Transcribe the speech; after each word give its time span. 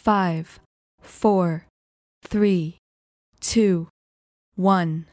five, 0.00 0.58
four, 1.02 1.66
three, 2.22 2.78
two, 3.38 3.88
one. 4.56 5.04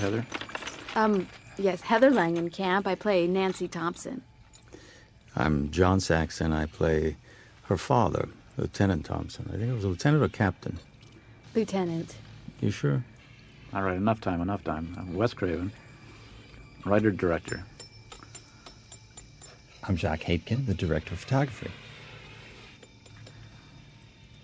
Heather? 0.00 0.26
Um, 0.96 1.28
yes, 1.58 1.82
Heather 1.82 2.10
Langenkamp. 2.10 2.86
I 2.86 2.94
play 2.94 3.26
Nancy 3.26 3.68
Thompson. 3.68 4.22
I'm 5.36 5.70
John 5.70 6.00
Saxon. 6.00 6.52
I 6.52 6.66
play 6.66 7.16
her 7.64 7.76
father, 7.76 8.28
Lieutenant 8.56 9.04
Thompson. 9.04 9.46
I 9.52 9.56
think 9.56 9.70
it 9.70 9.74
was 9.74 9.84
a 9.84 9.88
lieutenant 9.88 10.22
or 10.22 10.28
captain. 10.28 10.78
Lieutenant. 11.54 12.16
You 12.60 12.70
sure? 12.70 13.04
All 13.72 13.82
right, 13.82 13.96
enough 13.96 14.20
time, 14.20 14.40
enough 14.40 14.64
time. 14.64 14.96
I'm 14.98 15.14
Wes 15.14 15.34
Craven, 15.34 15.70
writer 16.84 17.10
director. 17.10 17.64
I'm 19.86 19.96
Jacques 19.96 20.22
Haitkin, 20.22 20.66
the 20.66 20.74
director 20.74 21.14
of 21.14 21.20
photography. 21.20 21.70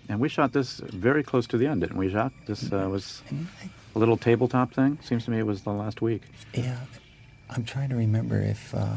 And 0.07 0.19
we 0.19 0.29
shot 0.29 0.53
this 0.53 0.77
very 0.77 1.23
close 1.23 1.47
to 1.47 1.57
the 1.57 1.65
end, 1.65 1.81
didn't 1.81 1.97
we, 1.97 2.09
Jacques? 2.09 2.33
This 2.45 2.71
uh, 2.71 2.87
was 2.89 3.23
a 3.95 3.99
little 3.99 4.17
tabletop 4.17 4.73
thing. 4.73 4.99
Seems 5.01 5.25
to 5.25 5.31
me 5.31 5.39
it 5.39 5.45
was 5.45 5.63
the 5.63 5.71
last 5.71 6.01
week. 6.01 6.21
Yeah, 6.53 6.77
I'm 7.49 7.63
trying 7.63 7.89
to 7.89 7.95
remember 7.95 8.39
if 8.39 8.73
uh, 8.73 8.95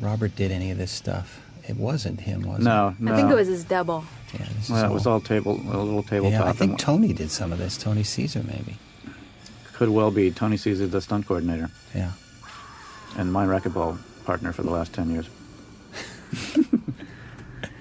Robert 0.00 0.34
did 0.36 0.50
any 0.50 0.70
of 0.70 0.78
this 0.78 0.90
stuff. 0.90 1.40
It 1.68 1.76
wasn't 1.76 2.20
him, 2.20 2.42
was 2.42 2.60
No, 2.64 2.88
it? 2.88 3.00
no. 3.00 3.12
I 3.12 3.16
think 3.16 3.30
it 3.30 3.34
was 3.34 3.48
his 3.48 3.64
double. 3.64 4.04
Yeah, 4.32 4.46
this 4.56 4.70
is 4.70 4.82
it 4.82 4.90
was 4.90 5.06
all 5.06 5.20
table, 5.20 5.54
a 5.70 5.76
little 5.76 6.02
tabletop. 6.02 6.32
Yeah, 6.44 6.48
I 6.48 6.52
think 6.52 6.78
Tony 6.78 7.12
did 7.12 7.30
some 7.30 7.52
of 7.52 7.58
this. 7.58 7.76
Tony 7.76 8.02
Cecere, 8.02 8.42
maybe. 8.46 8.76
could 9.74 9.88
well 9.90 10.10
be 10.10 10.30
Tony 10.30 10.56
Cecere, 10.56 10.90
the 10.90 11.00
stunt 11.00 11.26
coordinator, 11.26 11.70
Yeah. 11.94 12.12
and 13.16 13.32
my 13.32 13.44
racquetball 13.46 13.98
partner 14.24 14.52
for 14.52 14.62
the 14.62 14.70
last 14.70 14.92
ten 14.92 15.10
years. 15.10 15.28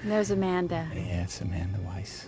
There's 0.03 0.31
Amanda. 0.31 0.87
Yeah, 0.93 1.23
it's 1.23 1.41
Amanda 1.41 1.77
Wyss. 1.85 2.27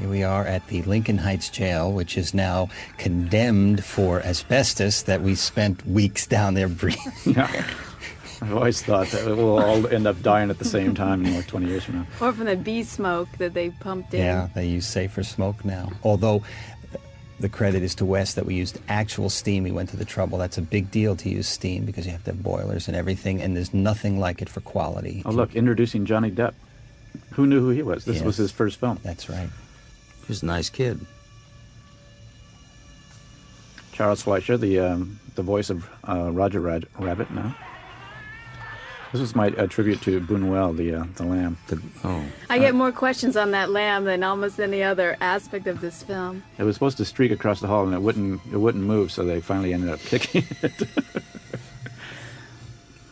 Here 0.00 0.08
we 0.08 0.22
are 0.22 0.46
at 0.46 0.66
the 0.68 0.80
Lincoln 0.82 1.18
Heights 1.18 1.50
Jail, 1.50 1.92
which 1.92 2.16
is 2.16 2.32
now 2.32 2.70
condemned 2.96 3.84
for 3.84 4.22
asbestos 4.22 5.02
that 5.02 5.20
we 5.20 5.34
spent 5.34 5.86
weeks 5.86 6.26
down 6.26 6.54
there 6.54 6.68
breathing. 6.68 7.12
Yeah. 7.26 7.66
I've 8.42 8.54
always 8.54 8.80
thought 8.80 9.08
that 9.08 9.26
we'll 9.26 9.58
all 9.58 9.86
end 9.88 10.06
up 10.06 10.22
dying 10.22 10.48
at 10.48 10.58
the 10.58 10.64
same 10.64 10.94
time 10.94 11.26
in 11.26 11.34
like 11.34 11.46
20 11.46 11.66
years 11.66 11.84
from 11.84 11.96
now. 11.96 12.06
Or 12.22 12.32
from 12.32 12.46
the 12.46 12.56
bee 12.56 12.82
smoke 12.82 13.28
that 13.36 13.52
they 13.52 13.68
pumped 13.68 14.14
in. 14.14 14.20
Yeah, 14.20 14.48
they 14.54 14.66
use 14.66 14.86
safer 14.86 15.22
smoke 15.22 15.62
now. 15.62 15.92
Although 16.02 16.42
the 17.38 17.50
credit 17.50 17.82
is 17.82 17.94
to 17.96 18.06
Wes 18.06 18.32
that 18.34 18.46
we 18.46 18.54
used 18.54 18.78
actual 18.88 19.28
steam. 19.28 19.64
We 19.64 19.70
went 19.70 19.90
to 19.90 19.98
the 19.98 20.06
trouble. 20.06 20.38
That's 20.38 20.56
a 20.56 20.62
big 20.62 20.90
deal 20.90 21.14
to 21.16 21.28
use 21.28 21.46
steam 21.46 21.84
because 21.84 22.06
you 22.06 22.12
have 22.12 22.24
to 22.24 22.30
have 22.30 22.42
boilers 22.42 22.88
and 22.88 22.96
everything, 22.96 23.42
and 23.42 23.54
there's 23.54 23.74
nothing 23.74 24.18
like 24.18 24.40
it 24.40 24.48
for 24.48 24.62
quality. 24.62 25.22
Oh, 25.26 25.30
look, 25.30 25.54
introducing 25.54 26.06
Johnny 26.06 26.30
Depp. 26.30 26.54
Who 27.32 27.46
knew 27.46 27.60
who 27.60 27.70
he 27.70 27.82
was? 27.82 28.06
This 28.06 28.22
was 28.22 28.38
his 28.38 28.50
first 28.50 28.78
film. 28.78 28.98
That's 29.02 29.28
right. 29.28 29.50
He 30.30 30.32
was 30.32 30.44
a 30.44 30.46
nice 30.46 30.70
kid. 30.70 31.04
Charles 33.90 34.22
Fleischer, 34.22 34.56
the 34.56 34.78
um, 34.78 35.18
the 35.34 35.42
voice 35.42 35.70
of 35.70 35.90
uh, 36.08 36.30
Roger 36.30 36.60
Rad- 36.60 36.86
Rabbit. 37.00 37.32
Now, 37.32 37.52
this 39.10 39.20
was 39.20 39.34
my 39.34 39.48
uh, 39.48 39.66
tribute 39.66 40.00
to 40.02 40.20
Buñuel, 40.20 40.76
the 40.76 40.94
uh, 40.94 41.04
the 41.16 41.24
lamb. 41.24 41.58
oh, 42.04 42.24
I 42.48 42.60
get 42.60 42.76
more 42.76 42.92
questions 42.92 43.36
on 43.36 43.50
that 43.50 43.70
lamb 43.70 44.04
than 44.04 44.22
almost 44.22 44.60
any 44.60 44.84
other 44.84 45.16
aspect 45.20 45.66
of 45.66 45.80
this 45.80 46.04
film. 46.04 46.44
It 46.58 46.62
was 46.62 46.76
supposed 46.76 46.98
to 46.98 47.04
streak 47.04 47.32
across 47.32 47.58
the 47.60 47.66
hall, 47.66 47.82
and 47.84 47.92
it 47.92 48.00
wouldn't 48.00 48.40
it 48.52 48.56
wouldn't 48.58 48.84
move. 48.84 49.10
So 49.10 49.24
they 49.24 49.40
finally 49.40 49.74
ended 49.74 49.90
up 49.90 49.98
kicking 49.98 50.44
it. 50.62 50.88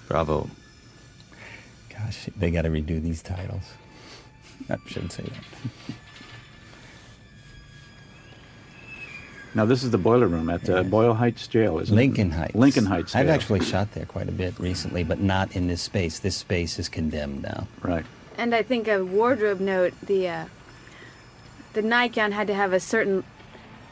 bravo. 0.07 0.49
Gosh, 1.91 2.29
they 2.37 2.53
got 2.53 2.63
to 2.63 2.69
redo 2.69 3.03
these 3.03 3.23
titles. 3.23 3.73
I 4.71 4.77
shouldn't 4.87 5.11
say 5.11 5.25
that. 5.25 5.97
Now 9.55 9.65
this 9.65 9.83
is 9.83 9.91
the 9.91 9.99
boiler 9.99 10.27
room 10.27 10.51
at 10.51 10.69
uh, 10.69 10.83
Boyle 10.83 11.15
Heights 11.15 11.47
Jail, 11.47 11.79
isn't 11.79 11.93
it? 11.93 11.97
Lincoln 11.97 12.33
it? 12.33 12.35
Heights. 12.35 12.55
Lincoln 12.55 12.87
Heights. 12.87 13.13
Jail. 13.13 13.23
I've 13.23 13.29
actually 13.29 13.61
shot 13.61 13.93
there 13.93 14.07
quite 14.07 14.29
a 14.29 14.33
bit 14.33 14.59
recently, 14.59 15.05
but 15.05 15.21
not 15.21 15.55
in 15.55 15.67
this 15.67 15.83
space. 15.83 16.19
This 16.19 16.37
space 16.37 16.79
is 16.79 16.89
condemned 16.89 17.43
now. 17.43 17.67
Right. 17.83 18.05
And 18.37 18.55
I 18.55 18.63
think 18.63 18.87
a 18.89 19.05
wardrobe 19.05 19.61
note, 19.61 19.95
the 20.03 20.29
uh, 20.29 20.45
the 21.73 21.83
nightgown 21.83 22.33
had 22.33 22.47
to 22.47 22.55
have 22.55 22.73
a 22.73 22.81
certain 22.81 23.25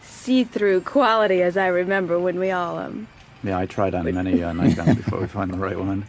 see-through 0.02 0.80
quality, 0.82 1.42
as 1.42 1.56
I 1.56 1.66
remember 1.66 2.18
when 2.18 2.38
we 2.38 2.50
all 2.50 2.78
um. 2.78 3.08
Yeah, 3.42 3.58
I 3.58 3.66
tried 3.66 3.94
on 3.94 4.12
many 4.12 4.42
uh, 4.42 4.52
nightgowns 4.54 4.96
before 4.96 5.20
we 5.20 5.26
find 5.26 5.52
the 5.52 5.58
right 5.58 5.78
one. 5.78 6.06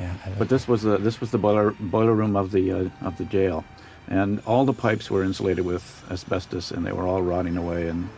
Yeah, 0.00 0.14
But 0.38 0.48
this 0.48 0.68
was 0.68 0.82
the 0.82 0.96
this 0.98 1.20
was 1.20 1.30
the 1.30 1.38
boiler 1.38 1.72
boiler 1.72 2.14
room 2.14 2.36
of 2.36 2.52
the 2.52 2.72
uh, 2.72 2.88
of 3.02 3.18
the 3.18 3.24
jail, 3.24 3.64
and 4.08 4.40
all 4.46 4.64
the 4.64 4.72
pipes 4.72 5.10
were 5.10 5.22
insulated 5.22 5.64
with 5.64 6.04
asbestos, 6.10 6.70
and 6.70 6.84
they 6.86 6.92
were 6.92 7.06
all 7.06 7.22
rotting 7.22 7.56
away. 7.56 7.88
And 7.88 8.08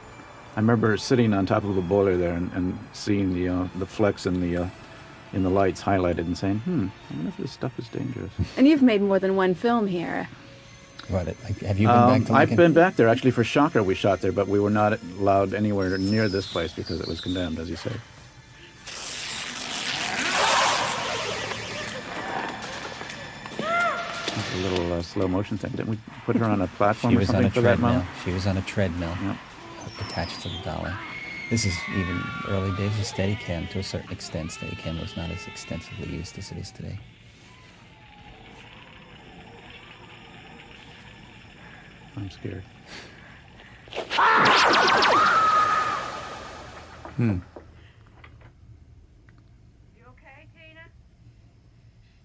I 0.56 0.60
remember 0.60 0.96
sitting 0.96 1.32
on 1.32 1.46
top 1.46 1.64
of 1.64 1.74
the 1.74 1.80
boiler 1.82 2.16
there 2.16 2.32
and, 2.34 2.52
and 2.52 2.78
seeing 2.92 3.34
the 3.34 3.48
uh, 3.48 3.68
the 3.76 3.86
flecks 3.86 4.26
in 4.26 4.40
the 4.40 4.56
uh, 4.64 4.66
in 5.32 5.42
the 5.42 5.50
lights 5.50 5.82
highlighted, 5.82 6.20
and 6.20 6.36
saying, 6.36 6.58
"Hmm, 6.60 6.86
I 7.10 7.14
wonder 7.14 7.28
if 7.30 7.36
this 7.36 7.52
stuff 7.52 7.78
is 7.78 7.88
dangerous." 7.88 8.30
And 8.56 8.66
you've 8.66 8.82
made 8.82 9.02
more 9.02 9.18
than 9.18 9.36
one 9.36 9.54
film 9.54 9.86
here. 9.86 10.28
What? 11.08 11.26
Like, 11.26 11.58
have 11.60 11.78
you 11.80 11.88
been 11.88 11.96
Um, 11.96 12.18
back 12.20 12.26
to 12.28 12.34
I've 12.34 12.56
been 12.56 12.72
back 12.72 12.94
there 12.96 13.08
actually 13.08 13.32
for 13.32 13.42
Shocker. 13.42 13.82
We 13.82 13.94
shot 13.96 14.20
there, 14.20 14.32
but 14.32 14.46
we 14.46 14.60
were 14.60 14.70
not 14.70 14.98
allowed 15.18 15.54
anywhere 15.54 15.96
near 15.98 16.28
this 16.28 16.46
place 16.52 16.72
because 16.72 17.00
it 17.00 17.08
was 17.08 17.20
condemned, 17.20 17.58
as 17.58 17.68
you 17.68 17.76
say. 17.76 17.90
A 24.52 24.56
little 24.58 24.92
uh, 24.92 25.02
slow 25.02 25.28
motion 25.28 25.58
thing. 25.58 25.70
Didn't 25.72 25.88
we 25.88 25.98
put 26.24 26.36
her 26.36 26.44
on 26.44 26.60
a 26.62 26.66
platform 26.68 27.12
She 27.12 27.16
or 27.16 27.20
was 27.20 27.28
on 27.30 27.34
something 27.34 27.48
a 27.48 27.54
for 27.54 27.60
that 27.60 27.76
treadmill. 27.78 27.90
moment? 27.90 28.08
She 28.24 28.32
was 28.32 28.46
on 28.46 28.56
a 28.56 28.62
treadmill 28.62 29.16
yep. 29.22 29.36
attached 30.00 30.40
to 30.42 30.48
the 30.48 30.58
dolly. 30.64 30.92
This 31.50 31.64
is 31.64 31.74
even 31.96 32.22
early 32.48 32.70
days 32.76 32.96
of 32.98 33.04
Steadicam 33.04 33.68
to 33.70 33.80
a 33.80 33.82
certain 33.82 34.10
extent. 34.12 34.50
Steadicam 34.50 35.00
was 35.00 35.16
not 35.16 35.30
as 35.30 35.46
extensively 35.46 36.08
used 36.14 36.38
as 36.38 36.50
it 36.52 36.58
is 36.58 36.70
today. 36.70 36.98
I'm 42.16 42.30
scared. 42.30 42.64
Hmm. 47.16 47.38
You 49.96 50.04
okay, 50.08 50.46
Kana? 50.54 50.86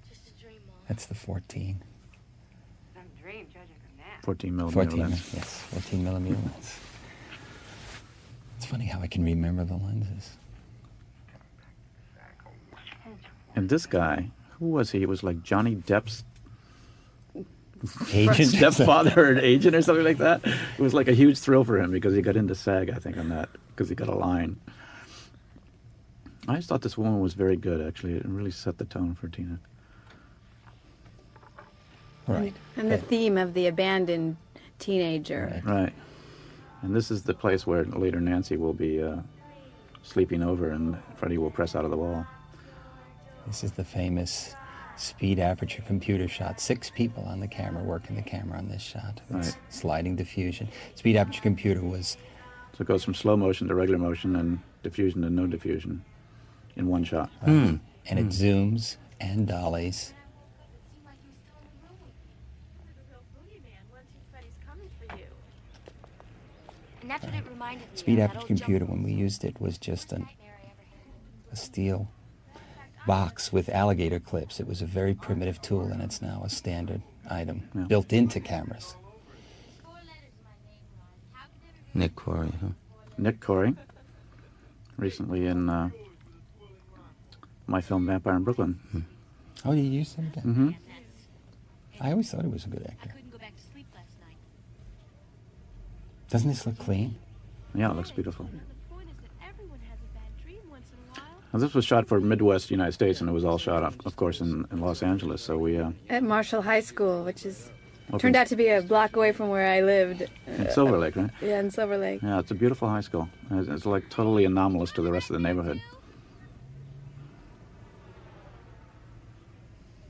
Just 0.07 0.27
a 0.27 0.41
dream. 0.41 0.59
That's 0.87 1.05
the 1.05 1.15
14. 1.15 1.81
14 4.25 4.55
millimeter 4.55 4.89
14, 4.89 4.99
lens. 4.99 5.33
yes, 5.35 5.61
14 5.69 6.03
millimeter 6.03 6.35
lens. 6.35 6.79
It's 8.57 8.65
funny 8.65 8.85
how 8.85 8.99
I 8.99 9.05
can 9.05 9.23
remember 9.23 9.63
the 9.63 9.75
lenses. 9.75 10.31
And 13.55 13.69
this 13.69 13.85
guy, 13.85 14.31
who 14.57 14.65
was 14.65 14.91
he? 14.91 14.99
He 14.99 15.05
was 15.05 15.21
like 15.21 15.43
Johnny 15.43 15.75
Depp's 15.75 16.23
Agent? 18.11 18.49
stepfather 18.73 19.13
or 19.15 19.37
agent 19.37 19.75
or 19.75 19.81
something 19.83 20.03
like 20.03 20.17
that. 20.17 20.41
It 20.43 20.81
was 20.81 20.95
like 20.95 21.07
a 21.07 21.13
huge 21.13 21.37
thrill 21.37 21.63
for 21.63 21.79
him 21.79 21.91
because 21.91 22.15
he 22.15 22.23
got 22.23 22.35
into 22.35 22.55
SAG, 22.55 22.89
I 22.89 22.95
think, 22.95 23.17
on 23.17 23.29
that 23.29 23.49
because 23.75 23.89
he 23.89 23.95
got 23.95 24.07
a 24.07 24.15
line. 24.15 24.59
I 26.47 26.55
just 26.55 26.67
thought 26.67 26.81
this 26.81 26.97
woman 26.97 27.19
was 27.19 27.35
very 27.35 27.57
good. 27.57 27.85
Actually, 27.85 28.15
it 28.15 28.25
really 28.25 28.49
set 28.49 28.79
the 28.79 28.85
tone 28.85 29.13
for 29.13 29.27
Tina. 29.27 29.59
Right. 32.27 32.53
And 32.77 32.91
the 32.91 32.97
theme 32.97 33.37
of 33.37 33.53
the 33.53 33.67
abandoned 33.67 34.37
teenager. 34.79 35.61
Right. 35.65 35.93
And 36.81 36.95
this 36.95 37.11
is 37.11 37.23
the 37.23 37.33
place 37.33 37.65
where 37.65 37.85
later 37.85 38.19
Nancy 38.19 38.57
will 38.57 38.73
be 38.73 39.01
uh, 39.01 39.17
sleeping 40.03 40.43
over, 40.43 40.71
and 40.71 40.97
Freddy 41.15 41.37
will 41.37 41.51
press 41.51 41.75
out 41.75 41.85
of 41.85 41.91
the 41.91 41.97
wall. 41.97 42.25
This 43.47 43.63
is 43.63 43.71
the 43.73 43.83
famous 43.83 44.55
speed 44.97 45.39
aperture 45.39 45.83
computer 45.85 46.27
shot. 46.27 46.59
Six 46.59 46.89
people 46.89 47.23
on 47.25 47.39
the 47.39 47.47
camera 47.47 47.83
working 47.83 48.15
the 48.15 48.21
camera 48.21 48.57
on 48.57 48.69
this 48.69 48.81
shot. 48.81 49.21
It's 49.29 49.49
Right. 49.49 49.57
sliding 49.69 50.15
diffusion. 50.15 50.69
Speed 50.95 51.15
aperture 51.17 51.41
computer 51.41 51.81
was 51.81 52.17
So 52.77 52.81
it 52.81 52.87
goes 52.87 53.03
from 53.03 53.13
slow 53.13 53.37
motion 53.37 53.67
to 53.69 53.75
regular 53.75 53.97
motion 53.99 54.35
and 54.35 54.59
diffusion 54.83 55.21
to 55.21 55.29
no 55.29 55.47
diffusion 55.47 56.03
in 56.75 56.87
one 56.87 57.03
shot. 57.03 57.29
and 57.45 57.79
it 58.07 58.27
zooms 58.27 58.97
and 59.19 59.47
dollies. 59.47 60.13
And 60.13 60.17
that's 60.17 60.61
what 60.61 60.69
it 60.75 60.81
reminded 60.99 61.25
me 61.25 61.35
Speed 67.95 68.13
of, 68.13 68.17
that 68.17 68.23
aperture 68.23 68.39
old 68.39 68.47
computer, 68.47 68.85
when 68.85 69.03
we 69.03 69.13
used 69.13 69.43
it, 69.43 69.59
was 69.61 69.77
just 69.77 70.11
an, 70.11 70.27
a 71.51 71.53
a 71.53 71.55
steel 71.55 72.09
box 73.07 73.53
with 73.53 73.69
alligator 73.69 74.19
clips. 74.19 74.59
It 74.59 74.67
was 74.67 74.81
a 74.81 74.85
very 74.85 75.13
primitive 75.13 75.61
tool, 75.61 75.83
and 75.85 76.01
it's 76.01 76.21
now 76.21 76.41
a 76.43 76.49
standard 76.49 77.01
item 77.29 77.69
Yeah. 77.75 77.83
built 77.83 78.11
into 78.13 78.39
cameras. 78.39 78.95
Nick 81.93 82.15
Corri, 82.15 82.51
huh? 82.59 82.69
Nick 83.17 83.39
Corri, 83.39 83.75
recently 84.97 85.45
in 85.45 85.69
uh, 85.69 85.89
my 87.67 87.79
film 87.81 88.05
Vampire 88.05 88.35
in 88.35 88.43
Brooklyn. 88.43 89.05
Oh, 89.63 89.71
you 89.71 89.83
used 89.83 90.15
him 90.17 90.27
again? 90.27 90.43
hmm 90.43 90.69
I 92.01 92.11
always 92.11 92.29
thought 92.29 92.41
he 92.41 92.49
was 92.49 92.65
a 92.65 92.67
good 92.69 92.85
actor. 92.89 93.09
couldn't 93.15 93.31
go 93.31 93.37
back 93.37 93.55
to 93.55 93.61
sleep 93.71 93.85
last 93.95 94.11
night. 94.19 94.35
Doesn't 96.35 96.49
this 96.49 96.65
look 96.65 96.77
clean? 96.77 97.15
Yeah, 97.73 97.91
it 97.91 97.95
looks 97.95 98.11
beautiful. 98.11 98.43
The 98.43 98.93
point 98.93 99.07
is 99.07 99.15
that 99.21 99.49
everyone 99.49 99.79
has 99.89 99.97
a 99.99 100.13
bad 100.13 100.43
dream 100.43 100.59
once 100.69 100.91
in 100.91 100.97
a 100.99 101.21
while. 101.21 101.31
Now, 101.53 101.59
this 101.59 101.73
was 101.73 101.85
shot 101.85 102.09
for 102.09 102.19
Midwest 102.19 102.69
United 102.69 102.91
States, 102.91 103.21
and 103.21 103.29
it 103.29 103.31
was 103.31 103.45
all 103.45 103.57
shot, 103.57 103.83
of, 103.83 103.97
of 104.05 104.17
course, 104.17 104.41
in, 104.41 104.67
in 104.69 104.81
Los 104.81 105.01
Angeles. 105.01 105.41
So 105.41 105.57
we 105.57 105.79
uh, 105.79 105.91
At 106.09 106.23
Marshall 106.23 106.61
High 106.61 106.81
School, 106.81 107.23
which 107.23 107.45
is 107.45 107.71
opened 108.09 108.19
turned 108.19 108.35
out 108.35 108.47
to 108.47 108.57
be 108.57 108.67
a 108.67 108.81
block 108.81 109.15
away 109.15 109.31
from 109.31 109.47
where 109.47 109.65
I 109.65 109.79
lived. 109.79 110.29
in 110.45 110.69
Silver 110.71 110.97
Lake, 110.97 111.15
right? 111.15 111.29
Yeah, 111.41 111.61
in 111.61 111.71
Silver 111.71 111.97
Lake. 111.97 112.21
Yeah, 112.21 112.39
it's 112.39 112.51
a 112.51 112.55
beautiful 112.55 112.89
high 112.89 112.99
school. 112.99 113.29
It's, 113.51 113.69
it's 113.69 113.85
like 113.85 114.09
totally 114.09 114.43
anomalous 114.43 114.91
to 114.91 115.01
the 115.01 115.13
rest 115.13 115.29
of 115.29 115.35
the 115.35 115.41
neighborhood. 115.41 115.81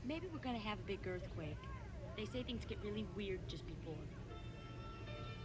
Maybe 0.04 0.26
we're 0.32 0.40
gonna 0.40 0.58
have 0.58 0.80
a 0.80 0.86
big 0.88 1.06
earthquake. 1.06 1.56
They 2.16 2.24
say 2.24 2.42
things 2.42 2.64
get 2.68 2.78
really 2.82 3.06
weird 3.14 3.38
just 3.46 3.64
before. 3.64 3.94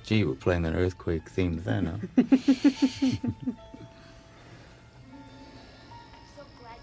Gee, 0.04 0.24
we're 0.24 0.34
playing 0.36 0.66
an 0.66 0.76
earthquake 0.76 1.30
theme 1.30 1.62
then, 1.64 1.86
huh? 1.86 1.92
I'm 2.18 2.28
so 2.28 2.38
glad 2.38 3.22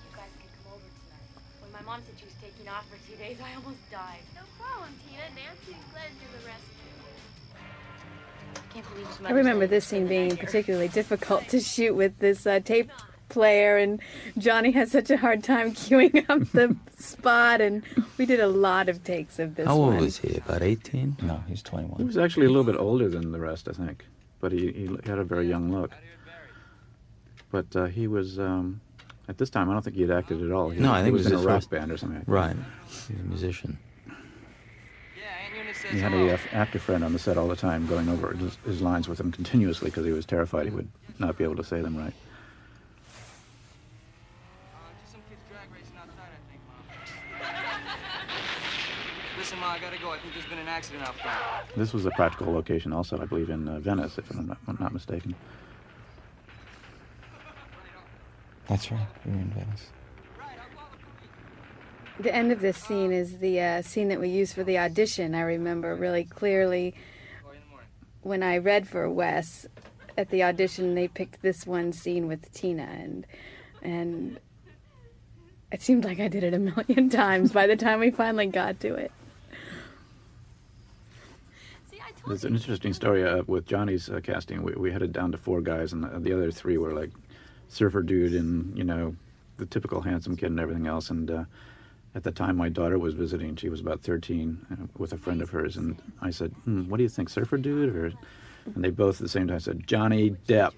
you 0.00 0.10
guys 0.14 0.32
could 0.38 0.52
come 0.54 0.72
over 0.72 0.88
tonight. 1.02 1.26
When 1.60 1.72
my 1.72 1.82
mom 1.84 2.00
said 2.06 2.14
she 2.18 2.24
was 2.24 2.34
taking 2.40 2.68
off 2.68 2.84
for 2.88 2.96
two 3.10 3.16
days, 3.18 3.36
I 3.44 3.54
almost 3.56 3.90
died. 3.90 4.20
No 4.34 4.42
problem, 4.58 4.90
Tina. 5.04 5.22
Nancy's 5.34 5.84
glad 5.92 6.08
to 6.08 6.14
do 6.14 6.26
the 6.38 6.46
rest. 6.46 6.62
I 8.56 8.72
can't 8.72 8.86
believe 8.92 9.06
I 9.24 9.32
remember 9.32 9.66
this 9.66 9.84
scene 9.84 10.06
being 10.06 10.36
particularly 10.36 10.88
difficult 10.88 11.48
to 11.48 11.60
shoot 11.60 11.94
with 11.94 12.18
this 12.18 12.46
uh, 12.46 12.60
tape 12.60 12.90
player, 13.28 13.76
and 13.76 14.00
Johnny 14.38 14.70
has 14.72 14.90
such 14.90 15.10
a 15.10 15.16
hard 15.16 15.42
time 15.44 15.72
queuing 15.74 16.28
up 16.28 16.50
the 16.52 16.76
spot, 16.98 17.60
and 17.60 17.82
we 18.16 18.26
did 18.26 18.40
a 18.40 18.48
lot 18.48 18.88
of 18.88 19.04
takes 19.04 19.38
of 19.38 19.54
this 19.54 19.66
How 19.66 19.74
old 19.74 19.94
one. 19.94 20.04
was 20.04 20.18
he? 20.18 20.36
About 20.36 20.62
18? 20.62 21.18
No, 21.22 21.42
he's 21.48 21.62
21. 21.62 21.98
He 21.98 22.04
was 22.04 22.18
actually 22.18 22.46
a 22.46 22.50
little 22.50 22.64
bit 22.64 22.76
older 22.76 23.08
than 23.08 23.32
the 23.32 23.40
rest, 23.40 23.68
I 23.68 23.72
think, 23.72 24.04
but 24.40 24.52
he, 24.52 24.72
he 24.72 24.86
had 25.08 25.18
a 25.18 25.24
very 25.24 25.48
young 25.48 25.72
look. 25.72 25.92
But 27.50 27.74
uh, 27.74 27.86
he 27.86 28.06
was 28.08 28.38
um, 28.38 28.80
at 29.28 29.38
this 29.38 29.48
time. 29.48 29.70
I 29.70 29.72
don't 29.72 29.82
think 29.82 29.96
he 29.96 30.02
had 30.02 30.10
acted 30.10 30.42
at 30.42 30.52
all. 30.52 30.68
He, 30.70 30.80
No, 30.80 30.92
I 30.92 30.96
think 30.96 31.06
he 31.06 31.12
was, 31.12 31.24
was 31.24 31.32
in 31.32 31.38
a 31.38 31.42
rock 31.42 31.56
first- 31.62 31.70
band 31.70 31.90
or 31.90 31.96
something. 31.96 32.18
Like. 32.18 32.28
Right. 32.28 32.56
He's 32.88 33.10
a 33.10 33.22
musician. 33.24 33.78
He 35.90 36.00
had 36.00 36.12
a 36.12 36.34
uh, 36.34 36.38
actor 36.52 36.78
friend 36.78 37.02
on 37.02 37.14
the 37.14 37.18
set 37.18 37.38
all 37.38 37.48
the 37.48 37.56
time, 37.56 37.86
going 37.86 38.10
over 38.10 38.34
his, 38.34 38.58
his 38.66 38.82
lines 38.82 39.08
with 39.08 39.18
him 39.18 39.32
continuously 39.32 39.88
because 39.88 40.04
he 40.04 40.12
was 40.12 40.26
terrified 40.26 40.66
he 40.66 40.70
would 40.72 40.88
not 41.18 41.38
be 41.38 41.44
able 41.44 41.56
to 41.56 41.64
say 41.64 41.80
them 41.80 41.96
right. 41.96 42.12
Listen, 49.38 49.58
Ma, 49.60 49.68
I 49.68 49.78
gotta 49.78 49.98
go. 49.98 50.10
I 50.10 50.18
think 50.18 50.27
there's 50.38 50.50
been 50.50 50.58
an 50.60 50.68
accident 50.68 51.02
out 51.02 51.16
front. 51.16 51.36
This 51.76 51.92
was 51.92 52.06
a 52.06 52.10
practical 52.12 52.52
location, 52.52 52.92
also, 52.92 53.20
I 53.20 53.24
believe, 53.24 53.50
in 53.50 53.66
uh, 53.66 53.80
Venice, 53.80 54.18
if 54.18 54.30
I'm 54.30 54.46
not, 54.46 54.58
I'm 54.68 54.78
not 54.78 54.92
mistaken. 54.92 55.34
That's 58.68 58.92
right. 58.92 59.06
We 59.24 59.32
were 59.32 59.38
in 59.38 59.50
Venice. 59.50 59.90
The 62.20 62.32
end 62.32 62.52
of 62.52 62.60
this 62.60 62.76
scene 62.76 63.12
is 63.12 63.38
the 63.38 63.60
uh, 63.60 63.82
scene 63.82 64.08
that 64.08 64.20
we 64.20 64.28
used 64.28 64.54
for 64.54 64.62
the 64.62 64.78
audition. 64.78 65.34
I 65.34 65.40
remember 65.40 65.96
really 65.96 66.24
clearly 66.24 66.94
when 68.22 68.44
I 68.44 68.58
read 68.58 68.86
for 68.86 69.10
Wes 69.10 69.66
at 70.16 70.30
the 70.30 70.44
audition. 70.44 70.94
They 70.94 71.08
picked 71.08 71.42
this 71.42 71.66
one 71.66 71.92
scene 71.92 72.28
with 72.28 72.52
Tina, 72.52 72.82
and 72.82 73.26
and 73.82 74.40
it 75.72 75.80
seemed 75.80 76.04
like 76.04 76.18
I 76.20 76.28
did 76.28 76.44
it 76.44 76.54
a 76.54 76.58
million 76.58 77.08
times 77.10 77.52
by 77.52 77.66
the 77.66 77.76
time 77.76 78.00
we 78.00 78.10
finally 78.10 78.46
got 78.46 78.80
to 78.80 78.94
it. 78.94 79.12
See, 82.28 82.34
I 82.34 82.36
told 82.36 82.42
There's 82.42 82.44
an 82.44 82.54
interesting 82.54 82.92
story 82.92 83.26
uh, 83.26 83.42
with 83.46 83.66
Johnny's 83.66 84.08
uh, 84.10 84.20
casting. 84.22 84.62
We, 84.62 84.72
we 84.74 84.92
had 84.92 85.02
it 85.02 85.12
down 85.12 85.32
to 85.32 85.38
four 85.38 85.60
guys, 85.60 85.92
and 85.92 86.04
the, 86.04 86.18
the 86.18 86.32
other 86.32 86.50
three 86.50 86.78
were 86.78 86.92
like 86.92 87.10
surfer 87.68 88.02
dude 88.02 88.32
and 88.32 88.76
you 88.76 88.84
know 88.84 89.16
the 89.56 89.66
typical 89.66 90.00
handsome 90.00 90.36
kid 90.36 90.46
and 90.46 90.60
everything 90.60 90.86
else. 90.86 91.10
And 91.10 91.30
uh, 91.30 91.44
at 92.14 92.24
the 92.24 92.30
time, 92.32 92.56
my 92.56 92.68
daughter 92.68 92.98
was 92.98 93.14
visiting. 93.14 93.56
She 93.56 93.68
was 93.68 93.80
about 93.80 94.02
13 94.02 94.66
uh, 94.70 94.86
with 94.96 95.12
a 95.12 95.18
friend 95.18 95.42
of 95.42 95.50
hers, 95.50 95.76
and 95.76 96.00
I 96.20 96.30
said, 96.30 96.52
hmm, 96.64 96.88
"What 96.88 96.98
do 96.98 97.02
you 97.02 97.08
think, 97.08 97.28
surfer 97.28 97.56
dude?" 97.56 97.94
Or 97.94 98.12
and 98.74 98.84
they 98.84 98.90
both 98.90 99.16
at 99.16 99.22
the 99.22 99.28
same 99.28 99.48
time 99.48 99.60
said 99.60 99.86
Johnny 99.86 100.30
Depp. 100.46 100.74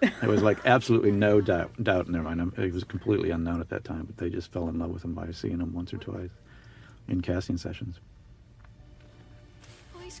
There 0.00 0.30
was 0.30 0.42
like 0.42 0.58
absolutely 0.64 1.12
no 1.12 1.40
doubt, 1.40 1.82
doubt 1.82 2.06
in 2.06 2.12
their 2.12 2.22
mind. 2.22 2.40
Um, 2.40 2.52
He 2.56 2.70
was 2.70 2.84
completely 2.84 3.30
unknown 3.30 3.60
at 3.60 3.68
that 3.70 3.84
time, 3.84 4.04
but 4.04 4.16
they 4.16 4.30
just 4.30 4.52
fell 4.52 4.68
in 4.68 4.78
love 4.78 4.90
with 4.90 5.04
him 5.04 5.14
by 5.14 5.30
seeing 5.32 5.60
him 5.60 5.74
once 5.74 5.92
or 5.92 5.98
twice 5.98 6.30
in 7.08 7.20
casting 7.20 7.58
sessions. 7.58 8.00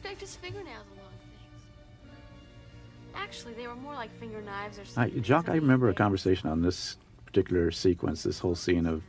Well, 0.02 0.12
he 0.12 0.16
scraped 0.16 0.20
his 0.20 0.36
fingernails 0.36 0.86
along 0.96 1.12
things. 1.18 1.62
Actually, 3.14 3.54
they 3.54 3.66
were 3.66 3.76
more 3.76 3.94
like 3.94 4.10
finger 4.18 4.40
knives 4.40 4.78
or 4.78 4.82
I, 4.82 4.84
something. 4.84 5.22
Jacques, 5.22 5.48
I 5.48 5.54
remember 5.54 5.88
a 5.88 5.94
conversation 5.94 6.48
on 6.48 6.62
this 6.62 6.96
particular 7.26 7.70
sequence, 7.70 8.22
this 8.22 8.38
whole 8.38 8.54
scene 8.54 8.86
of 8.86 9.02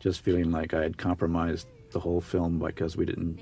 just 0.00 0.20
feeling 0.20 0.50
like 0.50 0.74
I 0.74 0.82
had 0.82 0.98
compromised 0.98 1.66
the 1.92 2.00
whole 2.00 2.20
film 2.20 2.58
because 2.58 2.96
we 2.96 3.04
didn't 3.04 3.40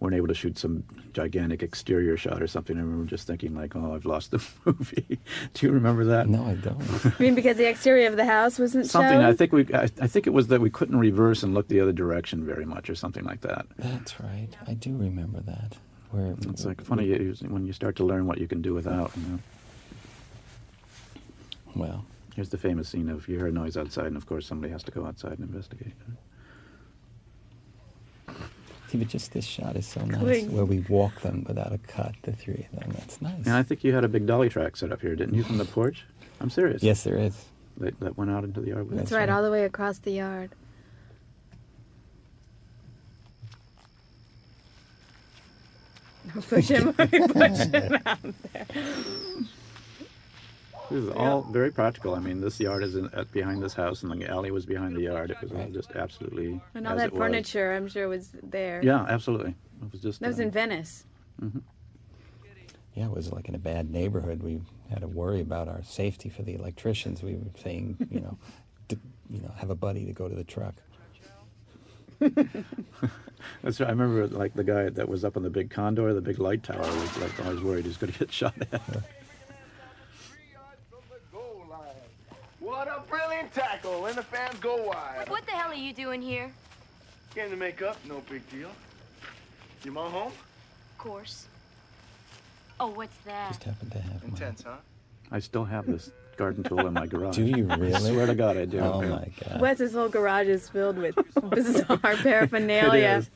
weren't 0.00 0.14
able 0.14 0.28
to 0.28 0.34
shoot 0.34 0.56
some 0.56 0.84
gigantic 1.12 1.62
exterior 1.62 2.16
shot 2.16 2.40
or 2.40 2.46
something. 2.46 2.76
I 2.76 2.80
remember 2.80 3.04
just 3.06 3.26
thinking 3.26 3.54
like, 3.54 3.74
oh, 3.74 3.94
I've 3.94 4.04
lost 4.04 4.30
the 4.30 4.44
movie. 4.64 5.18
Do 5.54 5.66
you 5.66 5.72
remember 5.72 6.04
that? 6.04 6.28
No, 6.28 6.44
I 6.44 6.54
don't. 6.54 6.80
I 7.06 7.12
mean, 7.18 7.34
because 7.34 7.56
the 7.56 7.68
exterior 7.68 8.06
of 8.08 8.16
the 8.16 8.24
house 8.24 8.58
wasn't 8.58 8.86
Something 8.86 9.14
shown. 9.14 9.24
I 9.24 9.32
think 9.32 9.52
we 9.52 9.66
I, 9.74 9.88
I 10.00 10.06
think 10.06 10.26
it 10.26 10.32
was 10.32 10.48
that 10.48 10.60
we 10.60 10.70
couldn't 10.70 10.98
reverse 10.98 11.42
and 11.42 11.52
look 11.52 11.68
the 11.68 11.80
other 11.80 11.92
direction 11.92 12.46
very 12.46 12.64
much 12.64 12.88
or 12.88 12.94
something 12.94 13.24
like 13.24 13.40
that. 13.40 13.66
That's 13.76 14.20
right. 14.20 14.48
I 14.66 14.74
do 14.74 14.96
remember 14.96 15.40
that. 15.40 15.76
Where 16.10 16.34
It's 16.50 16.64
like 16.64 16.80
funny 16.82 17.10
when 17.48 17.66
you 17.66 17.72
start 17.72 17.96
to 17.96 18.04
learn 18.04 18.26
what 18.26 18.38
you 18.38 18.48
can 18.48 18.62
do 18.62 18.74
without. 18.74 19.10
You 19.16 19.22
know, 19.32 19.38
Well, 21.76 22.04
here's 22.34 22.48
the 22.48 22.56
famous 22.58 22.88
scene 22.88 23.08
of 23.10 23.28
you 23.28 23.36
hear 23.36 23.46
a 23.48 23.52
noise 23.52 23.76
outside, 23.76 24.06
and 24.06 24.16
of 24.16 24.26
course 24.26 24.46
somebody 24.46 24.72
has 24.72 24.82
to 24.84 24.90
go 24.90 25.04
outside 25.06 25.32
and 25.38 25.40
investigate. 25.40 25.92
see, 28.88 28.96
but 28.98 29.08
just 29.08 29.32
this 29.32 29.44
shot 29.44 29.76
is 29.76 29.86
so 29.86 30.00
nice, 30.04 30.18
Cling. 30.20 30.52
where 30.54 30.64
we 30.64 30.80
walk 30.88 31.20
them 31.20 31.44
without 31.46 31.72
a 31.72 31.78
cut, 31.78 32.14
the 32.22 32.32
three 32.32 32.66
of 32.72 32.80
them. 32.80 32.90
That's 32.96 33.20
nice. 33.20 33.44
And 33.44 33.50
I 33.54 33.62
think 33.62 33.84
you 33.84 33.92
had 33.92 34.04
a 34.04 34.08
big 34.08 34.26
dolly 34.26 34.48
track 34.48 34.76
set 34.78 34.90
up 34.92 35.02
here, 35.02 35.14
didn't 35.14 35.34
you, 35.34 35.42
from 35.44 35.58
the 35.58 35.66
porch? 35.66 36.06
I'm 36.40 36.48
serious. 36.50 36.82
yes, 36.82 37.04
there 37.04 37.18
is. 37.18 37.44
That, 37.78 38.00
that 38.00 38.16
went 38.16 38.30
out 38.30 38.44
into 38.44 38.60
the 38.60 38.68
yard 38.68 38.88
with 38.88 38.96
That's. 38.96 39.10
That's 39.10 39.12
right, 39.12 39.28
right. 39.28 39.36
all 39.36 39.42
the 39.42 39.50
way 39.50 39.64
across 39.64 39.98
the 39.98 40.12
yard. 40.12 40.50
Push 46.42 46.68
him, 46.68 46.92
push 46.94 47.10
him 47.58 47.98
out 48.06 48.18
there. 48.52 48.70
This 50.90 51.04
is 51.04 51.10
all 51.10 51.42
very 51.42 51.70
practical. 51.70 52.14
I 52.14 52.18
mean, 52.20 52.40
this 52.40 52.58
yard 52.58 52.82
is 52.82 52.96
in, 52.96 53.10
at, 53.12 53.30
behind 53.30 53.62
this 53.62 53.74
house, 53.74 54.02
and 54.02 54.10
the 54.10 54.26
alley 54.26 54.50
was 54.50 54.64
behind 54.64 54.96
the 54.96 55.02
yard. 55.02 55.30
It 55.30 55.36
was 55.42 55.52
all 55.52 55.68
just 55.70 55.92
absolutely 55.92 56.60
And 56.74 56.86
all 56.86 56.94
as 56.94 56.98
that 57.00 57.06
it 57.08 57.12
was. 57.12 57.18
furniture, 57.18 57.74
I'm 57.74 57.88
sure, 57.88 58.08
was 58.08 58.30
there. 58.42 58.80
Yeah, 58.82 59.04
absolutely. 59.08 59.54
It 59.82 59.92
was 59.92 60.00
just. 60.00 60.20
That 60.20 60.28
was 60.28 60.40
uh, 60.40 60.44
in 60.44 60.50
Venice. 60.50 61.04
Yeah, 62.94 63.04
it 63.04 63.10
was 63.12 63.30
like 63.32 63.48
in 63.48 63.54
a 63.54 63.58
bad 63.58 63.90
neighborhood. 63.90 64.42
We 64.42 64.60
had 64.90 65.02
to 65.02 65.08
worry 65.08 65.40
about 65.40 65.68
our 65.68 65.82
safety 65.82 66.30
for 66.30 66.42
the 66.42 66.54
electricians. 66.54 67.22
We 67.22 67.34
were 67.34 67.50
saying, 67.62 67.96
you 68.10 68.20
know, 68.20 68.38
to, 68.88 68.98
you 69.30 69.40
know, 69.40 69.52
have 69.58 69.70
a 69.70 69.74
buddy 69.76 70.06
to 70.06 70.12
go 70.12 70.26
to 70.28 70.34
the 70.34 70.44
truck. 70.44 70.74
That's 73.62 73.80
right. 73.80 73.86
I 73.86 73.90
remember, 73.90 74.26
like 74.28 74.54
the 74.54 74.64
guy 74.64 74.88
that 74.88 75.08
was 75.08 75.24
up 75.24 75.36
on 75.36 75.42
the 75.42 75.50
big 75.50 75.70
condor, 75.70 76.12
the 76.12 76.20
big 76.20 76.38
light 76.38 76.62
tower, 76.62 76.80
was 76.80 77.18
like 77.18 77.44
always 77.44 77.60
worried 77.60 77.86
he's 77.86 77.96
going 77.96 78.12
to 78.12 78.18
get 78.18 78.32
shot 78.40 78.54
at. 78.60 78.68
Three 78.68 79.02
yards 80.52 80.82
from 80.90 81.00
the 81.10 81.20
goal 81.32 81.66
line. 81.70 81.80
What 82.60 82.88
a 82.88 83.02
brilliant 83.08 83.52
tackle, 83.52 84.06
and 84.06 84.16
the 84.16 84.22
fans 84.22 84.58
go 84.58 84.76
wild. 84.84 85.28
What 85.28 85.46
the 85.46 85.52
hell 85.52 85.70
are 85.70 85.74
you 85.74 85.92
doing 85.92 86.20
here? 86.20 86.50
Came 87.34 87.50
to 87.50 87.56
make 87.56 87.82
up, 87.82 87.96
no 88.06 88.22
big 88.28 88.48
deal. 88.50 88.70
Your 89.84 89.94
mom 89.94 90.10
home? 90.10 90.32
Of 90.32 90.98
course. 90.98 91.46
Oh, 92.80 92.88
what's 92.88 93.16
that? 93.18 93.50
Just 93.50 93.64
happened 93.64 93.92
to 93.92 94.00
have 94.00 94.22
my. 94.22 94.28
Intense, 94.28 94.62
huh? 94.62 94.76
I 95.30 95.38
still 95.38 95.64
have 95.64 95.86
this 95.86 96.10
garden 96.38 96.62
tool 96.64 96.86
in 96.86 96.94
my 96.94 97.06
garage. 97.12 97.36
Do 97.36 97.44
you 97.44 97.64
really? 97.66 97.92
I 97.94 97.98
swear 97.98 98.26
to 98.26 98.34
God, 98.34 98.56
I 98.56 98.64
do. 98.64 98.78
Oh 98.78 99.02
my 99.02 99.28
God. 99.44 99.60
Wes's 99.60 99.92
whole 99.92 100.08
garage 100.08 100.46
is 100.48 100.68
filled 100.68 100.96
with 100.96 101.14
bizarre 101.50 101.98
It 102.12 102.18
paraphernalia. 102.20 103.18
is. 103.18 103.30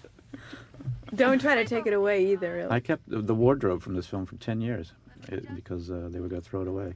Don't 1.14 1.40
try 1.40 1.56
to 1.56 1.64
take 1.66 1.86
it 1.86 1.92
away 1.92 2.32
either. 2.32 2.54
Really. 2.54 2.70
I 2.70 2.80
kept 2.80 3.08
the 3.10 3.20
the 3.20 3.34
wardrobe 3.34 3.82
from 3.82 3.94
this 3.94 4.06
film 4.06 4.24
for 4.24 4.36
10 4.36 4.62
years 4.62 4.92
it, 5.28 5.54
because 5.54 5.90
uh, 5.90 6.08
they 6.10 6.20
were 6.20 6.28
going 6.28 6.40
to 6.40 6.48
throw 6.48 6.62
it 6.62 6.68
away. 6.68 6.94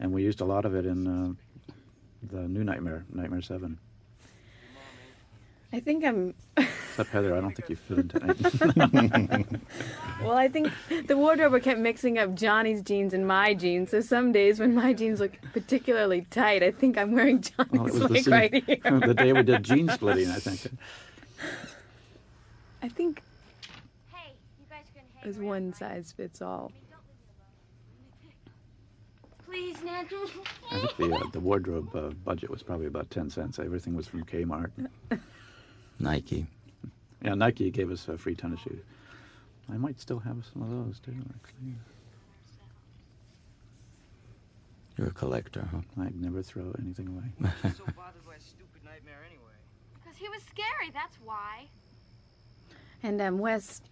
And 0.00 0.12
we 0.12 0.24
used 0.24 0.40
a 0.40 0.44
lot 0.44 0.64
of 0.64 0.74
it 0.74 0.84
in 0.84 1.06
uh, 1.06 1.32
the 2.28 2.48
new 2.48 2.64
Nightmare, 2.64 3.04
Nightmare 3.12 3.42
Seven. 3.42 3.78
I 5.72 5.78
think 5.80 6.04
I'm. 6.04 6.34
Except 6.92 7.08
Heather, 7.08 7.34
I 7.34 7.40
don't 7.40 7.56
think 7.56 7.70
you 7.70 7.76
fit 7.76 7.98
into 7.98 8.22
anything. 8.22 9.60
Well, 10.22 10.36
I 10.36 10.46
think 10.46 10.70
the 11.08 11.16
wardrobe 11.16 11.60
kept 11.62 11.80
mixing 11.80 12.18
up 12.18 12.34
Johnny's 12.34 12.82
jeans 12.82 13.14
and 13.14 13.26
my 13.26 13.54
jeans. 13.54 13.90
So 13.90 14.00
some 14.02 14.30
days 14.30 14.60
when 14.60 14.74
my 14.74 14.92
jeans 14.92 15.18
look 15.18 15.32
particularly 15.54 16.26
tight, 16.30 16.62
I 16.62 16.70
think 16.70 16.98
I'm 16.98 17.12
wearing 17.12 17.42
Well, 17.58 17.66
Johnny's 17.66 17.96
it 17.96 18.02
was 18.10 18.24
the, 18.24 18.30
like 18.30 18.52
right 18.52 18.64
here. 18.64 19.00
the 19.06 19.14
day 19.14 19.32
we 19.32 19.42
did 19.42 19.62
jean 19.70 19.88
splitting, 19.88 20.28
I 20.30 20.34
think. 20.36 20.70
I 22.82 22.88
think 22.88 23.22
Hey, 24.12 24.32
you 24.60 24.66
guys 24.68 24.84
can 24.94 25.02
it 25.02 25.18
hang 25.18 25.28
was 25.28 25.38
around, 25.38 25.46
one 25.48 25.72
size 25.72 26.12
fits 26.14 26.42
all. 26.42 26.70
Please, 29.46 29.82
Nancy. 29.82 30.14
I 30.70 30.78
think 30.86 30.96
the 30.98 31.16
uh, 31.16 31.30
the 31.32 31.40
wardrobe 31.40 31.96
uh, 31.96 32.10
budget 32.24 32.50
was 32.50 32.62
probably 32.62 32.86
about 32.86 33.10
ten 33.10 33.30
cents. 33.30 33.58
Everything 33.58 33.96
was 33.96 34.06
from 34.06 34.24
Kmart. 34.24 34.70
Nike. 35.98 36.46
Yeah, 37.24 37.34
Nike 37.34 37.70
gave 37.70 37.90
us 37.90 38.08
a 38.08 38.18
free 38.18 38.34
tennis 38.34 38.60
shoes. 38.60 38.82
I 39.72 39.76
might 39.76 40.00
still 40.00 40.18
have 40.18 40.44
some 40.52 40.62
of 40.62 40.70
those 40.70 40.98
too. 40.98 41.14
Actually, 41.34 41.74
You're 44.98 45.08
a 45.08 45.12
collector, 45.12 45.68
huh? 45.70 46.02
I'd 46.02 46.20
never 46.20 46.42
throw 46.42 46.74
anything 46.80 47.08
away. 47.08 47.50
so 47.62 47.84
bothered 47.96 48.26
by 48.26 48.34
a 48.36 48.40
stupid 48.40 48.84
nightmare 48.84 49.20
anyway. 49.26 49.54
Because 49.94 50.18
he 50.18 50.28
was 50.28 50.42
scary, 50.42 50.90
that's 50.92 51.16
why. 51.24 51.68
And 53.04 53.20
um, 53.20 53.38
Wes, 53.38 53.82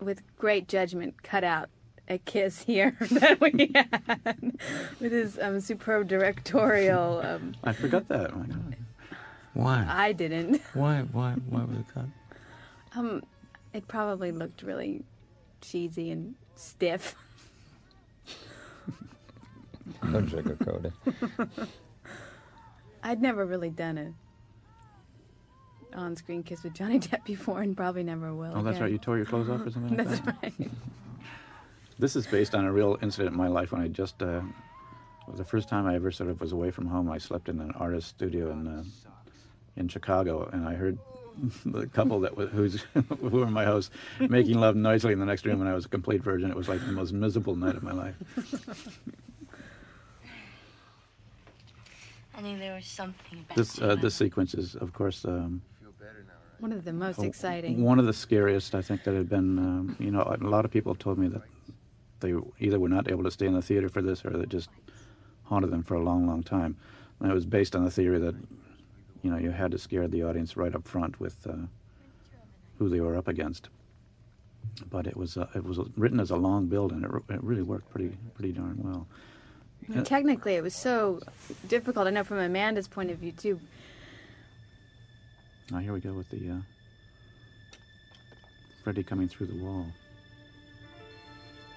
with 0.00 0.22
great 0.36 0.68
judgment, 0.68 1.22
cut 1.22 1.44
out 1.44 1.68
a 2.08 2.18
kiss 2.18 2.62
here 2.62 2.96
that 3.12 3.40
we 3.40 3.70
had 3.74 4.56
with 5.00 5.12
his 5.12 5.38
um, 5.38 5.60
superb 5.60 6.08
directorial. 6.08 7.20
Um, 7.24 7.54
I 7.64 7.72
forgot 7.72 8.08
that. 8.08 8.32
Oh 8.32 8.38
my 8.38 8.46
God. 8.46 8.76
Why? 9.54 9.84
I 9.88 10.12
didn't. 10.12 10.60
Why? 10.74 11.02
Why? 11.12 11.32
Why 11.48 11.64
was 11.64 11.76
it 11.76 11.86
cut? 11.92 12.04
Um, 12.96 13.22
it 13.72 13.86
probably 13.88 14.32
looked 14.32 14.62
really 14.62 15.02
cheesy 15.60 16.10
and 16.10 16.34
stiff. 16.56 17.14
Don't 20.12 20.28
sugarcoat 20.28 20.86
it. 20.86 21.68
I'd 23.02 23.22
never 23.22 23.44
really 23.46 23.70
done 23.70 23.98
a 23.98 24.12
on-screen 25.96 26.42
kiss 26.42 26.62
with 26.62 26.74
Johnny 26.74 26.98
Depp 27.00 27.24
before, 27.24 27.62
and 27.62 27.76
probably 27.76 28.02
never 28.02 28.34
will. 28.34 28.52
Oh, 28.54 28.62
that's 28.62 28.76
again. 28.76 28.82
right. 28.82 28.92
You 28.92 28.98
tore 28.98 29.16
your 29.16 29.26
clothes 29.26 29.48
off 29.48 29.66
or 29.66 29.70
something 29.70 29.96
like 29.96 30.06
That's 30.08 30.20
that. 30.20 30.36
right. 30.42 30.70
This 31.98 32.16
is 32.16 32.26
based 32.26 32.54
on 32.54 32.64
a 32.64 32.72
real 32.72 32.96
incident 33.02 33.32
in 33.32 33.38
my 33.38 33.48
life 33.48 33.72
when 33.72 33.82
I 33.82 33.88
just. 33.88 34.22
Uh, 34.22 34.40
it 35.26 35.30
was 35.30 35.38
the 35.38 35.44
first 35.44 35.68
time 35.68 35.86
I 35.86 35.94
ever 35.94 36.10
sort 36.10 36.30
of 36.30 36.40
was 36.40 36.52
away 36.52 36.70
from 36.70 36.86
home. 36.86 37.10
I 37.10 37.18
slept 37.18 37.48
in 37.48 37.60
an 37.60 37.72
artist 37.72 38.08
studio 38.08 38.50
in 38.50 38.66
uh, 38.66 38.82
in 39.76 39.88
Chicago, 39.88 40.48
and 40.52 40.66
I 40.66 40.74
heard 40.74 40.98
the 41.64 41.86
couple 41.88 42.20
that 42.20 42.36
was 42.36 42.50
who's 42.50 42.82
who 43.20 43.28
were 43.28 43.46
in 43.46 43.52
my 43.52 43.64
house 43.64 43.90
making 44.20 44.58
love 44.58 44.76
noisily 44.76 45.12
in 45.12 45.18
the 45.20 45.26
next 45.26 45.44
room, 45.46 45.60
and 45.60 45.68
I 45.68 45.74
was 45.74 45.84
a 45.86 45.88
complete 45.88 46.22
virgin. 46.22 46.50
It 46.50 46.56
was 46.56 46.68
like 46.68 46.80
the 46.84 46.92
most 46.92 47.12
miserable 47.12 47.56
night 47.56 47.76
of 47.76 47.82
my 47.82 47.92
life. 47.92 48.14
I 52.34 52.42
think 52.42 52.58
there 52.58 52.74
was 52.74 52.86
something 52.86 53.40
about 53.40 53.56
This 53.56 53.80
uh, 53.80 53.96
this 53.96 54.14
sequence 54.14 54.54
is, 54.54 54.74
of 54.76 54.92
course, 54.92 55.24
um, 55.24 55.60
now, 55.82 55.88
right? 56.00 56.60
One 56.60 56.72
of 56.72 56.84
the 56.84 56.92
most 56.92 57.18
Oh, 57.18 57.24
exciting. 57.24 57.82
One 57.82 57.98
of 57.98 58.06
the 58.06 58.12
scariest, 58.14 58.74
I 58.74 58.82
think, 58.82 59.04
that 59.04 59.14
had 59.14 59.28
been. 59.28 59.58
Um, 59.58 59.96
you 59.98 60.10
know, 60.10 60.22
a 60.22 60.36
lot 60.44 60.64
of 60.64 60.70
people 60.70 60.94
told 60.94 61.18
me 61.18 61.28
that 61.28 61.42
they 62.20 62.34
either 62.58 62.78
were 62.78 62.88
not 62.88 63.10
able 63.10 63.24
to 63.24 63.30
stay 63.30 63.46
in 63.46 63.54
the 63.54 63.62
theater 63.62 63.88
for 63.88 64.00
this, 64.02 64.24
or 64.24 64.30
that 64.30 64.48
just 64.48 64.70
haunted 65.44 65.70
them 65.70 65.82
for 65.82 65.94
a 65.94 66.00
long, 66.02 66.26
long 66.26 66.42
time. 66.42 66.76
And 67.20 67.30
it 67.30 67.34
was 67.34 67.44
based 67.44 67.76
on 67.76 67.84
the 67.84 67.90
theory 67.90 68.18
that, 68.18 68.34
you 69.22 69.30
know, 69.30 69.38
you 69.38 69.50
had 69.50 69.70
to 69.72 69.78
scare 69.78 70.08
the 70.08 70.22
audience 70.22 70.56
right 70.56 70.74
up 70.74 70.86
front 70.86 71.20
with 71.20 71.46
uh, 71.46 71.52
who 72.78 72.88
they 72.88 73.00
were 73.00 73.16
up 73.16 73.28
against. 73.28 73.68
But 74.90 75.06
it 75.06 75.16
was 75.16 75.36
uh, 75.36 75.48
it 75.54 75.64
was 75.64 75.78
written 75.96 76.20
as 76.20 76.30
a 76.30 76.36
long 76.36 76.66
build, 76.66 76.92
and 76.92 77.04
it, 77.04 77.12
re- 77.12 77.20
it 77.30 77.42
really 77.42 77.62
worked 77.62 77.90
pretty 77.90 78.16
pretty 78.34 78.52
darn 78.52 78.78
well. 78.82 79.06
And 79.92 80.06
technically, 80.06 80.54
it 80.54 80.62
was 80.62 80.74
so 80.74 81.20
difficult. 81.68 82.06
I 82.06 82.10
know 82.10 82.24
from 82.24 82.38
Amanda's 82.38 82.86
point 82.86 83.10
of 83.10 83.18
view 83.18 83.32
too. 83.32 83.60
Now 85.70 85.78
here 85.78 85.92
we 85.92 86.00
go 86.00 86.12
with 86.12 86.28
the 86.30 86.50
uh, 86.50 86.56
Freddy 88.84 89.02
coming 89.02 89.28
through 89.28 89.46
the 89.46 89.64
wall. 89.64 89.86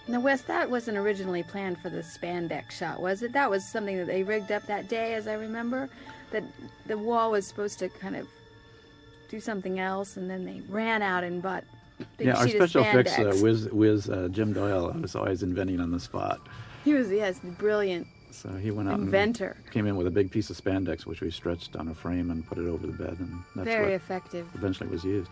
Now, 0.07 0.19
Wes, 0.19 0.41
that 0.43 0.69
wasn't 0.69 0.97
originally 0.97 1.43
planned 1.43 1.79
for 1.79 1.89
the 1.89 2.01
spandex 2.01 2.71
shot, 2.71 3.01
was 3.01 3.23
it? 3.23 3.31
That 3.31 3.49
was 3.49 3.63
something 3.63 3.97
that 3.97 4.07
they 4.07 4.23
rigged 4.23 4.51
up 4.51 4.65
that 4.67 4.89
day, 4.89 5.13
as 5.13 5.27
I 5.27 5.35
remember. 5.35 5.89
That 6.33 6.43
the 6.87 6.97
wall 6.97 7.31
was 7.31 7.47
supposed 7.47 7.79
to 7.79 7.87
kind 7.89 8.15
of 8.17 8.27
do 9.29 9.39
something 9.39 9.79
else, 9.79 10.17
and 10.17 10.29
then 10.29 10.43
they 10.45 10.61
ran 10.67 11.01
out 11.01 11.23
and 11.23 11.41
bought 11.41 11.63
big 12.17 12.27
yeah, 12.27 12.35
our 12.35 12.47
sheet 12.47 12.59
of 12.59 12.69
special 12.69 12.81
effects 12.89 13.13
spandex. 13.13 13.39
uh, 13.39 13.43
whiz, 13.43 13.69
whiz 13.71 14.09
uh, 14.09 14.27
Jim 14.31 14.51
Doyle 14.51 14.91
I 14.93 14.97
was 14.99 15.15
always 15.15 15.43
inventing 15.43 15.79
on 15.79 15.91
the 15.91 15.99
spot. 15.99 16.39
He 16.83 16.93
was, 16.93 17.09
yes, 17.11 17.39
brilliant 17.59 18.05
So 18.31 18.49
he 18.49 18.71
went 18.71 18.89
out 18.89 18.99
inventor. 18.99 19.55
and 19.63 19.71
came 19.71 19.85
in 19.87 19.95
with 19.95 20.07
a 20.07 20.11
big 20.11 20.29
piece 20.31 20.49
of 20.49 20.57
spandex, 20.57 21.05
which 21.05 21.21
we 21.21 21.31
stretched 21.31 21.75
on 21.77 21.87
a 21.87 21.95
frame 21.95 22.29
and 22.31 22.45
put 22.45 22.57
it 22.57 22.65
over 22.67 22.85
the 22.87 22.93
bed, 22.93 23.15
and 23.19 23.31
that's 23.55 23.65
Very 23.67 23.85
what 23.85 23.93
effective. 23.93 24.47
eventually 24.55 24.89
it 24.89 24.91
was 24.91 25.03
used. 25.03 25.31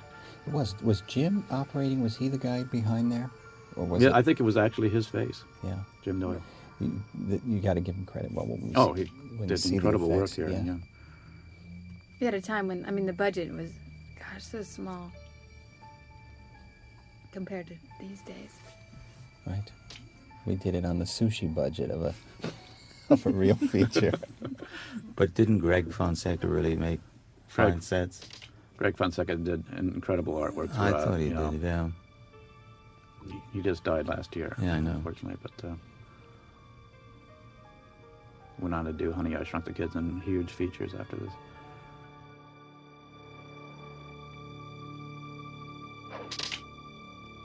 Was 0.52 0.80
was 0.82 1.02
Jim 1.08 1.44
operating? 1.52 2.02
Was 2.02 2.16
he 2.16 2.28
the 2.30 2.38
guy 2.38 2.64
behind 2.64 3.12
there, 3.12 3.30
or 3.76 3.86
was 3.86 4.02
yeah, 4.02 4.10
it? 4.10 4.14
I 4.14 4.22
think 4.22 4.40
it 4.40 4.44
was 4.44 4.56
actually 4.58 4.90
his 4.90 5.08
face, 5.08 5.44
yeah. 5.64 5.78
Jim 6.04 6.20
Doyle. 6.20 6.42
You, 6.80 7.00
you 7.48 7.60
got 7.60 7.76
to 7.76 7.80
give 7.82 7.94
him 7.96 8.06
credit. 8.08 8.32
Well, 8.32 8.48
when 8.48 8.60
we 8.62 8.72
Oh, 8.76 8.96
see- 8.96 9.04
he 9.04 9.10
when 9.38 9.48
did 9.48 9.60
see 9.60 9.70
the 9.70 9.76
incredible 9.76 10.10
work 10.10 10.32
here. 10.32 10.50
Yeah. 10.50 10.64
Yeah. 10.64 10.76
We 12.22 12.26
had 12.26 12.36
a 12.36 12.40
time 12.42 12.68
when, 12.68 12.86
I 12.86 12.92
mean, 12.92 13.08
the 13.08 13.14
budget 13.14 13.52
was, 13.52 13.72
gosh, 14.20 14.44
so 14.44 14.62
small 14.62 15.12
compared 17.34 17.66
to 17.66 17.74
these 18.00 18.22
days. 18.22 18.52
Right. 19.48 19.64
We 20.46 20.54
did 20.56 20.76
it 20.76 20.86
on 20.86 21.00
the 21.00 21.06
sushi 21.06 21.52
budget 21.54 21.90
of 21.90 22.04
a 22.04 22.14
of 23.10 23.26
a 23.26 23.30
real 23.32 23.56
feature. 23.56 24.14
But 25.16 25.34
didn't 25.34 25.60
Greg 25.60 25.92
Fonseca 25.92 26.48
really 26.48 26.76
make 26.76 27.00
Greg- 27.56 27.72
fine 27.74 27.82
sets? 27.82 28.22
Greg 28.78 28.96
Fonseca 28.98 29.36
did 29.36 29.64
incredible 29.78 30.34
artwork. 30.36 30.70
I 30.78 30.90
throughout, 30.90 31.04
thought 31.08 31.20
he 31.20 31.28
you 31.28 31.34
know. 31.34 31.52
did. 31.52 31.62
Yeah. 31.64 31.90
He- 33.28 33.42
He 33.54 33.62
just 33.64 33.84
died 33.84 34.08
last 34.08 34.36
year. 34.36 34.56
Yeah, 34.62 34.76
I 34.76 34.80
know. 34.80 34.92
Unfortunately, 34.92 35.40
but 35.42 35.68
uh, 35.68 35.74
went 38.60 38.76
on 38.76 38.86
to 38.86 38.94
do 38.94 39.12
Honey, 39.12 39.36
I 39.36 39.44
Shrunk 39.44 39.66
the 39.66 39.74
Kids 39.74 39.96
and 39.96 40.22
huge 40.22 40.52
features 40.52 40.94
after 40.94 41.16
this. 41.16 41.32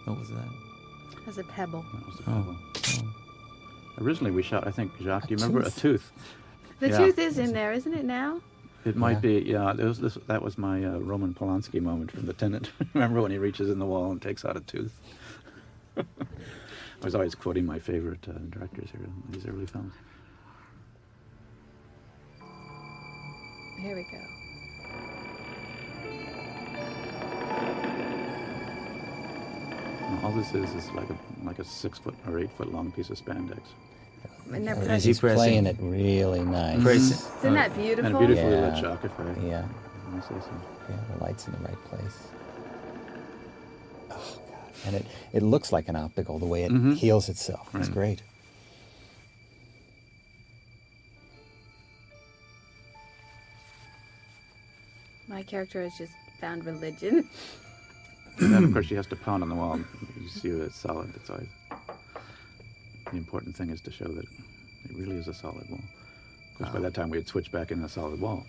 What 0.06 0.18
was 0.18 0.30
that? 0.30 0.48
As 1.26 1.38
a 1.38 1.44
pebble. 1.44 1.84
That 1.92 2.06
was 2.06 2.16
the 2.16 2.22
Oh. 2.22 2.42
problem. 2.42 3.14
Originally, 3.98 4.30
we 4.30 4.42
shot. 4.42 4.66
I 4.66 4.70
think 4.70 4.92
Jacques. 5.00 5.24
A 5.24 5.26
do 5.28 5.34
you 5.34 5.38
remember 5.38 5.62
tooth. 5.64 5.76
a 5.76 5.80
tooth? 5.80 6.12
The 6.80 6.88
Yeah. 6.90 6.98
tooth 6.98 7.18
is 7.18 7.38
in 7.38 7.52
there, 7.52 7.72
isn't 7.72 7.92
it 7.92 8.04
now? 8.04 8.40
It 8.84 8.94
might 8.96 9.12
Yeah. 9.14 9.18
be. 9.20 9.32
Yeah, 9.46 9.70
it 9.72 9.78
was 9.82 9.98
this, 9.98 10.16
that 10.28 10.42
was 10.42 10.56
my 10.58 10.84
uh, 10.84 10.98
Roman 10.98 11.34
Polanski 11.34 11.80
moment 11.82 12.12
from 12.12 12.26
The 12.26 12.32
Tenant. 12.32 12.70
remember 12.94 13.20
when 13.20 13.30
he 13.32 13.38
reaches 13.38 13.68
in 13.68 13.78
the 13.80 13.86
wall 13.86 14.12
and 14.12 14.22
takes 14.22 14.44
out 14.44 14.56
a 14.56 14.60
tooth? 14.60 15.00
I 15.96 16.04
was 17.02 17.14
always 17.14 17.34
quoting 17.34 17.66
my 17.66 17.78
favorite 17.80 18.26
uh, 18.28 18.32
directors 18.50 18.90
here 18.90 19.00
in 19.02 19.22
these 19.32 19.46
early 19.46 19.66
films. 19.66 19.94
Here 23.80 23.96
we 23.96 24.02
go. 24.04 24.35
All 30.22 30.32
this 30.32 30.54
is 30.54 30.70
is 30.74 30.90
like 30.92 31.08
a 31.10 31.16
like 31.44 31.58
a 31.58 31.64
six 31.64 31.98
foot 31.98 32.14
or 32.28 32.38
eight 32.38 32.50
foot 32.56 32.72
long 32.72 32.90
piece 32.92 33.10
of 33.10 33.18
spandex. 33.22 33.60
And 34.52 34.66
they're 34.66 34.76
pressing. 34.76 35.00
he's 35.08 35.18
pressing? 35.20 35.36
playing 35.36 35.66
it 35.66 35.76
really 35.80 36.42
nice. 36.44 36.80
Press- 36.82 37.28
Isn't 37.40 37.54
that 37.54 37.74
beautiful? 37.76 38.06
And 38.06 38.14
a 38.14 38.18
beautifully 38.18 38.52
Yeah. 38.52 38.68
lit 38.74 38.78
shock, 38.78 39.04
if 39.04 39.10
I, 39.18 39.24
Yeah, 39.44 39.64
if 40.16 40.24
say 40.24 40.34
so. 40.40 40.50
yeah, 40.88 40.96
the 41.16 41.24
light's 41.24 41.46
in 41.48 41.52
the 41.54 41.58
right 41.58 41.84
place. 41.86 42.18
Oh 44.12 44.38
God! 44.48 44.72
And 44.86 44.94
it 44.96 45.06
it 45.32 45.42
looks 45.42 45.72
like 45.72 45.88
an 45.88 45.96
optical 45.96 46.38
the 46.38 46.46
way 46.46 46.62
it 46.62 46.70
Mhm. 46.70 46.94
heals 46.94 47.28
itself. 47.28 47.68
It's 47.74 47.88
great. 47.88 48.22
My 55.28 55.42
character 55.42 55.82
has 55.82 55.96
just 55.98 56.12
found 56.40 56.64
religion. 56.64 57.28
And 58.38 58.52
then, 58.52 58.64
of 58.64 58.72
course, 58.72 58.86
she 58.86 58.94
has 58.94 59.06
to 59.08 59.16
pound 59.16 59.42
on 59.42 59.48
the 59.48 59.54
wall. 59.54 59.80
You 60.20 60.28
see 60.28 60.50
that 60.50 60.64
it's 60.64 60.76
solid. 60.76 61.12
It's 61.16 61.30
always 61.30 61.48
the 63.10 63.16
important 63.16 63.56
thing 63.56 63.70
is 63.70 63.80
to 63.82 63.90
show 63.90 64.08
that 64.08 64.24
it 64.24 64.96
really 64.96 65.16
is 65.16 65.28
a 65.28 65.34
solid 65.34 65.68
wall. 65.70 65.80
Of 66.52 66.58
course, 66.58 66.70
by 66.70 66.80
that 66.80 66.94
time 66.94 67.10
we 67.10 67.18
had 67.18 67.28
switched 67.28 67.52
back 67.52 67.70
in 67.70 67.82
a 67.82 67.88
solid 67.88 68.20
wall. 68.20 68.44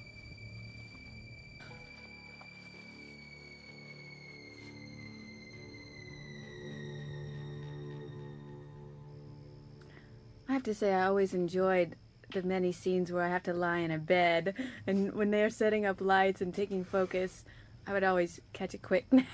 I 10.50 10.54
have 10.54 10.64
to 10.64 10.74
say, 10.74 10.94
I 10.94 11.06
always 11.06 11.34
enjoyed 11.34 11.96
the 12.34 12.42
many 12.42 12.72
scenes 12.72 13.12
where 13.12 13.24
I 13.24 13.30
have 13.30 13.44
to 13.44 13.54
lie 13.54 13.80
in 13.80 13.92
a 13.92 13.98
bed, 13.98 14.54
and 14.88 15.14
when 15.14 15.32
they're 15.32 15.50
setting 15.50 15.86
up 15.86 16.02
lights 16.02 16.42
and 16.42 16.54
taking 16.54 16.84
focus, 16.84 17.46
I 17.86 17.94
would 17.94 18.04
always 18.04 18.42
catch 18.54 18.74
a 18.74 18.78
quick 18.78 19.06
nap. 19.14 19.26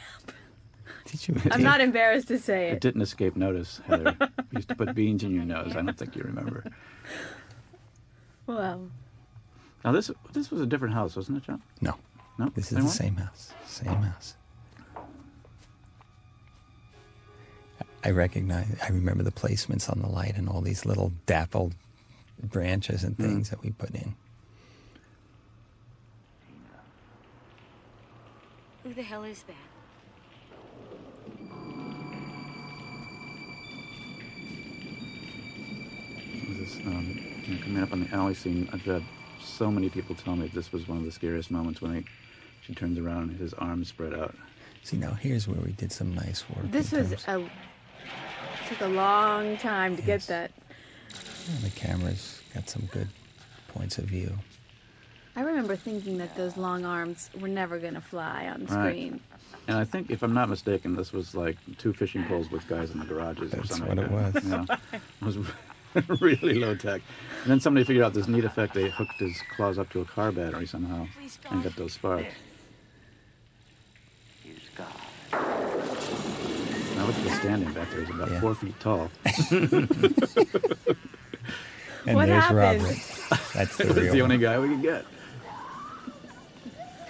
Did 1.05 1.27
you? 1.27 1.41
I'm 1.51 1.63
not 1.63 1.81
embarrassed 1.81 2.27
to 2.29 2.39
say 2.39 2.69
It 2.69 2.73
it. 2.73 2.81
didn't 2.81 3.01
escape 3.01 3.35
notice, 3.35 3.81
Heather. 3.85 4.15
you 4.19 4.29
used 4.53 4.69
to 4.69 4.75
put 4.75 4.93
beans 4.95 5.23
in 5.23 5.33
your 5.33 5.45
nose. 5.45 5.75
I 5.75 5.81
don't 5.81 5.97
think 5.97 6.15
you 6.15 6.23
remember. 6.23 6.63
Well, 8.47 8.89
Now 9.85 9.91
this 9.91 10.11
this 10.33 10.51
was 10.51 10.61
a 10.61 10.65
different 10.65 10.93
house, 10.93 11.15
wasn't 11.15 11.37
it, 11.37 11.43
John? 11.43 11.61
No. 11.81 11.95
No, 12.37 12.49
This 12.55 12.71
is 12.71 12.77
Same 12.77 12.83
the 12.83 12.89
same 12.89 13.15
house. 13.17 13.53
Same 13.65 13.89
oh. 13.89 13.95
house. 13.95 14.35
I 18.03 18.09
recognize. 18.09 18.75
I 18.83 18.89
remember 18.89 19.23
the 19.23 19.31
placements 19.31 19.89
on 19.89 20.01
the 20.01 20.09
light 20.09 20.35
and 20.35 20.49
all 20.49 20.61
these 20.61 20.85
little 20.85 21.13
dappled 21.25 21.73
branches 22.41 23.03
and 23.03 23.15
hmm. 23.15 23.23
things 23.23 23.49
that 23.49 23.63
we 23.63 23.69
put 23.71 23.91
in. 23.91 24.15
Who 28.83 28.93
the 28.93 29.03
hell 29.03 29.23
is 29.23 29.43
that? 29.43 29.72
This, 36.63 36.77
um, 36.85 37.19
you 37.45 37.55
know, 37.55 37.61
coming 37.61 37.83
up 37.83 37.91
on 37.91 38.03
the 38.05 38.15
alley 38.15 38.33
scene, 38.33 38.69
I've 38.71 38.83
had 38.83 39.03
so 39.43 39.69
many 39.69 39.89
people 39.89 40.15
tell 40.15 40.37
me 40.37 40.47
this 40.53 40.71
was 40.71 40.87
one 40.87 40.97
of 40.99 41.03
the 41.03 41.11
scariest 41.11 41.51
moments 41.51 41.81
when 41.81 41.93
he, 41.95 42.05
she 42.61 42.73
turns 42.73 42.97
around 42.97 43.31
and 43.31 43.37
his 43.39 43.53
arms 43.55 43.89
spread 43.89 44.13
out. 44.13 44.33
See, 44.81 44.95
now 44.95 45.11
here's 45.11 45.45
where 45.45 45.59
we 45.59 45.73
did 45.73 45.91
some 45.91 46.15
nice 46.15 46.45
work. 46.49 46.71
this 46.71 46.93
was 46.93 47.09
terms- 47.21 47.25
a 47.27 48.69
took 48.69 48.79
a 48.79 48.87
long 48.87 49.57
time 49.57 49.97
to 49.97 50.01
get 50.01 50.21
that. 50.27 50.51
Yeah, 51.49 51.59
the 51.63 51.69
camera's 51.71 52.41
got 52.53 52.69
some 52.69 52.83
good 52.93 53.09
points 53.67 53.97
of 53.97 54.05
view. 54.05 54.31
I 55.35 55.41
remember 55.41 55.75
thinking 55.75 56.17
that 56.19 56.33
those 56.37 56.55
long 56.55 56.85
arms 56.85 57.29
were 57.41 57.47
never 57.49 57.77
going 57.77 57.95
to 57.95 58.01
fly 58.01 58.47
on 58.47 58.67
Right. 58.67 58.69
screen. 58.69 59.19
And 59.67 59.77
I 59.77 59.83
think, 59.83 60.11
if 60.11 60.23
I'm 60.23 60.33
not 60.33 60.47
mistaken, 60.47 60.95
this 60.95 61.11
was 61.11 61.35
like 61.35 61.57
two 61.77 61.91
fishing 61.91 62.23
poles 62.25 62.49
with 62.51 62.65
guys 62.69 62.91
in 62.91 62.99
the 62.99 63.05
garages 63.05 63.53
or 63.53 63.65
something. 63.65 63.95
That's 63.95 64.09
what 64.09 64.33
like 64.35 64.43
it 64.45 64.49
that. 64.49 64.79
Yeah. 64.93 64.99
It 65.21 65.25
was 65.25 65.37
really 66.19 66.55
low 66.55 66.75
tech. 66.75 67.01
And 67.43 67.51
then 67.51 67.59
somebody 67.59 67.83
figured 67.83 68.03
out 68.05 68.13
this 68.13 68.27
neat 68.27 68.45
effect. 68.45 68.73
They 68.73 68.89
hooked 68.89 69.19
his 69.19 69.37
claws 69.55 69.77
up 69.77 69.89
to 69.91 70.01
a 70.01 70.05
car 70.05 70.31
battery 70.31 70.65
somehow 70.65 71.07
and 71.51 71.63
got 71.63 71.75
those 71.75 71.93
sparks. 71.93 72.33
Now 75.31 77.05
look 77.07 77.15
at 77.17 77.23
the 77.23 77.29
standing 77.39 77.71
back 77.73 77.89
there. 77.91 78.01
He's 78.01 78.09
about 78.13 78.31
Yeah. 78.31 78.39
four 78.41 78.55
feet 78.55 78.79
tall. 78.79 79.09
And 82.05 82.17
What 82.17 82.25
there's 82.27 82.43
happened? 82.43 82.81
Robert. 82.83 82.97
That's 83.53 83.77
the 83.77 83.85
real 83.93 84.11
the 84.13 84.21
only 84.23 84.37
guy 84.37 84.59
we 84.59 84.67
could 84.67 84.81
get. 84.81 85.05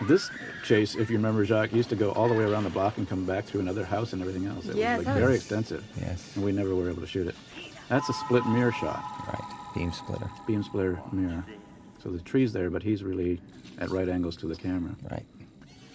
This 0.03 0.29
chase, 0.63 0.93
if 0.93 1.09
you 1.09 1.15
remember, 1.17 1.43
Jacques, 1.45 1.73
used 1.73 1.89
to 1.89 1.95
go 1.95 2.11
all 2.11 2.27
the 2.27 2.35
way 2.35 2.43
around 2.43 2.63
the 2.63 2.69
block 2.69 2.99
and 2.99 3.09
come 3.09 3.25
back 3.25 3.45
through 3.45 3.61
another 3.61 3.83
house 3.83 4.13
and 4.13 4.21
everything 4.21 4.45
else. 4.45 4.67
It 4.67 4.75
Yes, 4.75 4.99
was 4.99 5.07
like 5.07 5.15
very 5.15 5.31
was- 5.31 5.41
extensive. 5.41 5.83
Yes. 5.99 6.35
And 6.35 6.45
we 6.45 6.51
never 6.51 6.75
were 6.75 6.91
able 6.91 7.01
to 7.01 7.07
shoot 7.07 7.25
it. 7.25 7.33
That's 7.89 8.09
a 8.09 8.13
split 8.13 8.45
mirror 8.47 8.71
shot, 8.71 9.03
Right. 9.27 9.43
Beam 9.75 9.91
splitter. 9.91 10.29
beam 10.47 10.63
splitter 10.63 10.99
mirror. 11.11 11.43
So 12.03 12.09
the 12.11 12.19
tree's 12.19 12.53
there, 12.53 12.69
but 12.69 12.83
he's 12.83 13.01
really 13.03 13.41
at 13.79 13.89
right 13.89 14.07
angles 14.07 14.35
to 14.37 14.47
the 14.47 14.55
camera. 14.55 14.95
Right. 15.09 15.25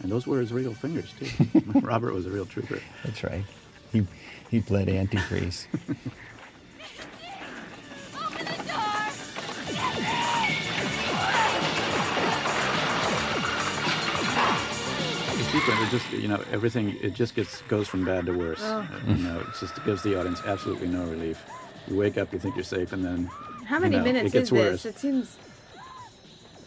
And 0.02 0.10
those 0.10 0.26
were 0.26 0.40
his 0.40 0.52
real 0.52 0.74
fingers 0.74 1.12
too. 1.18 1.62
Robert 1.80 2.12
was 2.14 2.26
a 2.26 2.30
real 2.30 2.46
trooper. 2.46 2.80
That's 3.04 3.22
right. 3.24 3.44
He 3.92 4.06
he 4.50 4.60
bled 4.60 4.88
antifreeze. 4.88 5.66
The 15.36 15.44
sequence, 15.44 15.80
it 15.80 15.90
just 15.90 16.10
you 16.12 16.28
know 16.28 16.42
everything. 16.50 16.96
It 17.00 17.14
just 17.14 17.34
gets 17.34 17.62
goes 17.62 17.86
from 17.88 18.04
bad 18.04 18.26
to 18.26 18.32
worse. 18.32 18.60
Oh. 18.62 18.86
You 19.06 19.14
know, 19.14 19.40
it 19.40 19.46
just 19.60 19.82
gives 19.84 20.02
the 20.02 20.18
audience 20.18 20.40
absolutely 20.44 20.88
no 20.88 21.04
relief. 21.04 21.40
You 21.88 21.96
wake 21.96 22.18
up, 22.18 22.32
you 22.32 22.38
think 22.38 22.54
you're 22.56 22.64
safe, 22.64 22.92
and 22.92 23.04
then 23.04 23.26
How 23.66 23.78
many 23.78 23.96
you 23.96 24.00
know, 24.02 24.04
minutes 24.12 24.26
it 24.34 24.38
gets 24.38 24.48
is 24.48 24.52
worse. 24.52 24.82
this? 24.82 24.96
It 24.96 24.98
seems 24.98 25.36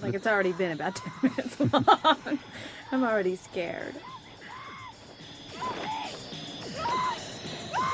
like 0.01 0.13
it's 0.15 0.25
already 0.27 0.51
been 0.53 0.71
about 0.71 0.95
10 1.21 1.31
minutes 1.37 1.59
long. 1.59 2.39
I'm 2.91 3.03
already 3.03 3.35
scared. 3.35 3.95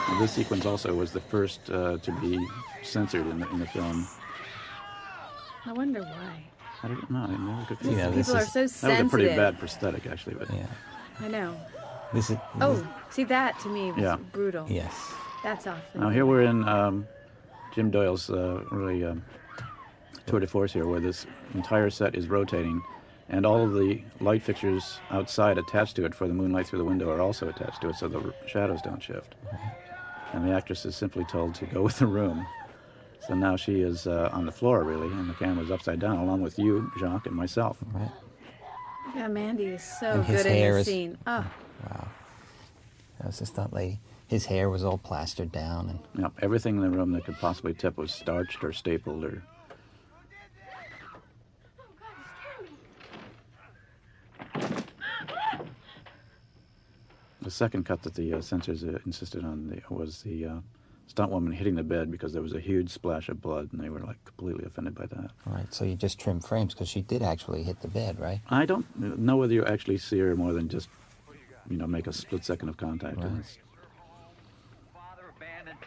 And 0.09 0.21
This 0.21 0.31
sequence 0.31 0.65
also 0.65 0.93
was 0.95 1.11
the 1.11 1.19
first 1.19 1.69
uh, 1.69 1.97
to 1.97 2.11
be 2.21 2.39
censored 2.81 3.27
in 3.27 3.39
the, 3.39 3.49
in 3.51 3.59
the 3.59 3.67
film. 3.67 4.07
I 5.65 5.73
wonder 5.73 6.01
why. 6.01 6.43
I 6.83 6.87
don't 6.87 7.09
know. 7.11 7.19
I 7.19 7.35
never 7.35 7.65
could 7.75 7.77
Yeah, 7.85 7.91
it 7.97 8.01
out. 8.07 8.15
this 8.15 8.27
People 8.27 8.39
are 8.39 8.63
is- 8.63 8.75
so 8.75 8.87
That 8.87 9.03
was 9.03 9.07
a 9.13 9.15
pretty 9.17 9.35
bad 9.35 9.59
prosthetic, 9.59 10.05
actually. 10.07 10.35
But 10.35 10.49
Yeah. 10.53 10.65
I 11.19 11.27
know. 11.27 11.55
This 12.13 12.29
is. 12.29 12.37
Oh, 12.61 12.87
see 13.09 13.25
that 13.25 13.59
to 13.61 13.67
me 13.69 13.91
was 13.91 14.01
Yeah. 14.01 14.15
brutal. 14.31 14.65
Yes. 14.69 14.93
That's 15.43 15.67
awful. 15.67 16.01
now 16.01 16.09
here 16.09 16.25
we're 16.25 16.41
in 16.43 16.67
um, 16.67 17.07
Jim 17.77 17.91
Doyle's 17.91 18.31
uh, 18.31 18.63
really 18.71 19.05
um, 19.05 19.23
tour 20.25 20.39
de 20.39 20.47
force 20.47 20.73
here, 20.73 20.87
where 20.87 20.99
this 20.99 21.27
entire 21.53 21.91
set 21.91 22.15
is 22.15 22.27
rotating, 22.27 22.81
and 23.29 23.45
all 23.45 23.63
of 23.63 23.75
the 23.75 24.01
light 24.19 24.41
fixtures 24.41 24.97
outside 25.11 25.59
attached 25.59 25.95
to 25.97 26.05
it 26.05 26.15
for 26.15 26.27
the 26.27 26.33
moonlight 26.33 26.65
through 26.65 26.79
the 26.79 26.85
window 26.85 27.07
are 27.11 27.21
also 27.21 27.47
attached 27.49 27.81
to 27.81 27.89
it, 27.89 27.95
so 27.95 28.07
the 28.07 28.17
r- 28.19 28.33
shadows 28.47 28.81
don't 28.81 28.99
shift. 29.03 29.35
And 30.33 30.43
the 30.43 30.55
actress 30.55 30.87
is 30.87 30.95
simply 30.95 31.23
told 31.25 31.53
to 31.53 31.67
go 31.67 31.83
with 31.87 31.99
the 31.99 32.07
room. 32.07 32.47
So 33.27 33.35
now 33.35 33.55
she 33.55 33.81
is 33.81 34.07
uh, 34.07 34.29
on 34.33 34.47
the 34.47 34.51
floor, 34.51 34.83
really, 34.83 35.05
and 35.09 35.29
the 35.29 35.35
camera's 35.35 35.69
upside 35.69 35.99
down, 35.99 36.17
along 36.17 36.41
with 36.41 36.57
you, 36.57 36.91
Jacques, 36.97 37.27
and 37.27 37.35
myself. 37.35 37.77
Right. 37.93 38.09
Yeah, 39.15 39.27
Mandy 39.27 39.65
is 39.65 39.83
so 39.83 40.13
And 40.13 40.25
good 40.25 40.47
in 40.47 40.51
hair 40.51 40.73
this 40.73 40.87
is- 40.87 40.93
scene. 40.93 41.17
Oh, 41.27 41.45
Wow. 41.87 42.07
That 43.19 43.27
was 43.27 43.37
the 43.37 43.45
stunt 43.45 43.71
lady. 43.71 43.99
His 44.27 44.45
hair 44.45 44.69
was 44.69 44.83
all 44.83 44.97
plastered 44.97 45.51
down, 45.51 45.89
and 45.89 45.99
Yep, 46.21 46.33
everything 46.41 46.75
in 46.75 46.81
the 46.81 46.89
room 46.89 47.11
that 47.13 47.25
could 47.25 47.37
possibly 47.37 47.73
tip 47.73 47.97
was 47.97 48.11
starched 48.11 48.63
or 48.63 48.73
stapled 48.73 49.23
or. 49.23 49.41
The 57.41 57.51
second 57.51 57.85
cut 57.85 58.01
that 58.03 58.15
the 58.15 58.33
uh, 58.33 58.41
censors 58.41 58.83
uh, 58.83 58.99
insisted 59.05 59.45
on 59.45 59.69
the, 59.69 59.81
was 59.93 60.21
the 60.23 60.45
uh, 60.45 60.55
stunt 61.05 61.31
woman 61.31 61.53
hitting 61.53 61.75
the 61.75 61.83
bed 61.83 62.11
because 62.11 62.33
there 62.33 62.41
was 62.41 62.53
a 62.53 62.59
huge 62.59 62.89
splash 62.89 63.29
of 63.29 63.41
blood, 63.41 63.69
and 63.71 63.81
they 63.81 63.89
were 63.89 64.01
like 64.01 64.21
completely 64.25 64.65
offended 64.65 64.95
by 64.95 65.05
that. 65.05 65.31
right. 65.45 65.73
So 65.73 65.85
you 65.85 65.95
just 65.95 66.19
trim 66.19 66.41
frames 66.41 66.73
because 66.73 66.89
she 66.89 67.01
did 67.01 67.21
actually 67.21 67.63
hit 67.63 67.79
the 67.79 67.87
bed, 67.87 68.19
right? 68.19 68.41
I 68.49 68.65
don't 68.65 68.85
know 69.17 69.37
whether 69.37 69.53
you 69.53 69.63
actually 69.63 69.99
see 69.99 70.19
her 70.19 70.35
more 70.35 70.51
than 70.51 70.67
just, 70.67 70.89
you 71.69 71.77
know, 71.77 71.87
make 71.87 72.07
a 72.07 72.13
split 72.13 72.43
second 72.43 72.67
of 72.67 72.75
contact. 72.75 73.17
Right. 73.17 73.57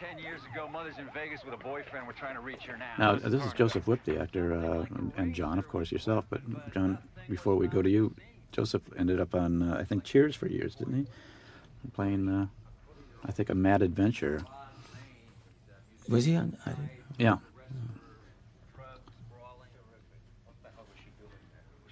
It's- 0.01 0.11
Father 0.11 0.17
abandoned 0.17 0.17
10 0.17 0.19
years 0.19 0.41
ago. 0.53 0.67
Mother's 0.69 0.97
in 0.97 1.07
Vegas 1.13 1.43
with 1.43 1.53
a 1.53 1.57
boyfriend. 1.57 2.07
We're 2.07 2.13
trying 2.13 2.35
to 2.35 2.41
reach 2.41 2.63
her 2.63 2.77
now. 2.77 3.13
Now, 3.13 3.15
this 3.15 3.43
is 3.45 3.53
Joseph 3.53 3.87
Whipp, 3.87 4.03
the 4.05 4.19
actor, 4.19 4.53
uh, 4.53 4.85
and- 4.95 5.11
and 5.17 5.35
John, 5.35 5.59
of 5.59 5.67
course, 5.67 5.91
yourself. 5.91 6.25
But 6.29 6.41
John, 6.73 6.97
before 7.29 7.55
we 7.55 7.67
go 7.67 7.81
to 7.81 7.89
you, 7.89 8.13
Joseph 8.51 8.81
ended 8.97 9.19
up 9.19 9.33
on, 9.35 9.61
uh, 9.63 9.77
I 9.79 9.83
think, 9.83 10.03
Cheers 10.03 10.35
for 10.35 10.47
years, 10.47 10.75
didn't 10.75 10.95
he? 10.95 11.07
Playing, 11.93 12.27
uh, 12.29 12.47
I 13.25 13.31
think, 13.31 13.49
a 13.49 13.55
Mad 13.55 13.81
Adventure. 13.81 14.43
Was 16.09 16.25
he 16.25 16.35
on? 16.35 16.57
I 16.65 16.69
didn't, 16.71 16.89
Yeah. 17.17 17.37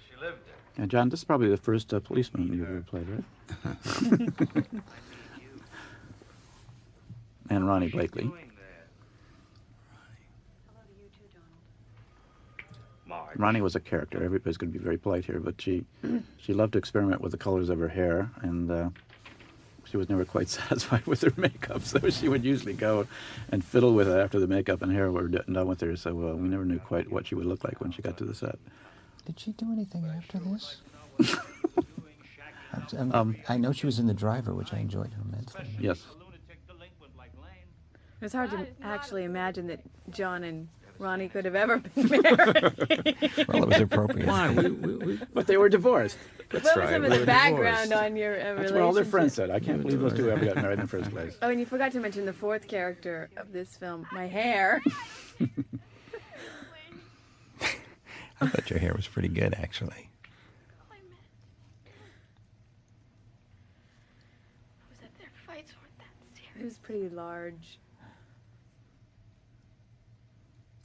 She 0.08 0.16
lived 0.16 0.38
there. 0.46 0.54
And 0.76 0.90
John, 0.90 1.08
this 1.08 1.20
is 1.20 1.24
probably 1.24 1.48
the 1.48 1.56
first 1.56 1.92
uh, 1.94 2.00
policeman 2.00 2.52
you've 2.52 2.68
ever 2.68 2.82
played, 2.82 3.08
right? 3.08 4.66
and 7.50 7.64
Ronee 7.64 7.92
Blakley. 7.92 8.30
Ronee 13.36 13.60
was 13.60 13.74
a 13.74 13.80
character. 13.80 14.22
Everybody's 14.22 14.56
going 14.56 14.72
to 14.72 14.78
be 14.78 14.82
very 14.82 14.96
polite 14.98 15.24
here, 15.24 15.40
but 15.40 15.60
she 15.60 15.84
she 16.38 16.52
loved 16.52 16.72
to 16.74 16.78
experiment 16.78 17.20
with 17.20 17.32
the 17.32 17.38
colors 17.38 17.68
of 17.68 17.78
her 17.78 17.88
hair, 17.88 18.30
and 18.42 18.70
uh, 18.70 18.90
she 19.84 19.96
was 19.96 20.08
never 20.08 20.24
quite 20.24 20.48
satisfied 20.60 21.06
with 21.06 21.20
her 21.22 21.32
makeup. 21.36 21.82
So 21.82 22.08
she 22.10 22.28
would 22.28 22.44
usually 22.44 22.72
go 22.72 23.06
and 23.50 23.64
fiddle 23.64 23.94
with 23.94 24.08
it 24.08 24.16
after 24.18 24.38
the 24.38 24.46
makeup 24.46 24.82
and 24.82 24.92
hair 24.92 25.10
were 25.10 25.28
done 25.28 25.66
with 25.66 25.80
her. 25.80 25.96
So 25.96 26.10
uh, 26.10 26.34
we 26.34 26.48
never 26.48 26.64
knew 26.64 26.78
quite 26.78 27.10
what 27.10 27.26
she 27.26 27.34
would 27.34 27.46
look 27.46 27.64
like 27.64 27.80
when 27.80 27.90
she 27.92 28.02
got 28.02 28.16
to 28.18 28.24
the 28.24 28.34
set. 28.34 28.58
Did 29.26 29.38
she 29.38 29.52
do 29.52 29.72
anything 29.72 30.04
after 30.06 30.38
this? 30.38 30.76
I'm- 32.72 32.86
I'm- 32.96 33.12
Um, 33.12 33.36
I 33.48 33.56
know 33.56 33.72
she 33.72 33.86
was 33.86 33.98
in 33.98 34.06
The 34.06 34.14
Driver, 34.14 34.54
which 34.54 34.72
I 34.72 34.78
enjoyed 34.78 35.10
immensely. 35.24 35.64
Yes. 35.80 36.04
It's 38.22 38.34
hard 38.34 38.50
to 38.50 38.66
actually 38.82 39.24
imagine 39.24 39.66
that 39.68 39.80
John 40.10 40.44
and 40.44 40.68
Ronee 41.00 41.32
could 41.32 41.46
have 41.46 41.54
ever 41.54 41.78
been 41.78 42.08
married. 42.08 42.26
Well, 43.48 43.62
it 43.62 43.68
was 43.68 43.80
appropriate. 43.80 44.26
why? 44.28 44.50
We, 44.50 44.70
we, 44.70 44.96
we, 44.96 45.20
But 45.34 45.46
they 45.46 45.56
were 45.56 45.70
divorced. 45.70 46.18
That's 46.50 46.64
what 46.66 46.76
was 46.82 46.90
some 46.90 47.04
of 47.04 47.10
the 47.18 47.24
background 47.24 47.88
divorced. 47.88 47.92
on 48.10 48.16
your 48.16 48.34
uh, 48.34 48.36
That's 48.36 48.48
relationship? 48.48 48.74
what 48.74 48.82
all 48.82 48.92
their 48.92 49.04
friends 49.06 49.34
said. 49.34 49.50
I 49.50 49.60
can't 49.60 49.82
believe 49.82 50.00
those 50.00 50.12
two 50.14 50.30
ever 50.30 50.44
got 50.44 50.56
married 50.56 50.74
in 50.74 50.80
the 50.80 50.86
first 50.88 51.10
place. 51.14 51.36
Oh, 51.40 51.48
and 51.48 51.58
you 51.58 51.64
forgot 51.64 51.92
to 51.92 52.00
mention 52.00 52.26
the 52.26 52.32
fourth 52.34 52.68
character 52.68 53.30
of 53.38 53.52
this 53.52 53.76
film, 53.76 54.06
my 54.12 54.26
hair. 54.26 54.82
I 58.42 58.46
thought 58.48 58.68
your 58.70 58.78
hair 58.78 58.92
was 58.94 59.06
pretty 59.08 59.28
good, 59.28 59.54
actually. 59.54 60.08
Was 64.90 64.98
that 65.00 65.10
their 65.18 65.30
fights 65.46 65.72
weren't 65.80 65.98
that 65.98 66.06
serious? 66.34 66.60
It 66.60 66.64
was 66.64 66.78
pretty 66.78 67.08
large. 67.08 67.78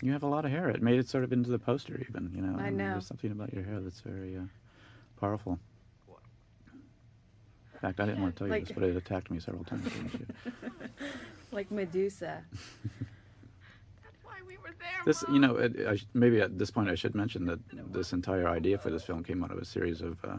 You 0.01 0.11
have 0.11 0.23
a 0.23 0.27
lot 0.27 0.45
of 0.45 0.51
hair. 0.51 0.69
It 0.69 0.81
made 0.81 0.99
it 0.99 1.07
sort 1.07 1.23
of 1.23 1.31
into 1.31 1.49
the 1.49 1.59
poster, 1.59 1.99
even. 2.09 2.31
You 2.35 2.41
know, 2.41 2.59
I 2.59 2.65
mean, 2.65 2.77
know. 2.77 2.91
There's 2.91 3.07
something 3.07 3.31
about 3.31 3.53
your 3.53 3.63
hair 3.63 3.79
that's 3.79 4.01
very 4.01 4.35
uh, 4.35 4.41
powerful. 5.19 5.59
In 7.73 7.79
fact, 7.79 7.99
I 7.99 8.05
didn't 8.05 8.21
want 8.21 8.35
to 8.35 8.39
tell 8.39 8.47
you 8.47 8.53
Like- 8.53 8.67
this, 8.67 8.73
but 8.73 8.83
it 8.83 8.95
attacked 8.95 9.29
me 9.31 9.39
several 9.39 9.63
times. 9.63 9.83
didn't 9.91 10.13
you? 10.13 10.25
Like 11.51 11.71
Medusa. 11.71 12.43
That's 14.03 14.17
why 14.23 14.33
we 14.45 14.57
were 14.57 14.73
there. 14.77 15.03
This, 15.05 15.23
Mom. 15.23 15.33
you 15.33 15.39
know, 15.39 15.55
it, 15.55 15.87
I, 15.87 15.97
maybe 16.13 16.41
at 16.41 16.57
this 16.57 16.69
point 16.69 16.89
I 16.89 16.95
should 16.95 17.15
mention 17.15 17.45
that 17.45 17.59
this 17.93 18.11
entire 18.11 18.49
idea 18.49 18.77
for 18.77 18.89
this 18.89 19.03
film 19.03 19.23
came 19.23 19.41
out 19.41 19.51
of 19.51 19.57
a 19.59 19.63
series 19.65 20.01
of 20.01 20.17
uh, 20.25 20.37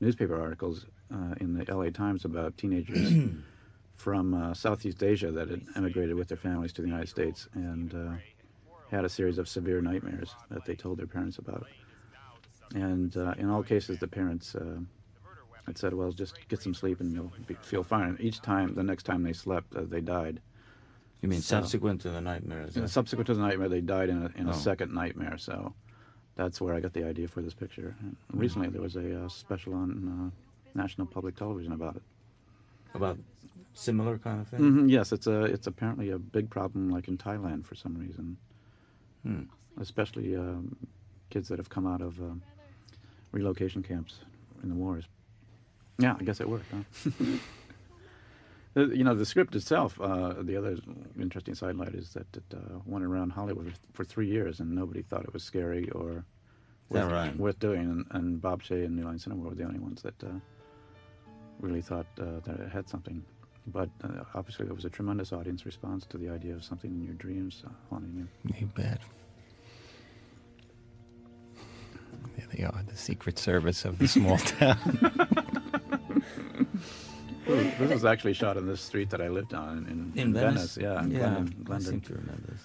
newspaper 0.00 0.38
articles 0.38 0.84
uh, 1.14 1.34
in 1.40 1.54
the 1.54 1.64
LA 1.74 1.88
Times 1.90 2.26
about 2.26 2.58
teenagers 2.58 3.30
from 3.96 4.34
uh, 4.34 4.52
Southeast 4.52 5.02
Asia 5.02 5.30
that 5.30 5.48
had 5.48 5.62
emigrated 5.76 6.14
with 6.16 6.28
their 6.28 6.36
families 6.36 6.72
to 6.74 6.82
the 6.82 6.88
United 6.88 7.08
States 7.08 7.48
and 7.54 7.94
uh, 7.94 8.12
had 8.90 9.04
a 9.04 9.08
series 9.08 9.38
of 9.38 9.48
severe 9.48 9.80
nightmares 9.80 10.34
that 10.50 10.64
they 10.64 10.74
told 10.74 10.98
their 10.98 11.06
parents 11.06 11.38
about. 11.38 11.66
And 12.74 13.16
uh, 13.16 13.34
in 13.38 13.48
all 13.50 13.62
cases, 13.62 13.98
the 13.98 14.08
parents 14.08 14.54
uh, 14.54 14.78
had 15.66 15.78
said, 15.78 15.94
"Well, 15.94 16.10
just 16.12 16.38
get 16.48 16.60
some 16.62 16.74
sleep 16.74 17.00
and 17.00 17.12
you'll 17.12 17.32
be, 17.46 17.54
feel 17.62 17.82
fine." 17.84 18.08
And 18.10 18.20
each 18.20 18.40
time, 18.42 18.74
the 18.74 18.82
next 18.82 19.04
time 19.04 19.22
they 19.22 19.32
slept, 19.32 19.74
uh, 19.74 19.82
they 19.86 20.00
died. 20.00 20.40
You 21.22 21.28
mean 21.28 21.40
So- 21.40 21.60
subsequent 21.60 22.00
to 22.02 22.10
the 22.10 22.20
nightmares? 22.20 22.76
And 22.76 22.90
subsequent 22.90 23.26
to 23.28 23.34
the 23.34 23.40
nightmare, 23.40 23.68
they 23.68 23.80
died 23.80 24.08
in 24.10 24.22
a, 24.22 24.30
in 24.40 24.46
a 24.46 24.50
Oh. 24.50 24.54
second 24.54 24.92
nightmare. 24.92 25.38
So 25.38 25.74
that's 26.34 26.60
where 26.60 26.74
I 26.74 26.80
got 26.80 26.92
the 26.92 27.04
idea 27.04 27.28
for 27.28 27.40
this 27.42 27.54
picture. 27.54 27.94
And 28.00 28.16
recently, 28.32 28.68
there 28.68 28.82
was 28.82 28.96
a 28.96 29.24
uh, 29.24 29.28
special 29.28 29.74
on 29.74 30.32
uh, 30.34 30.78
national 30.78 31.06
public 31.06 31.36
television 31.36 31.72
about 31.72 31.96
it. 31.96 32.02
About 32.94 33.18
similar 33.72 34.18
kind 34.18 34.40
of 34.40 34.48
thing? 34.48 34.58
hmm 34.60 34.88
yes, 34.88 35.12
it's 35.12 35.26
a 35.26 35.44
it's 35.44 35.66
apparently 35.66 36.10
a 36.10 36.18
big 36.18 36.50
problem, 36.50 36.90
like 36.90 37.08
in 37.08 37.16
Thailand, 37.18 37.64
for 37.66 37.74
some 37.74 37.94
reason. 37.96 38.36
Hmm. 39.24 39.42
Especially 39.80 40.36
um, 40.36 40.76
kids 41.30 41.48
that 41.48 41.58
have 41.58 41.68
come 41.68 41.86
out 41.86 42.00
of 42.00 42.20
um, 42.20 42.42
relocation 43.32 43.82
camps 43.82 44.20
in 44.62 44.68
the 44.68 44.74
wars. 44.74 45.04
Yeah, 45.98 46.16
I 46.18 46.22
guess 46.24 46.40
it 46.40 46.48
worked. 46.48 46.66
Huh? 46.70 47.24
You 48.76 49.04
know, 49.04 49.14
the 49.14 49.24
script 49.24 49.54
itself. 49.54 50.00
Uh, 50.00 50.34
the 50.42 50.56
other 50.56 50.76
interesting 51.20 51.54
sidelight 51.54 51.94
is 51.94 52.12
that 52.14 52.26
it 52.36 52.42
uh, 52.52 52.80
went 52.84 53.04
around 53.04 53.30
Hollywood 53.30 53.72
for 53.92 54.04
three 54.04 54.26
years, 54.26 54.58
and 54.58 54.74
nobody 54.74 55.02
thought 55.02 55.22
it 55.22 55.32
was 55.32 55.44
scary 55.44 55.88
or 55.90 56.24
worth, 56.88 57.12
right? 57.12 57.36
worth 57.36 57.60
doing. 57.60 57.82
And, 57.82 58.06
and 58.10 58.42
Bob 58.42 58.64
Shaye 58.64 58.84
and 58.84 58.96
New 58.96 59.04
Line 59.04 59.20
Cinema 59.20 59.48
were 59.48 59.54
the 59.54 59.62
only 59.62 59.78
ones 59.78 60.02
that 60.02 60.20
uh, 60.24 60.40
really 61.60 61.82
thought 61.82 62.06
uh, 62.20 62.40
that 62.44 62.58
it 62.58 62.72
had 62.72 62.88
something. 62.88 63.24
But 63.66 63.88
uh, 64.02 64.24
obviously, 64.34 64.66
there 64.66 64.74
was 64.74 64.84
a 64.84 64.90
tremendous 64.90 65.32
audience 65.32 65.64
response 65.64 66.04
to 66.06 66.18
the 66.18 66.28
idea 66.28 66.54
of 66.54 66.62
something 66.64 66.90
in 66.90 67.02
your 67.02 67.14
dreams 67.14 67.62
uh, 67.66 67.70
haunting 67.90 68.14
you. 68.44 68.54
You 68.60 68.66
bet. 68.66 69.00
There 72.36 72.46
they 72.52 72.64
are, 72.64 72.82
the 72.86 72.96
Secret 72.96 73.38
Service 73.38 73.84
of 73.84 73.98
the 73.98 74.06
small 74.08 74.36
town. 74.38 74.76
This 77.46 77.90
was 77.90 78.04
actually 78.04 78.32
shot 78.34 78.56
on 78.56 78.66
this 78.66 78.80
street 78.80 79.10
that 79.10 79.20
I 79.20 79.28
lived 79.28 79.54
on 79.54 79.78
in, 79.90 80.12
in, 80.20 80.28
In 80.28 80.34
Venice? 80.34 80.76
Yeah, 80.80 81.02
in 81.02 81.10
yeah, 81.10 81.18
Glendon. 81.18 81.66
I 81.72 81.78
seem 81.78 82.00
to 82.02 82.14
remember 82.14 82.42
this. 82.48 82.60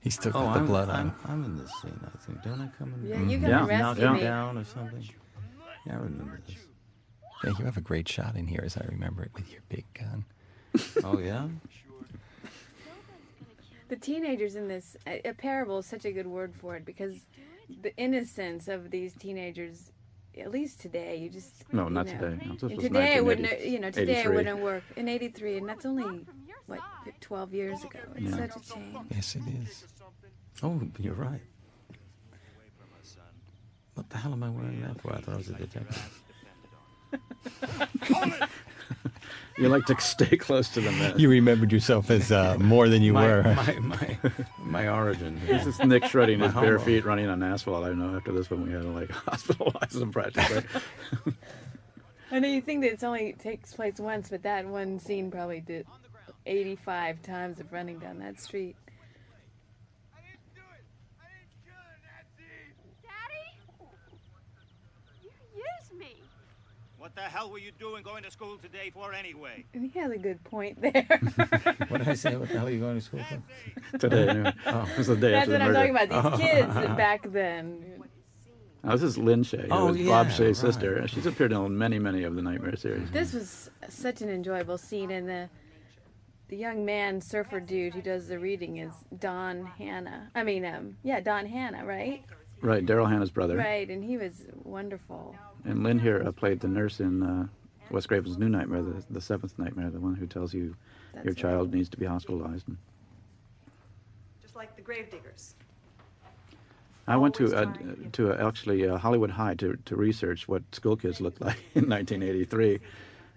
He 0.00 0.10
still 0.10 0.32
Oh, 0.34 0.40
got 0.44 0.54
the 0.54 0.60
I'm, 0.60 0.66
blood 0.66 0.88
I'm, 0.90 1.08
on. 1.08 1.14
I'm 1.26 1.44
in 1.44 1.58
this 1.58 1.70
scene, 1.82 1.98
I 2.04 2.18
think. 2.18 2.42
Don't 2.42 2.60
I 2.60 2.68
come 2.78 2.94
in? 2.94 3.08
Yeah, 3.08 3.20
you 3.22 3.38
Yeah. 3.38 3.48
gotta 3.48 3.50
Knock 3.78 3.88
rescue 3.98 4.06
him 4.06 4.12
me. 4.14 4.20
down 4.20 4.58
or 4.58 4.64
something? 4.64 5.08
Yeah, 5.86 5.92
I 5.92 5.96
remember 5.96 6.40
this. 6.46 6.56
Yeah, 7.44 7.52
you 7.58 7.64
have 7.64 7.76
a 7.76 7.80
great 7.80 8.08
shot 8.08 8.34
in 8.36 8.46
here, 8.46 8.62
as 8.64 8.76
I 8.76 8.84
remember 8.88 9.22
it, 9.22 9.30
with 9.34 9.50
your 9.52 9.60
big 9.68 9.84
gun. 9.94 10.24
Oh, 11.04 11.18
yeah? 11.18 11.48
The 13.88 13.96
teenagers 13.96 14.54
in 14.56 14.68
this, 14.68 14.96
a, 15.06 15.20
a 15.28 15.32
parable 15.34 15.78
is 15.78 15.86
such 15.86 16.04
a 16.04 16.12
good 16.12 16.26
word 16.26 16.54
for 16.54 16.76
it 16.76 16.84
because 16.84 17.14
the 17.82 17.96
innocence 17.96 18.68
of 18.68 18.90
these 18.90 19.14
teenagers, 19.14 19.92
at 20.38 20.50
least 20.50 20.80
today, 20.80 21.16
you 21.16 21.30
just 21.30 21.72
No, 21.72 21.84
you 21.84 21.90
not 21.90 22.06
know, 22.06 22.12
today. 22.12 22.46
No, 22.46 22.52
this 22.54 22.62
was 22.62 22.82
today 22.84 23.14
it 23.16 23.24
wouldn't, 23.24 23.64
you 23.64 23.78
know, 23.78 23.90
today 23.90 24.24
it 24.24 24.32
wouldn't 24.34 24.58
work 24.58 24.82
in 24.96 25.08
'83, 25.08 25.58
and 25.58 25.68
that's 25.68 25.86
only 25.86 26.26
what 26.66 26.80
12 27.22 27.54
years 27.54 27.82
ago. 27.82 27.98
It's 28.16 28.24
Yeah. 28.30 28.36
such 28.48 28.56
a 28.56 28.72
change. 28.74 28.96
Yes, 29.10 29.36
it 29.36 29.42
is. 29.62 29.84
Oh, 30.62 30.80
you're 30.98 31.14
right. 31.14 31.40
What 33.94 34.10
the 34.10 34.18
hell 34.18 34.32
am 34.32 34.42
I 34.42 34.50
wearing 34.50 34.82
that 34.82 35.00
for? 35.00 35.14
I 35.14 35.20
thought 35.20 35.34
I 35.34 35.38
was 35.38 35.48
a 35.48 35.54
detective. 35.54 36.22
You 39.58 39.68
like 39.68 39.86
to 39.86 40.00
stay 40.00 40.36
close 40.36 40.68
to 40.70 40.80
the 40.80 40.92
men. 40.92 41.18
You 41.18 41.28
remembered 41.28 41.72
yourself 41.72 42.10
as 42.10 42.30
uh, 42.30 42.56
more 42.60 42.88
than 42.88 43.02
you 43.02 43.12
my, 43.12 43.26
were. 43.26 43.42
My, 43.42 43.78
my, 43.80 44.18
my 44.60 44.88
origin. 44.88 45.40
This 45.46 45.66
is 45.66 45.78
Nick 45.80 46.04
shredding 46.04 46.38
his 46.38 46.52
bare 46.54 46.78
feet 46.78 47.04
running 47.04 47.26
on 47.28 47.42
asphalt. 47.42 47.84
I 47.84 47.92
know 47.92 48.16
after 48.16 48.30
this 48.30 48.48
one 48.50 48.64
we 48.64 48.72
had 48.72 48.82
to 48.82 48.88
like 48.88 49.08
hospitalize 49.26 50.00
him 50.00 50.12
practically. 50.12 50.62
I 52.30 52.38
know 52.38 52.46
you 52.46 52.60
think 52.60 52.82
that 52.82 52.92
it's 52.92 53.02
only 53.02 53.32
takes 53.32 53.74
place 53.74 53.98
once, 53.98 54.28
but 54.28 54.44
that 54.44 54.66
one 54.66 55.00
scene 55.00 55.30
probably 55.30 55.60
did 55.60 55.86
85 56.46 57.22
times 57.22 57.58
of 57.58 57.72
running 57.72 57.98
down 57.98 58.20
that 58.20 58.38
street. 58.38 58.76
Daddy? 63.02 63.58
You 65.22 65.30
used 65.56 65.98
me. 65.98 66.22
What 66.98 67.14
the 67.14 67.22
hell 67.22 67.50
were 67.50 67.58
you 67.58 67.70
doing 67.78 68.02
going 68.02 68.24
to 68.24 68.30
school 68.30 68.58
today 68.58 68.90
for 68.92 69.12
anyway? 69.12 69.64
He 69.72 69.88
has 69.98 70.10
a 70.10 70.18
good 70.18 70.42
point 70.44 70.80
there. 70.80 71.06
What 71.88 71.98
did 71.98 72.08
I 72.08 72.14
say? 72.14 72.36
What 72.36 72.48
the 72.48 72.58
hell 72.58 72.66
are 72.66 72.70
you 72.70 72.80
going 72.80 72.96
to 72.96 73.00
school 73.00 73.20
for? 73.90 73.98
Today, 73.98 74.28
anyway. 74.28 74.52
Oh. 74.66 74.88
It 74.92 74.98
was 74.98 75.06
the 75.06 75.16
day 75.16 75.30
That's 75.30 75.48
after 75.48 75.52
what 75.52 75.58
the 75.58 75.64
I'm 75.64 75.92
murder. 75.92 76.08
talking 76.08 76.10
about. 76.10 76.38
These 76.38 76.46
kids 76.50 76.96
back 76.96 77.30
then. 77.32 78.02
Now, 78.82 78.92
this 78.92 79.02
is 79.02 79.16
Lin 79.18 79.42
Shaye, 79.42 79.68
Oh, 79.70 79.86
was 79.86 79.96
Bob 79.98 80.26
Shaye's 80.28 80.40
right. 80.40 80.56
sister. 80.72 81.06
She's 81.08 81.26
appeared 81.26 81.52
in 81.52 81.78
many, 81.78 81.98
many 81.98 82.24
of 82.24 82.34
the 82.34 82.42
Nightmare 82.42 82.76
series. 82.76 83.10
This 83.10 83.32
was 83.32 83.70
such 83.88 84.20
an 84.22 84.28
enjoyable 84.28 84.78
scene, 84.78 85.10
and 85.10 85.28
the 85.28 85.48
the 86.48 86.56
young 86.56 86.84
man 86.84 87.20
surfer 87.20 87.60
dude 87.60 87.92
who 87.94 88.00
does 88.00 88.28
the 88.28 88.38
reading 88.38 88.78
is 88.78 88.92
Don 89.18 89.66
Hannah. 89.66 90.30
I 90.34 90.42
mean, 90.44 90.64
um, 90.64 90.96
yeah, 91.02 91.20
Don 91.20 91.44
Hannah, 91.44 91.84
right? 91.84 92.24
Right, 92.62 92.84
Daryl 92.86 93.08
Hannah's 93.08 93.30
brother. 93.30 93.56
Right, 93.56 93.88
and 93.90 94.02
he 94.02 94.16
was 94.16 94.44
wonderful. 94.64 95.36
And 95.68 95.82
Lin 95.82 95.98
here 95.98 96.22
uh, 96.26 96.32
played 96.32 96.60
the 96.60 96.68
nurse 96.68 96.98
in 96.98 97.22
uh, 97.22 97.46
Wes 97.90 98.06
Craven's 98.06 98.38
New 98.38 98.48
Nightmare, 98.48 98.82
the, 98.82 99.04
the 99.10 99.20
seventh 99.20 99.58
nightmare, 99.58 99.90
the 99.90 100.00
one 100.00 100.14
who 100.14 100.26
tells 100.26 100.54
you 100.54 100.74
That's 101.12 101.26
your 101.26 101.34
right. 101.34 101.42
child 101.42 101.74
needs 101.74 101.90
to 101.90 101.98
be 101.98 102.06
hospitalized. 102.06 102.66
Just 104.40 104.56
like 104.56 104.74
the 104.76 104.82
Gravediggers. 104.82 105.54
I 107.06 107.16
went 107.16 107.34
to 107.36 107.54
uh, 107.54 107.72
to 107.72 108.08
to 108.12 108.32
uh, 108.32 108.48
actually 108.48 108.88
uh, 108.88 108.96
Hollywood 108.98 109.30
High 109.30 109.54
to, 109.56 109.78
to 109.86 109.96
research 109.96 110.48
what 110.48 110.62
school 110.72 110.96
kids 110.96 111.20
looked 111.20 111.40
like 111.40 111.56
in 111.74 111.88
1983, 111.88 112.80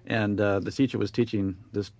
and 0.07 0.39
uh, 0.39 0.59
the 0.59 0.71
teacher 0.71 0.97
was 0.97 1.11
teaching 1.11 1.57
this 1.71 1.91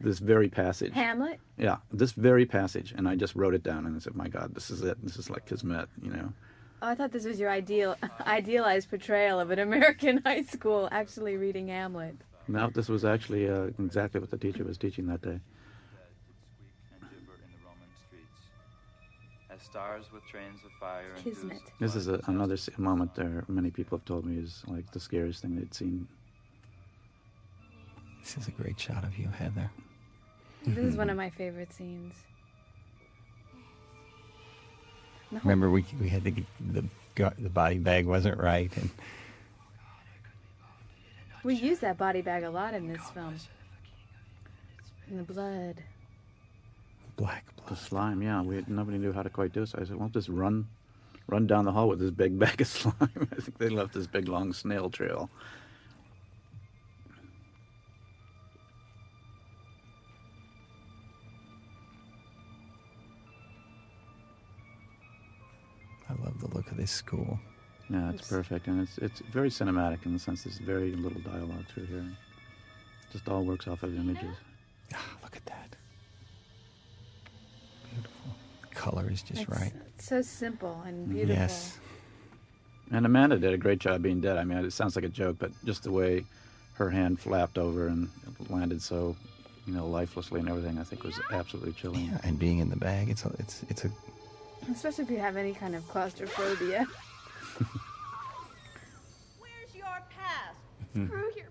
this 0.00 0.20
very 0.20 0.48
passage. 0.48 0.92
Hamlet. 0.94 1.40
Yeah, 1.58 1.76
this 1.92 2.12
very 2.12 2.46
passage, 2.46 2.94
and 2.96 3.06
I 3.06 3.14
just 3.14 3.34
wrote 3.34 3.54
it 3.54 3.62
down, 3.62 3.84
and 3.84 3.94
I 3.94 3.98
said, 3.98 4.14
"My 4.14 4.28
God, 4.28 4.54
this 4.54 4.70
is 4.70 4.82
it. 4.82 4.96
This 5.02 5.16
is 5.16 5.28
like 5.28 5.44
Kismet," 5.44 5.88
you 6.02 6.10
know. 6.10 6.32
Oh, 6.80 6.88
I 6.88 6.94
thought 6.94 7.10
this 7.10 7.24
was 7.24 7.40
your 7.40 7.50
ideal, 7.50 7.96
idealized 8.26 8.88
portrayal 8.88 9.40
of 9.40 9.50
an 9.50 9.58
American 9.58 10.18
high 10.24 10.42
school 10.42 10.88
actually 10.92 11.36
reading 11.36 11.68
Hamlet. 11.68 12.16
No, 12.46 12.70
this 12.72 12.88
was 12.88 13.04
actually 13.04 13.48
uh, 13.48 13.70
exactly 13.78 14.20
what 14.20 14.30
the 14.30 14.38
teacher 14.38 14.64
was 14.64 14.78
teaching 14.78 15.06
that 15.08 15.22
day. 15.22 15.40
Stars 19.60 20.06
with 20.14 20.24
trains 20.26 20.60
of 20.64 20.70
fire 20.80 21.12
and 21.14 21.24
Kismet. 21.24 21.60
This 21.80 21.96
is 21.96 22.06
a, 22.08 22.20
another 22.26 22.56
moment 22.78 23.14
there. 23.14 23.44
Many 23.48 23.70
people 23.70 23.98
have 23.98 24.04
told 24.04 24.24
me 24.24 24.40
is 24.40 24.62
like 24.66 24.90
the 24.92 25.00
scariest 25.00 25.42
thing 25.42 25.56
they'd 25.56 25.74
seen. 25.74 26.06
This 28.22 28.36
is 28.38 28.48
a 28.48 28.52
great 28.52 28.78
shot 28.78 29.04
of 29.04 29.18
you, 29.18 29.28
Heather. 29.28 29.70
This 30.64 30.84
is 30.84 30.96
one 30.96 31.10
of 31.10 31.16
my 31.16 31.28
favorite 31.28 31.72
scenes. 31.72 32.14
The 35.30 35.38
whole- 35.38 35.48
Remember, 35.50 35.70
we 35.70 35.84
we 36.00 36.08
had 36.08 36.24
to 36.24 36.30
get 36.30 36.44
the 36.72 36.84
the 37.38 37.48
body 37.50 37.78
bag 37.78 38.06
wasn't 38.06 38.38
right, 38.38 38.74
and 38.76 38.90
We 41.44 41.54
use 41.54 41.78
that 41.80 41.98
body 41.98 42.22
bag 42.22 42.42
a 42.44 42.50
lot 42.50 42.74
in 42.74 42.88
this 42.88 43.02
film. 43.10 43.34
And 45.08 45.18
the 45.20 45.22
blood. 45.32 45.76
black 47.16 47.44
The 47.68 47.74
slime, 47.76 48.22
yeah, 48.22 48.40
we 48.42 48.64
nobody 48.68 48.98
knew 48.98 49.12
how 49.12 49.22
to 49.22 49.30
quite 49.30 49.52
do 49.52 49.62
it. 49.62 49.68
So 49.68 49.78
I 49.80 49.84
said, 49.84 49.96
"Well, 49.96 50.08
just 50.08 50.28
run, 50.28 50.66
run 51.26 51.46
down 51.46 51.64
the 51.64 51.72
hall 51.72 51.88
with 51.88 51.98
this 51.98 52.10
big 52.10 52.38
bag 52.38 52.60
of 52.60 52.66
slime." 52.78 52.94
I 53.32 53.40
think 53.40 53.58
they 53.58 53.68
left 53.68 53.94
this 53.94 54.06
big 54.06 54.28
long 54.28 54.52
snail 54.52 54.88
trail. 54.90 55.28
Look 66.68 66.72
at 66.72 66.78
this 66.78 66.90
score. 66.90 67.38
Yeah, 67.90 68.10
it's 68.10 68.28
perfect, 68.28 68.66
and 68.66 68.82
it's 68.82 68.98
it's 68.98 69.20
very 69.32 69.48
cinematic 69.48 70.04
in 70.04 70.12
the 70.12 70.18
sense 70.18 70.44
there's 70.44 70.58
very 70.58 70.94
little 70.94 71.20
dialogue 71.22 71.64
through 71.72 71.86
here. 71.86 72.04
Just 73.10 73.28
all 73.28 73.42
works 73.44 73.66
off 73.66 73.82
of 73.82 73.96
images. 73.96 74.36
Ah, 74.94 74.98
look 75.22 75.36
at 75.36 75.46
that. 75.46 75.76
Beautiful. 77.90 78.34
Color 78.72 79.10
is 79.10 79.22
just 79.22 79.42
It's 79.42 79.50
right. 79.50 79.72
so 79.98 80.20
simple 80.20 80.82
and 80.84 81.08
beautiful. 81.08 81.34
Yes. 81.36 81.78
And 82.90 83.06
Amanda 83.06 83.38
did 83.38 83.54
a 83.54 83.58
great 83.58 83.78
job 83.78 84.02
being 84.02 84.20
dead. 84.20 84.36
I 84.36 84.44
mean, 84.44 84.58
it 84.58 84.72
sounds 84.72 84.94
like 84.94 85.04
a 85.06 85.10
joke, 85.10 85.36
but 85.38 85.50
just 85.64 85.82
the 85.84 85.90
way 85.90 86.24
her 86.74 86.90
hand 86.90 87.18
flapped 87.18 87.56
over 87.56 87.86
and 87.86 88.10
landed 88.50 88.82
so, 88.82 89.16
you 89.66 89.72
know, 89.72 89.86
lifelessly 89.86 90.40
and 90.40 90.48
everything, 90.48 90.78
I 90.78 90.84
think 90.84 91.04
was 91.04 91.18
absolutely 91.30 91.72
chilling. 91.72 92.06
Yeah, 92.06 92.18
and 92.22 92.38
being 92.38 92.58
in 92.58 92.68
the 92.68 92.76
bag, 92.76 93.08
it's 93.08 93.24
a, 93.24 93.32
it's 93.38 93.62
it's 93.70 93.84
a 93.86 93.90
Especially 94.70 95.04
if 95.04 95.10
you 95.10 95.18
have 95.18 95.36
any 95.36 95.54
kind 95.54 95.74
of 95.74 95.86
claustrophobia. 95.88 96.86
Where's 99.38 99.74
your 99.74 99.84
pass? 100.10 100.54
Hmm. 100.92 101.06
Screw 101.06 101.30
your 101.36 101.46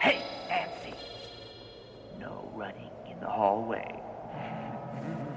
Hey, 0.00 0.22
Nancy. 0.48 0.94
No 2.20 2.52
running 2.54 2.90
in 3.10 3.18
the 3.20 3.26
hallway. 3.26 4.00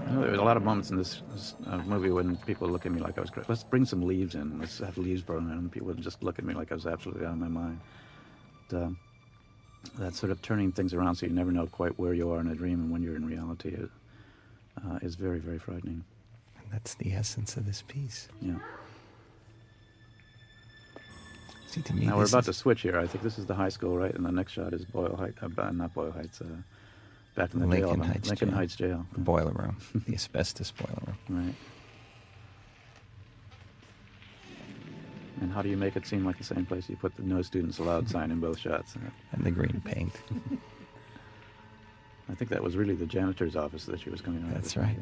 You 0.08 0.13
know, 0.13 0.21
there 0.21 0.32
was 0.32 0.39
a 0.39 0.43
lot 0.43 0.58
of 0.58 0.63
moments 0.63 0.91
in 0.91 0.98
this, 0.98 1.24
this 1.34 1.56
uh, 1.67 1.78
movie 1.78 2.12
when 2.12 2.36
people 2.38 2.67
look 2.69 2.86
at 2.86 2.91
me 2.91 3.00
like 3.00 3.17
I 3.17 3.21
was 3.21 3.30
crazy. 3.30 3.48
Let's 3.50 3.63
bring 3.63 3.86
some 3.86 4.04
leaves 4.06 4.36
in. 4.36 4.60
Let's 4.60 4.78
have 4.80 4.98
leaves 4.98 5.21
burn 5.21 5.45
in. 5.45 5.52
And 5.52 5.71
people 5.71 5.88
would 5.88 6.02
just 6.02 6.21
look 6.21 6.38
at 6.38 6.45
me 6.45 6.54
like 6.54 6.71
I 6.71 6.76
was 6.76 6.86
absolutely 6.86 7.26
out 7.26 7.34
of 7.34 7.39
my 7.39 7.48
mind. 7.48 7.80
But, 8.69 8.84
um, 8.84 8.98
that 9.98 10.13
sort 10.15 10.32
of 10.32 10.41
turning 10.41 10.71
things 10.71 10.93
around 10.93 11.15
so 11.15 11.26
you 11.26 11.32
never 11.34 11.52
know 11.52 11.67
quite 11.67 11.98
where 12.00 12.13
you 12.13 12.30
are 12.32 12.39
in 12.39 12.48
a 12.48 12.56
dream 12.56 12.80
and 12.82 12.91
when 12.91 13.02
you're 13.02 13.15
in 13.15 13.26
reality 13.26 13.69
is, 13.69 13.89
uh, 14.86 15.00
is 15.02 15.15
very, 15.15 15.39
very 15.39 15.60
frightening. 15.60 16.04
And 16.62 16.71
that's 16.71 16.95
the 16.95 17.13
essence 17.13 17.56
of 17.58 17.65
this 17.65 17.84
piece. 17.88 18.28
Yeah. 18.41 18.56
See, 21.67 21.82
to 21.82 21.93
me, 21.93 22.06
Now 22.06 22.17
we're 22.17 22.26
about 22.26 22.39
is- 22.39 22.45
to 22.48 22.54
switch 22.54 22.82
here. 22.82 22.98
I 22.98 23.08
think 23.08 23.24
this 23.24 23.38
is 23.38 23.45
the 23.45 23.56
high 23.56 23.69
school, 23.69 23.98
right? 23.98 24.13
And 24.13 24.26
the 24.26 24.32
next 24.32 24.54
shot 24.54 24.74
is 24.74 24.86
Boyle 24.86 25.15
Heights. 25.15 25.38
Uh, 25.41 25.71
not 25.71 25.93
Boyle 25.93 26.12
Heights. 26.12 26.41
Uh, 26.41 26.45
back 27.36 27.54
in 27.54 27.60
the 27.60 27.67
Lincoln 27.67 27.95
jail. 27.98 28.04
Heights 28.06 28.30
Lincoln 28.30 28.50
Jail. 28.50 28.58
Heights 28.58 28.76
Jail. 28.76 29.06
The 29.12 29.19
boiler 29.19 29.52
room, 29.52 29.78
the 30.08 30.13
asbestos 30.13 30.71
boiler 30.71 31.02
room. 31.06 31.17
Right. 31.45 31.56
And 35.45 35.53
how 35.53 35.62
do 35.62 35.69
you 35.69 35.77
make 35.77 35.95
it 35.95 36.08
seem 36.08 36.25
like 36.25 36.39
the 36.39 36.43
same 36.43 36.65
place? 36.65 36.89
You 36.89 36.95
put 36.95 37.15
the 37.15 37.21
no 37.21 37.43
students 37.43 37.77
allowed 37.77 38.10
sign 38.10 38.31
in 38.31 38.39
both 38.39 38.58
shots. 38.58 38.95
And 39.31 39.45
the 39.45 39.51
green 39.51 39.79
paint. 39.86 40.12
I 42.27 42.34
think 42.34 42.49
that 42.49 42.63
was 42.63 42.75
really 42.75 42.95
the 42.95 43.05
janitor's 43.05 43.55
office 43.55 43.86
that 43.86 43.99
she 43.99 44.10
was 44.10 44.21
coming 44.21 44.41
out 44.41 44.47
of. 44.47 44.53
That's 44.55 44.75
right. 44.75 44.97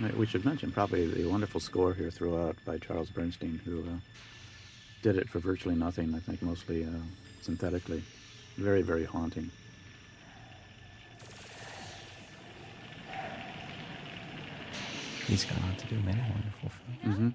Right, 0.00 0.16
We 0.16 0.26
should 0.26 0.44
mention 0.44 0.72
probably 0.72 1.06
the 1.06 1.28
wonderful 1.28 1.60
score 1.60 1.94
here 1.94 2.10
throughout 2.10 2.56
by 2.66 2.78
Charles 2.78 3.08
Bernstein, 3.08 3.60
who 3.64 3.82
uh, 3.82 3.98
did 5.00 5.16
it 5.16 5.28
for 5.28 5.38
virtually 5.38 5.76
nothing. 5.76 6.12
I 6.12 6.18
think 6.18 6.42
mostly 6.42 6.82
uh, 6.82 6.88
synthetically. 7.40 8.02
Very, 8.56 8.82
very 8.82 9.04
haunting. 9.04 9.52
He's 15.26 15.44
gone 15.44 15.62
on 15.68 15.76
to 15.76 15.86
do 15.86 15.96
many 16.00 16.20
wonderful 16.20 16.70
films. 17.02 17.16
hmm 17.16 17.28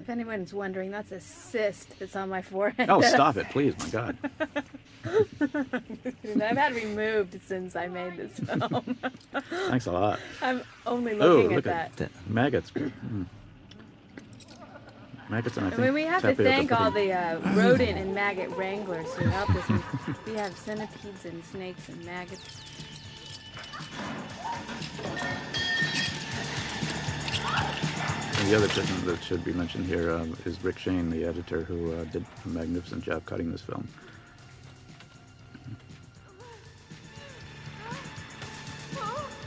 If 0.00 0.08
anyone's 0.08 0.54
wondering, 0.54 0.90
that's 0.90 1.12
a 1.12 1.20
cyst 1.20 1.98
that's 1.98 2.14
on 2.16 2.28
my 2.28 2.42
forehead. 2.42 2.88
Oh, 2.88 3.00
stop 3.00 3.36
it, 3.40 3.48
please! 3.50 3.74
My 3.78 3.88
God. 3.90 4.16
I've 5.04 6.56
had 6.56 6.74
removed 6.74 7.38
since 7.46 7.74
I 7.76 7.88
made 7.88 8.16
this 8.16 8.32
film. 8.38 8.96
Thanks 9.68 9.86
a 9.86 9.92
lot. 9.92 10.20
I'm 10.42 10.62
only 10.86 11.18
Oh, 11.20 11.36
looking 11.42 11.56
look 11.56 11.66
at 11.66 11.96
that. 11.96 12.10
maggots. 12.28 12.70
Mm. 12.70 13.26
Maggots 15.28 15.56
and 15.58 15.66
I 15.66 15.68
I 15.68 15.70
think 15.72 15.82
mean, 15.82 15.94
we 15.94 16.02
have 16.04 16.22
to 16.22 16.34
thank 16.34 16.72
all 16.72 16.90
the 16.90 17.12
uh, 17.12 17.38
rodent 17.54 17.98
and 17.98 18.14
maggot 18.14 18.48
wranglers 18.56 19.12
who 19.14 19.26
help 19.28 19.50
us. 19.50 19.68
We- 19.68 20.32
we 20.32 20.38
have 20.38 20.56
centipedes 20.56 21.24
and 21.26 21.44
snakes 21.44 21.88
and 21.90 22.02
maggots. 22.06 22.60
And 28.38 28.48
the 28.48 28.56
other 28.56 28.68
person 28.68 29.06
that 29.06 29.22
should 29.22 29.44
be 29.44 29.52
mentioned 29.52 29.86
here 29.86 30.12
um, 30.12 30.36
is 30.44 30.62
Rick 30.62 30.78
Shaine, 30.78 31.10
the 31.10 31.24
editor, 31.24 31.62
who 31.62 31.94
uh, 31.94 32.04
did 32.04 32.24
a 32.44 32.48
magnificent 32.48 33.04
job 33.04 33.24
cutting 33.26 33.50
this 33.50 33.62
film. 33.62 33.86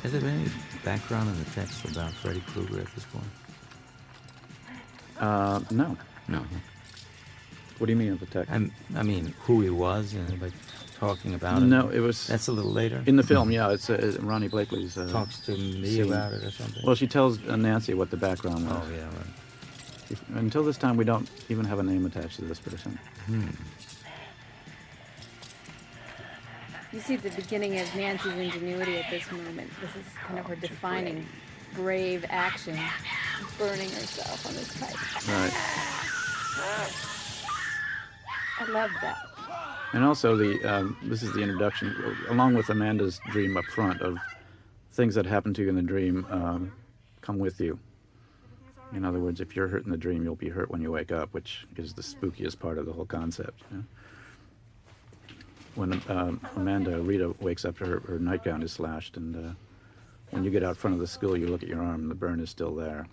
Has 0.03 0.11
there 0.13 0.21
been 0.21 0.41
any 0.41 0.49
background 0.83 1.29
in 1.29 1.37
the 1.43 1.49
text 1.51 1.85
about 1.85 2.11
Freddy 2.11 2.41
Krueger 2.47 2.79
at 2.79 2.95
this 2.95 3.05
point? 3.05 3.23
Uh, 5.19 5.59
no. 5.69 5.95
No. 6.27 6.43
What 7.77 7.87
do 7.87 7.93
you 7.93 7.97
mean 7.97 8.13
of 8.13 8.19
the 8.19 8.25
text? 8.25 8.51
I'm, 8.51 8.71
I 8.95 9.03
mean, 9.03 9.33
who 9.41 9.61
he 9.61 9.69
was 9.69 10.13
and 10.13 10.41
talking 11.01 11.33
about 11.33 11.63
it? 11.63 11.65
No, 11.65 11.89
it 11.89 11.99
was. 11.99 12.27
That's 12.27 12.47
a 12.47 12.51
little 12.51 12.71
later. 12.71 13.01
In 13.07 13.15
the 13.15 13.23
film, 13.23 13.51
yeah, 13.51 13.71
it's 13.71 13.89
uh, 13.89 13.97
Ronee 14.19 14.49
Blakley's. 14.51 14.95
Uh, 14.97 15.09
Talks 15.11 15.39
to 15.47 15.51
me 15.57 15.95
scene. 15.95 16.03
about 16.13 16.31
it 16.31 16.43
or 16.43 16.51
something? 16.51 16.83
Well, 16.85 16.93
she 16.95 17.07
tells 17.07 17.39
uh, 17.47 17.55
Nancy 17.55 17.95
what 17.95 18.11
the 18.11 18.17
background 18.17 18.67
was. 18.69 18.83
Oh, 18.87 18.91
yeah, 18.95 19.05
right. 19.05 20.11
If- 20.11 20.23
until 20.35 20.63
this 20.63 20.77
time, 20.77 20.97
we 20.97 21.03
don't 21.03 21.27
even 21.49 21.65
have 21.65 21.79
a 21.79 21.83
name 21.83 22.05
attached 22.05 22.35
to 22.35 22.45
this 22.45 22.59
person. 22.59 22.99
Hmm. 23.25 23.47
You 26.93 26.99
see 26.99 27.15
the 27.15 27.31
beginning 27.31 27.79
of 27.79 27.95
Nancy's 27.95 28.33
ingenuity 28.33 28.97
at 28.97 29.09
this 29.09 29.31
moment. 29.31 29.71
This 29.81 29.95
is 29.95 30.05
kind 30.27 30.37
of 30.39 30.45
her 30.45 30.55
defining 30.55 31.25
brave 31.73 32.25
action, 32.29 32.77
burning 33.57 33.89
herself 33.89 34.45
on 34.45 34.53
this 34.53 34.77
pipe. 34.77 35.27
Right. 35.27 35.53
I 38.59 38.65
love 38.71 38.91
that. 39.01 39.30
And 39.93 40.06
also, 40.06 40.38
the 40.38 40.63
um, 40.63 40.97
this 41.04 41.21
is 41.21 41.34
the 41.34 41.41
introduction, 41.41 41.93
along 42.30 42.54
with 42.54 42.69
Amanda's 42.69 43.19
dream 43.30 43.58
up 43.58 43.65
front 43.65 44.01
of 44.01 44.17
things 44.93 45.15
that 45.15 45.25
happen 45.25 45.54
to 45.56 45.63
you 45.63 45.69
in 45.69 45.75
the 45.75 45.82
dream 45.82 46.25
um, 46.30 46.71
come 47.21 47.39
with 47.39 47.60
you. 47.60 47.77
In 48.93 49.06
other 49.06 49.19
words, 49.19 49.39
if 49.39 49.56
you're 49.56 49.67
hurt 49.67 49.86
in 49.86 49.91
the 49.91 49.97
dream, 49.97 50.23
you'll 50.23 50.36
be 50.36 50.49
hurt 50.49 50.69
when 50.69 50.82
you 50.82 50.91
wake 50.91 51.12
up, 51.12 51.34
which 51.34 51.65
is 51.77 51.93
the 51.93 52.01
spookiest 52.01 52.60
part 52.60 52.77
of 52.77 52.86
the 52.86 52.91
whole 52.91 53.06
concept. 53.06 53.62
you 53.71 53.77
know? 53.77 53.84
When 55.75 56.01
um, 56.10 56.41
Amanda 56.58 56.99
Rita 56.99 57.34
wakes 57.39 57.63
up, 57.63 57.77
her, 57.77 58.01
her 58.01 58.19
nightgown 58.19 58.62
is 58.62 58.73
slashed, 58.73 59.15
and 59.15 59.36
uh, 59.36 59.54
when 60.32 60.43
you 60.43 60.49
get 60.51 60.63
out 60.63 60.75
front 60.75 60.93
of 60.93 60.99
the 60.99 61.08
school, 61.08 61.38
you 61.38 61.47
look 61.47 61.63
at 61.63 61.69
your 61.69 61.82
arm, 61.82 62.10
the 62.10 62.15
burn 62.15 62.41
is 62.41 62.49
still 62.49 62.75
there. 62.75 63.08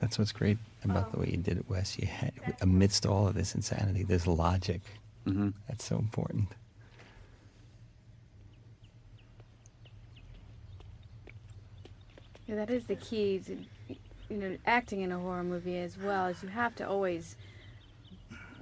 That's 0.00 0.18
what's 0.18 0.32
great 0.32 0.58
about 0.84 1.12
the 1.12 1.18
way 1.18 1.28
you 1.30 1.36
did 1.36 1.58
it, 1.58 1.68
Wes. 1.68 1.98
You 1.98 2.06
had, 2.06 2.32
amidst 2.60 3.04
all 3.04 3.26
of 3.26 3.34
this 3.34 3.54
insanity, 3.54 4.04
there's 4.04 4.26
logic. 4.26 4.80
Mm-hmm. 5.26 5.50
That's 5.66 5.84
so 5.84 5.96
important. 5.96 6.48
Yeah, 12.46 12.54
that 12.54 12.70
is 12.70 12.86
the 12.86 12.96
key 12.96 13.40
to, 13.40 13.56
you 14.30 14.36
know, 14.36 14.56
acting 14.64 15.02
in 15.02 15.12
a 15.12 15.18
horror 15.18 15.44
movie 15.44 15.78
as 15.78 15.98
well. 15.98 16.26
Is 16.28 16.42
you 16.42 16.48
have 16.48 16.74
to 16.76 16.88
always 16.88 17.36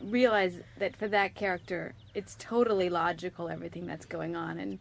realize 0.03 0.61
that 0.79 0.97
for 0.97 1.07
that 1.09 1.35
character, 1.35 1.95
it's 2.15 2.35
totally 2.39 2.89
logical 2.89 3.49
everything 3.49 3.87
that's 3.87 4.07
going 4.07 4.35
on, 4.35 4.59
and 4.59 4.79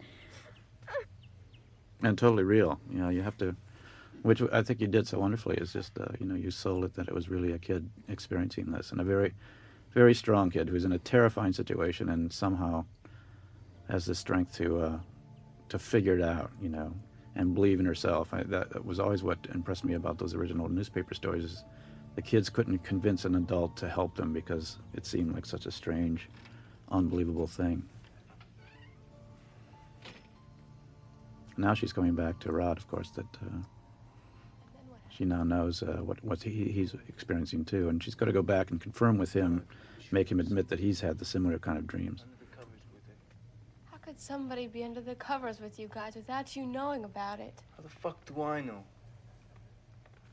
and 2.02 2.18
totally 2.18 2.44
real. 2.44 2.80
You 2.92 3.00
know, 3.00 3.10
you 3.10 3.22
have 3.22 3.38
to, 3.38 3.56
which 4.26 4.42
I 4.52 4.64
think 4.64 4.82
you 4.82 4.88
did 4.88 5.08
so 5.08 5.20
wonderfully. 5.20 5.56
Is 5.58 5.72
just 5.72 6.00
uh, 6.00 6.08
you 6.20 6.26
know 6.26 6.34
you 6.34 6.50
sold 6.50 6.84
it 6.84 6.96
that 6.96 7.08
it 7.08 7.14
was 7.14 7.30
really 7.30 7.52
a 7.52 7.60
kid 7.60 7.88
experiencing 8.10 8.72
this, 8.72 8.92
and 8.92 9.00
a 9.00 9.04
very, 9.04 9.34
very 9.94 10.16
strong 10.16 10.50
kid 10.50 10.68
who's 10.68 10.84
in 10.84 10.92
a 10.92 10.98
terrifying 10.98 11.54
situation 11.54 12.10
and 12.10 12.34
somehow 12.34 12.86
has 13.88 14.06
the 14.06 14.16
strength 14.16 14.56
to 14.56 14.80
uh, 14.80 15.00
to 15.70 15.78
figure 15.78 16.18
it 16.18 16.24
out. 16.24 16.50
You 16.60 16.70
know, 16.70 16.92
and 17.36 17.54
believe 17.54 17.80
in 17.80 17.86
herself. 17.86 18.34
I, 18.34 18.42
that, 18.44 18.72
that 18.72 18.84
was 18.84 19.00
always 19.00 19.22
what 19.22 19.38
impressed 19.54 19.86
me 19.86 19.94
about 19.94 20.18
those 20.18 20.34
original 20.34 20.70
newspaper 20.70 21.14
stories. 21.14 21.44
Is 21.44 21.64
the 22.16 22.24
kids 22.24 22.50
couldn't 22.50 22.80
convince 22.80 23.26
an 23.26 23.36
adult 23.36 23.78
to 23.78 23.88
help 23.88 24.16
them 24.16 24.34
because 24.34 24.80
it 24.96 25.06
seemed 25.06 25.36
like 25.36 25.46
such 25.46 25.68
a 25.68 25.72
strange, 25.72 26.30
unbelievable 26.90 27.46
thing. 27.46 27.84
Now 31.58 31.76
she's 31.76 31.94
coming 31.94 32.16
back 32.16 32.40
to 32.40 32.52
Rod, 32.52 32.78
of 32.78 32.88
course, 32.88 33.12
that 33.12 33.28
uh, 33.42 33.62
she 35.18 35.26
now 35.26 35.44
knows 35.44 35.82
uh, 35.82 36.00
what, 36.04 36.24
what 36.24 36.44
he, 36.44 36.66
he's 36.66 36.94
experiencing 37.08 37.64
too. 37.64 37.90
And 37.90 38.04
she's 38.04 38.16
got 38.16 38.26
to 38.26 38.34
go 38.34 38.42
back 38.42 38.72
and 38.72 38.82
confirm 38.82 39.18
with 39.18 39.34
him, 39.34 39.66
make 40.12 40.30
him 40.30 40.40
admit 40.40 40.68
that 40.70 40.80
he's 40.80 41.00
had 41.00 41.20
the 41.20 41.26
similar 41.26 41.58
kind 41.58 41.78
of 41.78 41.88
dreams. 41.88 42.26
How 43.92 43.98
could 43.98 44.20
somebody 44.20 44.68
be 44.68 44.84
under 44.84 45.02
the 45.02 45.16
covers 45.16 45.60
with 45.62 45.80
you 45.80 45.90
guys 45.94 46.16
without 46.16 46.56
you 46.56 46.66
knowing 46.66 47.06
about 47.06 47.40
it? 47.40 47.54
How 47.78 47.84
the 47.84 47.90
fuck 47.90 48.24
do 48.26 48.42
I 48.42 48.62
know? 48.62 48.84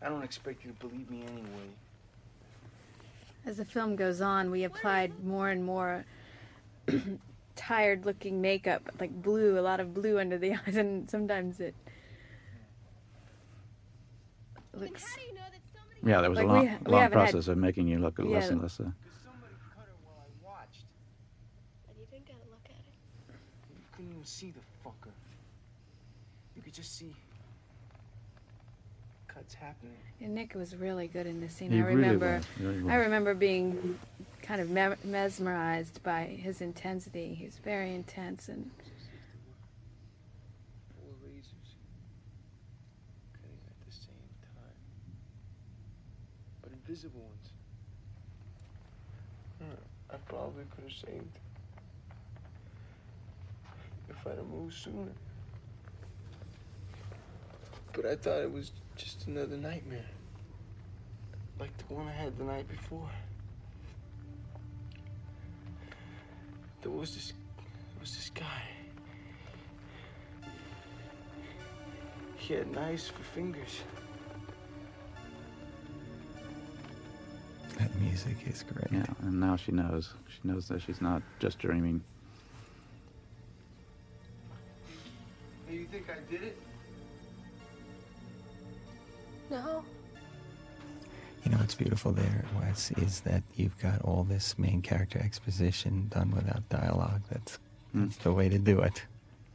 I 0.01 0.09
don't 0.09 0.25
expect 0.25 0.65
you 0.65 0.73
to 0.73 0.87
believe 0.89 1.09
me 1.09 1.23
anyway. 1.23 1.69
As 3.47 3.57
the 3.57 3.65
film 3.65 3.95
goes 3.95 4.21
on, 4.21 4.51
we 4.51 4.65
applied 4.65 5.25
more 5.25 5.49
and 5.49 5.65
more 5.65 6.05
tired 7.57 8.05
looking 8.05 8.41
makeup, 8.41 8.91
like 8.99 9.11
blue, 9.23 9.59
a 9.59 9.63
lot 9.63 9.79
of 9.79 9.95
blue 9.95 10.19
under 10.19 10.39
the 10.39 10.55
eyes, 10.67 10.77
and 10.77 11.09
sometimes 11.09 11.61
it 11.61 11.75
looks. 14.75 15.05
Yeah, 16.05 16.21
there 16.21 16.31
was 16.31 16.39
Like, 16.39 16.45
a 16.45 16.49
long, 16.49 16.67
ha- 16.67 16.79
we 16.85 16.93
long 16.93 17.03
haven't 17.03 17.19
had- 17.19 17.25
process 17.31 17.49
of 17.49 17.57
making 17.59 17.87
you 17.89 17.99
look 17.99 18.19
less 18.19 18.49
and 18.51 18.61
less. 18.63 18.81
Uh, 18.81 18.85
And 18.85 18.93
you 21.99 22.07
didn't 22.11 22.27
get 22.27 22.37
a 22.37 22.51
look 22.51 22.65
at 22.65 22.71
it. 22.73 22.77
You 23.71 23.85
couldn't 23.93 24.11
even 24.13 24.25
see 24.25 24.51
the 24.53 24.61
fucker. 24.89 25.13
You 26.57 26.63
could 26.63 26.75
just 26.75 26.97
see 26.97 27.15
cuts 29.29 29.55
happening. 29.55 29.97
And 30.21 30.35
Nick 30.35 30.55
was 30.55 30.75
really 30.77 31.07
good 31.09 31.27
in 31.27 31.41
this 31.41 31.53
scene. 31.55 31.71
He 31.71 31.79
I 31.79 31.83
really 31.83 31.97
remember, 31.97 32.41
was, 32.61 32.87
I 32.89 32.97
remember 32.97 33.35
being 33.35 33.99
kind 34.43 34.61
of 34.61 34.69
me- 34.71 34.97
mesmerized 35.05 36.03
by 36.03 36.25
his 36.25 36.61
intensity. 36.61 37.35
He 37.35 37.45
was 37.47 37.59
very 37.59 37.95
intense, 37.95 38.49
and 38.49 38.71
Four 40.99 41.15
razors. 41.25 41.77
Cutting 43.33 43.59
at 43.69 43.87
the 43.87 43.93
same 43.93 44.29
time. 44.43 44.77
But 46.61 46.73
invisible 46.93 47.21
ones. 47.21 47.53
Hmm, 49.59 50.15
I 50.15 50.17
probably 50.29 50.65
could 50.75 50.85
have 50.85 50.93
saved. 50.93 51.39
If 54.11 54.27
I'd 54.27 54.37
have 54.37 54.47
moved 54.47 54.75
sooner. 54.75 55.13
But 57.95 58.05
I 58.05 58.17
thought 58.17 58.43
it 58.43 58.53
was 58.53 58.73
just 58.97 59.27
another 59.27 59.57
nightmare. 59.57 60.05
Like 61.59 61.75
the 61.79 61.95
one 61.95 62.09
I 62.09 62.13
had 62.13 62.37
the 62.37 62.45
night 62.45 62.69
before. 62.69 63.09
There 66.83 66.91
was 66.91 67.15
this 67.15 67.29
there 67.29 68.01
was 68.01 68.15
this 68.15 68.31
guy. 68.35 68.63
He 72.37 72.53
had 72.53 72.71
knives 72.71 73.09
for 73.09 73.23
fingers. 73.23 73.81
That 77.83 78.01
music 78.01 78.37
is 78.47 78.63
great. 78.63 78.93
yeah, 78.93 79.07
and 79.23 79.41
now 79.41 79.57
she 79.57 79.73
knows. 79.73 80.15
She 80.29 80.39
knows 80.49 80.69
that 80.69 80.83
she's 80.83 81.01
not 81.01 81.21
just 81.41 81.59
dreaming. 81.59 82.01
Hey, 85.67 85.79
you 85.79 85.87
think 85.87 86.07
I 86.09 86.31
did 86.31 86.43
it? 86.45 86.59
No. 89.51 89.85
You 91.45 91.51
know 91.51 91.57
what's 91.59 91.75
beautiful 91.75 92.13
there, 92.13 92.45
Wes, 92.57 92.93
is 92.99 93.23
that 93.23 93.43
you've 93.57 93.77
got 93.81 94.01
all 94.03 94.23
this 94.23 94.57
main 94.61 94.81
character 94.81 95.19
exposition 95.19 96.07
done 96.15 96.31
without 96.31 96.69
dialogue. 96.69 97.23
That's, 97.31 97.59
Hmm. 97.93 98.05
that's 98.05 98.17
the 98.19 98.33
way 98.33 98.49
to 98.49 98.59
do 98.59 98.79
it. 98.79 99.03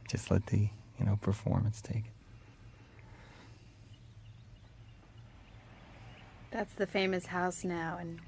Just 0.06 0.30
let 0.30 0.44
the 0.46 0.68
you 1.00 1.06
know 1.06 1.16
performance 1.22 1.80
take 1.80 2.04
it. 2.04 2.17
That's 6.50 6.72
the 6.74 6.86
famous 6.86 7.26
house 7.26 7.64
now. 7.64 7.98
And 8.00 8.20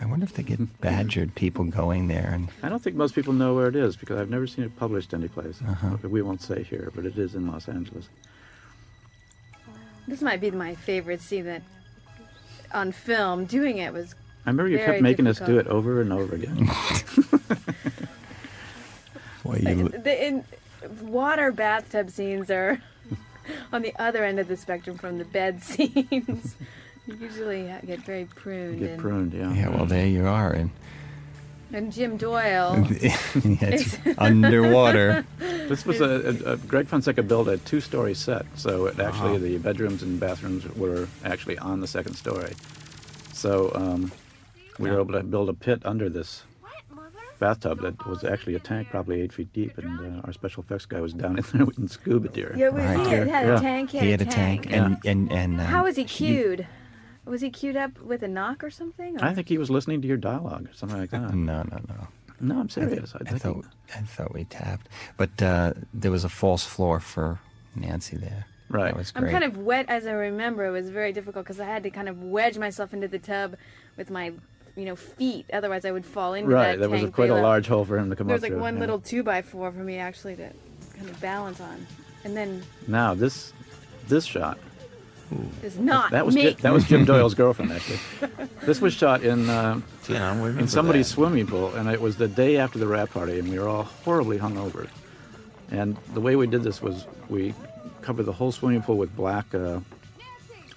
I 0.00 0.06
wonder 0.06 0.24
if 0.24 0.34
they 0.34 0.42
get 0.42 0.80
badgered 0.80 1.34
people 1.34 1.64
going 1.64 2.08
there 2.08 2.30
and 2.32 2.48
I 2.62 2.68
don't 2.68 2.82
think 2.82 2.96
most 2.96 3.14
people 3.14 3.32
know 3.32 3.54
where 3.54 3.68
it 3.68 3.76
is 3.76 3.96
because 3.96 4.18
I've 4.18 4.30
never 4.30 4.46
seen 4.46 4.64
it 4.64 4.76
published 4.76 5.14
anyplace. 5.14 5.60
Uh-huh. 5.66 5.96
We 6.02 6.22
won't 6.22 6.42
say 6.42 6.62
here, 6.62 6.90
but 6.94 7.04
it 7.06 7.18
is 7.18 7.34
in 7.34 7.50
Los 7.50 7.68
Angeles. 7.68 8.08
this 10.08 10.22
might 10.22 10.40
be 10.40 10.50
my 10.50 10.74
favorite 10.74 11.20
scene 11.20 11.44
that 11.44 11.62
on 12.72 12.92
film. 12.92 13.46
Doing 13.46 13.78
it 13.78 13.92
was 13.92 14.14
I 14.46 14.50
remember 14.50 14.70
you 14.70 14.78
Very 14.78 14.92
kept 14.92 15.02
making 15.02 15.26
us 15.26 15.38
do 15.38 15.58
it 15.58 15.66
over 15.66 16.00
and 16.00 16.12
over 16.12 16.34
again. 16.34 16.68
Well, 19.44 19.58
you, 19.58 19.88
the 19.88 20.26
in 20.26 20.44
water 21.00 21.50
bathtub 21.50 22.10
scenes 22.10 22.50
are 22.50 22.80
on 23.72 23.82
the 23.82 23.94
other 23.98 24.24
end 24.24 24.38
of 24.38 24.48
the 24.48 24.56
spectrum 24.56 24.98
from 24.98 25.18
the 25.18 25.24
bed 25.24 25.62
scenes. 25.62 26.56
You 27.06 27.14
usually 27.16 27.68
ha- 27.68 27.80
get 27.86 28.00
very 28.00 28.24
pruned. 28.26 28.78
Get 28.80 28.90
and, 28.90 29.00
pruned, 29.00 29.32
yeah. 29.34 29.52
yeah, 29.52 29.68
well, 29.68 29.86
there 29.86 30.06
you 30.06 30.26
are, 30.26 30.52
and 30.52 30.70
and 31.72 31.92
Jim 31.92 32.16
Doyle. 32.16 32.84
it's 32.90 33.96
underwater. 34.18 35.24
This 35.38 35.86
was 35.86 36.00
a, 36.00 36.04
a, 36.44 36.52
a 36.52 36.56
Greg 36.56 36.88
Fonseca 36.88 37.22
built 37.22 37.46
a 37.48 37.58
two-story 37.58 38.14
set, 38.14 38.44
so 38.56 38.86
it 38.86 38.98
actually 38.98 39.28
Uh-huh. 39.36 39.38
the 39.38 39.58
bedrooms 39.58 40.02
and 40.02 40.18
bathrooms 40.18 40.66
were 40.74 41.08
actually 41.24 41.58
on 41.58 41.80
the 41.80 41.86
second 41.86 42.14
story. 42.14 42.52
So 43.32 43.70
um, 43.74 44.12
we 44.78 44.90
were 44.90 45.00
able 45.00 45.12
to 45.12 45.22
build 45.22 45.48
a 45.48 45.54
pit 45.54 45.80
under 45.84 46.08
this 46.10 46.42
bathtub 47.38 47.80
that 47.80 48.04
was 48.06 48.22
actually 48.24 48.54
a 48.56 48.58
tank, 48.58 48.88
probably 48.90 49.22
eight 49.22 49.32
feet 49.32 49.50
deep, 49.54 49.78
and 49.78 50.18
uh, 50.18 50.20
our 50.24 50.32
special 50.32 50.62
effects 50.62 50.84
guy 50.86 51.00
was 51.00 51.14
down 51.14 51.38
in 51.38 51.44
there 51.52 51.66
in 51.78 51.88
scuba 51.88 52.28
gear. 52.28 52.52
Yeah, 52.56 52.68
we, 52.70 52.80
Right. 52.82 52.98
he 53.06 53.12
had, 53.14 53.28
had 53.28 53.46
Yeah. 53.46 53.56
a 53.56 53.60
tank. 53.60 53.90
He 53.90 53.96
had, 53.98 54.04
he 54.04 54.10
had 54.10 54.20
a 54.22 54.24
tank, 54.26 54.66
and 54.70 54.98
and 55.06 55.32
and 55.32 55.60
um, 55.60 55.66
How 55.66 55.84
was 55.84 55.96
he 55.96 56.02
you- 56.02 56.08
cued? 56.08 56.66
Was 57.30 57.40
he 57.40 57.50
queued 57.50 57.76
up 57.76 58.00
with 58.00 58.22
a 58.24 58.28
knock 58.28 58.64
or 58.64 58.70
something? 58.70 59.20
Or? 59.20 59.24
I 59.24 59.32
think 59.34 59.48
he 59.48 59.56
was 59.56 59.70
listening 59.70 60.02
to 60.02 60.08
your 60.08 60.16
dialogue 60.16 60.68
or 60.68 60.74
something 60.74 60.98
like 60.98 61.10
that. 61.10 61.32
No, 61.32 61.62
no, 61.62 61.78
no. 61.88 62.08
No, 62.40 62.58
I'm 62.60 62.68
serious. 62.68 63.14
I, 63.14 63.18
I 63.20 63.30
think 63.30 63.40
thought 63.42 63.64
I 63.94 64.00
thought 64.00 64.34
we 64.34 64.44
tapped, 64.44 64.88
but 65.16 65.40
uh, 65.42 65.74
there 65.94 66.10
was 66.10 66.24
a 66.24 66.28
false 66.28 66.64
floor 66.64 66.98
for 66.98 67.38
Nancy 67.76 68.16
there. 68.16 68.46
Right. 68.68 68.86
That 68.92 68.96
was 68.96 69.12
I'm 69.14 69.28
kind 69.28 69.44
of 69.44 69.58
wet 69.58 69.86
as 69.88 70.06
I 70.06 70.12
remember. 70.12 70.64
It 70.64 70.70
was 70.70 70.88
very 70.90 71.12
difficult 71.12 71.44
because 71.44 71.60
I 71.60 71.66
had 71.66 71.82
to 71.84 71.90
kind 71.90 72.08
of 72.08 72.22
wedge 72.22 72.56
myself 72.58 72.92
into 72.94 73.08
the 73.08 73.18
tub 73.18 73.56
with 73.96 74.10
my, 74.10 74.32
you 74.74 74.84
know, 74.86 74.96
feet. 74.96 75.46
Otherwise, 75.52 75.84
I 75.84 75.90
would 75.92 76.06
fall 76.06 76.34
into 76.34 76.50
right. 76.50 76.72
that 76.72 76.80
There 76.80 76.88
was 76.88 77.02
a, 77.02 77.06
tank 77.06 77.14
quite 77.14 77.30
a 77.30 77.34
below. 77.34 77.42
large 77.42 77.66
hole 77.66 77.84
for 77.84 77.98
him 77.98 78.10
to 78.10 78.16
come 78.16 78.26
There 78.26 78.34
up 78.34 78.38
was 78.38 78.42
like 78.42 78.52
through. 78.52 78.60
one 78.60 78.74
yeah. 78.74 78.80
little 78.80 79.00
two 79.00 79.22
by 79.22 79.42
four 79.42 79.70
for 79.70 79.80
me 79.84 79.98
actually 79.98 80.36
to 80.36 80.50
kind 80.96 81.08
of 81.10 81.20
balance 81.20 81.60
on, 81.60 81.86
and 82.24 82.36
then 82.36 82.62
Now 82.88 83.12
this 83.14 83.52
this 84.08 84.24
shot. 84.24 84.58
It's 85.62 85.76
not 85.76 86.10
That 86.10 86.26
was 86.26 86.34
me. 86.34 86.42
Jim, 86.42 86.56
that 86.62 86.72
was 86.72 86.84
Jim 86.86 87.04
Doyle's 87.10 87.34
girlfriend 87.34 87.72
actually. 87.72 87.98
This 88.62 88.80
was 88.80 88.92
shot 88.94 89.22
in 89.22 89.48
uh, 89.48 89.80
Yeah, 90.08 90.34
in 90.58 90.68
somebody's 90.68 91.08
that. 91.08 91.14
swimming 91.14 91.46
pool, 91.46 91.74
and 91.74 91.88
it 91.88 92.00
was 92.00 92.16
the 92.16 92.28
day 92.28 92.56
after 92.56 92.78
the 92.78 92.86
wrap 92.86 93.10
party, 93.10 93.38
and 93.38 93.48
we 93.48 93.58
were 93.58 93.68
all 93.68 93.84
horribly 93.84 94.38
hungover. 94.38 94.88
And 95.70 95.96
the 96.14 96.20
way 96.20 96.34
we 96.36 96.46
did 96.46 96.62
this 96.62 96.82
was 96.82 97.06
we 97.28 97.54
covered 98.02 98.24
the 98.24 98.32
whole 98.32 98.50
swimming 98.52 98.82
pool 98.82 98.96
with 98.96 99.14
black 99.14 99.54
uh, 99.54 99.80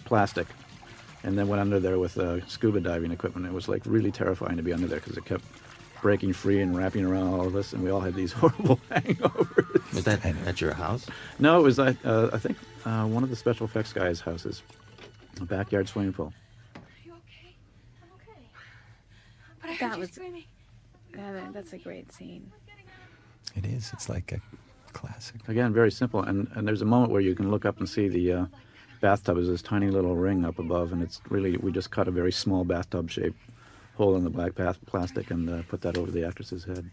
plastic, 0.05 0.47
and 1.23 1.37
then 1.37 1.47
went 1.47 1.61
under 1.61 1.79
there 1.79 1.97
with 1.99 2.17
uh, 2.17 2.45
scuba 2.47 2.79
diving 2.79 3.11
equipment. 3.11 3.45
It 3.47 3.53
was 3.53 3.67
like 3.67 3.81
really 3.85 4.11
terrifying 4.11 4.57
to 4.57 4.63
be 4.63 4.73
under 4.73 4.87
there 4.87 4.99
because 4.99 5.17
it 5.17 5.25
kept 5.25 5.43
breaking 6.01 6.33
free 6.33 6.59
and 6.61 6.75
wrapping 6.77 7.05
around 7.05 7.33
all 7.33 7.47
of 7.47 7.55
us, 7.55 7.71
and 7.73 7.81
we 7.83 7.89
all 7.89 8.01
had 8.01 8.13
these 8.13 8.31
horrible 8.39 8.77
hangovers. 8.91 9.93
Was 9.93 10.03
that 10.03 10.23
at 10.25 10.61
your 10.61 10.73
house? 10.73 11.07
No, 11.39 11.59
it 11.59 11.63
was 11.63 11.79
uh, 11.79 11.93
I 12.33 12.37
think 12.37 12.57
uh, 12.85 13.05
one 13.05 13.23
of 13.23 13.29
the 13.29 13.35
special 13.35 13.65
effects 13.65 13.93
guys' 13.93 14.19
houses, 14.19 14.63
a 15.41 15.45
backyard 15.45 15.87
swimming 15.87 16.13
pool. 16.13 16.33
Are 16.75 16.81
you 17.05 17.11
okay? 17.13 17.55
I'm 18.01 18.09
okay. 18.15 18.41
But 19.61 19.69
I 19.69 19.73
That 19.73 19.79
heard 19.79 19.93
you 19.95 19.99
was- 20.01 20.11
screaming. 20.11 20.43
Yeah, 21.15 21.31
that- 21.33 21.53
that's 21.53 21.73
a 21.73 21.77
great 21.77 22.11
scene. 22.11 22.51
It 23.55 23.65
is. 23.65 23.91
It's 23.93 24.09
like 24.09 24.31
a 24.31 24.41
classic. 24.93 25.47
Again, 25.47 25.73
very 25.73 25.91
simple. 25.91 26.23
And, 26.23 26.47
and 26.55 26.67
there's 26.67 26.81
a 26.81 26.85
moment 26.85 27.11
where 27.11 27.21
you 27.21 27.35
can 27.35 27.51
look 27.51 27.65
up 27.65 27.77
and 27.79 27.87
see 27.87 28.07
the 28.07 28.31
uh, 28.33 28.45
bathtub 28.99 29.37
is 29.37 29.47
this 29.47 29.61
tiny 29.61 29.89
little 29.91 30.15
ring 30.15 30.43
up 30.43 30.57
above, 30.59 30.91
and 30.91 31.03
it's 31.03 31.21
really 31.29 31.57
we 31.57 31.71
just 31.71 31.91
cut 31.91 32.07
a 32.07 32.11
very 32.11 32.31
small 32.31 32.63
bathtub 32.63 33.11
shaped 33.11 33.37
hole 33.95 34.15
in 34.15 34.23
the 34.23 34.29
black 34.29 34.55
pa- 34.55 34.73
plastic 34.87 35.29
and 35.29 35.47
uh, 35.49 35.61
put 35.67 35.81
that 35.81 35.97
over 35.99 36.09
the 36.09 36.25
actress's 36.25 36.63
head. 36.63 36.89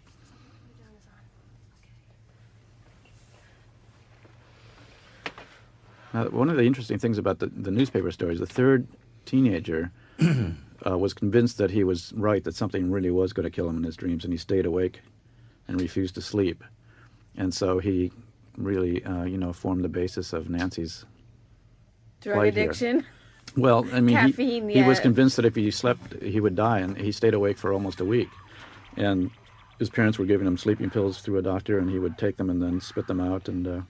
Now, 6.13 6.25
one 6.29 6.48
of 6.50 6.56
the 6.56 6.65
interesting 6.65 6.98
things 6.98 7.19
about 7.19 7.38
the, 7.38 7.46
the 7.46 7.71
newspaper 7.71 8.11
stories, 8.11 8.40
the 8.40 8.46
third 8.46 8.87
teenager 9.27 9.92
uh, 10.87 10.98
was 10.98 11.15
convinced 11.15 11.58
that 11.58 11.71
he 11.71 11.85
was 11.85 12.13
right, 12.15 12.42
that 12.44 12.54
something 12.54 12.90
really 12.90 13.11
was 13.11 13.33
going 13.33 13.44
to 13.44 13.50
kill 13.50 13.69
him 13.69 13.77
in 13.77 13.85
his 13.85 13.96
dreams, 13.96 14.25
and 14.25 14.33
he 14.33 14.38
stayed 14.38 14.67
awake 14.67 15.00
and 15.69 15.81
refused 15.81 16.15
to 16.17 16.23
sleep. 16.23 16.65
And 17.37 17.54
so 17.54 17.79
he 17.79 18.11
really, 18.56 19.04
uh, 19.04 19.25
you 19.25 19.38
know, 19.38 19.52
formed 19.52 19.85
the 19.85 19.88
basis 19.88 20.33
of 20.33 20.50
Nancy's 20.50 21.04
Drug 22.21 22.37
Right 22.37 22.52
here. 22.52 22.65
addiction. 22.65 23.06
well, 23.56 23.87
I 23.92 24.00
mean, 24.00 24.17
Caffeine, 24.17 24.69
he, 24.69 24.83
he 24.83 24.83
was 24.83 25.00
convinced 25.00 25.37
that 25.37 25.44
if 25.44 25.54
he 25.54 25.71
slept, 25.71 26.21
he 26.23 26.40
would 26.40 26.56
die, 26.56 26.81
and 26.81 26.96
he 26.98 27.13
stayed 27.13 27.35
awake 27.35 27.56
for 27.56 27.73
almost 27.73 28.00
a 28.00 28.04
week. 28.04 28.29
And 28.96 29.31
his 29.79 29.88
parents 29.88 30.19
were 30.19 30.27
giving 30.27 30.46
him 30.46 30.58
sleeping 30.58 30.90
pills 30.90 31.21
through 31.21 31.38
a 31.38 31.42
doctor, 31.42 31.79
and 31.79 31.88
he 31.88 31.98
would 31.98 32.19
take 32.19 32.37
them 32.37 32.50
and 32.50 32.61
then 32.61 32.81
spit 32.81 33.06
them 33.06 33.21
out. 33.21 33.48
And 33.48 33.67
uh, 33.67 33.81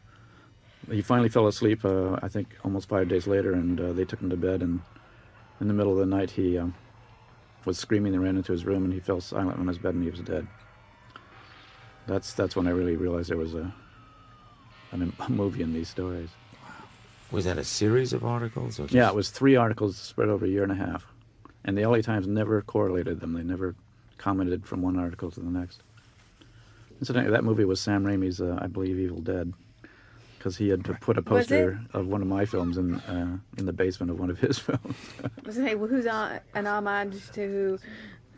he 0.89 1.03
finally 1.03 1.28
fell 1.28 1.47
asleep, 1.47 1.85
uh, 1.85 2.18
I 2.22 2.28
think, 2.28 2.57
almost 2.64 2.89
five 2.89 3.09
days 3.09 3.26
later, 3.26 3.53
and 3.53 3.81
uh, 3.81 3.93
they 3.93 4.05
took 4.05 4.20
him 4.20 4.31
to 4.31 4.37
bed. 4.37 4.62
And 4.62 4.81
in 5.61 5.68
the 5.68 5.74
middle 5.74 5.93
of 5.93 5.99
the 5.99 6.07
night, 6.07 6.31
he 6.31 6.59
um, 6.59 6.74
was 7.64 7.78
screaming. 7.78 8.12
They 8.12 8.18
ran 8.18 8.37
into 8.37 8.53
his 8.53 8.64
room, 8.64 8.85
and 8.85 8.93
he 8.93 9.01
fell 9.01 9.20
silent 9.20 9.59
on 9.59 9.68
his 9.68 9.78
bed, 9.78 9.95
and 9.95 10.03
he 10.03 10.11
was 10.11 10.20
dead. 10.20 10.47
That's 12.07 12.33
that's 12.33 12.57
when 12.57 12.66
I 12.66 12.70
really 12.70 12.97
realized 12.97 13.31
there 13.31 13.37
was 13.37 13.55
a, 13.55 13.72
an, 14.93 15.12
a 15.18 15.31
movie 15.31 15.62
in 15.62 15.72
these 15.72 15.89
stories. 15.89 16.31
Was 17.31 17.45
that 17.45 17.59
a 17.59 17.64
series 17.64 18.12
of 18.12 18.24
articles? 18.24 18.81
Or 18.81 18.85
just... 18.85 18.95
Yeah, 18.95 19.09
it 19.09 19.14
was 19.14 19.31
three 19.31 19.55
articles 19.55 19.97
spread 19.97 20.28
over 20.28 20.45
a 20.45 20.49
year 20.49 20.62
and 20.62 20.72
a 20.72 20.76
half, 20.76 21.07
and 21.64 21.76
the 21.76 21.87
LA 21.87 21.99
Times 21.99 22.26
never 22.26 22.62
correlated 22.62 23.20
them. 23.20 23.35
They 23.35 23.43
never 23.43 23.76
commented 24.18 24.66
from 24.66 24.83
one 24.83 24.99
article 24.99 25.31
to 25.31 25.41
the 25.41 25.51
next. 25.51 25.83
Incidentally, 26.99 27.33
that 27.33 27.45
movie 27.45 27.64
was 27.64 27.81
Sam 27.81 28.05
Raimi's, 28.05 28.41
uh, 28.41 28.59
I 28.61 28.66
believe, 28.66 28.99
Evil 28.99 29.20
Dead, 29.20 29.55
because 30.41 30.57
he 30.57 30.70
had 30.70 30.82
to 30.86 30.95
put 30.95 31.18
a 31.18 31.22
poster 31.22 31.78
of 31.93 32.07
one 32.07 32.22
of 32.22 32.26
my 32.26 32.47
films 32.47 32.78
in 32.78 32.95
uh, 33.01 33.36
in 33.59 33.66
the 33.66 33.74
basement 33.74 34.11
of 34.11 34.18
one 34.18 34.30
of 34.30 34.38
his 34.41 34.59
films. 34.66 34.97
Was 35.45 35.59
it 35.59 35.78
well, 35.78 35.88
who's 35.88 36.07
on, 36.07 36.41
an 36.55 36.66
homage 36.66 37.30
to 37.32 37.47
who? 37.47 37.78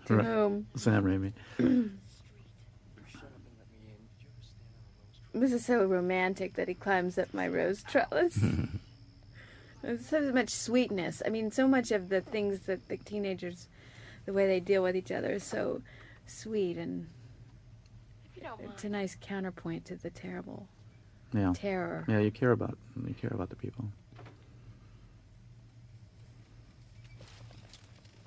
To 0.06 0.16
Right. 0.16 0.26
whom? 0.26 0.66
Sam 0.74 1.04
Raimi. 1.04 1.32
This 5.34 5.54
is 5.54 5.64
so 5.64 5.86
romantic 5.86 6.56
that 6.56 6.68
he 6.68 6.74
climbs 6.74 7.16
up 7.16 7.32
my 7.32 7.48
rose 7.48 7.82
trellis. 7.82 8.38
There's 9.82 10.04
so 10.04 10.30
much 10.30 10.50
sweetness. 10.50 11.22
I 11.24 11.30
mean, 11.30 11.50
so 11.50 11.66
much 11.66 11.90
of 11.90 12.10
the 12.10 12.20
things 12.20 12.60
that 12.66 12.86
the 12.88 12.98
teenagers, 12.98 13.66
the 14.26 14.34
way 14.34 14.46
they 14.46 14.60
deal 14.60 14.82
with 14.82 14.94
each 14.94 15.10
other, 15.10 15.30
is 15.30 15.42
so 15.42 15.80
sweet, 16.26 16.76
and 16.76 17.06
it's 18.60 18.84
a 18.84 18.90
nice 18.90 19.16
counterpoint 19.22 19.86
to 19.86 19.96
the 19.96 20.10
terrible 20.10 20.68
Yeah. 21.34 21.52
terror. 21.54 22.04
Yeah, 22.08 22.18
you 22.20 22.30
care 22.30 22.52
about 22.52 22.76
you 23.06 23.14
care 23.14 23.32
about 23.32 23.48
the 23.50 23.56
people. 23.56 23.86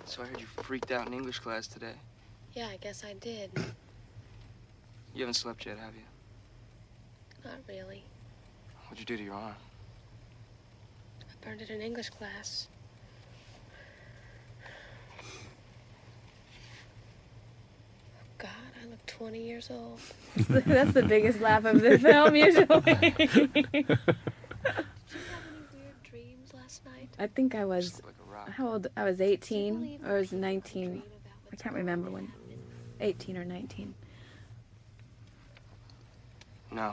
So 0.05 0.23
I 0.23 0.27
heard 0.27 0.39
you 0.39 0.47
freaked 0.47 0.91
out 0.91 1.07
in 1.07 1.13
English 1.13 1.39
class 1.39 1.67
today. 1.67 1.95
Yeah, 2.53 2.67
I 2.67 2.77
guess 2.77 3.03
I 3.03 3.13
did. 3.13 3.51
You 5.13 5.21
haven't 5.21 5.33
slept 5.35 5.65
yet, 5.65 5.77
have 5.77 5.95
you? 5.95 6.03
Not 7.43 7.59
really. 7.67 8.05
What'd 8.87 8.99
you 8.99 9.05
do 9.05 9.17
to 9.17 9.23
your 9.23 9.33
arm? 9.33 9.55
I 11.21 11.45
burned 11.45 11.61
it 11.61 11.69
in 11.69 11.81
English 11.81 12.09
class. 12.09 12.67
Oh, 18.15 18.27
God, 18.37 18.49
I 18.85 18.89
look 18.89 19.05
20 19.07 19.39
years 19.41 19.71
old. 19.71 19.99
That's 20.35 20.93
the 20.93 21.03
biggest 21.03 21.39
laugh 21.41 21.65
of 21.65 21.81
the 21.81 21.97
film, 22.07 22.35
usually. 22.35 22.65
Did 22.65 23.89
you 23.89 23.95
have 23.95 24.05
any 25.47 25.65
weird 25.73 26.03
dreams 26.03 26.53
last 26.53 26.85
night. 26.85 27.09
I 27.17 27.27
think 27.27 27.55
I 27.55 27.65
was 27.65 28.01
how 28.51 28.67
old? 28.67 28.87
I 28.95 29.03
was 29.05 29.21
18 29.21 30.01
or 30.05 30.17
I 30.17 30.19
was 30.19 30.31
19. 30.31 31.01
I 31.51 31.55
can't 31.55 31.73
remember 31.75 32.11
when. 32.11 32.31
18 32.99 33.37
or 33.37 33.45
19. 33.45 33.93
No, 36.71 36.91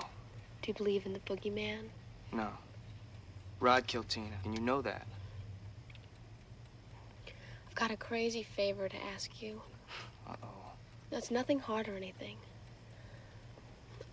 Do 0.63 0.69
you 0.69 0.75
believe 0.75 1.07
in 1.07 1.13
the 1.13 1.19
boogeyman? 1.21 1.89
no. 2.33 2.49
Rod 3.61 3.87
killed 3.87 4.09
Tina, 4.09 4.35
and 4.45 4.55
you 4.57 4.61
know 4.61 4.83
that. 4.83 5.07
I've 7.69 7.75
got 7.77 7.91
a 7.93 7.97
crazy 7.97 8.43
favor 8.43 8.89
to 8.89 8.97
ask 9.15 9.41
you. 9.41 9.61
Uh-oh. 11.13 11.17
That's 11.21 11.31
nothing 11.31 11.59
hard 11.59 11.89
or 11.89 11.97
anything. 11.97 12.37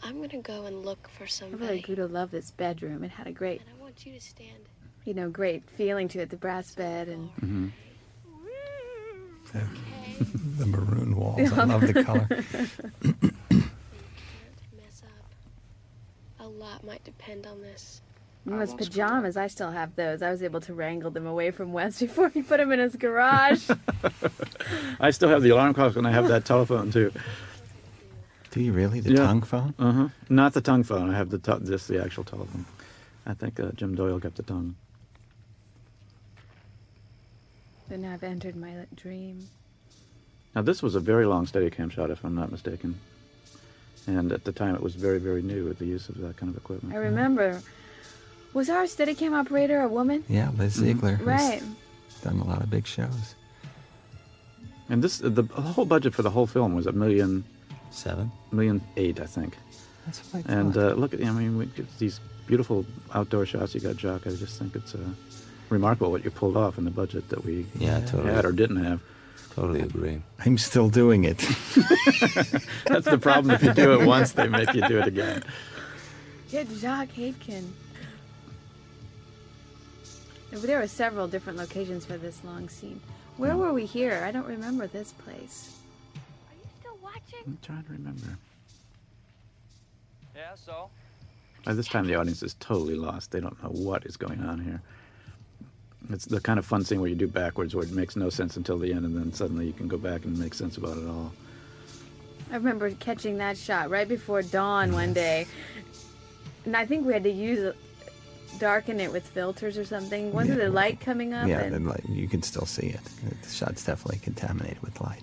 I'm 0.04 0.22
gonna 0.22 0.41
go 0.41 0.66
and 0.66 0.86
look 0.86 1.10
for 1.18 1.28
some. 1.28 1.54
I 1.56 1.58
really 1.58 1.82
grew 1.82 1.95
to 1.95 2.08
love 2.08 2.32
this 2.32 2.52
bedroom. 2.52 3.04
It 3.04 3.12
had 3.12 3.28
a 3.28 3.32
great, 3.32 3.62
I 3.62 3.82
want 3.82 4.06
you 4.06 4.14
to 4.14 4.22
stand. 4.22 4.70
you 5.06 5.14
know, 5.14 5.30
great 5.30 5.64
feeling 5.72 6.08
to 6.10 6.20
it. 6.20 6.30
The 6.30 6.38
brass 6.38 6.74
bed 6.76 7.08
and 7.10 7.30
Mm-hmm. 7.41 7.68
the 10.60 10.66
maroon 10.68 11.16
walls. 11.16 11.52
I 11.54 11.64
love 11.66 11.82
the 11.82 12.04
color. 12.04 12.28
Mess 14.78 15.02
up. 15.04 15.26
A 16.39 16.47
lot 16.47 16.84
might 16.86 17.04
depend 17.04 17.47
on 17.47 17.60
this. 17.62 18.02
And 18.46 18.60
those 18.60 18.74
pajamas. 18.74 19.38
I 19.38 19.48
still 19.48 19.72
have 19.72 19.96
those. 19.96 20.22
I 20.22 20.32
was 20.32 20.42
able 20.42 20.62
to 20.62 20.74
wrangle 20.74 21.12
them 21.12 21.28
away 21.28 21.52
from 21.52 21.74
Wes 21.74 22.00
before 22.06 22.30
he 22.30 22.42
put 22.42 22.58
them 22.58 22.72
in 22.72 22.80
his 22.80 22.96
garage. 22.96 23.70
I 25.00 25.12
still 25.12 25.30
have 25.30 25.44
the 25.44 25.50
alarm 25.50 25.74
clock 25.74 25.96
and 25.96 26.08
I 26.08 26.12
have 26.12 26.28
that 26.30 26.46
telephone 26.46 26.92
too. 26.92 27.12
Do 28.52 28.62
you 28.62 28.74
really? 28.74 29.00
The 29.00 29.16
tongue 29.16 29.44
phone? 29.44 29.76
Uh 29.78 29.92
huh. 29.92 30.08
Not 30.30 30.54
the 30.54 30.62
tongue 30.62 30.84
phone. 30.84 31.12
I 31.12 31.18
have 31.18 31.30
the 31.30 31.38
t- 31.38 31.66
just 31.66 31.88
the 31.88 32.04
actual 32.04 32.24
telephone. 32.24 32.66
I 33.26 33.34
think 33.36 33.60
uh, 33.60 33.72
Jim 33.76 33.94
Doyle 33.94 34.20
kept 34.20 34.38
the 34.38 34.44
tongue. 34.44 34.76
Then 37.90 38.06
I've 38.06 38.24
entered 38.24 38.56
my 38.56 38.74
dream. 38.96 39.48
Now 40.56 40.64
this 40.64 40.82
was 40.82 40.96
a 40.96 41.00
very 41.00 41.26
long 41.28 41.46
Steadicam 41.46 41.92
shot, 41.92 42.10
if 42.10 42.24
I'm 42.24 42.36
not 42.36 42.52
mistaken. 42.52 43.00
And 44.08 44.32
at 44.32 44.44
the 44.44 44.52
time, 44.52 44.74
it 44.74 44.82
was 44.82 44.96
very, 44.96 45.20
very 45.20 45.44
new 45.44 45.66
with 45.66 45.78
the 45.78 45.86
use 45.86 46.10
of 46.10 46.18
that 46.22 46.38
kind 46.38 46.50
of 46.50 46.58
equipment. 46.58 46.96
I 46.96 46.98
remember. 46.98 47.62
Was 48.54 48.70
our 48.70 48.84
Steadicam 48.84 49.34
operator 49.34 49.82
a 49.82 49.88
woman? 49.88 50.24
Yeah, 50.28 50.50
Liz 50.58 50.76
Mhm. 50.78 50.80
Ziegler. 50.84 51.16
who's 51.16 51.28
Right. 51.28 51.64
Done 52.24 52.39
a 52.39 52.43
lot 52.45 52.62
of 52.62 52.70
big 52.70 52.86
shows. 52.88 53.36
And 54.89 55.04
this, 55.04 55.20
the 55.20 55.43
whole 55.43 55.86
budget 55.86 56.14
for 56.16 56.24
the 56.24 56.32
whole 56.32 56.47
film 56.47 56.74
was 56.74 56.88
a 56.88 56.91
million 56.91 57.43
seven, 57.91 58.32
million 58.52 58.82
eight, 58.97 59.20
I 59.20 59.26
think. 59.26 59.56
That's 60.06 60.20
what 60.34 60.43
I 60.50 60.52
And 60.52 60.76
uh, 60.76 60.93
look 60.93 61.14
at, 61.14 61.22
I 61.24 61.30
mean, 61.32 61.58
we 61.58 61.68
get 61.68 61.86
these 62.00 62.20
beautiful 62.47 62.86
outdoor 63.14 63.45
shots 63.45 63.76
you 63.76 63.82
got, 63.82 63.97
Jock. 63.97 64.26
I 64.26 64.32
just 64.32 64.58
think 64.58 64.76
it's 64.76 64.95
uh, 64.95 65.00
remarkable 65.70 66.10
what 66.12 66.24
you 66.26 66.32
pulled 66.32 66.58
off 66.58 66.78
in 66.80 66.86
the 66.86 66.91
budget 66.91 67.30
that 67.30 67.45
we 67.45 67.68
Yeah, 67.78 68.00
totally. 68.02 68.34
had 68.34 68.45
or 68.45 68.52
didn't 68.52 68.84
have. 68.84 69.00
Totally 69.56 69.82
agree. 69.82 70.22
I'm 70.45 70.58
still 70.58 70.89
doing 70.89 71.24
it. 71.26 71.38
That's 72.88 73.06
the 73.06 73.20
problem. 73.22 73.52
If 73.54 73.64
you 73.64 73.74
do 73.74 73.93
it 74.00 74.06
once, 74.08 74.32
they 74.32 74.47
make 74.47 74.74
you 74.74 74.82
do 74.88 75.00
it 75.00 75.08
again. 75.08 75.43
Yeah, 76.50 76.64
Jacques 76.80 77.10
Haitkin. 77.16 77.66
There 80.52 80.80
were 80.80 80.88
several 80.88 81.28
different 81.28 81.60
locations 81.60 82.06
for 82.06 82.18
this 82.18 82.43
long 82.43 82.70
scene. 82.70 83.00
Where 83.38 83.54
hmm. 83.54 83.60
were 83.60 83.74
we 83.74 83.86
here? 83.86 84.24
I 84.26 84.32
don't 84.32 84.47
remember 84.47 84.88
this 84.88 85.12
place. 85.14 85.78
Are 86.16 86.56
you 86.56 86.70
still 86.80 86.97
watching? 87.04 87.45
I'm 87.45 87.58
trying 87.62 87.84
to 87.84 87.91
remember. 87.91 88.38
Yeah, 90.36 90.56
so? 90.56 90.89
By 91.66 91.74
this 91.74 91.88
time, 91.88 92.08
the 92.08 92.16
audience 92.16 92.41
is 92.41 92.56
totally 92.56 92.95
lost. 92.95 93.32
They 93.32 93.39
don't 93.39 93.62
know 93.62 93.70
what 93.70 94.06
is 94.06 94.18
going 94.18 94.41
on 94.41 94.60
here. 94.60 94.82
It's 96.10 96.26
the 96.26 96.39
kind 96.39 96.58
of 96.58 96.66
fun 96.66 96.84
scene 96.84 97.02
where 97.02 97.10
you 97.10 97.16
do 97.16 97.28
backwards, 97.28 97.76
where 97.76 97.84
it 97.84 97.91
makes 97.91 98.16
no 98.16 98.30
sense 98.30 98.58
until 98.58 98.80
the 98.80 98.91
end, 98.91 99.06
and 99.06 99.16
then 99.16 99.34
suddenly 99.34 99.68
you 99.68 99.74
can 99.74 99.88
go 99.88 99.97
back 99.97 100.26
and 100.26 100.38
make 100.39 100.54
sense 100.54 100.78
about 100.78 100.97
it 100.97 101.08
all. 101.08 101.32
I 102.52 102.56
remember 102.56 102.89
catching 102.91 103.38
that 103.38 103.58
shot 103.58 103.89
right 103.89 104.08
before 104.08 104.41
dawn 104.41 104.93
one 104.93 105.14
day. 105.14 105.45
And 106.66 106.76
I 106.76 106.86
think 106.86 107.06
we 107.06 107.14
had 107.14 107.24
to 107.24 107.32
use 107.32 107.74
darken 108.60 108.99
it 108.99 109.12
with 109.12 109.26
filters 109.28 109.78
or 109.78 109.86
something. 109.86 110.32
Wasn't 110.34 110.57
Yeah. 110.60 110.66
the 110.66 110.72
light 110.72 110.99
coming 110.99 111.34
up? 111.34 111.47
yeah, 111.47 111.60
and 111.62 111.88
light, 111.88 112.03
you 112.10 112.28
can 112.28 112.43
still 112.43 112.66
see 112.66 112.88
it. 112.88 112.99
The 113.43 113.49
shot's 113.49 113.84
definitely 113.84 114.20
contaminated 114.20 114.82
with 114.82 114.99
light. 115.01 115.22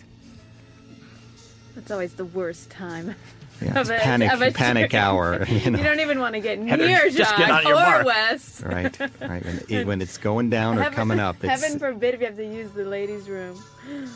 That's 1.74 1.90
always 1.90 2.14
the 2.14 2.24
worst 2.24 2.70
time. 2.70 3.14
Yeah, 3.62 3.70
of 3.80 3.88
it's 3.90 4.02
a- 4.02 4.04
panic- 4.04 4.32
of 4.34 4.42
a 4.42 4.50
panic 4.50 4.92
hour, 4.92 5.42
you 5.48 5.70
know. 5.70 5.82
don't 5.82 6.00
even 6.00 6.18
want 6.20 6.34
to 6.34 6.40
get 6.40 6.58
Heather, 6.58 6.86
near 6.86 7.08
just 7.08 7.16
Jacques 7.16 7.38
get 7.38 7.50
on 7.50 7.62
your 7.62 7.72
or 7.72 7.76
mark. 7.76 8.04
Wes. 8.04 8.62
Right, 8.62 9.00
right. 9.00 9.42
When, 9.42 9.62
it, 9.70 9.86
when 9.86 10.02
it's 10.02 10.18
going 10.18 10.50
down 10.50 10.76
or 10.78 10.82
Heaven- 10.82 10.94
coming 10.96 11.20
up, 11.20 11.36
it's 11.42 11.62
Heaven 11.62 11.78
forbid 11.78 12.12
if 12.12 12.20
you 12.20 12.26
have 12.26 12.36
to 12.36 12.44
use 12.44 12.70
the 12.72 12.84
ladies' 12.84 13.30
room. 13.30 13.58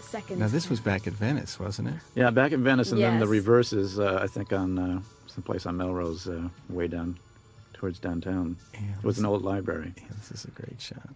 Second. 0.00 0.40
now 0.40 0.48
this 0.48 0.68
was 0.68 0.80
back 0.80 1.06
at 1.06 1.12
Venice, 1.12 1.58
wasn't 1.60 1.88
it? 1.88 1.94
Yeah, 2.16 2.30
back 2.30 2.50
in 2.52 2.62
Venice, 2.64 2.92
and 2.92 3.00
then 3.00 3.20
the 3.20 3.24
Yes. 3.26 3.30
reverse 3.30 3.72
is, 3.72 3.98
uh, 4.00 4.18
I 4.20 4.26
think, 4.26 4.52
on 4.52 4.78
uh, 4.78 5.00
someplace 5.34 5.66
on 5.66 5.76
Melrose, 5.76 6.28
uh, 6.28 6.48
way 6.68 6.88
down 6.88 7.18
towards 7.72 7.98
downtown. 7.98 8.56
it 8.74 9.04
was 9.04 9.18
an 9.18 9.26
old 9.26 9.42
library. 9.42 9.92
Yeah, 9.96 10.04
this 10.18 10.30
is 10.30 10.44
a 10.44 10.50
great 10.50 10.80
shot. 10.80 11.08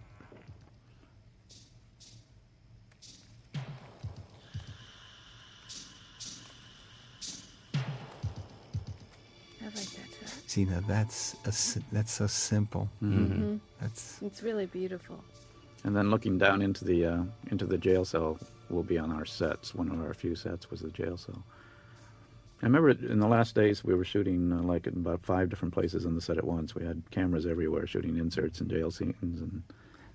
I 9.61 9.65
like 9.65 9.73
that. 9.73 10.29
See, 10.47 10.65
now 10.65 10.81
that's 10.87 11.35
a, 11.45 11.79
that's 11.91 12.11
so 12.11 12.27
simple. 12.27 12.89
Mhm. 13.03 13.59
That's 13.81 14.21
It's 14.21 14.43
really 14.43 14.65
beautiful. 14.65 15.23
And 15.83 15.95
then 15.95 16.09
looking 16.09 16.37
down 16.37 16.61
into 16.61 16.85
the 16.85 17.05
uh, 17.05 17.23
into 17.51 17.65
the 17.65 17.77
jail 17.77 18.05
cell 18.05 18.37
will 18.69 18.83
be 18.83 18.97
on 18.97 19.11
our 19.11 19.25
sets. 19.25 19.73
One 19.75 19.89
of 19.91 20.01
our 20.01 20.13
few 20.13 20.35
sets 20.35 20.69
was 20.69 20.81
the 20.81 20.89
jail 20.89 21.17
cell. 21.17 21.43
I 22.61 22.65
remember 22.65 22.89
in 22.89 23.19
the 23.19 23.27
last 23.27 23.53
days 23.55 23.83
we 23.83 23.93
were 23.93 24.03
shooting 24.05 24.51
uh, 24.51 24.61
like 24.63 24.87
in 24.87 24.93
about 24.95 25.23
five 25.23 25.49
different 25.49 25.73
places 25.73 26.05
on 26.05 26.15
the 26.15 26.21
set 26.21 26.37
at 26.37 26.43
once. 26.43 26.73
We 26.73 26.83
had 26.85 27.03
cameras 27.11 27.45
everywhere 27.45 27.85
shooting 27.85 28.17
inserts 28.17 28.59
and 28.61 28.69
jail 28.69 28.89
scenes 28.91 29.15
and 29.41 29.61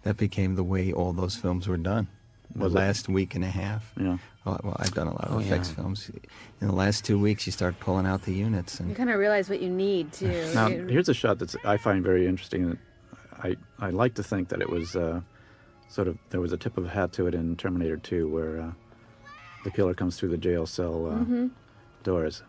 that 0.02 0.16
became 0.16 0.56
the 0.56 0.64
way 0.64 0.92
all 0.92 1.12
those 1.12 1.36
films 1.36 1.68
were 1.68 1.76
done. 1.76 2.08
The 2.56 2.64
Was 2.64 2.74
it? 2.74 2.78
last 2.78 3.08
week 3.08 3.34
and 3.36 3.44
a 3.44 3.48
half. 3.48 3.92
Yeah. 3.98 4.18
Well, 4.44 4.60
well, 4.64 4.76
I've 4.80 4.92
done 4.92 5.06
a 5.06 5.12
lot 5.12 5.26
of 5.28 5.36
Oh, 5.36 5.38
effects 5.38 5.68
yeah. 5.70 5.76
films. 5.76 6.10
In 6.60 6.66
the 6.66 6.74
last 6.74 7.04
two 7.04 7.18
weeks, 7.18 7.46
you 7.46 7.52
start 7.52 7.78
pulling 7.78 8.04
out 8.04 8.22
the 8.22 8.32
units, 8.34 8.80
and 8.80 8.88
You 8.90 8.94
kind 8.96 9.08
of 9.10 9.18
realize 9.20 9.48
what 9.48 9.62
you 9.62 9.70
need 9.70 10.12
too. 10.12 10.50
Now, 10.54 10.68
here's 10.68 11.08
a 11.08 11.14
shot 11.14 11.38
that 11.38 11.54
I 11.64 11.76
find 11.76 12.02
very 12.04 12.26
interesting. 12.26 12.76
I 13.42 13.56
I 13.78 13.90
like 13.90 14.14
to 14.14 14.22
think 14.24 14.48
that 14.48 14.60
it 14.60 14.68
was 14.68 14.96
uh, 14.96 15.20
sort 15.88 16.08
of 16.08 16.18
there 16.30 16.40
was 16.40 16.52
a 16.52 16.56
tip 16.58 16.76
of 16.76 16.84
a 16.86 16.88
hat 16.90 17.12
to 17.14 17.26
it 17.28 17.34
in 17.34 17.56
Terminator 17.56 17.96
2, 17.96 18.28
where 18.28 18.60
uh, 18.60 18.72
the 19.64 19.70
killer 19.70 19.94
comes 19.94 20.18
through 20.18 20.30
the 20.30 20.36
jail 20.36 20.66
cell 20.66 21.06
uh, 21.06 21.24
Mhm. 21.24 21.50
Doors. 22.02 22.42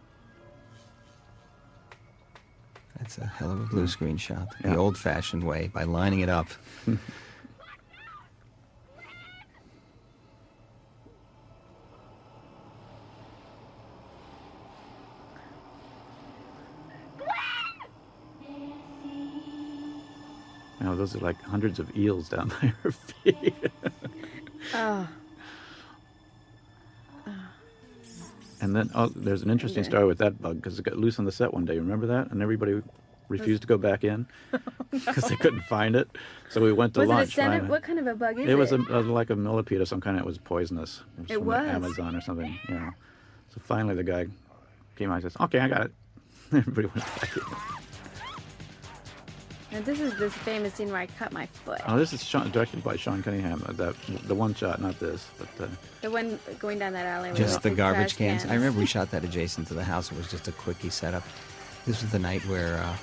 That's 2.98 3.18
a 3.18 3.26
hell 3.26 3.52
of 3.52 3.60
a 3.60 3.66
blue 3.66 3.88
screen 3.88 4.18
shot. 4.18 4.48
Yeah. 4.64 4.72
The 4.72 4.78
old 4.78 4.98
fashioned 4.98 5.44
way, 5.44 5.70
by 5.74 5.84
lining 5.84 6.22
it 6.22 6.30
up. 6.30 6.48
You 20.80 20.90
know, 20.90 20.96
those 20.98 21.16
are 21.16 21.20
like 21.20 21.42
hundreds 21.42 21.80
of 21.80 21.96
eels 21.96 22.28
down 22.28 22.52
there. 22.62 22.76
Oh. 23.26 23.34
Ah. 24.74 25.10
And 28.64 28.74
then 28.74 28.90
oh, 28.96 29.08
there's 29.14 29.42
an 29.42 29.50
interesting 29.50 29.84
story 29.84 30.06
with 30.06 30.20
that 30.20 30.42
bug 30.42 30.56
because 30.56 30.80
it 30.80 30.84
got 30.84 30.96
loose 30.96 31.20
on 31.20 31.26
the 31.26 31.32
set 31.34 31.54
one 31.54 31.66
day. 31.66 31.78
Remember 31.78 32.08
that? 32.08 32.32
And 32.32 32.42
everybody 32.42 32.82
refused 33.28 33.62
to 33.64 33.68
go 33.68 33.78
back 33.78 34.06
in 34.06 34.26
because 34.92 35.26
they 35.26 35.36
couldn't 35.36 35.64
find 35.66 35.98
it. 35.98 36.08
So 36.50 36.62
we 36.62 36.72
went 36.72 36.94
to 36.94 37.02
Was 37.02 37.10
it 37.10 37.12
a 37.12 37.16
lunch. 37.16 37.36
finally. 37.36 37.70
What 37.70 37.84
kind 37.84 38.00
of 38.00 38.08
a 38.08 38.16
bug 38.16 38.40
is 38.40 38.46
it 38.48 38.52
it? 38.52 38.56
was 38.56 38.72
a, 38.72 38.78
a, 38.78 39.02
like 39.02 39.30
a 39.32 39.36
millipede 39.36 39.82
of 39.82 39.88
some 39.90 40.00
kind. 40.00 40.18
It 40.18 40.24
was 40.26 40.38
poisonous. 40.38 41.04
It 41.18 41.22
was 41.22 41.32
It 41.32 41.34
from 41.40 41.46
was? 41.46 41.68
Amazon 41.68 42.16
or 42.16 42.22
something. 42.22 42.58
Yeah. 42.70 42.92
So 43.54 43.62
finally, 43.62 43.96
the 43.96 44.04
guy 44.04 44.28
came 44.96 45.12
out 45.12 45.16
and 45.16 45.24
says, 45.24 45.36
"Okay, 45.42 45.60
I 45.60 45.68
got 45.68 45.82
it." 45.88 45.92
Everybody 46.54 46.88
went 46.88 47.06
back 47.20 47.36
in. 47.36 47.44
And 49.74 49.84
this 49.86 50.00
is 50.00 50.16
this 50.20 50.34
famous 50.34 50.76
scene 50.76 50.90
where 50.92 51.02
I 51.02 51.08
cut 51.08 51.32
my 51.34 51.48
foot. 51.48 51.82
Oh, 51.88 51.98
this 51.98 52.14
is 52.14 52.24
Sean, 52.24 52.52
directed 52.52 52.84
by 52.84 52.96
Sean 52.96 53.24
Cunningham. 53.24 53.64
uh, 53.68 53.72
That 53.74 53.96
the 54.28 54.36
one 54.36 54.54
shot, 54.54 54.80
not 54.80 55.00
this, 55.00 55.28
but 55.40 55.48
uh, 55.66 55.68
The 56.02 56.12
one 56.12 56.40
going 56.60 56.78
down 56.78 56.94
that 56.94 57.08
alley. 57.08 57.32
Just 57.34 57.64
the 57.64 57.70
big 57.70 57.78
garbage 57.78 58.16
trash 58.16 58.18
cans. 58.18 58.46
I 58.46 58.54
remember 58.54 58.80
we 58.80 58.86
shot 58.98 59.10
that 59.12 59.24
adjacent 59.24 59.68
to 59.70 59.74
the 59.74 59.84
house. 59.84 60.12
It 60.12 60.18
was 60.18 60.30
just 60.30 60.48
a 60.48 60.52
quickie 60.52 60.92
setup. 60.92 61.24
This 61.88 62.04
was 62.04 62.12
the 62.12 62.20
night 62.20 62.42
where 62.48 62.78
uh, 62.78 62.96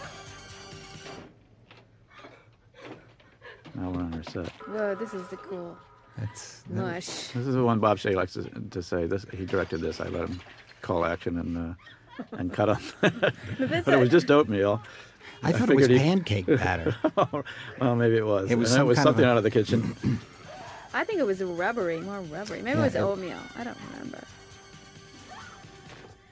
now 3.75 3.91
we're 3.91 4.01
on 4.03 4.15
our 4.15 4.23
set. 4.23 4.49
Whoa, 4.69 4.95
this 4.95 5.13
is 5.13 5.27
the 5.29 5.37
cool. 5.37 5.77
That's 6.19 6.63
Mush. 6.69 7.07
This 7.07 7.47
is 7.49 7.55
the 7.55 7.65
one 7.65 7.81
Bob 7.81 7.99
Shaye 7.99 8.15
likes 8.15 8.35
to, 8.35 8.45
to 8.45 8.83
say. 8.83 9.07
This 9.07 9.27
he 9.33 9.45
directed 9.45 9.81
this. 9.81 10.01
I 10.01 10.09
let 10.09 10.29
him 10.29 10.41
call 10.83 11.05
action 11.05 11.39
and 11.39 11.57
uh, 11.57 12.25
and 12.39 12.53
cut 12.53 12.69
on. 12.69 12.83
but 13.01 13.89
it 13.89 13.99
was 13.99 14.09
just 14.09 14.31
oatmeal. 14.31 14.81
I 15.43 15.53
thought 15.53 15.71
it 15.71 15.77
was 15.77 15.87
he- 15.87 15.99
pancake 15.99 16.47
batter. 16.47 16.95
well, 17.81 17.97
maybe 17.97 18.17
it 18.17 18.27
was. 18.27 18.51
It 18.51 18.59
was 18.59 18.71
some 18.71 18.79
that 18.81 18.87
was 18.87 18.99
something 18.99 19.25
a- 19.25 19.29
out 19.29 19.37
of 19.37 19.43
the 19.43 19.51
kitchen. 19.51 19.97
I 20.95 21.05
think 21.05 21.21
it 21.21 21.27
was 21.27 21.41
rubbery, 21.43 22.01
more 22.01 22.21
rubbery. 22.21 22.63
Maybe 22.63 22.77
Yeah, 22.79 22.83
it 22.83 22.87
was 22.87 22.95
it- 22.97 23.01
oatmeal. 23.01 23.39
I 23.57 23.65
don't 23.65 23.79
remember. 23.93 24.23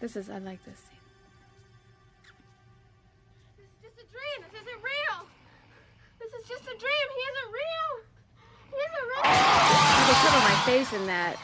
This 0.00 0.16
is. 0.16 0.28
I 0.30 0.38
like 0.38 0.64
this 0.64 0.78
scene. 0.78 0.98
This 3.56 3.66
is 3.66 3.72
just 3.82 3.98
a 3.98 4.06
dream. 4.12 4.38
This 4.52 4.62
isn't 4.62 4.82
real. 4.82 5.26
This 6.20 6.32
is 6.32 6.48
just 6.48 6.62
a 6.64 6.76
dream. 6.78 7.06
He 7.16 7.22
isn't 7.30 7.50
real. 7.52 7.90
He 8.70 8.76
isn't 8.76 9.06
real. 9.08 9.24
I 9.24 9.34
had 9.34 10.06
to 10.08 10.14
cover 10.22 10.40
my 10.44 10.56
face 10.66 10.92
in 10.92 11.06
that, 11.06 11.36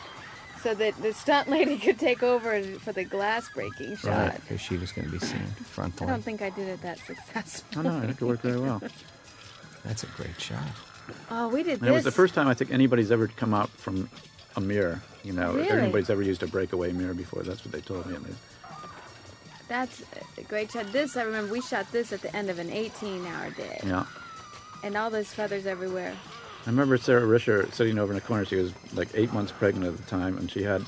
so 0.65 0.75
that 0.75 1.01
the 1.03 1.13
stunt 1.13 1.49
lady 1.49 1.77
could 1.85 1.99
take 1.99 2.23
over 2.23 2.61
for 2.79 2.93
the 2.93 3.05
glass 3.05 3.49
breaking 3.55 3.97
shot. 3.99 4.11
Right, 4.31 4.41
because 4.41 4.61
she 4.61 4.79
was 4.79 4.93
going 4.93 5.07
to 5.07 5.13
be 5.13 5.19
seen 5.19 5.43
I 5.79 5.89
don't 6.07 6.25
think 6.25 6.41
I 6.41 6.49
did 6.49 6.69
it 6.69 6.81
that 6.81 6.99
successful. 6.99 7.81
oh 7.81 7.83
no, 7.83 7.99
I 7.99 8.07
think 8.07 8.23
it 8.23 8.25
worked 8.25 8.43
very 8.43 8.59
well. 8.59 8.83
That's 9.85 10.03
a 10.03 10.07
great 10.07 10.41
shot. 10.41 10.65
Oh, 11.31 11.49
we 11.49 11.63
did 11.63 11.81
And 11.81 11.89
it 11.89 11.93
was 11.93 12.05
the 12.05 12.11
first 12.11 12.35
time 12.35 12.49
I 12.49 12.55
think 12.55 12.73
anybody's 12.73 13.13
ever 13.13 13.29
come 13.29 13.53
out 13.53 13.69
from 13.69 14.09
a 14.57 14.61
mirror. 14.61 15.03
You 15.23 15.35
know, 15.35 15.57
if 15.57 15.71
anybody's 15.71 16.09
ever 16.09 16.23
used 16.23 16.43
a 16.43 16.47
breakaway 16.47 16.93
mirror 16.93 17.15
before. 17.15 17.43
That's 17.43 17.63
what 17.65 17.73
they 17.73 17.83
told 17.83 18.07
me. 18.07 18.15
at 18.15 18.23
least. 18.23 18.39
That's 19.69 20.03
a 20.39 20.43
great 20.43 20.71
shot. 20.71 20.91
This 20.93 21.17
I 21.17 21.25
remember. 21.25 21.53
We 21.53 21.61
shot 21.61 21.91
this 21.93 22.13
at 22.13 22.23
the 22.23 22.35
end 22.35 22.49
of 22.49 22.59
an 22.59 22.69
18-hour 22.71 23.51
day, 23.51 23.81
Yeah. 23.85 24.05
and 24.83 24.97
all 24.97 25.11
those 25.11 25.29
feathers 25.29 25.67
everywhere. 25.67 26.15
I 26.67 26.71
remember 26.71 26.97
Sara 26.97 27.23
Risher 27.23 27.71
sitting 27.75 27.99
over 27.99 28.13
in 28.13 28.17
a 28.17 28.23
corner. 28.23 28.47
She 28.47 28.57
was 28.57 28.73
like 28.95 29.09
eight 29.15 29.33
months 29.35 29.53
pregnant 29.53 29.87
at 29.87 29.97
the 29.99 30.11
time, 30.11 30.39
and 30.39 30.51
she 30.51 30.63
had 30.63 30.83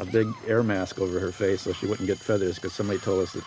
a 0.00 0.04
big 0.04 0.28
air 0.46 0.64
mask 0.64 0.98
over 0.98 1.20
her 1.20 1.30
face 1.30 1.62
so 1.62 1.72
she 1.72 1.86
wouldn't 1.86 2.08
get 2.08 2.18
feathers 2.18 2.56
because 2.56 2.72
somebody 2.72 2.98
told 2.98 3.22
us 3.22 3.32
that 3.34 3.44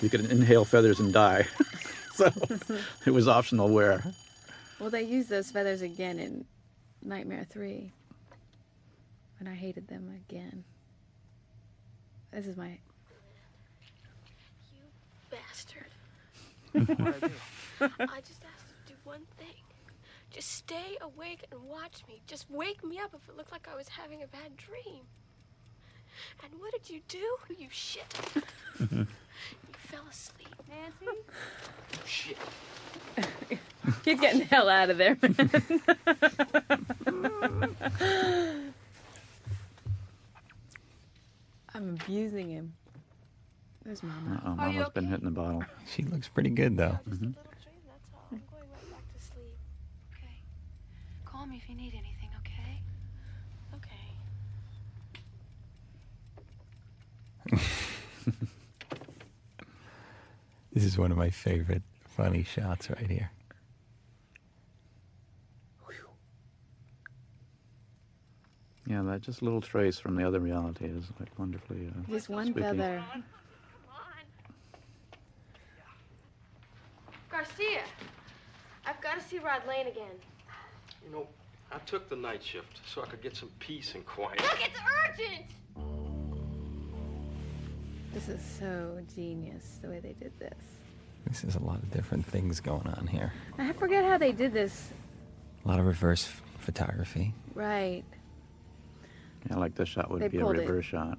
you 0.00 0.08
could 0.08 0.30
inhale 0.30 0.64
feathers 0.64 1.00
and 1.00 1.12
die. 1.12 1.46
so 2.14 2.30
it 3.04 3.10
was 3.10 3.26
optional 3.26 3.70
wear. 3.70 4.04
Well, 4.78 4.90
they 4.90 5.02
used 5.02 5.28
those 5.28 5.50
feathers 5.50 5.82
again 5.82 6.20
in 6.20 6.44
Nightmare 7.02 7.46
3. 7.50 7.90
And 9.40 9.48
I 9.48 9.54
hated 9.54 9.88
them 9.88 10.14
again. 10.28 10.64
This 12.32 12.46
is 12.46 12.56
my. 12.56 12.78
Bastard. 15.30 15.90
I 17.80 18.20
just 18.20 18.44
asked 18.44 18.68
you 18.68 18.76
to 18.86 18.92
do 18.92 18.94
one 19.02 19.22
thing. 19.38 19.56
Just 20.36 20.52
stay 20.52 20.98
awake 21.00 21.46
and 21.50 21.62
watch 21.62 22.02
me. 22.06 22.20
Just 22.26 22.50
wake 22.50 22.84
me 22.84 22.98
up 22.98 23.14
if 23.14 23.26
it 23.26 23.38
looked 23.38 23.50
like 23.52 23.66
I 23.72 23.74
was 23.74 23.88
having 23.88 24.22
a 24.22 24.26
bad 24.26 24.54
dream. 24.58 25.00
And 26.44 26.60
what 26.60 26.72
did 26.72 26.90
you 26.90 27.00
do? 27.08 27.24
You 27.58 27.68
shit. 27.70 28.04
you 28.90 29.06
fell 29.72 30.04
asleep. 30.10 30.54
Nancy? 30.68 31.18
Shit. 32.04 32.36
He's 34.04 34.20
getting 34.20 34.40
the 34.40 34.44
hell 34.44 34.68
out 34.68 34.90
of 34.90 34.98
there, 34.98 35.16
man. 35.22 35.50
I'm 41.74 41.98
abusing 42.02 42.50
him. 42.50 42.74
There's 43.86 44.02
Mama. 44.02 44.42
Uh-oh, 44.44 44.54
Mama's 44.54 44.88
been 44.90 45.06
hitting 45.06 45.24
the 45.24 45.30
bottle. 45.30 45.64
She 45.94 46.02
looks 46.02 46.28
pretty 46.28 46.50
good, 46.50 46.76
though. 46.76 46.98
Mhm. 47.08 47.34
Call 51.46 51.52
me 51.52 51.62
if 51.62 51.68
you 51.68 51.76
need 51.76 51.94
anything, 51.94 52.28
okay? 52.40 52.80
Okay. 57.52 57.62
This 60.72 60.84
is 60.84 60.98
one 60.98 61.12
of 61.12 61.16
my 61.16 61.30
favorite 61.30 61.82
funny 62.04 62.42
shots 62.42 62.90
right 62.90 63.08
here. 63.08 63.30
Yeah, 68.86 69.02
that 69.02 69.20
just 69.22 69.40
little 69.40 69.60
trace 69.60 69.98
from 70.00 70.16
the 70.16 70.26
other 70.26 70.40
reality 70.40 70.84
is 70.86 71.04
like 71.20 71.30
wonderfully. 71.38 71.88
Uh, 71.88 72.10
Just 72.10 72.28
one 72.28 72.46
spooky. 72.46 72.60
feather. 72.60 73.04
Garcia, 77.30 77.84
I've 78.84 79.00
got 79.00 79.20
to 79.20 79.24
see 79.24 79.38
Rod 79.38 79.62
Lane 79.66 79.86
again. 79.86 80.12
You 81.06 81.12
know, 81.12 81.26
I 81.72 81.78
took 81.78 82.08
the 82.08 82.16
night 82.16 82.42
shift 82.42 82.80
so 82.92 83.02
I 83.02 83.06
could 83.06 83.22
get 83.22 83.36
some 83.36 83.50
peace 83.58 83.94
and 83.94 84.04
quiet. 84.04 84.40
Look, 84.40 84.58
it's 84.60 84.78
urgent! 85.08 85.46
This 88.12 88.28
is 88.28 88.40
so 88.58 88.98
genius 89.14 89.78
the 89.82 89.88
way 89.88 90.00
they 90.00 90.14
did 90.14 90.32
this. 90.38 90.54
This 91.26 91.44
is 91.44 91.54
a 91.56 91.60
lot 91.62 91.76
of 91.82 91.90
different 91.90 92.24
things 92.24 92.60
going 92.60 92.86
on 92.86 93.06
here. 93.06 93.32
I 93.58 93.72
forget 93.72 94.04
how 94.04 94.16
they 94.18 94.32
did 94.32 94.52
this. 94.52 94.90
A 95.64 95.68
lot 95.68 95.78
of 95.78 95.86
reverse 95.86 96.28
photography. 96.58 97.34
Right. 97.54 98.04
Yeah, 99.50 99.56
like 99.58 99.74
this 99.74 99.88
shot 99.88 100.10
would 100.10 100.22
They 100.22 100.28
be 100.28 100.38
a 100.38 100.40
pulled 100.40 100.56
it. 100.56 100.60
reverse 100.60 100.84
shot. 100.86 101.18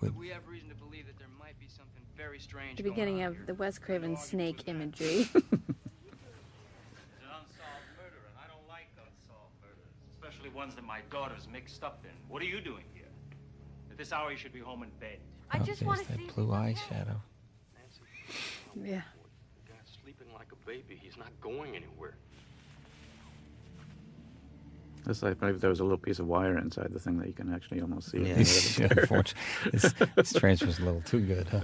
We 0.00 0.28
have 0.30 0.46
reason 0.48 0.68
to 0.68 0.74
believe 0.74 1.06
that 1.06 1.16
there 1.18 1.28
might 1.38 1.58
be 1.60 1.66
something 1.68 2.02
very 2.16 2.40
strange 2.40 2.76
The 2.76 2.82
going 2.82 2.94
beginning 2.94 3.22
on 3.22 3.28
of 3.28 3.36
here. 3.36 3.44
the 3.46 3.54
Wes 3.54 3.78
Craven 3.78 4.16
snake 4.16 4.64
imagery. 4.66 5.28
It's 5.34 5.34
an 5.34 7.30
unsolved 7.30 7.86
murder, 7.98 8.18
and 8.26 8.34
I 8.38 8.46
don't 8.50 8.66
like 8.68 8.88
unsolved 8.98 9.54
murders, 9.62 9.94
especially 10.18 10.50
ones 10.62 10.76
that 10.76 10.84
my 10.84 11.00
daughter's 11.10 11.48
mixed 11.52 11.82
up 11.82 12.04
in. 12.04 12.10
What 12.28 12.40
are 12.40 12.44
you 12.44 12.60
doing 12.60 12.84
here? 12.94 13.10
At 13.90 13.98
this 13.98 14.12
hour, 14.12 14.30
you 14.30 14.36
should 14.36 14.52
be 14.52 14.60
home 14.60 14.84
in 14.84 14.90
bed. 15.00 15.18
I 15.50 15.56
Oh, 15.58 15.64
just 15.64 15.80
there's 15.80 15.82
want 15.88 16.00
to 16.02 16.08
that 16.08 16.18
see. 16.18 16.30
blue 16.36 16.46
eyeshadow. 16.46 17.16
yeah. 18.76 19.02
The 19.56 19.72
guy's 19.72 19.90
sleeping 20.04 20.28
like 20.32 20.46
a 20.52 20.66
baby. 20.66 20.96
He's 21.02 21.16
not 21.16 21.30
going 21.40 21.74
anywhere. 21.74 22.14
This 25.04 25.20
like 25.24 25.42
maybe 25.42 25.58
there 25.58 25.68
was 25.70 25.80
a 25.80 25.82
little 25.82 25.98
piece 25.98 26.20
of 26.20 26.28
wire 26.28 26.56
inside 26.58 26.92
the 26.92 27.00
thing 27.00 27.18
that 27.18 27.26
you 27.26 27.32
can 27.32 27.52
actually 27.52 27.80
almost 27.80 28.12
see. 28.12 28.18
Yeah, 28.18 28.34
it. 28.34 28.40
it's- 28.42 28.78
unfortunately, 28.98 29.70
this, 29.72 29.92
this 30.14 30.32
transfer's 30.32 30.78
a 30.78 30.84
little 30.84 31.02
too 31.02 31.20
good, 31.26 31.48
huh? 31.48 31.62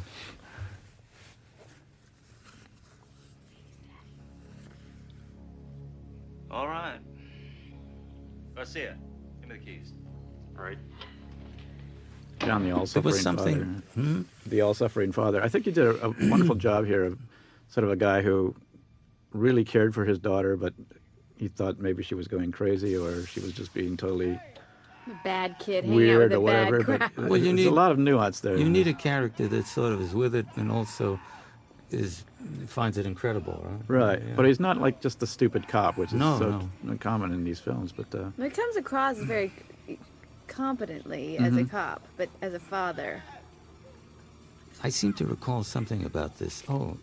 All 6.51 6.67
right. 6.67 6.99
Garcia, 8.59 8.97
give 9.41 9.51
me 9.51 9.57
the 9.57 9.65
keys. 9.65 9.93
All 10.59 10.65
right. 10.65 10.79
John, 12.41 12.65
the 12.65 12.73
all-suffering 12.73 13.13
was 13.13 13.23
something- 13.23 13.83
father. 13.95 14.03
Hmm? 14.03 14.23
The 14.47 14.61
all-suffering 14.63 15.13
father. 15.13 15.41
I 15.41 15.49
think 15.49 15.65
you 15.67 15.71
did 15.71 15.87
a, 15.87 16.07
a 16.07 16.15
wonderful 16.29 16.57
job 16.69 16.85
here 16.85 17.05
of 17.05 17.19
sort 17.69 17.85
of 17.85 17.93
a 17.93 17.97
guy 17.97 18.21
who 18.21 18.57
really 19.33 19.63
cared 19.65 19.95
for 19.95 20.05
his 20.05 20.19
daughter, 20.19 20.57
but 20.57 20.75
he 21.37 21.47
thought 21.47 21.79
maybe 21.79 22.03
she 22.03 22.17
was 22.17 22.27
going 22.27 22.51
crazy 22.51 22.97
or 22.97 23.25
she 23.27 23.39
was 23.39 23.53
just 23.53 23.73
being 23.75 23.97
totally 23.97 24.41
Bad 25.23 25.57
kid 25.61 25.85
hanging 25.85 25.93
out 25.93 25.97
weird 25.97 26.31
with 26.31 26.39
or 26.39 26.41
whatever. 26.41 26.83
bad 26.83 27.13
But. 27.15 27.17
Well, 27.29 27.37
you 27.37 27.45
there's 27.45 27.55
need 27.55 27.67
a 27.69 27.71
lot 27.71 27.93
of 27.93 27.99
nuance 28.01 28.41
there. 28.41 28.57
You 28.57 28.69
need 28.69 28.89
a 28.89 28.93
character 28.93 29.47
that 29.47 29.67
sort 29.69 29.93
of 29.93 30.01
is 30.03 30.15
with 30.17 30.35
it 30.35 30.47
and 30.57 30.73
also 30.73 31.21
is 31.91 32.25
finds 32.67 32.99
it 32.99 33.07
incredible, 33.07 33.65
right? 33.65 33.83
Right, 33.89 34.23
Yeah. 34.23 34.35
but 34.37 34.47
he's 34.47 34.61
not 34.61 34.79
like 34.79 35.01
just 35.01 35.23
a 35.23 35.27
stupid 35.27 35.67
cop, 35.69 35.97
which 35.97 36.13
is 36.13 36.19
No, 36.19 36.39
so 36.39 36.97
common 37.01 37.33
in 37.33 37.45
these 37.45 37.61
films. 37.61 37.93
But 37.93 38.15
uh, 38.15 38.31
It 38.39 38.55
comes 38.55 38.77
across 38.77 39.17
very 39.19 39.51
competently 40.47 41.39
as 41.39 41.57
a 41.57 41.65
Mhm. 41.65 41.71
cop, 41.71 42.07
but 42.17 42.29
as 42.43 42.55
a 42.55 42.61
father. 42.61 43.23
I 44.83 44.91
seem 44.91 45.13
to 45.15 45.27
recall 45.27 45.65
something 45.65 46.05
about 46.05 46.39
this. 46.39 46.63
Oh, 46.69 46.97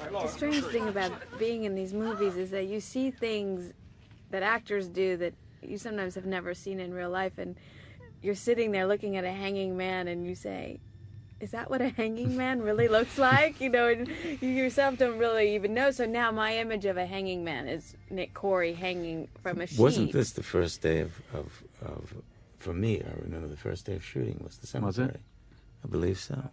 The 0.00 0.28
strange 0.28 0.64
thing 0.64 0.88
about 0.88 1.12
being 1.38 1.64
in 1.64 1.74
these 1.74 1.92
movies 1.92 2.36
is 2.36 2.50
that 2.50 2.66
you 2.66 2.80
see 2.80 3.10
things 3.10 3.72
that 4.30 4.42
actors 4.42 4.88
do 4.88 5.16
that 5.18 5.34
you 5.62 5.78
sometimes 5.78 6.14
have 6.14 6.26
never 6.26 6.54
seen 6.54 6.80
in 6.80 6.92
real 6.92 7.10
life, 7.10 7.38
and 7.38 7.56
you're 8.22 8.34
sitting 8.34 8.72
there 8.72 8.86
looking 8.86 9.16
at 9.16 9.24
a 9.24 9.30
hanging 9.30 9.76
man, 9.76 10.08
and 10.08 10.26
you 10.26 10.34
say, 10.34 10.80
"Is 11.40 11.52
that 11.52 11.70
what 11.70 11.80
a 11.80 11.88
hanging 11.88 12.36
man 12.42 12.60
really 12.60 12.88
looks 12.88 13.18
like?" 13.18 13.60
You 13.60 13.70
know, 13.70 13.88
and 13.88 14.08
you 14.40 14.48
yourself 14.48 14.98
don't 14.98 15.18
really 15.18 15.54
even 15.54 15.74
know. 15.74 15.90
So 15.90 16.04
now 16.04 16.30
my 16.30 16.56
image 16.58 16.84
of 16.84 16.96
a 16.96 17.06
hanging 17.06 17.44
man 17.44 17.68
is 17.68 17.96
Nick 18.10 18.34
Corri 18.34 18.74
hanging 18.74 19.28
from 19.42 19.60
a 19.60 19.66
sheet. 19.66 19.78
wasn't 19.78 20.12
this 20.12 20.32
the 20.32 20.42
first 20.42 20.82
day 20.82 21.00
of, 21.00 21.22
of, 21.32 21.62
of 21.82 22.14
for 22.58 22.74
me? 22.74 23.02
I 23.02 23.20
remember 23.22 23.48
the 23.48 23.56
first 23.56 23.86
day 23.86 23.94
of 23.94 24.04
shooting 24.04 24.40
was 24.44 24.58
the 24.58 24.66
cemetery. 24.66 25.06
Was 25.06 25.14
it? 25.14 25.20
I 25.84 25.88
believe 25.88 26.18
so. 26.18 26.50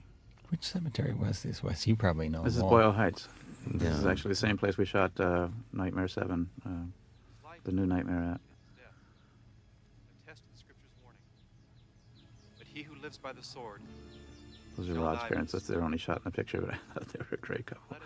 Which 0.52 0.64
cemetery 0.64 1.14
was 1.14 1.44
this, 1.44 1.64
Wes? 1.64 1.88
You 1.88 1.96
probably 1.96 2.28
know. 2.28 2.44
this 2.44 2.56
is 2.56 2.62
more. 2.62 2.72
Boyle 2.72 2.92
Heights. 2.92 3.28
This 3.66 3.94
is 3.96 4.06
actually 4.06 4.30
the 4.30 4.36
same 4.36 4.58
place 4.58 4.78
we 4.78 4.86
shot 4.86 5.12
uh, 5.20 5.48
Nightmare 5.72 6.08
Seven, 6.08 6.50
uh, 6.66 7.50
the 7.64 7.72
new 7.72 7.86
Nightmare 7.86 8.34
at. 8.34 8.42
Attest 10.28 10.44
to 10.44 10.52
the 10.52 10.60
scripture's 10.60 10.92
warning. 11.04 11.20
But 12.58 12.68
he 12.68 12.84
who 12.84 12.96
lives 13.02 13.18
by 13.18 13.32
the 13.32 13.44
sword 13.44 13.82
Those 14.78 14.90
are 14.90 14.94
shall 14.96 15.04
Rod's 15.04 15.24
parents. 15.24 15.54
That's 15.54 15.68
their 15.68 15.84
only 15.84 15.98
shot 15.98 16.18
in 16.18 16.24
the 16.26 16.32
picture, 16.32 16.60
but 16.60 16.74
I 16.96 17.00
thought 17.00 17.08
they 17.14 17.20
were 17.20 17.28
a 17.32 17.38
great 17.38 17.66
couple. 17.66 17.98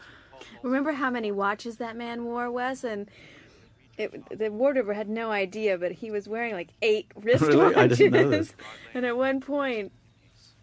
Remember 0.61 0.91
how 0.91 1.09
many 1.09 1.31
watches 1.31 1.77
that 1.77 1.95
man 1.95 2.25
wore, 2.25 2.51
Wes? 2.51 2.83
And 2.83 3.09
it, 3.97 4.37
the 4.37 4.51
wardrobe 4.51 4.93
had 4.93 5.09
no 5.09 5.31
idea, 5.31 5.77
but 5.77 5.93
he 5.93 6.11
was 6.11 6.27
wearing 6.27 6.53
like 6.53 6.69
eight 6.81 7.07
wristwatches. 7.19 7.41
Really? 7.55 7.75
I 7.75 7.87
didn't 7.87 8.11
know 8.11 8.29
this. 8.29 8.53
And 8.93 9.05
at 9.05 9.17
one 9.17 9.39
point, 9.41 9.91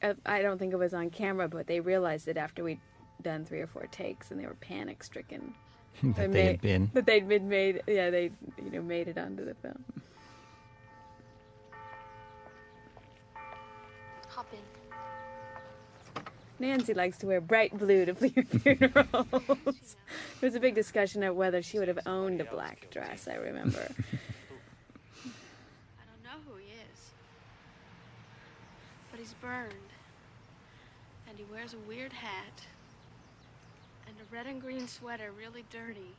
uh, 0.02 0.14
I 0.26 0.42
don't 0.42 0.58
think 0.58 0.72
it 0.72 0.78
was 0.78 0.94
on 0.94 1.10
camera, 1.10 1.48
but 1.48 1.66
they 1.66 1.80
realized 1.80 2.28
it 2.28 2.36
after 2.36 2.64
we'd 2.64 2.80
done 3.22 3.44
three 3.44 3.60
or 3.60 3.66
four 3.66 3.86
takes, 3.86 4.30
and 4.30 4.40
they 4.40 4.46
were 4.46 4.54
panic 4.54 5.02
stricken. 5.02 5.54
That 6.02 6.32
they 6.32 6.46
had 6.46 6.60
been. 6.60 6.90
That 6.94 7.06
they'd 7.06 7.28
been 7.28 7.48
made. 7.48 7.82
Yeah, 7.86 8.10
they 8.10 8.30
you 8.56 8.70
know 8.70 8.82
made 8.82 9.08
it 9.08 9.18
onto 9.18 9.44
the 9.44 9.54
film. 9.54 9.84
Hop 14.28 14.46
in. 14.52 14.58
Nancy 16.58 16.94
likes 16.94 17.18
to 17.18 17.26
wear 17.26 17.40
bright 17.40 17.76
blue 17.76 18.06
to 18.06 18.14
funerals. 18.14 19.26
there 20.40 20.40
was 20.40 20.54
a 20.54 20.60
big 20.60 20.74
discussion 20.74 21.22
of 21.22 21.36
whether 21.36 21.60
she 21.60 21.78
would 21.78 21.88
have 21.88 21.98
owned 22.06 22.40
a 22.40 22.44
black 22.44 22.88
dress. 22.90 23.28
I 23.28 23.34
remember. 23.34 23.80
I 23.80 23.94
don't 26.06 26.24
know 26.24 26.38
who 26.46 26.56
he 26.56 26.66
is. 26.66 27.10
But 29.10 29.20
he's 29.20 29.34
burned. 29.34 29.72
And 31.32 31.38
he 31.38 31.46
wears 31.50 31.72
a 31.72 31.78
weird 31.88 32.12
hat. 32.12 32.66
And 34.06 34.14
a 34.20 34.34
red 34.34 34.46
and 34.46 34.60
green 34.60 34.86
sweater, 34.86 35.32
really 35.32 35.64
dirty. 35.70 36.14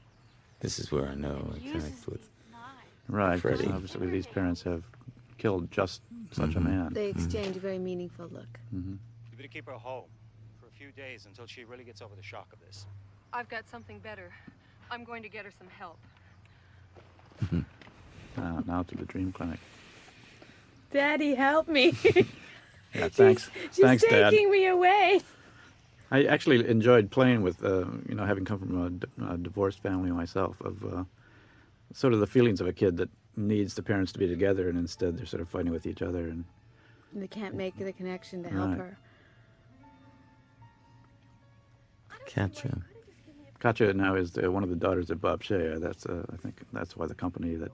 This 0.59 0.79
is 0.79 0.91
where 0.91 1.05
I 1.05 1.13
know 1.13 1.53
I 1.53 1.57
uses 1.57 1.83
connect 1.83 2.07
with 2.07 2.29
Right. 3.07 3.33
'cause 3.33 3.41
Freddy. 3.41 3.67
Obviously, 3.67 4.09
these 4.09 4.25
parents 4.25 4.63
have 4.63 4.83
killed 5.37 5.69
just 5.69 6.01
such 6.31 6.55
a 6.55 6.59
Mhm. 6.59 6.63
man. 6.63 6.93
They 6.93 7.11
exchange 7.11 7.55
a 7.57 7.59
very 7.59 7.77
meaningful 7.77 8.27
look. 8.27 8.59
Mm 8.73 8.83
-hmm. 8.83 8.97
You 9.29 9.37
better 9.37 9.49
keep 9.49 9.67
her 9.67 9.77
home 9.77 10.09
for 10.59 10.65
a 10.67 10.71
few 10.71 10.91
days 10.91 11.27
until 11.27 11.45
she 11.45 11.63
really 11.63 11.83
gets 11.83 12.01
over 12.01 12.15
the 12.15 12.23
shock 12.23 12.51
of 12.51 12.59
this. 12.59 12.87
I've 13.33 13.49
got 13.49 13.69
something 13.69 13.99
better. 13.99 14.31
I'm 14.89 15.03
going 15.03 15.21
to 15.21 15.29
get 15.29 15.45
her 15.45 15.51
some 15.51 15.69
help. 15.69 15.99
Uh, 18.35 18.61
now 18.65 18.81
to 18.81 18.95
the 18.95 19.05
dream 19.05 19.31
clinic. 19.31 19.59
Daddy, 20.89 21.35
help 21.35 21.67
me! 21.67 21.93
Yeah, 22.93 23.07
thanks. 23.09 23.49
She's 23.71 23.83
thanks, 23.83 24.03
Dad. 24.03 24.29
taking 24.29 24.51
me 24.51 24.67
away. 24.67 25.21
I 26.11 26.25
actually 26.25 26.67
enjoyed 26.67 27.09
playing 27.09 27.41
with, 27.41 27.63
uh, 27.65 27.85
you 28.07 28.13
know, 28.13 28.25
having 28.25 28.45
come 28.45 28.59
from 28.59 29.01
a 29.27 29.37
divorced 29.37 29.79
family 29.81 30.11
myself, 30.11 30.61
of 30.61 30.83
uh, 30.85 31.03
sort 31.93 32.13
of 32.13 32.19
the 32.19 32.27
feelings 32.27 32.61
of 32.61 32.67
a 32.67 32.73
kid 32.73 32.97
that 32.97 33.09
needs 33.35 33.73
the 33.73 33.81
parents 33.81 34.11
to 34.11 34.19
be 34.19 34.27
together, 34.27 34.69
and 34.69 34.77
instead 34.77 35.17
they're 35.17 35.25
sort 35.25 35.41
of 35.41 35.49
fighting 35.49 35.71
with 35.71 35.87
each 35.87 36.03
other. 36.03 36.27
And 36.27 36.45
They 37.15 37.27
can't 37.27 37.55
make 37.55 37.75
the 37.77 37.91
connection 37.93 38.43
to 38.43 38.49
help 38.49 38.69
Right. 38.69 38.77
her. 38.77 38.97
Katja. 42.27 42.81
Katja 43.59 43.93
now 43.93 44.15
is 44.15 44.31
the, 44.31 44.51
one 44.51 44.63
of 44.63 44.69
the 44.69 44.75
daughters 44.75 45.09
of 45.09 45.19
Bob 45.21 45.41
Shaye. 45.43 45.79
That's, 45.79 46.05
uh, 46.05 46.23
I 46.31 46.37
think, 46.37 46.61
that's 46.73 46.95
why 46.95 47.07
the 47.07 47.15
company 47.15 47.55
that 47.55 47.71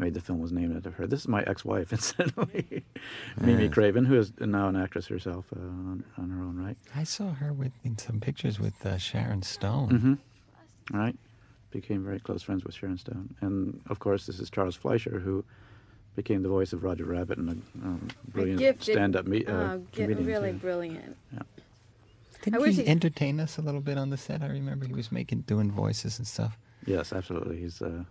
made 0.00 0.14
the 0.14 0.20
film 0.20 0.40
was 0.40 0.50
named 0.50 0.76
after 0.76 0.90
her. 0.90 1.06
This 1.06 1.20
is 1.20 1.28
my 1.28 1.42
ex-wife, 1.42 1.92
incidentally, 1.98 2.82
Mimi 3.40 3.64
Yes. 3.64 3.72
Craven, 3.74 4.04
who 4.04 4.18
is 4.18 4.32
now 4.40 4.66
an 4.68 4.74
actress 4.76 5.06
herself 5.06 5.44
uh, 5.54 5.60
on, 5.60 6.02
on 6.18 6.30
her 6.30 6.42
own 6.42 6.56
right. 6.56 6.76
I 6.96 7.04
saw 7.04 7.32
her 7.34 7.52
with 7.52 7.72
in 7.84 7.96
some 7.98 8.18
pictures 8.18 8.58
with 8.58 8.84
uh, 8.84 8.98
Sharon 8.98 9.42
Stone. 9.42 9.90
Mm-hmm. 9.90 10.96
Right. 10.98 11.16
Became 11.70 12.02
very 12.04 12.18
close 12.18 12.42
friends 12.42 12.64
with 12.64 12.74
Sharon 12.74 12.98
Stone. 12.98 13.34
And 13.42 13.80
of 13.88 14.00
course, 14.00 14.26
this 14.26 14.40
is 14.40 14.50
Charles 14.50 14.74
Fleischer, 14.74 15.20
who 15.20 15.44
became 16.16 16.42
the 16.42 16.48
voice 16.48 16.72
of 16.72 16.82
Roger 16.82 17.04
Rabbit 17.04 17.38
and 17.38 17.48
a 17.50 17.52
um, 17.86 18.08
A 18.26 18.30
brilliant 18.32 18.58
gifted- 18.58 18.94
stand 18.94 19.14
up 19.14 19.26
me- 19.26 19.46
uh, 19.46 19.52
oh, 19.52 19.82
comedian. 19.92 20.26
really 20.26 20.50
too. 20.52 20.58
brilliant. 20.58 21.16
Yeah. 21.32 21.42
Didn't 22.42 22.56
I 22.56 22.58
wish 22.58 22.76
he 22.76 22.82
he- 22.82 22.88
entertain 22.88 23.38
us 23.38 23.58
a 23.58 23.62
little 23.62 23.80
bit 23.82 23.98
on 23.98 24.10
the 24.10 24.16
set? 24.16 24.42
I 24.42 24.46
remember 24.48 24.86
he 24.86 24.94
was 24.94 25.12
making 25.12 25.42
doing 25.42 25.70
voices 25.70 26.18
and 26.18 26.26
stuff. 26.26 26.56
Yes, 26.86 27.12
absolutely. 27.12 27.58
He's 27.58 27.80
uh, 27.82 28.02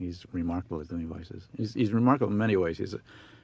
he's 0.00 0.24
remarkable 0.32 0.80
at 0.80 0.88
doing 0.88 1.06
voices. 1.06 1.46
He's, 1.56 1.74
he's 1.74 1.92
remarkable 1.92 2.32
in 2.32 2.38
many 2.38 2.56
ways. 2.56 2.78
He's 2.78 2.94
a 2.94 3.00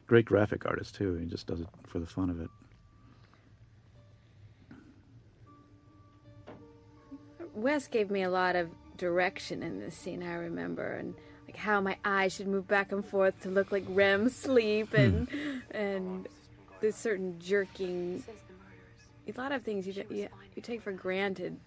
great 0.06 0.24
graphic 0.24 0.66
artist, 0.66 0.94
too. 0.94 1.14
He 1.14 1.26
just 1.26 1.46
does 1.46 1.60
it 1.60 1.68
for 1.86 1.98
the 1.98 2.06
fun 2.06 2.30
of 2.30 2.40
it. 2.40 2.48
Wes 7.54 7.86
gave 7.86 8.10
me 8.10 8.22
a 8.22 8.30
lot 8.30 8.56
of 8.56 8.70
direction 8.96 9.62
in 9.62 9.80
this 9.80 9.94
scene, 9.94 10.22
I 10.22 10.34
remember, 10.34 10.92
and 10.94 11.14
like 11.46 11.56
how 11.56 11.80
my 11.80 11.96
eyes 12.04 12.34
should 12.34 12.48
move 12.48 12.66
back 12.66 12.92
and 12.92 13.04
forth 13.04 13.38
to 13.42 13.50
look 13.50 13.72
like 13.72 13.84
REM 13.88 14.28
sleep 14.28 14.90
hmm. 14.90 14.96
and 14.96 15.28
and 15.70 16.28
this 16.80 16.96
certain 16.96 17.38
jerking. 17.38 18.22
A 19.26 19.40
lot 19.40 19.52
of 19.52 19.62
things 19.62 19.86
you, 19.86 20.04
you 20.10 20.28
you 20.54 20.62
take 20.62 20.82
for 20.82 20.92
granted 20.92 21.58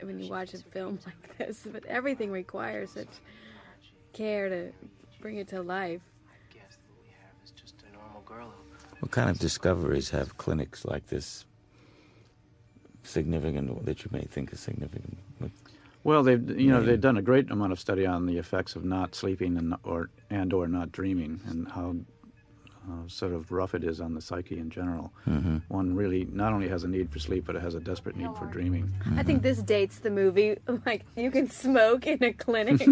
when 0.00 0.18
you 0.18 0.28
watch 0.28 0.54
a 0.54 0.58
film 0.58 0.98
like 1.06 1.38
this, 1.38 1.66
but 1.70 1.84
everything 1.86 2.32
requires 2.32 2.90
such 2.90 3.08
care 4.12 4.48
to 4.48 4.72
bring 5.20 5.36
it 5.36 5.48
to 5.48 5.62
life. 5.62 6.00
Just 7.56 7.74
a 7.88 7.96
normal 7.96 8.22
girl. 8.22 8.52
What 9.00 9.10
kind 9.10 9.30
of 9.30 9.38
discoveries 9.38 10.10
have 10.10 10.38
clinics 10.38 10.84
like 10.84 11.06
this 11.08 11.44
significant 13.02 13.70
or 13.70 13.80
that 13.82 14.04
you 14.04 14.10
may 14.12 14.22
think 14.22 14.52
is 14.52 14.60
significant? 14.60 15.18
Well, 16.04 16.22
they've 16.22 16.60
you 16.60 16.70
know 16.70 16.82
they've 16.82 17.00
done 17.00 17.16
a 17.16 17.22
great 17.22 17.50
amount 17.50 17.72
of 17.72 17.80
study 17.80 18.06
on 18.06 18.26
the 18.26 18.38
effects 18.38 18.74
of 18.74 18.84
not 18.84 19.14
sleeping 19.14 19.56
and 19.56 19.74
or 19.84 20.10
and 20.30 20.52
or 20.52 20.66
not 20.66 20.90
dreaming 20.92 21.40
and 21.48 21.68
how 21.68 21.96
uh, 22.88 23.06
sort 23.06 23.32
of 23.32 23.50
rough 23.52 23.74
it 23.74 23.84
is 23.84 24.00
on 24.00 24.14
the 24.14 24.20
psyche 24.20 24.58
in 24.58 24.70
general. 24.70 25.12
Mhm. 25.26 25.62
One 25.68 25.94
really 25.94 26.24
not 26.32 26.52
only 26.52 26.68
has 26.68 26.84
a 26.84 26.88
need 26.88 27.10
for 27.10 27.18
sleep, 27.18 27.44
but 27.46 27.54
it 27.56 27.62
has 27.62 27.74
a 27.74 27.80
desperate 27.80 28.16
need 28.16 28.34
for 28.36 28.46
dreaming. 28.46 28.92
I 29.16 29.22
think 29.22 29.42
this 29.42 29.62
dates 29.62 29.98
the 29.98 30.10
movie. 30.10 30.56
Like 30.86 31.04
you 31.16 31.30
can 31.30 31.48
smoke 31.48 32.06
in 32.06 32.22
a 32.24 32.32
clinic. 32.32 32.78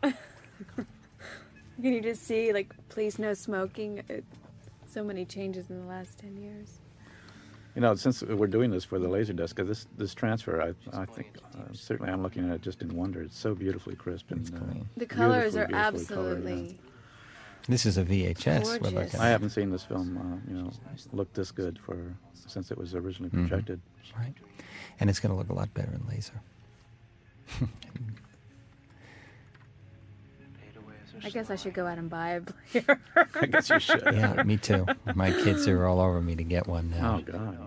can 0.00 1.92
you 1.94 2.00
just 2.00 2.24
see 2.24 2.52
like 2.52 2.74
please 2.88 3.18
no 3.18 3.34
smoking? 3.34 4.02
It, 4.08 4.24
so 4.86 5.04
many 5.04 5.24
changes 5.24 5.70
in 5.70 5.78
the 5.80 5.86
last 5.86 6.18
ten 6.18 6.36
years. 6.36 6.78
You 7.78 7.82
know, 7.82 7.94
since 7.94 8.22
we're 8.24 8.48
doing 8.48 8.72
this 8.72 8.82
for 8.82 8.98
the 8.98 9.06
Laserdisc, 9.06 9.60
uh, 9.60 9.62
this 9.62 9.86
this 9.96 10.12
transfer, 10.12 10.60
I 10.60 11.00
I 11.00 11.04
think 11.06 11.36
uh, 11.54 11.60
certainly 11.72 12.10
I'm 12.10 12.24
looking 12.24 12.48
at 12.50 12.56
it 12.56 12.60
just 12.60 12.82
in 12.82 12.88
wonder. 12.88 13.22
It's 13.22 13.38
so 13.38 13.54
beautifully 13.54 13.94
crisp 13.94 14.32
and 14.32 14.52
uh, 14.52 14.84
The 14.96 15.06
colors 15.06 15.54
are 15.54 15.68
beautifully 15.68 15.68
colored, 15.68 15.70
yeah. 15.70 15.86
absolutely. 15.86 16.78
This 17.68 17.86
is 17.86 17.96
a 17.96 18.02
VHS. 18.02 18.64
we're 18.64 18.78
Gorgeous. 18.80 18.92
looking 18.94 19.20
I 19.20 19.28
haven't 19.28 19.50
seen 19.50 19.70
this 19.70 19.84
film, 19.84 20.18
uh, 20.18 20.50
you 20.52 20.58
know, 20.60 20.72
look 21.12 21.32
this 21.34 21.52
good 21.52 21.78
for 21.78 22.16
since 22.34 22.72
it 22.72 22.78
was 22.78 22.96
originally 22.96 23.30
Mhm. 23.30 23.46
projected. 23.48 23.80
Right. 24.18 24.34
And 24.98 25.08
it's 25.08 25.20
going 25.20 25.30
to 25.32 25.38
look 25.38 25.48
a 25.48 25.54
lot 25.54 25.72
better 25.72 25.92
in 25.92 26.04
laser. 26.08 26.40
Paid 31.20 31.26
away 31.26 31.28
as 31.28 31.34
I 31.34 31.38
guess 31.38 31.50
I 31.50 31.56
should 31.56 31.74
go 31.74 31.86
out 31.86 31.98
and 31.98 32.10
buy 32.10 32.30
a 32.30 32.40
player. 32.40 33.00
I 33.34 33.46
guess 33.46 33.70
you 33.70 33.78
should. 33.80 34.02
Yeah, 34.12 34.42
me 34.42 34.56
too. 34.56 34.86
My 35.14 35.30
kids 35.30 35.66
are 35.68 35.86
all 35.86 36.00
over 36.00 36.20
me 36.20 36.34
to 36.36 36.44
get 36.44 36.66
one 36.66 36.90
now. 36.90 37.16
Oh 37.18 37.32
God. 37.32 37.58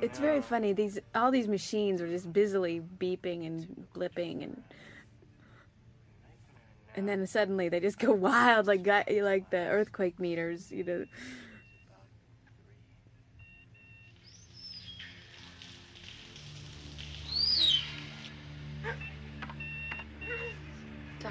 It's 0.00 0.18
very 0.18 0.42
funny. 0.42 0.72
These 0.72 0.98
all 1.14 1.30
these 1.30 1.48
machines 1.48 2.02
are 2.02 2.08
just 2.08 2.32
busily 2.32 2.82
beeping 2.98 3.46
and 3.46 3.86
blipping 3.94 4.42
and 4.42 4.62
and 6.94 7.08
then 7.08 7.26
suddenly 7.26 7.68
they 7.68 7.80
just 7.80 7.98
go 7.98 8.12
wild 8.12 8.66
like 8.66 8.86
like 8.86 9.50
the 9.50 9.66
earthquake 9.68 10.20
meters, 10.20 10.70
you 10.70 10.84
know. 10.84 11.04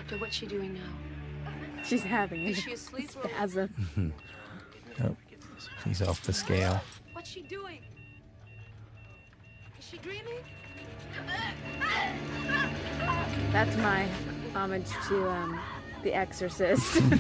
Doctor, 0.06 0.22
what's 0.22 0.36
she 0.36 0.46
doing 0.46 0.76
now? 0.76 1.52
She's 1.84 2.04
having 2.04 2.44
Is 2.46 2.60
a 2.60 2.62
she 2.62 2.74
asleep? 2.74 3.10
spasm. 3.10 4.14
Oh, 5.04 5.16
she's 5.84 6.04
off 6.04 6.22
the 6.22 6.32
scale. 6.32 6.80
What's 7.14 7.28
she 7.32 7.42
doing? 7.42 7.82
Is 9.80 9.86
she 9.90 9.98
dreaming? 9.98 10.44
That's 13.52 13.76
my 13.78 14.08
homage 14.54 14.86
to 15.08 15.28
um, 15.28 15.60
The 16.04 16.14
Exorcist. 16.14 17.02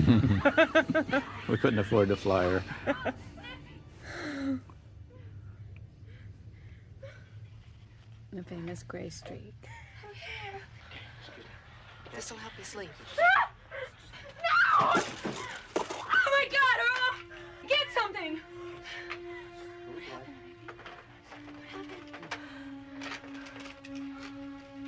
We 1.49 1.57
couldn't 1.57 1.79
afford 1.79 2.09
to 2.09 2.15
fly 2.15 2.43
her. 2.43 2.63
the 8.31 8.43
famous 8.43 8.83
gray 8.83 9.09
streak. 9.09 9.55
This 12.15 12.31
will 12.31 12.37
help 12.37 12.53
you 12.57 12.63
sleep. 12.63 12.89
No! 14.77 14.91
Oh 15.77 16.31
my 16.31 16.47
god, 16.49 16.77
Earl! 16.87 17.67
Get 17.67 17.87
something! 17.93 18.39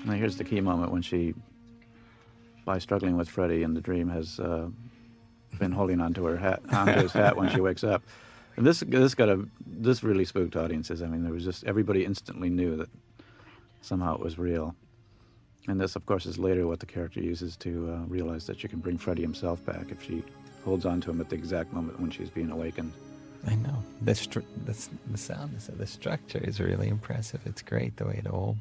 Now 0.05 0.13
here's 0.13 0.37
the 0.37 0.45
key 0.45 0.61
moment 0.61 0.93
when 0.93 1.01
she, 1.01 1.33
by 2.63 2.79
struggling 2.79 3.17
with 3.17 3.27
Freddy 3.27 3.63
in 3.63 3.73
the 3.73 3.81
dream, 3.81 4.07
has 4.07 4.39
uh, 4.39 4.69
been 5.59 5.73
holding 5.73 5.99
onto 5.99 6.23
her 6.23 6.37
hat, 6.37 6.61
onto 6.71 6.93
his 6.93 7.11
hat 7.11 7.35
when 7.35 7.49
she 7.49 7.59
wakes 7.59 7.83
up. 7.83 8.03
And 8.55 8.65
this 8.65 8.79
this 8.87 9.13
got 9.13 9.27
a 9.27 9.45
this 9.65 10.01
really 10.01 10.23
spooked 10.23 10.55
audiences. 10.55 11.01
I 11.01 11.07
mean, 11.07 11.23
there 11.23 11.33
was 11.33 11.43
just 11.43 11.65
everybody 11.65 12.05
instantly 12.05 12.49
knew 12.49 12.77
that 12.77 12.89
somehow 13.81 14.15
it 14.15 14.21
was 14.21 14.39
real. 14.39 14.75
And 15.67 15.79
this, 15.79 15.95
of 15.95 16.05
course, 16.05 16.25
is 16.25 16.39
later 16.39 16.65
what 16.65 16.79
the 16.79 16.85
character 16.85 17.19
uses 17.19 17.57
to 17.57 17.91
uh, 17.91 18.05
realize 18.07 18.47
that 18.47 18.59
she 18.59 18.67
can 18.67 18.79
bring 18.79 18.97
Freddy 18.97 19.21
himself 19.21 19.63
back 19.65 19.91
if 19.91 20.01
she 20.01 20.23
holds 20.63 20.85
on 20.85 21.01
to 21.01 21.11
him 21.11 21.19
at 21.19 21.29
the 21.29 21.35
exact 21.35 21.73
moment 21.73 21.99
when 21.99 22.09
she's 22.09 22.29
being 22.29 22.51
awakened. 22.51 22.93
I 23.45 23.55
know. 23.55 23.83
The, 24.01 24.13
stru- 24.13 24.45
the, 24.65 24.75
the 25.11 25.17
soundness 25.17 25.69
of 25.69 25.77
the 25.77 25.87
structure 25.87 26.39
is 26.39 26.59
really 26.59 26.87
impressive. 26.87 27.41
It's 27.45 27.61
great 27.61 27.97
the 27.97 28.05
way 28.05 28.21
it 28.23 28.27
all 28.27 28.57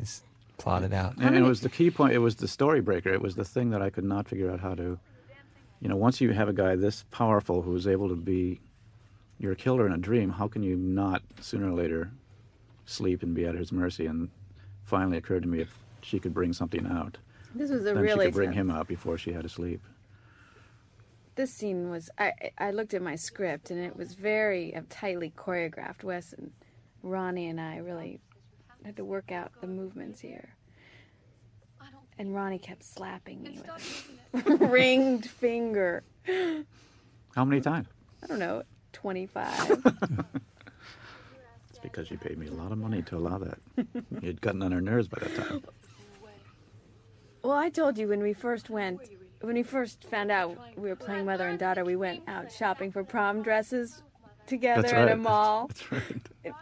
is 0.00 0.22
plotted 0.58 0.92
out. 0.92 1.14
And 1.20 1.36
it 1.36 1.42
was 1.42 1.62
the 1.62 1.68
key 1.68 1.90
point. 1.90 2.12
It 2.12 2.18
was 2.18 2.36
the 2.36 2.48
story 2.48 2.80
breaker. 2.80 3.12
It 3.12 3.22
was 3.22 3.34
the 3.34 3.44
thing 3.44 3.70
that 3.70 3.80
I 3.80 3.90
could 3.90 4.04
not 4.04 4.28
figure 4.28 4.50
out 4.50 4.60
how 4.60 4.74
to. 4.74 4.98
You 5.80 5.88
know, 5.88 5.96
once 5.96 6.20
you 6.20 6.32
have 6.32 6.48
a 6.48 6.52
guy 6.52 6.74
this 6.76 7.04
powerful 7.10 7.62
who 7.62 7.74
is 7.76 7.86
able 7.86 8.08
to 8.08 8.16
be 8.16 8.60
your 9.38 9.54
killer 9.54 9.86
in 9.86 9.92
a 9.92 9.98
dream, 9.98 10.30
how 10.30 10.48
can 10.48 10.62
you 10.62 10.76
not 10.76 11.22
sooner 11.40 11.70
or 11.70 11.74
later 11.74 12.10
sleep 12.84 13.22
and 13.22 13.34
be 13.34 13.46
at 13.46 13.54
his 13.54 13.70
mercy? 13.70 14.06
And 14.06 14.28
finally 14.84 15.18
occurred 15.18 15.44
to 15.44 15.48
me 15.48 15.60
if 15.60 15.78
she 16.02 16.18
could 16.18 16.34
bring 16.34 16.52
something 16.52 16.86
out, 16.86 17.18
This 17.54 17.70
was 17.70 17.82
a 17.82 17.84
then 17.84 17.98
really 17.98 18.26
she 18.26 18.32
could 18.32 18.34
bring 18.34 18.52
him 18.52 18.70
out 18.70 18.88
before 18.88 19.18
she 19.18 19.32
had 19.32 19.42
to 19.42 19.48
sleep. 19.48 19.82
This 21.34 21.52
scene 21.52 21.88
was 21.90 22.10
I 22.18 22.32
I 22.58 22.70
looked 22.72 22.94
at 22.94 23.02
my 23.02 23.14
script 23.16 23.70
and 23.70 23.78
it 23.80 23.96
was 23.96 24.14
very 24.14 24.74
uh, 24.74 24.82
tightly 24.90 25.32
choreographed. 25.36 26.02
Wes 26.02 26.32
and 26.32 26.50
Ronee 27.04 27.48
and 27.48 27.60
I 27.60 27.76
really 27.76 28.20
had 28.84 28.96
to 28.96 29.04
work 29.04 29.30
out 29.30 29.52
the 29.60 29.66
movements 29.66 30.20
here. 30.20 30.50
And 32.18 32.30
Ronee 32.30 32.60
kept 32.60 32.82
slapping 32.82 33.42
me 33.42 33.60
with 34.32 34.46
a 34.46 34.56
ringed 34.66 35.30
finger. 35.30 36.02
How 37.36 37.44
many 37.44 37.60
times? 37.60 37.86
I 38.24 38.26
don't 38.26 38.40
know, 38.40 38.62
25. 38.92 39.84
It's 41.70 41.78
because 41.84 42.10
you 42.10 42.18
paid 42.18 42.38
me 42.38 42.48
a 42.48 42.52
lot 42.52 42.72
of 42.72 42.78
money 42.78 43.02
to 43.02 43.16
allow 43.16 43.38
that. 43.38 43.58
You'd 44.20 44.40
gotten 44.40 44.62
on 44.64 44.72
her 44.72 44.80
nerves 44.80 45.06
by 45.06 45.18
that 45.20 45.36
time. 45.36 45.62
Well, 47.48 47.56
I 47.56 47.70
told 47.70 47.96
you 47.96 48.08
when 48.08 48.20
we 48.20 48.34
first 48.34 48.68
went, 48.68 49.00
when 49.40 49.54
we 49.54 49.62
first 49.62 50.04
found 50.04 50.30
out 50.30 50.58
we 50.76 50.90
were 50.90 50.96
playing 50.96 51.24
mother 51.24 51.48
and 51.48 51.58
daughter, 51.58 51.82
we 51.82 51.96
went 51.96 52.20
out 52.28 52.52
shopping 52.52 52.92
for 52.92 53.02
prom 53.02 53.42
dresses 53.42 54.02
together 54.46 54.82
That's 54.82 54.92
at 54.92 55.12
a 55.12 55.16
mall. 55.28 55.68
That's 55.68 55.90
right. 55.90 56.28
It, 56.44 56.52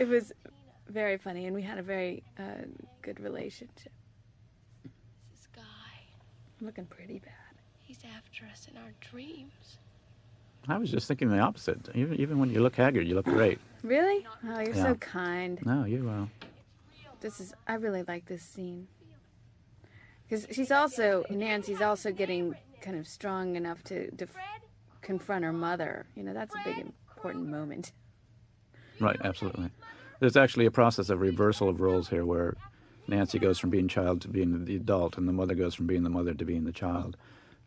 it 0.00 0.06
was 0.06 0.34
very 0.86 1.16
funny, 1.16 1.46
and 1.46 1.54
we 1.54 1.62
had 1.62 1.78
a 1.78 1.82
very 1.82 2.24
uh, 2.38 2.66
good 3.00 3.20
relationship. 3.20 3.90
This 5.32 5.48
guy, 5.56 5.62
I'm 6.60 6.66
looking 6.66 6.84
pretty 6.84 7.20
bad. 7.20 7.54
he's 7.80 8.00
after 8.14 8.44
us 8.52 8.68
in 8.70 8.76
our 8.76 8.92
dreams. 9.00 9.78
I 10.68 10.76
was 10.76 10.90
just 10.90 11.08
thinking 11.08 11.30
the 11.30 11.38
opposite. 11.38 11.88
Even 11.94 12.20
even 12.20 12.38
when 12.38 12.50
you 12.50 12.60
look 12.60 12.76
haggard, 12.76 13.08
you 13.08 13.14
look 13.14 13.24
great. 13.24 13.58
Really? 13.82 14.26
Oh, 14.46 14.60
you're 14.60 14.74
Yeah. 14.74 14.82
so 14.82 14.94
kind. 14.96 15.58
No, 15.64 15.84
you 15.84 16.06
uh, 16.08 16.46
This 17.20 17.40
is. 17.40 17.54
I 17.66 17.74
really 17.74 18.02
like 18.02 18.26
this 18.26 18.42
scene. 18.42 18.88
Because 20.28 20.46
she's 20.50 20.70
also 20.70 21.24
Nancy's 21.30 21.80
also 21.80 22.12
getting 22.12 22.54
kind 22.80 22.96
of 22.98 23.06
strong 23.06 23.56
enough 23.56 23.82
to, 23.84 24.10
to 24.16 24.26
confront 25.00 25.44
her 25.44 25.52
mother. 25.52 26.06
You 26.16 26.22
know, 26.22 26.32
that's 26.34 26.54
a 26.54 26.58
big 26.64 26.78
important 26.78 27.48
moment. 27.48 27.92
Right, 29.00 29.20
absolutely. 29.22 29.70
There's 30.20 30.36
actually 30.36 30.66
a 30.66 30.70
process 30.70 31.10
of 31.10 31.20
reversal 31.20 31.68
of 31.68 31.80
roles 31.80 32.08
here 32.08 32.24
where 32.24 32.54
Nancy 33.08 33.38
goes 33.38 33.58
from 33.58 33.70
being 33.70 33.88
child 33.88 34.22
to 34.22 34.28
being 34.28 34.64
the 34.64 34.76
adult, 34.76 35.18
and 35.18 35.28
the 35.28 35.32
mother 35.32 35.54
goes 35.54 35.74
from 35.74 35.86
being 35.86 36.04
the 36.04 36.10
mother 36.10 36.32
to 36.32 36.44
being 36.44 36.64
the 36.64 36.72
child. 36.72 37.16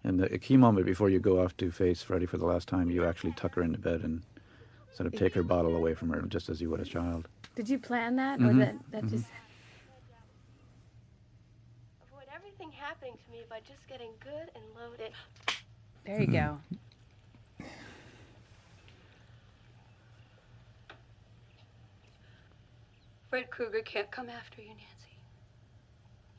And 0.04 0.20
the 0.20 0.34
a 0.34 0.38
key 0.38 0.58
moment 0.58 0.86
before 0.86 1.10
you 1.10 1.20
go 1.20 1.44
off 1.44 1.56
to 1.58 1.70
face 1.72 2.02
Freddy 2.02 2.26
for 2.26 2.38
the 2.38 2.46
last 2.46 2.68
time, 2.68 2.90
you 2.90 3.06
actually 3.06 3.34
tuck 3.34 3.56
her 3.56 3.62
into 3.62 3.78
bed 3.78 4.02
and 4.02 4.24
sort 4.94 5.08
of 5.08 5.14
take 5.14 5.34
her 5.34 5.44
bottle 5.44 5.76
away 5.76 5.94
from 5.94 6.10
her, 6.10 6.22
just 6.24 6.50
as 6.50 6.62
you 6.62 6.70
would 6.70 6.80
a 6.80 6.86
child. 6.86 7.28
Did 7.56 7.70
you 7.70 7.78
plan 7.78 8.16
that, 8.16 8.40
or 8.40 8.44
Mhm, 8.46 8.60
that 8.60 8.76
that 8.92 9.04
mhm. 9.04 9.12
just? 9.12 9.26
Avoid 12.12 12.28
everything 12.34 12.72
happening 12.72 13.14
to 13.26 13.32
me 13.32 13.44
by 13.58 13.62
just 13.68 13.88
getting 13.88 14.12
good 14.20 14.52
and 14.54 14.64
loaded. 14.80 15.12
There 16.06 16.22
you 16.22 16.28
go. 16.28 16.60
Hmm. 17.58 17.66
Fred 23.32 23.50
Krueger 23.50 23.82
can't 23.82 24.12
come 24.12 24.30
after 24.30 24.62
you, 24.62 24.68
Nancy. 24.68 25.18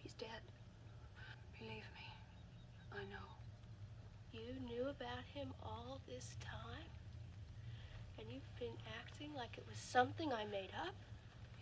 He's 0.02 0.12
dead. 0.12 0.28
Believe 1.58 1.72
me, 1.72 2.06
I 2.92 3.02
know. 3.10 3.26
You 4.32 4.54
knew 4.68 4.82
about 4.82 5.24
him 5.34 5.48
all 5.64 5.98
this 6.06 6.36
time? 6.40 6.86
And 8.18 8.28
you've 8.30 8.58
been 8.60 8.78
acting 9.00 9.34
like 9.34 9.58
it 9.58 9.64
was 9.68 9.78
something 9.78 10.32
I 10.32 10.44
made 10.44 10.70
up? 10.86 10.94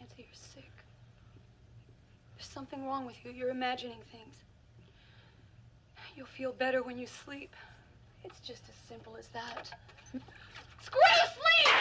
Nancy, 0.01 0.17
you're 0.19 0.27
sick. 0.33 0.71
There's 2.37 2.47
something 2.47 2.85
wrong 2.85 3.07
with 3.07 3.17
you. 3.25 3.31
You're 3.31 3.51
imagining 3.51 4.01
things. 4.13 4.46
You'll 6.17 6.27
feel 6.27 6.53
better 6.53 6.83
when 6.83 6.97
you 6.97 7.07
sleep. 7.07 7.55
It's 8.25 8.41
just 8.41 8.63
as 8.71 8.75
simple 8.89 9.17
as 9.19 9.29
that. 9.29 9.71
Screw 10.83 11.01
sleep! 11.35 11.75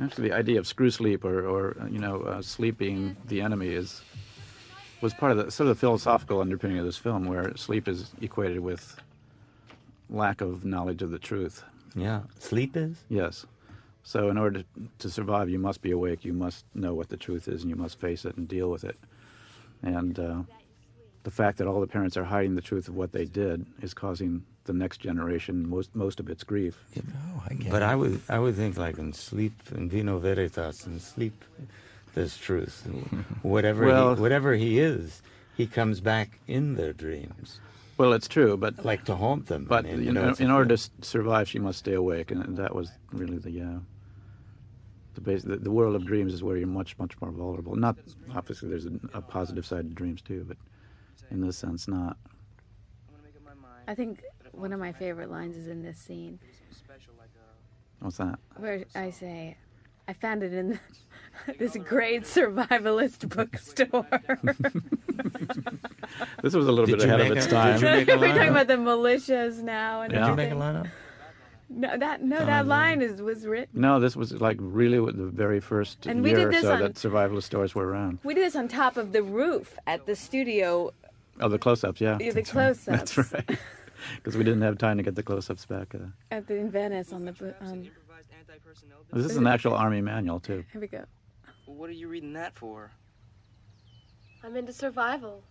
Actually, 0.00 0.30
the 0.30 0.34
idea 0.34 0.58
of 0.58 0.66
screw 0.66 0.90
sleep 0.90 1.24
or, 1.24 1.46
or 1.46 1.76
uh, 1.80 1.86
you 1.86 1.98
know, 1.98 2.22
uh, 2.22 2.40
sleeping 2.40 3.14
the 3.26 3.42
enemy 3.42 3.68
is 3.68 4.02
was 5.02 5.12
part 5.12 5.32
of 5.32 5.38
the 5.38 5.50
sort 5.50 5.68
of 5.68 5.76
the 5.76 5.80
philosophical 5.80 6.40
underpinning 6.40 6.78
of 6.78 6.86
this 6.86 6.96
film, 6.96 7.26
where 7.26 7.54
sleep 7.56 7.88
is 7.88 8.10
equated 8.20 8.60
with 8.60 8.96
lack 10.08 10.40
of 10.40 10.64
knowledge 10.64 11.02
of 11.02 11.10
the 11.10 11.18
truth. 11.18 11.62
Yeah, 11.94 12.22
sleep 12.38 12.76
is. 12.76 12.96
Yes. 13.10 13.44
So 14.04 14.30
in 14.30 14.38
order 14.38 14.60
to, 14.60 14.66
to 15.00 15.10
survive, 15.10 15.50
you 15.50 15.58
must 15.58 15.82
be 15.82 15.90
awake. 15.90 16.24
You 16.24 16.32
must 16.32 16.64
know 16.74 16.94
what 16.94 17.10
the 17.10 17.16
truth 17.16 17.48
is, 17.48 17.62
and 17.62 17.70
you 17.70 17.76
must 17.76 18.00
face 18.00 18.24
it 18.24 18.36
and 18.36 18.48
deal 18.48 18.70
with 18.70 18.84
it. 18.84 18.96
And 19.82 20.18
uh, 20.18 20.42
the 21.24 21.30
fact 21.30 21.58
that 21.58 21.66
all 21.66 21.80
the 21.80 21.86
parents 21.86 22.16
are 22.16 22.24
hiding 22.24 22.54
the 22.54 22.60
truth 22.62 22.88
of 22.88 22.94
what 22.96 23.12
they 23.12 23.24
did 23.24 23.64
is 23.80 23.94
causing 23.94 24.42
the 24.64 24.72
next 24.72 24.98
generation 24.98 25.68
most 25.68 25.94
most 25.94 26.20
of 26.20 26.28
its 26.28 26.44
grief. 26.44 26.78
Oh, 26.98 27.42
I 27.48 27.54
get 27.54 27.70
But 27.70 27.82
it. 27.82 27.86
I 27.86 27.94
would 27.96 28.20
I 28.28 28.38
would 28.38 28.54
think 28.56 28.76
like 28.76 28.98
in 28.98 29.12
sleep 29.12 29.54
in 29.74 29.88
vino 29.88 30.18
veritas 30.18 30.86
in 30.86 31.00
sleep 31.00 31.44
there's 32.14 32.36
truth. 32.36 32.86
whatever 33.42 33.86
Well- 33.86 34.14
he, 34.14 34.20
whatever 34.20 34.54
he 34.54 34.78
is, 34.78 35.22
he 35.56 35.66
comes 35.66 36.00
back 36.00 36.38
in 36.46 36.74
their 36.76 36.92
dreams. 36.92 37.58
Well, 37.98 38.14
it's 38.14 38.26
true, 38.28 38.56
but 38.56 38.84
like 38.84 39.04
to 39.04 39.14
haunt 39.14 39.46
them. 39.46 39.64
But 39.68 39.84
I 39.84 39.90
mean, 39.92 40.02
you 40.02 40.08
in, 40.08 40.14
know, 40.14 40.28
it's 40.30 40.40
a 40.40 40.44
in 40.44 40.50
order 40.50 40.76
to 40.76 40.90
survive, 41.02 41.48
she 41.48 41.58
must 41.58 41.78
stay 41.78 41.92
awake, 41.94 42.30
and 42.30 42.56
that 42.56 42.74
was 42.74 42.90
really 43.12 43.38
the 43.38 43.60
uh, 43.60 43.78
the, 45.14 45.20
base, 45.20 45.42
the, 45.42 45.56
the 45.56 45.70
world 45.70 45.94
of 45.94 46.04
dreams 46.06 46.32
is 46.32 46.42
where 46.42 46.56
you're 46.56 46.66
much 46.66 46.98
much 46.98 47.20
more 47.20 47.30
vulnerable. 47.30 47.76
Not 47.76 47.96
obviously 48.34 48.68
there's 48.70 48.86
a, 48.86 48.92
a 49.14 49.20
positive 49.20 49.66
side 49.66 49.88
to 49.88 49.94
dreams 49.94 50.22
too, 50.22 50.44
but 50.48 50.56
in 51.32 51.40
this 51.40 51.56
sense 51.56 51.88
not. 51.88 52.16
I 53.88 53.94
think 53.94 54.22
one 54.52 54.72
of 54.72 54.78
my 54.78 54.92
favorite 54.92 55.30
lines 55.30 55.56
is 55.56 55.66
in 55.66 55.82
this 55.82 55.98
scene 55.98 56.38
What's 58.00 58.16
that? 58.18 58.38
where 58.56 58.84
I 58.94 59.10
say, 59.10 59.56
I 60.08 60.12
found 60.12 60.42
it 60.42 60.52
in 60.52 60.78
this 61.58 61.76
great 61.76 62.22
survivalist 62.24 63.28
bookstore. 63.28 64.06
This 66.42 66.54
was 66.54 66.66
a 66.66 66.72
little 66.72 66.86
Did 66.86 66.98
bit 66.98 67.06
ahead 67.08 67.20
of 67.20 67.28
make 67.28 67.36
its 67.38 67.46
a- 67.46 67.50
time. 67.50 67.80
did 67.80 67.82
you 67.82 67.96
make 67.96 68.08
a 68.08 68.16
We're 68.18 68.34
talking 68.34 68.48
about 68.48 68.66
the 68.66 68.74
militias 68.74 69.62
now. 69.62 70.02
And 70.02 70.12
Did 70.12 70.26
you 70.26 70.34
make 70.34 70.50
a 70.50 70.54
line 70.56 70.76
up? 70.76 70.86
No, 71.70 71.96
that 71.96 72.22
no, 72.22 72.44
that 72.44 72.66
line 72.66 73.00
is 73.00 73.22
was 73.22 73.46
written. 73.46 73.80
No, 73.80 73.98
this 73.98 74.14
was 74.14 74.32
like 74.40 74.58
really 74.60 75.00
what 75.00 75.16
the 75.16 75.24
very 75.26 75.60
first 75.60 76.04
And 76.06 76.22
we 76.22 76.30
year 76.30 76.50
did 76.50 76.58
or 76.58 76.60
so 76.60 76.72
on- 76.74 76.80
that 76.80 76.94
survivalist 76.94 77.44
stores 77.44 77.74
were 77.74 77.86
around. 77.86 78.18
We 78.24 78.34
did 78.34 78.44
this 78.44 78.56
on 78.56 78.68
top 78.68 78.96
of 78.98 79.12
the 79.12 79.22
roof 79.22 79.78
at 79.86 80.04
the 80.04 80.14
studio. 80.16 80.92
Oh, 81.40 81.48
the 81.48 81.58
close-ups, 81.58 82.00
yeah. 82.00 82.18
Yeah, 82.20 82.28
the 82.30 82.34
That's 82.42 82.54
right. 82.54 82.62
close-ups. 82.76 83.14
That's 83.14 83.32
right. 83.32 83.58
Because 84.16 84.36
we 84.36 84.42
didn't 84.42 84.62
have 84.62 84.78
time 84.78 84.96
to 84.96 85.04
get 85.04 85.14
the 85.14 85.22
close-ups 85.22 85.64
back. 85.66 85.94
Uh, 85.94 85.98
At 86.32 86.48
the 86.48 86.56
in 86.56 86.72
Venice 86.72 87.12
on 87.12 87.24
the 87.24 87.30
bo- 87.32 87.54
um, 87.60 87.88
this 89.12 89.26
is 89.26 89.36
an 89.36 89.46
actual 89.46 89.74
army 89.74 90.00
manual 90.00 90.40
too. 90.40 90.64
Here 90.72 90.80
we 90.80 90.88
go. 90.88 91.04
What 91.66 91.88
are 91.88 91.92
you 91.92 92.08
reading 92.08 92.32
that 92.32 92.56
for? 92.56 92.90
I'm 94.42 94.56
into 94.56 94.72
survival. 94.72 95.44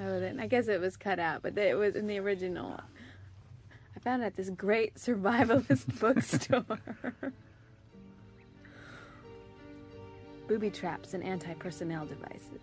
Oh, 0.00 0.18
then 0.18 0.40
I 0.40 0.48
guess 0.48 0.66
it 0.66 0.80
was 0.80 0.96
cut 0.96 1.20
out, 1.20 1.42
but 1.42 1.56
it 1.56 1.76
was 1.78 1.94
in 1.94 2.08
the 2.08 2.18
original. 2.18 2.80
I 3.94 4.00
found 4.00 4.22
it 4.24 4.26
at 4.26 4.34
this 4.36 4.50
great 4.50 4.96
survivalist 4.96 6.00
bookstore. 6.00 6.80
Booby 10.48 10.70
traps 10.70 11.14
and 11.14 11.22
anti-personnel 11.22 12.06
devices. 12.06 12.58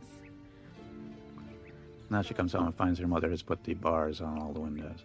Now 2.10 2.22
she 2.22 2.34
comes 2.34 2.54
home 2.54 2.66
and 2.68 2.76
finds 2.76 3.00
her 3.00 3.08
mother 3.08 3.30
has 3.30 3.42
put 3.42 3.64
the 3.64 3.74
bars 3.74 4.22
on 4.22 4.38
all 4.40 4.54
the 4.54 4.60
windows. 4.60 5.00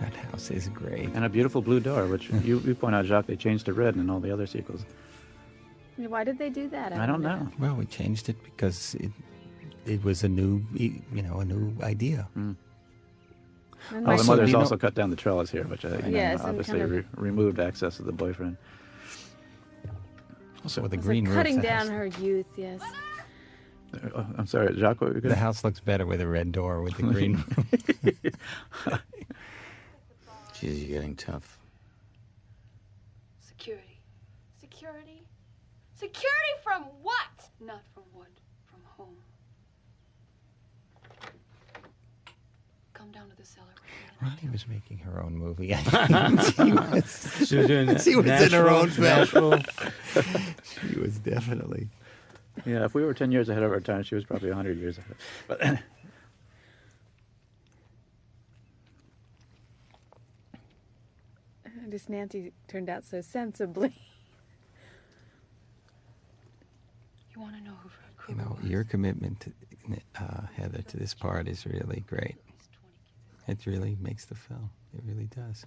That 0.00 0.14
house 0.14 0.50
is 0.50 0.68
great. 0.68 1.08
And 1.14 1.24
a 1.24 1.28
beautiful 1.28 1.62
blue 1.62 1.80
door, 1.80 2.06
which 2.06 2.28
you, 2.44 2.60
you 2.60 2.74
point 2.74 2.94
out, 2.94 3.04
Jacques, 3.06 3.26
they 3.26 3.36
changed 3.36 3.66
to 3.66 3.72
red 3.72 3.96
in 3.96 4.10
all 4.10 4.20
the 4.20 4.30
other 4.32 4.46
sequels. 4.46 4.84
Why 5.96 6.24
did 6.24 6.38
they 6.38 6.50
do 6.50 6.68
that? 6.70 6.92
I 6.92 7.06
don't 7.06 7.22
wonder. 7.22 7.44
know. 7.44 7.50
Well, 7.58 7.74
we 7.76 7.86
changed 7.86 8.28
it 8.28 8.36
because 8.42 8.96
it 8.96 9.12
it 9.86 10.02
was 10.02 10.24
a 10.24 10.28
new 10.28 10.64
you 10.74 11.00
know 11.22 11.38
a 11.38 11.44
new 11.44 11.72
idea. 11.82 12.26
Hmm. 12.34 12.52
And 13.92 14.04
Oh, 14.06 14.10
my- 14.10 14.16
the 14.16 14.24
mother's 14.24 14.48
you 14.48 14.54
know- 14.54 14.60
also 14.60 14.76
cut 14.76 14.94
down 14.94 15.10
the 15.10 15.16
trellis 15.16 15.50
here, 15.50 15.62
which 15.64 15.84
I, 15.84 15.98
you 16.08 16.16
know, 16.16 16.36
obviously 16.42 16.80
kind 16.80 16.82
of- 16.82 16.90
re- 16.90 17.04
removed 17.16 17.60
access 17.60 17.96
to 17.98 18.02
the 18.02 18.12
boyfriend. 18.12 18.56
Also 20.64 20.80
with 20.82 20.90
the 20.92 20.96
It's 20.96 21.06
green 21.06 21.24
like 21.24 21.28
roof, 21.34 21.36
cutting 21.36 21.60
down 21.60 21.80
house- 21.88 21.88
her 21.90 22.06
youth. 22.06 22.46
Yes. 22.56 22.80
Uh, 24.14 24.24
I'm 24.36 24.46
sorry, 24.46 24.74
Jacques, 24.76 25.00
what 25.00 25.10
were 25.10 25.16
you 25.16 25.20
The 25.20 25.28
gonna- 25.28 25.40
house 25.40 25.62
looks 25.62 25.78
better 25.80 26.06
with 26.06 26.20
a 26.20 26.26
red 26.26 26.50
door 26.52 26.82
with 26.82 26.96
the 26.96 27.02
green. 27.12 27.36
Jeez, 30.54 30.80
you're 30.88 30.98
getting 31.00 31.14
tough. 31.16 31.58
Security. 33.40 34.00
Security? 34.58 35.22
Security 35.94 36.54
from 36.62 36.84
what? 37.02 37.48
Not 37.60 37.82
from 37.92 38.04
what? 38.12 38.28
From 38.66 38.80
home. 38.96 39.16
Come 42.94 43.10
down 43.12 43.28
to 43.28 43.36
the 43.36 43.44
cellar. 43.44 43.66
Ronee 44.24 44.50
was 44.52 44.66
making 44.66 44.98
her 44.98 45.22
own 45.22 45.36
movie. 45.36 45.74
I 45.74 45.78
think 45.78 46.40
she 46.56 46.72
was, 46.72 47.34
She 47.48 47.56
was 47.56 47.66
doing 47.66 47.86
that. 47.86 48.00
she 48.02 48.16
was 48.16 48.26
in 48.26 48.50
her 48.52 48.68
own 48.70 48.88
Nashville, 48.98 49.58
film. 49.58 50.54
she 50.90 50.98
was 50.98 51.18
definitely. 51.18 51.88
Yeah, 52.64 52.84
if 52.84 52.94
we 52.94 53.04
were 53.04 53.12
10 53.14 53.32
years 53.32 53.48
ahead 53.48 53.62
of 53.64 53.72
our 53.72 53.80
time, 53.80 54.02
she 54.04 54.14
was 54.14 54.24
probably 54.24 54.48
100 54.48 54.78
years 54.78 54.98
ahead. 54.98 55.16
But 55.48 55.78
Just 61.90 62.08
Nancy 62.08 62.52
turned 62.66 62.88
out 62.88 63.04
so 63.04 63.20
sensibly. 63.20 63.94
You 67.34 67.40
want 67.40 67.56
to 67.56 67.62
know 67.62 67.74
who 67.82 67.88
Fred 67.88 68.08
You 68.28 68.34
know, 68.36 68.56
was? 68.60 68.68
your 68.70 68.84
commitment, 68.84 69.40
to, 69.40 69.52
uh, 70.20 70.46
Heather, 70.56 70.82
to 70.82 70.96
this 70.96 71.14
part 71.14 71.46
is 71.48 71.66
really 71.66 72.02
great. 72.08 72.36
It 73.46 73.66
really 73.66 73.96
makes 74.00 74.24
the 74.24 74.34
film. 74.34 74.70
It 74.96 75.02
really 75.06 75.26
does. 75.34 75.66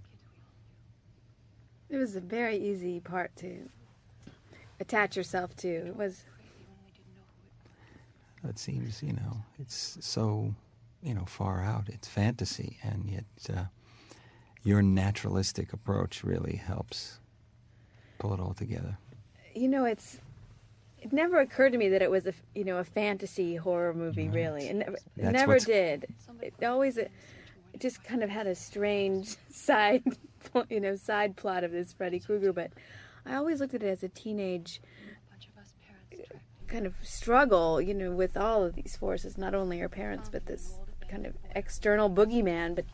It 1.90 1.98
was 1.98 2.16
a 2.16 2.22
very 2.22 2.58
easy 2.58 3.00
part 3.00 3.36
to 3.38 3.70
attach 4.80 5.16
yourself 5.16 5.56
to. 5.58 5.68
It 5.68 5.96
was. 5.96 6.24
It 8.48 8.60
seems, 8.60 9.04
you 9.04 9.14
know, 9.14 9.38
it's 9.60 9.98
so, 10.00 10.54
you 11.02 11.14
know, 11.14 11.26
far 11.26 11.62
out. 11.62 11.90
It's 11.90 12.08
fantasy, 12.08 12.78
and 12.84 13.10
yet 13.10 13.26
uh, 13.56 13.66
your 14.64 14.82
naturalistic 14.82 15.74
approach 15.74 16.24
really 16.24 16.56
helps 16.56 17.20
pull 18.20 18.34
it 18.34 18.40
all 18.40 18.54
together. 18.54 18.98
You 19.54 19.68
know, 19.68 19.86
it's. 19.86 20.20
It 21.00 21.14
never 21.14 21.40
occurred 21.40 21.74
to 21.74 21.78
me 21.78 21.90
that 21.90 22.02
it 22.02 22.10
was 22.10 22.26
a 22.26 22.34
you 22.56 22.66
know 22.66 22.78
a 22.78 22.84
fantasy 22.84 23.56
horror 23.56 23.94
movie. 23.94 24.30
Really, 24.30 24.68
it 24.68 24.76
never, 24.76 24.98
it 25.16 25.32
never 25.32 25.60
did. 25.60 26.08
It 26.42 26.64
always. 26.64 26.98
Just 27.80 28.04
kind 28.04 28.24
of 28.24 28.30
had 28.30 28.48
a 28.48 28.56
strange 28.56 29.36
side, 29.50 30.04
you 30.70 30.80
know, 30.80 30.96
side 30.96 31.36
plot 31.36 31.64
of 31.64 31.72
this 31.72 31.94
Freddy 31.94 32.20
Krueger. 32.20 32.54
But 32.54 32.72
I 33.26 33.36
always 33.36 33.60
looked 33.60 33.74
at 33.74 33.84
it 33.84 33.88
as 33.88 34.04
a 34.04 34.10
teenage 34.10 34.82
kind 36.68 36.86
of 36.86 36.94
struggle, 37.02 37.82
you 37.82 37.94
know, 37.94 38.12
with 38.12 38.36
all 38.36 38.64
of 38.64 38.76
these 38.76 38.96
forces, 38.96 39.38
not 39.38 39.56
only 39.56 39.82
our 39.82 39.90
parents, 39.90 40.30
but 40.30 40.46
this 40.46 40.78
kind 41.10 41.26
of 41.26 41.34
external 41.56 42.10
boogeyman. 42.10 42.76
But 42.76 42.86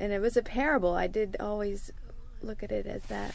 and 0.00 0.12
it 0.12 0.20
was 0.20 0.36
a 0.36 0.42
parable. 0.42 0.94
I 0.94 1.06
did 1.06 1.36
always 1.40 1.92
look 2.42 2.62
at 2.62 2.70
it 2.70 2.86
as 2.86 3.02
that. 3.04 3.34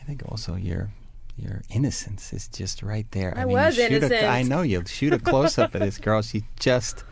I 0.00 0.04
think 0.04 0.22
also 0.28 0.56
your 0.56 0.90
your 1.36 1.62
innocence 1.70 2.32
is 2.32 2.48
just 2.48 2.82
right 2.82 3.06
there. 3.12 3.36
I 3.36 3.44
mean, 3.44 3.54
was 3.54 3.78
innocent. 3.78 4.12
A, 4.12 4.26
I 4.26 4.42
know 4.42 4.62
you 4.62 4.84
shoot 4.86 5.12
a 5.12 5.18
close 5.18 5.58
up 5.58 5.74
of 5.74 5.80
this 5.80 5.98
girl. 5.98 6.22
She 6.22 6.44
just 6.60 7.04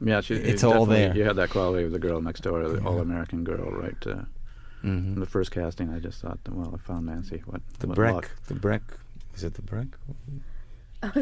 yeah, 0.00 0.20
she, 0.20 0.34
It's 0.34 0.64
all 0.64 0.86
there. 0.86 1.14
You 1.16 1.24
had 1.24 1.36
that 1.36 1.50
quality 1.50 1.84
of 1.84 1.92
the 1.92 1.98
girl 1.98 2.20
next 2.20 2.40
door, 2.40 2.68
the 2.68 2.82
all 2.84 3.00
American 3.00 3.44
girl, 3.44 3.70
right? 3.70 3.96
Uh, 4.06 4.22
Mhm. 4.84 5.14
From 5.14 5.20
the 5.20 5.26
first 5.26 5.50
casting, 5.50 5.92
I 5.92 5.98
just 5.98 6.20
thought, 6.20 6.38
well, 6.48 6.72
I 6.72 6.78
found 6.86 7.06
Nancy. 7.06 7.42
What 7.46 7.62
The 7.80 7.88
what 7.88 7.96
Breck. 7.96 8.14
luck. 8.14 8.30
The 8.46 8.54
Breck. 8.54 8.82
Is 9.34 9.42
it 9.42 9.54
the 9.54 9.62
Breck? 9.62 9.88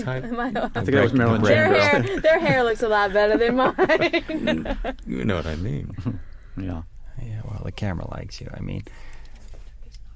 Type? 0.02 0.30
My- 0.30 0.52
I 0.54 0.68
think 0.68 0.90
that 0.90 1.02
was 1.02 1.14
Marilyn 1.14 1.40
their 1.42 1.64
hair, 1.74 2.20
their 2.20 2.38
hair 2.38 2.62
looks 2.64 2.82
a 2.82 2.88
lot 2.88 3.14
better 3.14 3.38
than 3.38 3.56
mine. 3.56 4.76
You 5.06 5.24
know 5.24 5.36
what 5.36 5.46
I 5.46 5.56
mean. 5.56 5.96
yeah. 6.58 6.82
Yeah, 7.22 7.40
well, 7.44 7.62
the 7.64 7.72
camera 7.72 8.06
likes 8.10 8.42
you. 8.42 8.50
I 8.54 8.60
mean, 8.60 8.82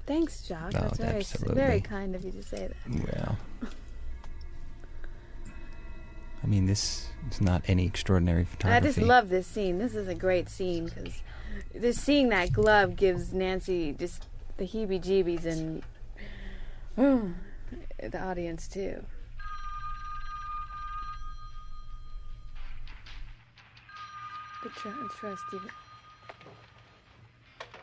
Thanks, 0.05 0.43
Jacques. 0.47 0.73
No, 0.73 0.81
That's 0.81 0.97
very, 0.99 1.19
absolutely. 1.19 1.55
very 1.55 1.81
kind 1.81 2.15
of 2.15 2.23
you 2.23 2.31
to 2.33 2.43
say 2.43 2.67
that. 2.67 3.15
well, 3.15 3.37
I 6.43 6.47
mean, 6.47 6.65
this 6.65 7.07
is 7.29 7.39
not 7.39 7.63
any 7.67 7.85
extraordinary 7.85 8.45
photography. 8.45 8.75
I 8.75 8.79
just 8.79 8.97
love 8.97 9.29
this 9.29 9.45
scene. 9.45 9.77
This 9.77 9.95
is 9.95 10.07
a 10.07 10.15
great 10.15 10.49
scene 10.49 10.85
because 10.85 11.21
just 11.79 12.01
seeing 12.01 12.29
that 12.29 12.51
glove 12.51 12.95
gives 12.95 13.33
Nancy 13.33 13.93
just 13.93 14.27
the 14.57 14.65
heebie-jeebies 14.65 15.45
and 15.45 15.83
the 16.95 18.19
audience 18.19 18.67
too. 18.67 19.03
The 24.63 24.69
tr- 24.69 24.89
trusty 25.19 25.57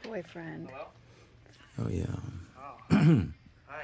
boyfriend. 0.03 0.69
Oh 1.79 1.89
yeah. 1.89 2.07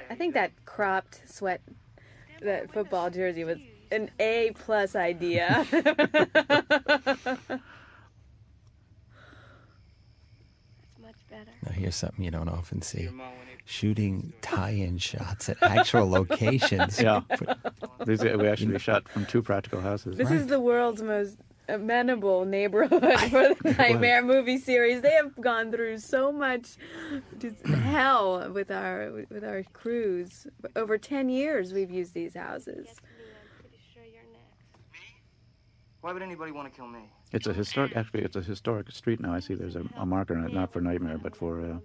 I 0.09 0.15
think 0.15 0.33
that 0.33 0.51
cropped 0.65 1.21
sweat, 1.29 1.61
that 2.41 2.71
football 2.71 3.09
jersey 3.09 3.43
was 3.43 3.57
an 3.91 4.09
A 4.19 4.51
plus 4.55 4.95
idea. 4.95 5.65
much 11.01 11.29
better. 11.29 11.51
Now, 11.63 11.71
here's 11.71 11.95
something 11.95 12.23
you 12.23 12.31
don't 12.31 12.49
often 12.49 12.81
see: 12.81 13.09
shooting 13.65 14.33
tie-in 14.41 14.97
shots 14.97 15.49
at 15.49 15.57
actual 15.61 16.09
locations. 16.09 17.01
Yeah. 17.01 17.21
These 18.05 18.23
we 18.23 18.47
actually 18.47 18.79
shot 18.79 19.07
from 19.09 19.25
two 19.25 19.41
practical 19.41 19.81
houses. 19.81 20.17
This 20.17 20.31
is 20.31 20.47
the 20.47 20.59
world's 20.59 21.01
most 21.01 21.37
amenable 21.67 22.45
neighborhood 22.45 23.01
for 23.29 23.55
the 23.63 23.75
Nightmare 23.77 24.21
movie 24.23 24.57
series. 24.57 25.01
They 25.01 25.13
have 25.13 25.35
gone 25.39 25.71
through 25.71 25.97
so 25.99 26.31
much 26.31 26.77
hell 27.65 28.51
with 28.51 28.71
our 28.71 29.25
with 29.29 29.43
our 29.43 29.63
crews. 29.73 30.47
Over 30.75 30.97
ten 30.97 31.29
years, 31.29 31.73
we've 31.73 31.91
used 31.91 32.13
these 32.13 32.35
houses. 32.35 32.87
Why 36.05 36.13
would 36.13 36.21
anybody 36.21 36.51
want 36.51 36.71
to 36.71 36.77
kill 36.77 36.87
me? 36.87 36.99
It's 37.31 37.47
a 37.47 37.53
historic. 37.53 37.95
Actually, 37.95 38.21
it's 38.21 38.35
a 38.35 38.41
historic 38.43 38.91
street 38.91 39.19
now. 39.19 39.33
I 39.33 39.39
see 39.39 39.55
there's 39.55 39.75
a, 39.75 39.83
a 39.97 40.05
marker 40.05 40.37
on 40.37 40.45
it, 40.45 40.53
not 40.53 40.71
for 40.71 40.79
Nightmare, 40.79 41.17
but 41.17 41.35
for, 41.35 41.59
uh, 41.61 41.79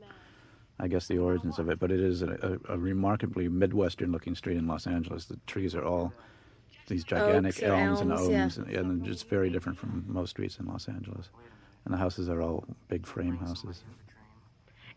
I 0.78 0.88
guess, 0.88 1.06
the 1.06 1.16
origins 1.16 1.58
of 1.58 1.70
it. 1.70 1.78
But 1.78 1.90
it 1.90 2.00
is 2.00 2.20
a, 2.20 2.58
a, 2.68 2.74
a 2.74 2.78
remarkably 2.78 3.48
Midwestern-looking 3.48 4.34
street 4.34 4.58
in 4.58 4.66
Los 4.66 4.86
Angeles. 4.86 5.24
The 5.24 5.38
trees 5.46 5.74
are 5.74 5.86
all 5.86 6.12
these 6.86 7.02
gigantic 7.02 7.54
Oaks 7.54 7.62
or 7.62 7.74
elms, 7.74 8.00
and 8.00 8.12
elms, 8.12 8.28
oaks, 8.28 8.68
yeah. 8.70 8.80
and, 8.80 8.90
and 8.90 9.06
it's 9.08 9.22
very 9.22 9.48
different 9.48 9.78
from 9.78 10.04
most 10.06 10.28
streets 10.28 10.58
in 10.58 10.66
Los 10.66 10.86
Angeles. 10.86 11.30
And 11.86 11.94
the 11.94 11.98
houses 11.98 12.28
are 12.28 12.42
all 12.42 12.66
big 12.88 13.06
frame 13.06 13.38
houses. 13.38 13.84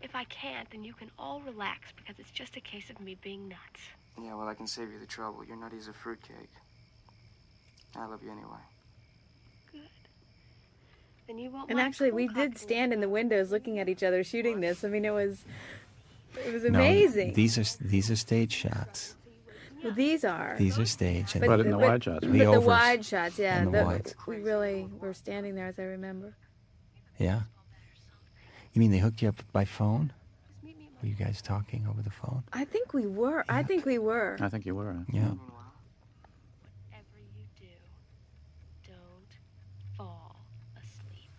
If 0.01 0.17
I 0.17 0.25
can't, 0.25 0.69
then 0.69 0.83
you 0.83 0.91
can 0.91 1.09
all 1.17 1.39
relax 1.39 1.93
because 1.95 2.19
it's 2.19 2.31
just 2.31 2.57
a 2.57 2.61
case 2.61 2.89
of 2.89 2.99
me 2.99 3.15
being 3.23 3.47
nuts. 3.47 3.83
Yeah, 4.21 4.35
well, 4.35 4.49
I 4.49 4.53
can 4.53 4.67
save 4.67 4.91
you 4.91 4.99
the 4.99 5.05
trouble. 5.05 5.45
You're 5.45 5.55
nutty 5.55 5.77
as 5.77 5.87
a 5.87 5.93
fruitcake. 5.93 6.51
I 7.95 8.05
love 8.05 8.21
you 8.21 8.29
anyway. 8.29 8.59
Then 11.27 11.37
you 11.37 11.49
won't 11.49 11.69
And 11.69 11.79
actually, 11.79 12.11
we 12.11 12.27
did 12.27 12.57
stand 12.57 12.91
in 12.93 12.99
the 13.01 13.09
windows 13.09 13.51
looking 13.51 13.79
at 13.79 13.87
each 13.87 14.03
other 14.03 14.23
shooting 14.23 14.59
this. 14.59 14.83
I 14.83 14.89
mean, 14.89 15.05
it 15.05 15.13
was 15.13 15.45
it 16.45 16.53
was 16.53 16.63
amazing. 16.63 16.71
No, 16.73 16.79
amazing. 16.79 17.33
these 17.33 17.57
are 17.57 17.83
these 17.83 18.11
are 18.11 18.15
stage 18.15 18.53
shots. 18.53 19.15
Well, 19.83 19.93
these 19.93 20.23
are. 20.23 20.55
These 20.57 20.79
are 20.79 20.85
stage. 20.85 21.33
But, 21.33 21.41
but, 21.47 21.57
The 21.57 21.63
But 21.63 22.21
the 22.21 22.45
overs. 22.45 22.63
wide 22.63 23.05
shots, 23.05 23.37
yeah. 23.37 23.61
And 23.61 23.73
the 23.73 23.83
the- 23.83 24.13
we 24.27 24.37
really 24.37 24.87
were 24.99 25.13
standing 25.13 25.55
there, 25.55 25.67
as 25.67 25.77
I 25.77 25.83
remember. 25.83 26.35
Yeah. 27.19 27.41
You 28.71 28.79
mean 28.79 28.91
they 28.91 28.99
hooked 28.99 29.21
you 29.21 29.27
up 29.29 29.35
by 29.51 29.65
phone? 29.65 30.13
Were 30.63 31.09
you 31.09 31.15
guys 31.15 31.41
talking 31.41 31.85
over 31.89 32.01
the 32.01 32.09
phone? 32.09 32.43
I 32.53 32.63
think 32.63 32.93
we 32.93 33.05
were. 33.05 33.43
I 33.49 33.61
think 33.61 33.85
we 33.85 33.97
were. 33.97 34.37
I 34.39 34.47
think 34.47 34.65
you 34.65 34.73
were. 34.73 35.03
Yeah. 35.11 35.23
Whatever 35.23 35.41
you 37.35 37.43
do, 37.59 37.67
don't 38.87 39.97
fall 39.97 40.37
asleep. 40.77 41.29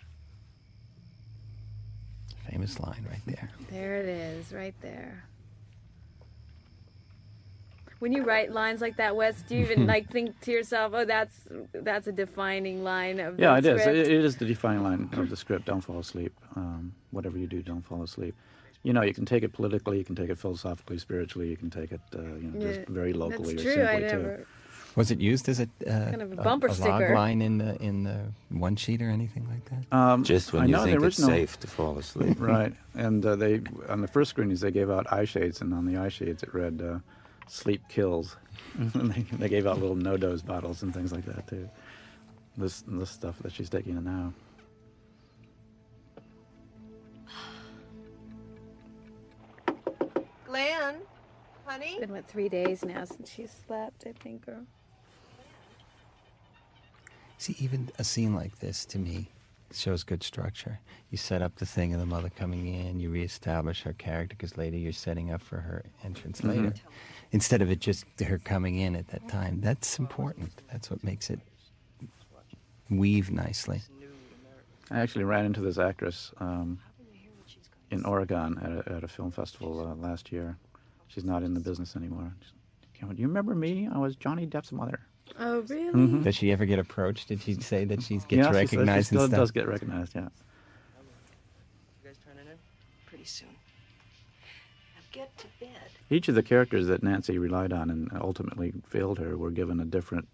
Famous 2.55 2.79
line 2.79 3.05
right 3.11 3.21
there. 3.27 3.51
There 3.69 3.97
it 3.97 4.07
is, 4.07 4.53
right 4.53 4.77
there. 4.81 5.25
When 7.99 8.13
you 8.13 8.23
write 8.23 8.53
lines 8.53 8.81
like 8.81 8.97
that, 8.99 9.17
Wes, 9.17 9.43
do 9.43 9.57
you 9.57 9.65
even 9.65 9.87
like 9.89 10.09
think 10.09 10.41
to 10.43 10.53
yourself, 10.53 10.93
"Oh, 10.95 11.05
that's 11.05 11.49
that's 11.73 12.07
a 12.07 12.13
defining 12.13 12.85
line 12.85 13.19
of 13.19 13.39
Yeah, 13.39 13.57
the 13.57 13.59
it 13.59 13.67
is. 13.67 13.81
script"? 13.81 13.99
It, 13.99 14.13
it 14.13 14.25
is 14.25 14.37
the 14.37 14.45
defining 14.45 14.85
line 14.85 15.11
of 15.15 15.31
the 15.31 15.37
script. 15.37 15.65
Don't 15.65 15.81
fall 15.81 15.99
asleep. 15.99 16.33
Um, 16.55 16.93
whatever 17.11 17.37
you 17.39 17.49
do, 17.49 17.61
don't 17.61 17.85
fall 17.85 18.05
asleep. 18.05 18.37
You 18.85 18.93
know, 18.93 19.03
you 19.03 19.15
can 19.15 19.25
take 19.27 19.43
it 19.43 19.53
politically, 19.53 19.99
you 19.99 20.05
can 20.05 20.15
take 20.15 20.31
it 20.31 20.39
philosophically, 20.39 20.99
spiritually, 20.99 21.49
you 21.49 21.57
can 21.57 21.71
take 21.71 21.91
it, 21.91 22.01
uh, 22.15 22.23
you 22.23 22.51
know, 22.51 22.57
just 22.61 22.79
Yeah, 22.81 22.85
very 22.89 23.15
locally 23.15 23.55
that's 23.55 23.63
or 23.67 23.75
true. 23.75 23.83
I 23.83 23.87
simply 23.95 24.11
too. 24.11 24.47
Never. 24.95 25.01
Was 25.01 25.11
it 25.11 25.21
used 25.21 25.49
as 25.49 25.61
a 25.61 25.65
uh, 25.65 26.11
Kind 26.11 26.23
of 26.23 26.33
a 26.33 26.37
bumper 26.37 26.69
a, 26.69 26.71
log 26.71 26.79
sticker. 26.79 27.15
line 27.15 27.43
in 27.43 27.59
the 27.59 27.77
in 27.83 28.05
the 28.05 28.21
one 28.51 28.77
sheet 28.77 29.03
or 29.03 29.11
anything 29.11 29.47
like 29.49 29.65
that? 29.71 29.97
Um, 29.97 30.23
Just 30.23 30.53
when 30.53 30.63
I 30.63 30.67
you 30.67 30.85
think 30.85 31.03
it's 31.03 31.17
safe 31.17 31.59
to 31.61 31.67
fall 31.67 31.99
asleep. 31.99 32.37
right. 32.41 32.73
And 32.95 33.25
uh, 33.27 33.35
they 33.37 33.61
on 33.89 34.01
the 34.01 34.09
first 34.09 34.31
screenings 34.31 34.61
they 34.61 34.71
gave 34.71 34.91
out 34.91 35.13
eye 35.13 35.25
shades, 35.25 35.61
and 35.61 35.75
on 35.75 35.85
the 35.85 35.97
eye 35.97 36.09
shades 36.09 36.43
it 36.43 36.55
read 36.55 36.81
uh, 36.81 36.99
"Sleep 37.49 37.83
kills." 37.89 38.37
and 38.79 39.11
they, 39.13 39.23
they 39.37 39.49
gave 39.49 39.67
out 39.67 39.81
little 39.81 39.97
NoDoz 39.97 40.45
bottles 40.47 40.83
and 40.83 40.95
things 40.95 41.13
like 41.13 41.25
that 41.27 41.47
too. 41.49 41.69
This 42.57 42.85
this 42.87 43.11
stuff 43.11 43.37
that 43.41 43.53
she's 43.53 43.69
taking 43.69 43.97
in 43.97 44.05
now. 44.05 44.33
Glen, 50.47 50.97
honey? 51.67 51.87
It's 51.87 52.01
been 52.01 52.13
what 52.13 52.29
three 52.29 52.49
days 52.49 52.85
now 52.85 53.05
since 53.05 53.29
she 53.33 53.47
slept, 53.47 54.05
I 54.07 54.13
think, 54.13 54.47
or 54.47 54.61
See, 57.45 57.57
even 57.59 57.91
a 57.99 58.05
scene 58.05 58.35
like 58.35 58.61
this 58.61 58.87
to 58.87 58.99
me 58.99 59.29
shows 59.71 60.03
good 60.03 60.23
structure. 60.23 60.81
You 61.11 61.19
set 61.19 61.43
up 61.43 61.57
the 61.57 61.67
thing 61.67 61.93
of 61.93 62.01
the 62.01 62.07
mother 62.07 62.31
coming 62.31 62.67
in, 62.67 63.01
you 63.01 63.11
reestablish 63.11 63.83
her 63.83 63.93
character 63.93 64.35
because 64.35 64.57
later 64.57 64.79
you're 64.79 64.93
setting 64.93 65.31
up 65.31 65.43
for 65.43 65.59
her 65.59 65.85
entrance 66.03 66.41
Mhm. 66.41 66.49
later. 66.49 66.75
Instead 67.33 67.61
of 67.61 67.71
it 67.71 67.81
just 67.81 68.07
her 68.19 68.39
coming 68.39 68.79
in 68.79 68.97
at 68.97 69.09
that 69.09 69.29
time. 69.29 69.61
That's 69.61 69.99
important. 69.99 70.63
That's 70.73 70.91
what 70.91 71.05
makes 71.05 71.29
it 71.29 71.39
weave 72.89 73.31
nicely. 73.31 73.83
I 74.91 75.01
actually 75.01 75.25
ran 75.25 75.45
into 75.45 75.61
this 75.61 75.77
actress 75.77 76.33
um, 76.39 76.81
in 77.91 78.07
Oregon 78.07 78.59
at 78.63 78.73
a, 78.73 78.97
at 78.97 79.05
a 79.05 79.09
film 79.09 79.31
festival 79.31 79.87
uh, 79.87 79.95
last 79.97 80.33
year. 80.33 80.57
She's 81.09 81.25
not 81.25 81.43
in 81.43 81.53
the 81.53 81.61
business 81.61 81.95
anymore. 81.95 82.33
She 82.95 83.05
Do 83.05 83.15
you 83.21 83.29
remember 83.29 83.55
me? 83.55 83.87
I 83.87 83.99
was 83.99 84.17
Johnny 84.17 84.47
Depp's 84.47 84.73
mother. 84.73 84.99
Oh 85.39 85.61
really? 85.69 85.93
Mhm. 85.93 86.25
Does 86.25 86.35
she 86.37 86.53
ever 86.53 86.65
get 86.67 86.79
approached? 86.79 87.29
Did 87.29 87.41
she 87.43 87.55
say 87.55 87.85
that 87.87 88.03
she 88.03 88.15
gets 88.17 88.27
yeah, 88.31 88.43
she 88.43 88.47
says 88.47 88.55
recognized 88.55 89.07
she 89.07 89.15
still 89.15 89.23
and 89.25 89.31
stuff? 89.33 89.41
does 89.43 89.51
get 89.51 89.69
recognized. 89.69 90.15
Yeah. 90.15 90.23
You 90.23 92.09
guys 92.09 92.17
turning 92.25 92.47
in? 92.51 92.59
Pretty 93.07 93.25
soon. 93.25 93.49
Now 93.49 95.03
get 95.13 95.37
to 95.39 95.47
bed. 95.61 95.71
Each 96.11 96.29
of 96.29 96.35
the 96.35 96.43
characters 96.43 96.87
that 96.89 97.03
Nancy 97.03 97.39
relied 97.39 97.73
on 97.73 97.91
and 97.91 98.11
ultimately 98.21 98.73
failed 98.87 99.19
her 99.19 99.37
were 99.37 99.51
given 99.51 99.81
a 99.81 99.85
different 99.85 100.29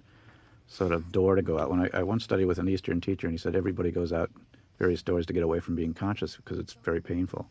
sort 0.67 0.93
of 0.93 1.11
door 1.13 1.35
to 1.37 1.43
go 1.43 1.59
out. 1.59 1.71
When 1.71 1.81
I, 1.81 2.01
I 2.01 2.03
once 2.03 2.25
studied 2.25 2.47
with 2.47 2.59
an 2.59 2.69
Eastern 2.69 3.01
teacher, 3.01 3.27
and 3.27 3.35
he 3.35 3.39
said 3.39 3.57
everybody 3.57 3.91
goes 3.91 4.13
out 4.13 4.31
various 4.79 5.03
doors 5.03 5.27
to 5.27 5.33
get 5.33 5.43
away 5.43 5.61
from 5.61 5.75
being 5.75 5.93
conscious 5.95 6.37
because 6.37 6.59
it's 6.59 6.75
very 6.83 7.01
painful. 7.01 7.49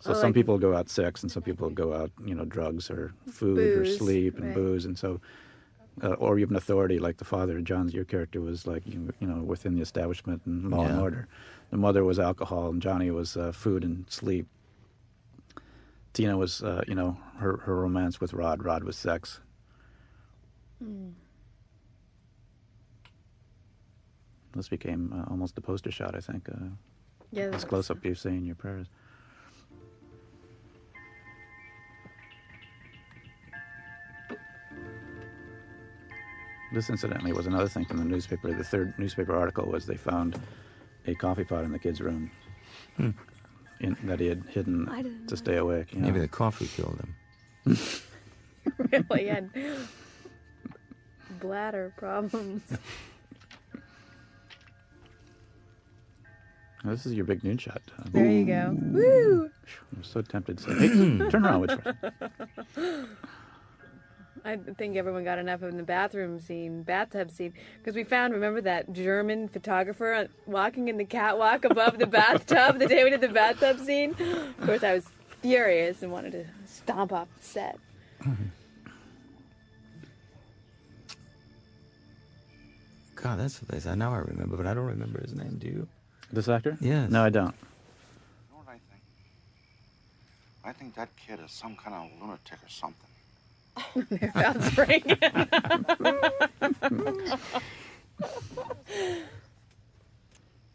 So 0.00 0.10
Oh, 0.10 0.14
some 0.14 0.24
like- 0.24 0.34
people 0.34 0.58
go 0.58 0.74
out 0.76 0.88
sex, 0.88 1.22
and 1.22 1.30
some 1.32 1.42
people 1.42 1.70
go 1.70 1.94
out, 1.94 2.10
you 2.24 2.34
know, 2.34 2.44
drugs 2.44 2.90
or 2.90 3.12
food 3.30 3.58
or 3.78 3.84
sleep 3.86 4.36
and 4.36 4.46
right. 4.46 4.54
booze, 4.54 4.84
and 4.84 4.96
so, 4.98 5.20
uh, 6.02 6.08
or 6.14 6.38
even 6.38 6.56
authority, 6.56 6.98
like 6.98 7.16
the 7.18 7.24
father. 7.24 7.60
John's 7.60 7.94
your 7.94 8.04
character 8.04 8.40
was 8.40 8.66
like 8.66 8.86
you, 8.86 9.12
you 9.20 9.26
know 9.26 9.42
within 9.42 9.74
the 9.74 9.82
establishment 9.82 10.42
and 10.46 10.70
law 10.70 10.84
and 10.84 11.00
order. 11.00 11.28
The 11.70 11.76
mother 11.76 12.04
was 12.04 12.18
alcohol, 12.18 12.68
and 12.68 12.80
Johnny 12.82 13.10
was 13.10 13.36
uh, 13.36 13.52
food 13.52 13.82
and 13.84 14.04
sleep. 14.08 14.46
Tina 16.12 16.36
was, 16.36 16.62
uh, 16.62 16.82
you 16.88 16.94
know, 16.94 17.18
her 17.38 17.58
her 17.58 17.76
romance 17.76 18.20
with 18.20 18.32
Rod. 18.32 18.64
Rod 18.64 18.84
was 18.84 18.96
sex. 18.96 19.40
Hmm. 20.82 21.10
This 24.54 24.68
became 24.68 25.12
uh, 25.12 25.30
almost 25.30 25.58
a 25.58 25.60
poster 25.60 25.90
shot, 25.90 26.14
I 26.14 26.20
think. 26.20 26.48
Uh, 26.48 26.70
Yeah, 27.32 27.48
this 27.48 27.64
close 27.64 27.90
up 27.90 28.04
you 28.04 28.14
saying 28.14 28.44
your 28.44 28.54
prayers. 28.54 28.86
This, 36.76 36.90
incidentally, 36.90 37.32
was 37.32 37.46
another 37.46 37.68
thing 37.68 37.86
from 37.86 37.96
the 37.96 38.04
newspaper. 38.04 38.52
The 38.52 38.62
third 38.62 38.92
newspaper 38.98 39.34
article 39.34 39.64
was 39.64 39.86
they 39.86 39.96
found 39.96 40.38
a 41.06 41.14
coffee 41.14 41.42
pot 41.44 41.64
in 41.64 41.72
the 41.72 41.78
kid's 41.78 42.02
room 42.02 42.30
Hmm. 42.98 43.10
in, 43.80 43.96
that 44.04 44.20
he 44.20 44.26
had 44.26 44.42
hidden 44.50 44.86
I 44.90 45.00
didn't 45.00 45.26
to 45.28 45.38
stay 45.38 45.56
awake. 45.56 45.94
you 45.94 46.00
know. 46.00 46.08
Maybe 46.08 46.20
the 46.20 46.28
coffee 46.28 46.66
killed 46.66 47.00
him. 47.64 47.78
really 49.08 49.26
had 49.28 49.48
bladder 51.40 51.94
problems. 51.96 52.60
This 56.84 57.06
is 57.06 57.14
your 57.14 57.24
big 57.24 57.42
noon 57.42 57.56
shot. 57.56 57.80
Um, 57.98 58.10
There 58.12 58.26
you 58.30 58.44
go. 58.44 58.76
Woo! 58.78 59.50
I'm 59.96 60.04
so 60.04 60.20
tempted 60.20 60.58
to 60.58 60.64
say, 60.64 60.74
hey, 60.88 61.30
turn 61.30 61.46
around, 61.46 61.62
Witchford. 61.62 61.96
I 64.46 64.56
think 64.78 64.96
everyone 64.96 65.24
got 65.24 65.38
enough 65.40 65.62
of 65.62 65.76
the 65.76 65.82
bathroom 65.82 66.38
scene, 66.38 66.84
bathtub 66.84 67.32
scene, 67.32 67.52
because 67.78 67.96
we 67.96 68.04
found, 68.04 68.32
remember 68.32 68.60
that 68.60 68.92
German 68.92 69.48
photographer 69.48 70.28
walking 70.46 70.86
in 70.86 70.98
the 70.98 71.04
catwalk 71.04 71.64
above 71.64 71.98
the 71.98 72.06
bathtub 72.06 72.78
the 72.78 72.86
day 72.86 73.02
we 73.02 73.10
did 73.10 73.22
the 73.22 73.28
bathtub 73.28 73.80
scene? 73.80 74.12
Of 74.12 74.60
course, 74.64 74.84
I 74.84 74.94
was 74.94 75.06
furious 75.42 76.04
and 76.04 76.12
wanted 76.12 76.30
to 76.32 76.44
stomp 76.64 77.12
off 77.12 77.26
the 77.36 77.42
set. 77.44 77.80
God, 83.16 83.40
that's 83.40 83.58
the 83.58 83.66
place. 83.66 83.86
I 83.86 83.96
know 83.96 84.12
I 84.12 84.18
remember, 84.18 84.56
but 84.56 84.68
I 84.68 84.74
don't 84.74 84.86
remember 84.86 85.20
his 85.20 85.34
name. 85.34 85.56
Do 85.58 85.66
you? 85.66 85.88
This 86.32 86.48
actor? 86.48 86.78
Yes. 86.80 87.10
No, 87.10 87.24
I 87.24 87.30
don't. 87.30 87.46
You 87.46 87.52
know 88.52 88.58
what 88.58 88.68
I 88.68 88.78
think? 88.90 89.02
I 90.64 90.70
think 90.72 90.94
that 90.94 91.08
kid 91.16 91.40
is 91.44 91.50
some 91.50 91.74
kind 91.74 91.96
of 91.96 92.08
lunatic 92.20 92.62
or 92.62 92.68
something. 92.68 93.05
Their 93.94 94.32
mouths 94.34 94.78
ring. 94.78 95.04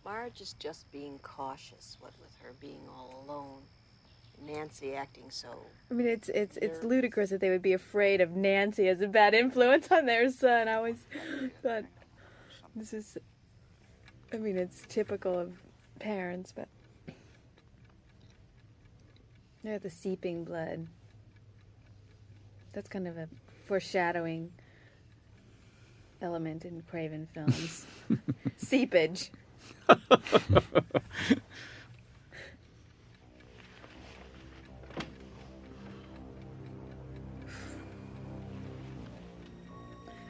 Marge 0.03 0.41
is 0.41 0.53
just 0.53 0.91
being 0.91 1.19
cautious, 1.19 1.97
what 1.99 2.13
with 2.21 2.35
her 2.43 2.53
being 2.59 2.81
all 2.89 3.23
alone. 3.25 3.61
Nancy 4.45 4.95
acting 4.95 5.29
so. 5.29 5.49
I 5.89 5.93
mean, 5.93 6.07
it's 6.07 6.29
it's 6.29 6.57
it's 6.57 6.83
ludicrous 6.83 7.29
that 7.29 7.41
they 7.41 7.49
would 7.49 7.61
be 7.61 7.73
afraid 7.73 8.21
of 8.21 8.31
Nancy 8.31 8.87
as 8.87 9.01
a 9.01 9.07
bad 9.07 9.33
influence 9.33 9.91
on 9.91 10.05
their 10.05 10.29
son. 10.31 10.67
I 10.67 10.73
always 10.73 11.05
thought 11.61 11.85
this 12.75 12.93
is. 12.93 13.17
I 14.33 14.37
mean, 14.37 14.57
it's 14.57 14.83
typical 14.87 15.37
of 15.37 15.53
parents, 15.99 16.53
but 16.55 16.67
they're 19.63 19.79
the 19.79 19.89
seeping 19.89 20.43
blood. 20.43 20.87
That's 22.73 22.87
kind 22.89 23.07
of 23.07 23.17
a 23.17 23.27
foreshadowing 23.65 24.51
element 26.21 26.65
in 26.65 26.83
Craven 26.89 27.27
films. 27.33 27.85
Seepage. 28.57 29.31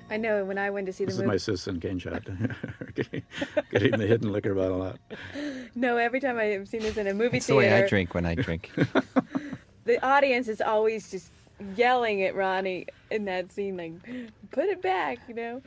I 0.09 0.17
know 0.17 0.43
when 0.43 0.57
I 0.57 0.69
went 0.69 0.87
to 0.87 0.93
see 0.93 1.05
This 1.05 1.15
the 1.15 1.21
is 1.21 1.25
my 1.25 1.33
movie. 1.33 1.39
sis 1.39 1.67
and 1.67 1.81
cane 1.81 1.97
shot. 1.97 2.23
getting, 2.95 3.23
getting 3.71 3.91
the 3.97 4.05
hidden 4.05 4.31
liquor 4.33 4.53
bottle 4.53 4.83
out. 4.83 4.99
No, 5.73 5.95
every 5.95 6.19
time 6.19 6.37
I've 6.37 6.67
seen 6.67 6.81
this 6.81 6.97
in 6.97 7.07
a 7.07 7.13
movie 7.13 7.37
It's 7.37 7.47
the 7.47 7.55
way 7.55 7.69
theater, 7.69 7.85
I 7.85 7.87
drink 7.87 8.13
when 8.13 8.25
I 8.25 8.35
drink. 8.35 8.71
the 9.85 10.05
audience 10.05 10.49
is 10.49 10.59
always 10.59 11.09
just 11.09 11.31
yelling 11.75 12.23
at 12.23 12.33
Ronee 12.35 12.87
in 13.09 13.25
that 13.25 13.51
scene, 13.51 13.77
like, 13.77 13.93
"Put 14.51 14.65
it 14.65 14.81
back," 14.81 15.19
you 15.27 15.33
know, 15.35 15.61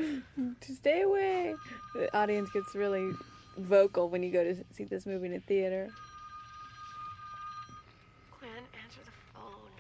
to 0.61 0.75
stay 0.75 1.03
away. 1.03 1.55
The 1.95 2.17
audience 2.17 2.51
gets 2.53 2.75
really 2.75 3.13
vocal 3.59 4.09
when 4.09 4.23
you 4.23 4.31
go 4.31 4.43
to 4.45 4.57
see 4.73 4.85
this 4.85 5.07
movie 5.07 5.27
in 5.27 5.35
a 5.35 5.41
theater. 5.41 5.91
Quinn, 8.33 8.51
answer 8.83 9.01
the 9.05 9.13
phone. 9.33 9.71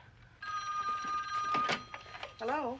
Hello? 2.40 2.78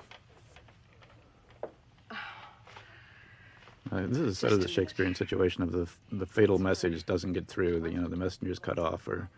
Uh, 3.92 4.06
this 4.08 4.18
is 4.18 4.38
sort 4.38 4.52
of 4.52 4.60
the 4.60 4.68
Shakespearean 4.68 5.14
situation 5.14 5.62
of 5.62 5.70
the 5.70 5.88
the 6.10 6.26
fatal 6.26 6.58
message 6.58 7.04
doesn't 7.06 7.32
get 7.32 7.46
through. 7.46 7.80
The 7.80 7.90
you 7.92 8.00
know 8.00 8.08
the 8.08 8.16
messenger's 8.16 8.58
cut 8.58 8.78
off, 8.78 9.06
or 9.06 9.28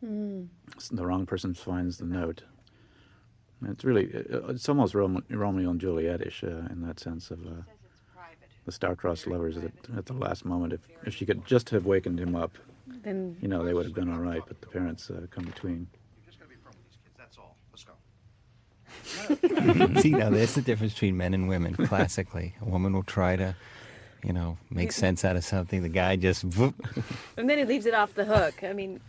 Hmm. 0.00 0.44
the 0.90 1.04
wrong 1.06 1.24
person 1.24 1.54
finds 1.54 1.96
the 1.98 2.04
note. 2.04 2.42
And 3.64 3.72
It's 3.74 3.84
really 3.84 4.06
uh, 4.14 4.48
it's 4.48 4.68
almost 4.68 4.94
Rome, 4.94 5.24
Romeo 5.30 5.70
and 5.70 5.80
Juliet-ish 5.80 6.44
uh, 6.44 6.48
in 6.70 6.82
that 6.86 7.00
sense 7.00 7.30
of 7.30 7.40
uh, 7.46 7.50
the 8.66 8.72
star-crossed 8.72 9.26
lovers 9.26 9.56
at, 9.56 9.72
at 9.96 10.06
the 10.06 10.12
last 10.12 10.44
moment. 10.44 10.72
If 10.72 10.80
if 11.04 11.14
she 11.14 11.26
could 11.26 11.44
just 11.46 11.70
have 11.70 11.86
wakened 11.86 12.18
him 12.20 12.34
up, 12.36 12.52
Then 13.02 13.36
you 13.40 13.48
know 13.48 13.64
they 13.64 13.74
would 13.74 13.86
have 13.86 13.94
been 13.94 14.10
all 14.12 14.18
right. 14.20 14.42
But 14.46 14.60
the 14.60 14.66
parents 14.66 15.10
uh, 15.10 15.26
come 15.30 15.44
between. 15.44 15.86
You're 16.16 16.26
just 16.26 16.38
going 16.38 16.50
to 16.50 16.54
be 16.54 16.54
in 16.54 16.60
front 16.60 16.76
of 16.76 16.84
these 16.84 16.98
kids, 17.04 17.16
that's 17.18 17.38
all. 17.38 17.56
Let's 17.72 17.84
go. 19.94 20.00
See, 20.00 20.10
now 20.10 20.30
there's 20.30 20.54
the 20.54 20.62
difference 20.62 20.92
between 20.94 21.16
men 21.16 21.34
and 21.34 21.48
women. 21.48 21.74
Classically, 21.74 22.54
a 22.60 22.64
woman 22.66 22.92
will 22.92 23.02
try 23.02 23.36
to, 23.36 23.54
you 24.22 24.32
know, 24.32 24.58
make 24.70 24.92
sense 24.92 25.24
out 25.24 25.36
of 25.36 25.44
something. 25.44 25.82
The 25.82 25.88
guy 25.88 26.16
just, 26.16 26.44
whoop. 26.44 26.74
And 27.36 27.48
then 27.48 27.58
he 27.58 27.64
leaves 27.64 27.86
it 27.86 27.94
off 27.94 28.14
the 28.14 28.24
hook. 28.24 28.62
I 28.62 28.72
mean, 28.72 29.00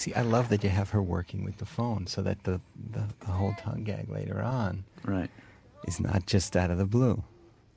see, 0.00 0.14
I 0.14 0.22
love 0.22 0.48
that 0.48 0.64
you 0.64 0.70
have 0.70 0.90
her 0.90 1.02
working 1.02 1.44
with 1.44 1.58
the 1.58 1.66
phone, 1.66 2.06
so 2.06 2.22
that 2.22 2.44
the 2.44 2.60
the, 2.92 3.04
the 3.20 3.26
whole 3.26 3.54
tongue 3.58 3.84
gag 3.84 4.08
later 4.08 4.40
on, 4.40 4.84
right, 5.04 5.30
is 5.86 6.00
not 6.00 6.26
just 6.26 6.56
out 6.56 6.70
of 6.70 6.78
the 6.78 6.86
blue. 6.86 7.22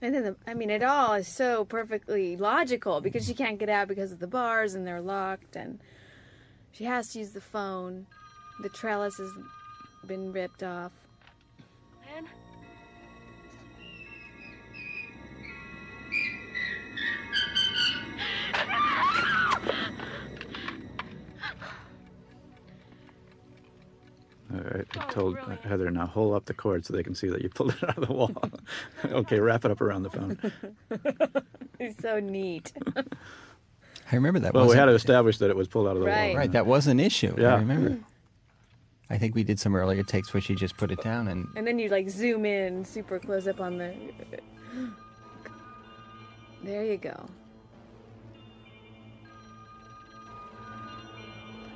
and 0.02 0.14
then 0.16 0.24
the, 0.24 0.36
I 0.48 0.54
mean, 0.54 0.70
it 0.70 0.84
all 0.84 1.14
is 1.14 1.28
so 1.28 1.66
perfectly 1.66 2.36
logical 2.38 3.02
because 3.02 3.26
she 3.26 3.34
can't 3.34 3.60
get 3.60 3.70
out 3.70 3.88
because 3.88 4.12
of 4.12 4.20
the 4.20 4.28
bars 4.28 4.74
and 4.74 4.88
they're 4.88 5.02
locked, 5.02 5.56
and 5.56 5.80
she 6.72 6.86
has 6.86 7.10
to 7.14 7.20
use 7.20 7.32
the 7.32 7.42
phone. 7.42 8.08
The 8.62 8.70
trellis 8.70 9.18
has 9.18 9.32
been 10.08 10.32
ripped 10.32 10.64
off. 10.64 10.92
I, 24.66 25.00
I 25.00 25.06
oh, 25.06 25.10
told 25.10 25.38
Heather 25.64 25.90
now 25.92 26.06
hold 26.06 26.36
up 26.36 26.46
the 26.46 26.54
cord 26.54 26.86
so 26.86 26.94
they 26.94 27.04
can 27.04 27.16
see 27.16 27.28
that 27.30 27.42
you 27.42 27.50
pulled 27.50 27.72
it 27.72 27.84
out 27.84 27.98
of 27.98 28.08
the 28.08 28.14
wall. 28.14 28.32
okay, 29.06 29.40
wrap 29.40 29.66
it 29.66 29.72
up 29.72 29.82
around 29.82 30.04
the 30.04 30.10
phone. 30.10 30.38
He's 31.80 31.96
so 32.02 32.20
neat. 32.20 32.72
I 34.12 34.16
remember 34.16 34.40
that. 34.42 34.54
well, 34.54 34.68
we 34.68 34.76
had 34.76 34.86
to 34.86 34.94
establish 34.94 35.38
that 35.40 35.50
it 35.50 35.56
was 35.56 35.68
pulled 35.68 35.88
out 35.88 35.96
of 35.96 36.02
the 36.02 36.08
Right. 36.08 36.30
wall. 36.30 36.38
Right, 36.38 36.52
that 36.52 36.66
was 36.66 36.88
an 36.88 37.00
issue. 37.00 37.34
Yeah. 37.38 37.56
I 37.56 37.60
remember. 37.60 37.90
Mm. 37.92 38.04
I 39.10 39.18
think 39.18 39.36
we 39.36 39.44
did 39.44 39.60
some 39.60 39.76
earlier 39.76 40.04
takes 40.04 40.34
where 40.34 40.42
she 40.42 40.56
just 40.56 40.78
put 40.78 40.92
it 40.92 41.02
down 41.02 41.28
and 41.28 41.48
And 41.56 41.68
then 41.68 41.78
you 41.78 41.90
like 41.90 42.10
zoom 42.10 42.46
in 42.46 42.86
super 42.86 43.20
close 43.20 43.48
up 43.48 43.60
on 43.60 43.78
the. 43.78 43.94
There 46.64 46.86
you 46.86 46.96
go. 46.96 47.26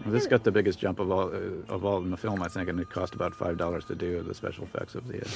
Well, 0.04 0.14
this 0.14 0.28
got 0.28 0.44
the 0.44 0.52
biggest 0.52 0.80
jump 0.80 1.00
of 1.00 1.12
all 1.12 1.28
uh, 1.34 1.74
of 1.74 1.84
all 1.86 1.98
in 1.98 2.12
the 2.12 2.18
film, 2.18 2.42
I 2.42 2.48
think, 2.48 2.70
and 2.70 2.80
it 2.80 2.90
cost 2.90 3.14
about 3.16 3.36
five 3.36 3.58
dollars 3.58 3.86
to 3.86 3.96
do 3.96 4.22
the 4.24 4.34
special 4.34 4.64
effects 4.64 4.96
of 4.96 5.08
the. 5.08 5.22
Uh, 5.22 5.28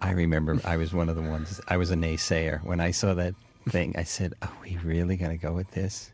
I 0.00 0.10
remember 0.12 0.60
I 0.64 0.76
was 0.76 0.92
one 0.92 1.08
of 1.08 1.16
the 1.16 1.22
ones. 1.22 1.60
I 1.68 1.76
was 1.76 1.90
a 1.90 1.96
naysayer 1.96 2.62
when 2.64 2.80
I 2.80 2.90
saw 2.92 3.14
that 3.14 3.34
thing. 3.68 3.94
I 3.96 4.04
said, 4.04 4.34
"Are 4.42 4.52
we 4.62 4.76
really 4.84 5.16
going 5.16 5.30
to 5.36 5.38
go 5.46 5.52
with 5.52 5.70
this?" 5.72 6.12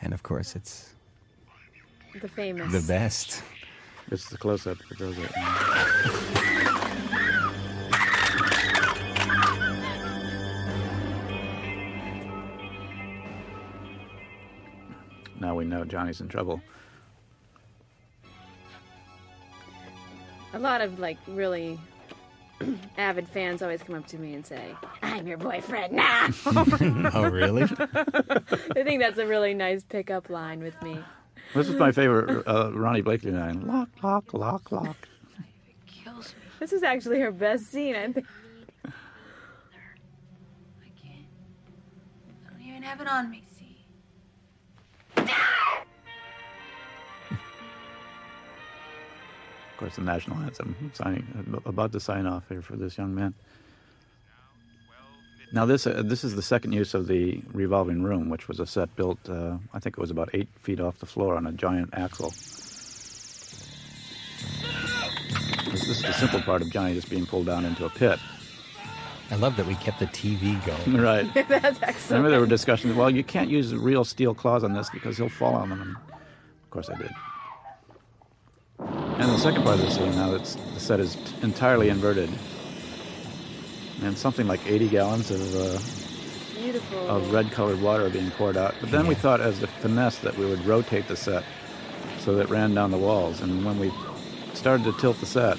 And 0.00 0.12
of 0.12 0.22
course, 0.22 0.54
it's 0.56 0.94
The 2.20 2.28
famous. 2.28 2.72
the 2.72 2.86
best. 2.92 3.42
It's 4.10 4.28
the 4.30 4.38
close-up 4.38 4.78
that 4.88 4.98
does 4.98 5.16
it. 5.18 6.37
Now 15.40 15.54
we 15.54 15.64
know 15.64 15.84
Johnny's 15.84 16.20
in 16.20 16.28
trouble. 16.28 16.60
A 20.54 20.58
lot 20.58 20.80
of 20.80 20.98
like 20.98 21.18
really 21.26 21.78
avid 22.98 23.28
fans 23.28 23.62
always 23.62 23.82
come 23.82 23.96
up 23.96 24.06
to 24.08 24.18
me 24.18 24.34
and 24.34 24.44
say, 24.44 24.74
"I'm 25.02 25.26
your 25.26 25.38
boyfriend 25.38 25.92
now." 25.92 26.28
oh, 27.14 27.28
really? 27.30 27.62
I 27.80 28.82
think 28.82 29.00
that's 29.00 29.18
a 29.18 29.26
really 29.26 29.54
nice 29.54 29.84
pickup 29.84 30.30
line 30.30 30.60
with 30.60 30.80
me. 30.82 30.98
This 31.54 31.68
is 31.68 31.76
my 31.76 31.92
favorite 31.92 32.44
uh, 32.46 32.70
Ronee 32.70 33.02
Blakley 33.02 33.32
line. 33.32 33.66
Lock, 33.66 33.88
lock, 34.02 34.34
lock, 34.34 34.72
lock. 34.72 35.08
Kills 35.86 36.34
me. 36.34 36.48
This 36.58 36.72
is 36.72 36.82
actually 36.82 37.20
her 37.20 37.30
best 37.30 37.70
scene, 37.70 37.94
I 37.94 38.12
think. 38.12 38.26
I 38.84 38.90
don't 42.50 42.62
even 42.62 42.82
have 42.82 43.00
it 43.00 43.08
on 43.08 43.30
me, 43.30 43.44
course, 49.78 49.96
the 49.96 50.02
national 50.02 50.38
anthem. 50.38 50.76
I'm 50.80 50.92
signing, 50.94 51.60
about 51.64 51.92
to 51.92 52.00
sign 52.00 52.26
off 52.26 52.48
here 52.48 52.60
for 52.62 52.76
this 52.76 52.98
young 52.98 53.14
man. 53.14 53.34
Now, 55.50 55.64
this 55.64 55.86
uh, 55.86 56.02
this 56.04 56.24
is 56.24 56.36
the 56.36 56.42
second 56.42 56.72
use 56.72 56.92
of 56.92 57.06
the 57.06 57.40
revolving 57.52 58.02
room, 58.02 58.28
which 58.28 58.48
was 58.48 58.60
a 58.60 58.66
set 58.66 58.94
built, 58.96 59.18
uh, 59.30 59.56
I 59.72 59.78
think 59.78 59.96
it 59.96 60.00
was 60.00 60.10
about 60.10 60.28
eight 60.34 60.48
feet 60.60 60.78
off 60.78 60.98
the 60.98 61.06
floor 61.06 61.36
on 61.36 61.46
a 61.46 61.52
giant 61.52 61.88
axle. 61.94 62.28
This, 65.70 65.86
this 65.86 65.98
is 65.98 66.02
the 66.02 66.12
simple 66.12 66.42
part 66.42 66.60
of 66.60 66.70
Johnny 66.70 66.92
just 66.94 67.08
being 67.08 67.24
pulled 67.24 67.46
down 67.46 67.64
into 67.64 67.86
a 67.86 67.90
pit. 67.90 68.18
I 69.30 69.36
love 69.36 69.56
that 69.56 69.66
we 69.66 69.74
kept 69.76 70.00
the 70.00 70.06
TV 70.06 70.62
going. 70.66 70.96
right. 71.02 71.32
That's 71.48 71.48
excellent. 71.48 71.82
I 71.82 71.88
excellent. 71.88 72.10
remember 72.10 72.30
there 72.30 72.40
were 72.40 72.46
discussions. 72.46 72.94
Well, 72.94 73.10
you 73.10 73.24
can't 73.24 73.48
use 73.48 73.74
real 73.74 74.04
steel 74.04 74.34
claws 74.34 74.64
on 74.64 74.74
this 74.74 74.90
because 74.90 75.16
he'll 75.16 75.28
fall 75.30 75.54
on 75.54 75.70
them. 75.70 75.80
And 75.80 75.96
of 75.96 76.70
course, 76.70 76.90
I 76.90 76.96
did. 76.96 77.10
And 79.18 79.30
the 79.30 79.38
second 79.38 79.64
part 79.64 79.80
of 79.80 79.84
the 79.84 79.90
scene, 79.90 80.12
now 80.12 80.32
it's 80.34 80.54
the 80.54 80.78
set 80.78 81.00
is 81.00 81.16
entirely 81.42 81.88
inverted, 81.88 82.30
and 84.02 84.16
something 84.16 84.46
like 84.46 84.64
80 84.64 84.88
gallons 84.88 85.30
of 85.32 85.56
uh, 85.56 87.12
of 87.12 87.32
red-colored 87.32 87.80
water 87.82 88.06
are 88.06 88.10
being 88.10 88.30
poured 88.30 88.56
out. 88.56 88.76
But 88.80 88.92
then 88.92 89.08
we 89.08 89.16
thought, 89.16 89.40
as 89.40 89.58
the 89.58 89.66
finesse, 89.66 90.18
that 90.18 90.36
we 90.38 90.46
would 90.46 90.64
rotate 90.64 91.08
the 91.08 91.16
set 91.16 91.44
so 92.20 92.36
that 92.36 92.42
it 92.42 92.48
ran 92.48 92.74
down 92.74 92.92
the 92.92 92.98
walls. 92.98 93.40
And 93.40 93.64
when 93.64 93.80
we 93.80 93.92
started 94.54 94.84
to 94.84 94.92
tilt 95.00 95.18
the 95.18 95.26
set, 95.26 95.58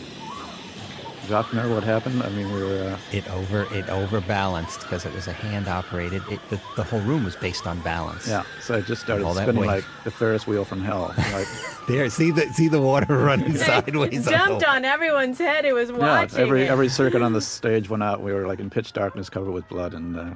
Jacques, 1.30 1.52
remember 1.52 1.76
what 1.76 1.84
happened? 1.84 2.22
I 2.24 2.30
mean, 2.30 2.52
we 2.52 2.62
were. 2.64 2.90
Uh, 2.92 2.98
It 3.16 3.30
over 3.32 3.62
it 3.74 3.86
overbalanced 3.90 4.82
because 4.82 5.06
it 5.06 5.14
was 5.14 5.28
a 5.28 5.32
hand 5.32 5.68
operated. 5.68 6.22
It, 6.30 6.40
the, 6.50 6.60
the 6.76 6.84
whole 6.84 7.00
room 7.02 7.24
was 7.24 7.36
based 7.36 7.68
on 7.68 7.80
balance. 7.82 8.28
yeah, 8.28 8.44
so 8.62 8.74
it 8.76 8.86
just 8.86 9.02
started 9.02 9.24
All 9.26 9.36
spinning 9.36 9.58
weight. 9.62 9.68
like 9.68 9.84
the 10.04 10.12
Ferris 10.12 10.46
wheel 10.48 10.66
from 10.66 10.82
hell. 10.82 11.14
Like, 11.32 11.48
There, 11.88 12.10
see 12.10 12.32
the 12.32 12.42
see 12.54 12.68
the 12.68 12.82
water 12.82 13.18
running 13.30 13.56
sideways. 13.56 14.28
It 14.28 14.30
jumped 14.30 14.64
on 14.66 14.86
everyone's 14.86 15.38
head 15.40 15.66
It 15.66 15.74
was 15.74 15.90
yeah, 15.90 16.28
every 16.36 16.64
it. 16.64 16.70
every 16.70 16.90
circuit 16.90 17.22
on 17.22 17.34
the 17.34 17.42
stage 17.42 17.90
went 17.90 18.04
out. 18.04 18.22
We 18.22 18.34
were 18.34 18.46
like 18.48 18.60
in 18.60 18.70
pitch 18.70 18.94
darkness, 18.94 19.30
covered 19.30 19.52
with 19.52 19.68
blood, 19.70 19.94
and 19.94 20.18
uh, 20.18 20.34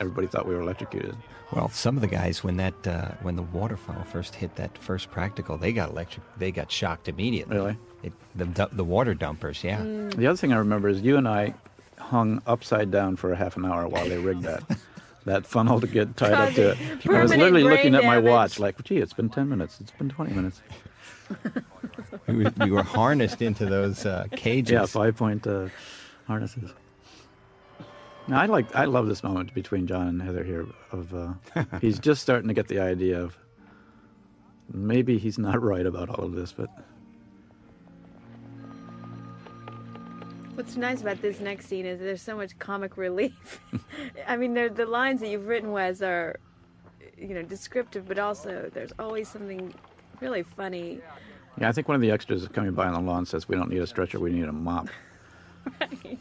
everybody 0.00 0.26
thought 0.26 0.46
we 0.46 0.54
were 0.54 0.60
electrocuted. 0.62 1.16
Well, 1.52 1.68
some 1.70 1.96
of 1.96 2.00
the 2.00 2.06
guys 2.06 2.44
when 2.44 2.56
that 2.58 2.86
uh, 2.86 3.08
when 3.22 3.36
the 3.36 3.42
water 3.42 3.76
funnel 3.76 4.04
first 4.04 4.34
hit 4.34 4.56
that 4.56 4.76
first 4.78 5.10
practical, 5.10 5.56
they 5.58 5.72
got 5.72 5.90
electric. 5.90 6.22
They 6.38 6.50
got 6.52 6.70
shocked 6.70 7.08
immediately. 7.08 7.56
Really? 7.56 7.78
It, 8.02 8.12
the 8.34 8.68
the 8.72 8.84
water 8.84 9.14
dumpers, 9.14 9.62
yeah. 9.62 9.82
The 9.82 10.26
other 10.26 10.36
thing 10.36 10.52
I 10.52 10.58
remember 10.58 10.88
is 10.88 11.00
you 11.02 11.16
and 11.16 11.28
I 11.28 11.54
hung 11.98 12.42
upside 12.46 12.90
down 12.90 13.16
for 13.16 13.32
a 13.32 13.36
half 13.36 13.56
an 13.56 13.64
hour 13.64 13.86
while 13.86 14.08
they 14.08 14.18
rigged 14.18 14.42
that 14.42 14.62
that 15.24 15.46
funnel 15.46 15.80
to 15.80 15.86
get 15.86 16.16
tied 16.16 16.32
up 16.32 16.54
to 16.54 16.70
it. 16.70 16.78
I 17.06 17.22
was 17.22 17.30
literally 17.30 17.62
brain 17.62 17.76
looking 17.76 17.94
at 17.94 18.04
my 18.04 18.16
damage. 18.16 18.30
watch, 18.30 18.58
like, 18.58 18.82
gee, 18.84 18.98
it's 18.98 19.12
been 19.12 19.28
ten 19.28 19.48
minutes. 19.48 19.80
It's 19.80 19.90
been 19.92 20.08
twenty 20.08 20.32
minutes. 20.32 20.62
we, 22.26 22.44
were, 22.44 22.52
we 22.58 22.70
were 22.70 22.82
harnessed 22.82 23.42
into 23.42 23.66
those 23.66 24.06
uh, 24.06 24.26
cages. 24.32 24.72
Yeah, 24.72 24.86
five 24.86 25.16
point 25.16 25.46
uh, 25.46 25.68
harnesses. 26.26 26.72
Now, 28.26 28.40
I 28.40 28.46
like 28.46 28.74
I 28.74 28.84
love 28.84 29.08
this 29.08 29.22
moment 29.22 29.52
between 29.54 29.86
John 29.86 30.06
and 30.08 30.22
Heather 30.22 30.44
here. 30.44 30.66
Of 30.92 31.14
uh, 31.14 31.34
he's 31.80 31.98
just 31.98 32.22
starting 32.22 32.48
to 32.48 32.54
get 32.54 32.68
the 32.68 32.80
idea 32.80 33.20
of 33.20 33.36
maybe 34.72 35.18
he's 35.18 35.38
not 35.38 35.62
right 35.62 35.86
about 35.86 36.08
all 36.08 36.24
of 36.24 36.32
this, 36.32 36.52
but 36.52 36.70
What's 40.60 40.76
nice 40.76 41.00
about 41.00 41.22
this 41.22 41.40
next 41.40 41.68
scene 41.68 41.86
is 41.86 41.98
there's 42.00 42.20
so 42.20 42.36
much 42.36 42.58
comic 42.58 42.98
relief. 42.98 43.62
I 44.28 44.36
mean, 44.36 44.52
the 44.52 44.84
lines 44.84 45.20
that 45.20 45.30
you've 45.30 45.46
written, 45.46 45.72
Wes, 45.72 46.02
are, 46.02 46.38
you 47.16 47.28
know, 47.28 47.40
descriptive, 47.40 48.06
but 48.06 48.18
also 48.18 48.70
there's 48.74 48.92
always 48.98 49.26
something 49.26 49.72
really 50.20 50.42
funny. 50.42 51.00
yeah, 51.58 51.70
I 51.70 51.72
think 51.72 51.88
one 51.88 51.94
of 51.94 52.02
the 52.02 52.10
extras 52.10 52.42
is 52.42 52.48
coming 52.48 52.72
by 52.72 52.88
on 52.88 52.92
the 52.92 53.00
lawn 53.00 53.24
says 53.24 53.48
we 53.48 53.56
don't 53.56 53.70
need 53.70 53.80
a 53.80 53.86
stretcher, 53.86 54.20
we 54.20 54.32
need 54.32 54.44
a 54.44 54.52
mop. 54.52 54.88
Right. 55.80 56.18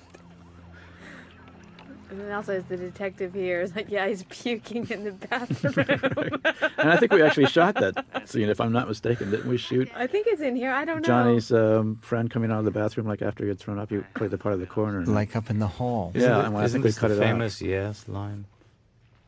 And 2.09 2.19
then 2.19 2.31
also, 2.31 2.53
as 2.57 2.63
the 2.65 2.75
detective 2.77 3.33
here 3.35 3.61
is 3.61 3.75
like, 3.75 3.89
yeah, 3.91 4.07
he's 4.07 4.23
puking 4.23 4.89
in 4.89 5.03
the 5.03 5.11
bathroom. 5.11 6.41
And 6.79 6.89
I 6.89 6.97
think 6.97 7.11
we 7.11 7.21
actually 7.21 7.45
shot 7.47 7.75
that 7.75 8.27
scene, 8.27 8.49
if 8.49 8.59
I'm 8.61 8.71
not 8.71 8.87
mistaken. 8.87 9.29
Didn't 9.31 9.47
we 9.49 9.57
shoot 9.57 9.89
I 9.95 10.07
think 10.07 10.27
it's 10.27 10.41
in 10.41 10.55
here. 10.55 10.71
I 10.71 10.85
don't 10.85 11.01
know. 11.01 11.07
Johnny's 11.07 11.51
um, 11.51 11.97
friend 12.01 12.31
coming 12.31 12.51
out 12.51 12.59
of 12.59 12.65
the 12.65 12.71
bathroom 12.71 13.05
like 13.05 13.21
after 13.21 13.43
he 13.43 13.49
had 13.49 13.59
thrown 13.59 13.77
up? 13.77 13.91
You 13.91 14.05
played 14.15 14.31
the 14.31 14.37
part 14.37 14.53
of 14.53 14.59
the 14.61 14.65
coroner. 14.65 15.05
Like 15.05 15.35
up 15.35 15.49
in 15.49 15.59
the 15.59 15.67
hall. 15.67 16.11
Yeah, 16.15 16.39
Isn't 16.39 16.55
it- 16.55 16.57
I 16.57 16.67
think 16.69 16.83
we 16.85 16.93
cut 16.93 17.11
it 17.11 17.17
out. 17.17 17.23
famous 17.23 17.61
yes 17.61 18.07
line. 18.07 18.45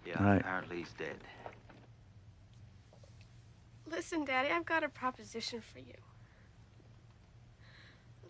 Yeah, 0.05 0.23
Right. 0.23 0.39
apparently 0.41 0.77
he's 0.77 0.91
dead. 0.93 1.17
Listen, 3.89 4.23
Daddy, 4.25 4.49
I've 4.49 4.65
got 4.65 4.83
a 4.83 4.89
proposition 4.89 5.61
for 5.61 5.79
you. 5.79 5.93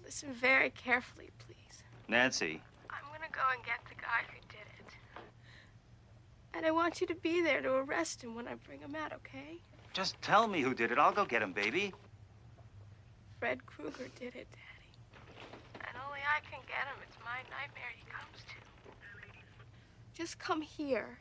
Listen 0.03 0.34
very 0.34 0.72
carefully, 0.72 1.30
please. 1.45 1.84
Nancy, 2.07 2.45
I'm 2.45 2.57
gonna 2.57 2.70
go 3.42 3.48
and 3.56 3.66
get 3.66 3.80
the 3.90 3.96
guy 3.96 4.22
who 4.30 4.40
did 4.50 4.68
it. 4.80 4.94
And 6.54 6.66
I 6.66 6.72
want 6.72 7.02
you 7.02 7.08
to 7.08 7.16
be 7.16 7.42
there 7.42 7.62
to 7.62 7.74
arrest 7.74 8.24
him 8.24 8.36
when 8.36 8.48
I 8.48 8.56
bring 8.56 8.80
him 8.80 8.96
out, 8.96 9.14
okay? 9.14 9.60
just 9.94 10.22
tell 10.22 10.48
me 10.48 10.62
who 10.62 10.74
did 10.74 10.90
it. 10.92 10.98
I'll 10.98 11.12
go 11.12 11.26
get 11.26 11.42
him, 11.42 11.52
baby. 11.52 11.94
Fred 13.40 13.66
Krueger 13.66 14.08
did 14.18 14.36
it, 14.36 14.48
Daddy. 14.54 15.82
And 15.82 15.98
only 16.08 16.20
I 16.22 16.40
can 16.50 16.62
get 16.66 16.88
him. 16.88 16.96
It's 17.06 17.18
my 17.26 17.40
nightmare 17.50 17.92
he 17.98 18.06
comes 18.10 18.38
to. 18.48 18.56
Just 20.14 20.40
come 20.40 20.62
here 20.62 21.18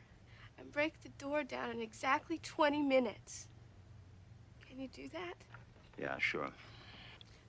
and 0.57 0.71
break 0.71 1.01
the 1.03 1.09
door 1.09 1.43
down 1.43 1.71
in 1.71 1.81
exactly 1.81 2.37
20 2.37 2.81
minutes. 2.81 3.47
Can 4.69 4.79
you 4.79 4.87
do 4.87 5.09
that? 5.11 5.33
Yeah, 5.99 6.17
sure. 6.19 6.49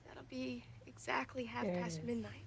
That'll 0.07 0.23
be 0.29 0.65
exactly 0.85 1.45
half 1.45 1.63
There 1.63 1.81
past 1.81 1.99
is. 1.99 2.05
midnight. 2.05 2.42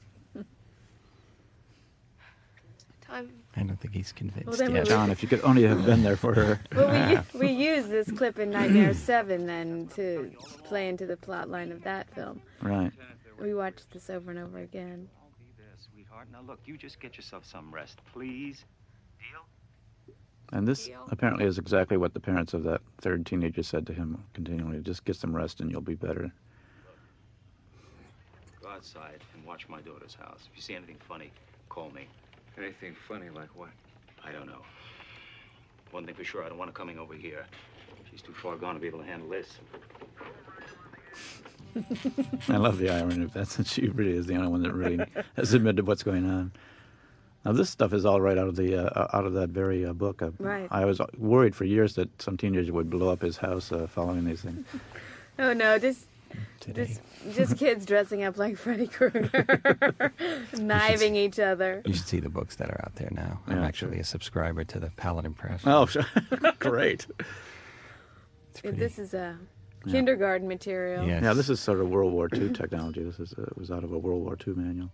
Time. 3.07 3.31
I 3.57 3.63
don't 3.63 3.79
think 3.81 3.95
he's 3.95 4.11
convinced 4.13 4.59
Well, 4.61 4.71
yet. 4.71 4.83
we- 4.85 4.89
John, 4.89 5.11
if 5.11 5.23
you 5.23 5.29
could 5.29 5.41
only 5.43 5.63
have 5.63 5.85
been 5.87 6.03
there 6.03 6.17
for 6.17 6.35
her. 6.35 6.61
Well, 6.75 6.91
we, 7.09 7.15
u- 7.15 7.23
we 7.35 7.49
use 7.51 7.87
this 7.87 8.11
clip 8.11 8.39
in 8.39 8.51
Nightmare 8.51 8.95
7 8.95 9.47
then 9.47 9.89
to 9.95 10.33
play 10.65 10.89
into 10.89 11.07
the 11.07 11.17
plot 11.17 11.49
line 11.49 11.71
of 11.71 11.83
that 11.85 12.11
film. 12.15 12.43
Right. 12.63 12.91
We 13.41 13.55
watched 13.55 13.91
this 13.93 14.11
over 14.11 14.31
and 14.31 14.41
over 14.41 14.59
again. 14.59 15.09
There, 15.57 15.67
sweetheart. 15.93 16.29
Now 16.33 16.41
look, 16.47 16.59
you 16.65 16.77
just 16.77 16.99
get 17.01 17.17
yourself 17.17 17.45
some 17.45 17.73
rest, 17.73 18.01
please. 18.13 18.65
Deal? 19.19 20.15
And 20.53 20.67
this 20.67 20.89
apparently 21.11 21.45
is 21.45 21.59
exactly 21.59 21.97
what 21.97 22.13
the 22.15 22.21
parents 22.21 22.55
of 22.55 22.65
that 22.65 22.81
third 23.01 23.25
teenager 23.27 23.63
said 23.63 23.87
to 23.87 23.93
him 23.93 24.23
continually. 24.35 24.81
Just 24.81 25.05
get 25.05 25.17
some 25.17 25.35
rest 25.35 25.61
and 25.61 25.71
you'll 25.71 25.81
be 25.81 25.95
better. 25.95 26.33
Go 28.63 28.69
outside 28.69 29.21
and 29.35 29.45
watch 29.45 29.69
my 29.69 29.81
daughter's 29.83 30.15
house. 30.15 30.41
If 30.51 30.57
you 30.57 30.63
see 30.63 30.75
anything 30.75 30.97
funny, 31.09 31.31
call 31.69 31.91
me. 31.91 32.09
Anything 32.59 32.97
funny 33.09 33.29
like 33.31 33.49
what? 33.55 33.71
I 34.25 34.33
don't 34.33 34.47
know. 34.47 34.63
One 35.91 36.05
thing 36.07 36.15
for 36.15 36.25
sure, 36.25 36.43
I 36.45 36.49
don't 36.49 36.59
want 36.59 36.71
her 36.71 36.75
coming 36.75 36.99
over 36.99 37.15
here. 37.15 37.47
She's 38.11 38.23
too 38.23 38.33
far 38.33 38.57
gone 38.57 38.75
to 38.75 38.81
be 38.81 38.87
able 38.87 39.01
to 39.01 39.05
handle 39.05 39.29
this. 39.29 39.59
I 42.49 42.57
love 42.57 42.79
the 42.79 42.91
irony 42.91 43.25
of 43.25 43.33
that 43.35 43.49
since 43.55 43.73
she 43.73 43.89
really 43.89 44.17
is 44.17 44.27
the 44.27 44.35
only 44.35 44.49
one 44.49 44.63
that 44.63 44.73
really 44.73 45.05
has 45.37 45.53
admitted 45.55 45.87
what's 45.87 46.03
going 46.03 46.29
on. 46.29 46.53
Now 47.45 47.53
this 47.53 47.71
stuff 47.71 47.93
is 47.93 48.05
all 48.05 48.21
right 48.21 48.37
out 48.39 48.49
of 48.49 48.57
the 48.57 48.77
uh, 48.91 49.07
out 49.17 49.25
of 49.25 49.35
that 49.35 49.51
very 49.51 49.85
uh, 49.87 49.93
book. 49.93 50.21
Uh, 50.23 50.31
Right. 50.39 50.67
I 50.71 50.85
was 50.85 51.01
worried 51.17 51.55
for 51.55 51.65
years 51.65 51.95
that 51.95 52.21
some 52.21 52.37
teenager 52.37 52.73
would 52.73 52.91
blow 52.91 53.11
up 53.11 53.23
his 53.23 53.37
house 53.37 53.71
uh, 53.71 53.87
following 53.87 54.25
these 54.25 54.41
things. 54.43 54.67
Oh 55.39 55.53
no, 55.53 55.79
just 56.61 56.77
just 56.77 57.01
just 57.37 57.57
kids 57.59 57.87
dressing 57.87 58.23
up 58.25 58.37
like 58.37 58.57
Freddy 58.57 58.87
Krueger, 58.87 60.13
kniving 60.59 61.17
each 61.17 61.39
other. 61.39 61.83
You 61.85 61.95
should 61.95 62.07
see 62.07 62.21
the 62.21 62.29
books 62.29 62.57
that 62.57 62.69
are 62.71 62.81
out 62.85 62.95
there 62.97 63.11
now. 63.13 63.41
I'm 63.47 63.59
actually 63.63 63.99
a 63.99 64.05
subscriber 64.05 64.65
to 64.65 64.79
the 64.79 64.91
Paladin 64.97 65.35
Press. 65.35 65.63
Oh, 65.65 65.87
sure. 65.87 66.07
great. 66.59 67.07
Yeah, 68.65 68.71
This 68.73 68.99
is 68.99 69.15
a 69.15 69.39
kindergarten 69.89 70.49
material. 70.49 71.07
Yeah, 71.07 71.33
this 71.35 71.49
is 71.49 71.61
sort 71.61 71.81
of 71.81 71.89
World 71.89 72.13
War 72.13 72.29
II 72.33 72.53
technology. 72.53 73.03
This 73.03 73.21
is 73.21 73.35
uh, 73.39 73.43
it 73.43 73.57
was 73.59 73.71
out 73.71 73.85
of 73.85 73.93
a 73.93 73.99
World 73.99 74.23
War 74.25 74.37
II 74.47 74.55
manual. 74.55 74.91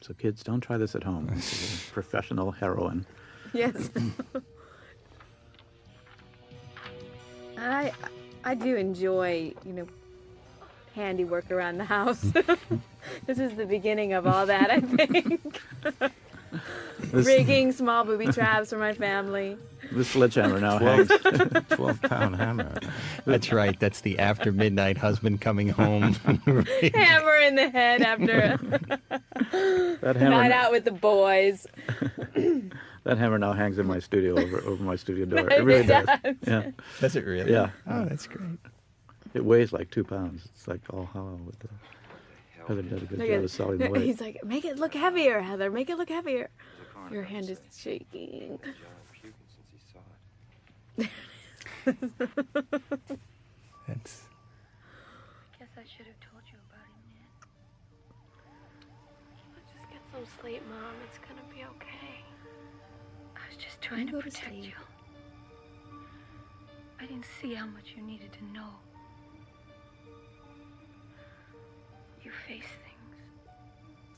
So 0.00 0.14
kids, 0.14 0.42
don't 0.42 0.60
try 0.62 0.78
this 0.78 0.94
at 0.94 1.02
home. 1.04 1.26
This 1.26 1.52
is 1.52 1.88
a 1.88 1.90
professional 1.92 2.50
heroin. 2.50 3.06
Yes. 3.52 3.90
I 7.58 7.92
I 8.44 8.54
do 8.54 8.76
enjoy, 8.76 9.52
you 9.64 9.72
know, 9.72 9.86
handiwork 10.94 11.50
around 11.50 11.78
the 11.78 11.84
house. 11.84 12.20
this 13.26 13.38
is 13.38 13.54
the 13.54 13.66
beginning 13.66 14.12
of 14.12 14.26
all 14.26 14.46
that, 14.46 14.70
I 14.70 14.80
think. 14.80 15.60
This- 17.12 17.26
Rigging 17.26 17.70
small 17.70 18.04
booby 18.04 18.26
traps 18.26 18.70
for 18.70 18.76
my 18.76 18.92
family. 18.92 19.56
This 19.92 20.08
sledgehammer 20.08 20.58
now 20.60 20.78
Twelve- 20.78 21.08
hangs. 21.08 21.64
12 21.70 22.02
pound 22.02 22.36
hammer. 22.36 22.74
That's 23.24 23.52
right. 23.52 23.78
That's 23.78 24.00
the 24.00 24.18
after 24.18 24.50
midnight 24.52 24.98
husband 24.98 25.40
coming 25.40 25.68
home. 25.68 26.14
Hammer 26.14 27.36
in 27.36 27.54
the 27.54 27.70
head 27.72 28.02
after 28.02 28.58
That 28.58 30.16
a 30.16 30.18
hammer- 30.18 30.30
night 30.30 30.50
out 30.52 30.72
with 30.72 30.84
the 30.84 30.90
boys. 30.90 31.66
That 33.04 33.16
hammer 33.18 33.38
now 33.38 33.52
hangs 33.52 33.78
in 33.78 33.86
my 33.86 33.98
studio 33.98 34.38
over 34.38 34.60
over 34.62 34.82
my 34.82 34.96
studio 34.96 35.24
door. 35.24 35.50
It 35.50 35.64
really 35.64 35.86
does. 35.86 36.06
does. 36.06 36.36
Yeah. 36.46 36.70
Does 37.00 37.16
it 37.16 37.24
really? 37.24 37.50
Yeah. 37.50 37.70
Oh, 37.88 38.04
that's 38.04 38.26
great. 38.26 38.58
It 39.32 39.44
weighs 39.44 39.72
like 39.72 39.90
two 39.90 40.04
pounds. 40.04 40.48
It's 40.54 40.68
like 40.68 40.80
all 40.90 41.06
hollow 41.06 41.40
with 41.46 41.58
the. 41.60 41.68
Heather 42.68 42.82
did 42.82 43.02
a 43.02 43.06
good 43.06 43.18
job 43.18 43.44
of 43.44 43.50
selling 43.50 43.78
the 43.78 43.88
weight. 43.90 44.02
He's 44.02 44.20
like, 44.20 44.44
make 44.44 44.64
it 44.64 44.78
look 44.78 44.94
heavier, 44.94 45.40
Heather. 45.40 45.70
Make 45.70 45.88
it 45.90 45.96
look 45.96 46.10
heavier. 46.10 46.50
Your 47.10 47.22
hand 47.22 47.48
is 47.48 47.58
shaking. 47.76 48.58
That's 53.88 54.22
Guess 55.58 55.68
I 55.76 55.84
should 55.88 56.06
have 56.06 56.20
told 56.20 56.42
you 56.46 56.58
about 56.68 56.86
him, 56.86 57.02
Ned. 57.16 57.30
Just 59.74 59.90
get 59.90 60.02
some 60.12 60.26
sleep, 60.40 60.62
Mom. 60.68 60.94
Trying 63.90 64.06
to 64.06 64.18
protect 64.20 64.54
you. 64.54 64.72
I 67.00 67.06
didn't 67.06 67.26
see 67.40 67.54
how 67.54 67.66
much 67.66 67.94
you 67.96 68.02
needed 68.04 68.30
to 68.34 68.44
know. 68.52 68.68
You 72.22 72.30
face 72.46 72.62
things. 72.62 73.18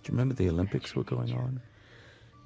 Do 0.02 0.12
you 0.12 0.18
remember 0.18 0.34
the 0.34 0.50
Olympics 0.50 0.94
were 0.94 1.04
going 1.04 1.32
on? 1.32 1.60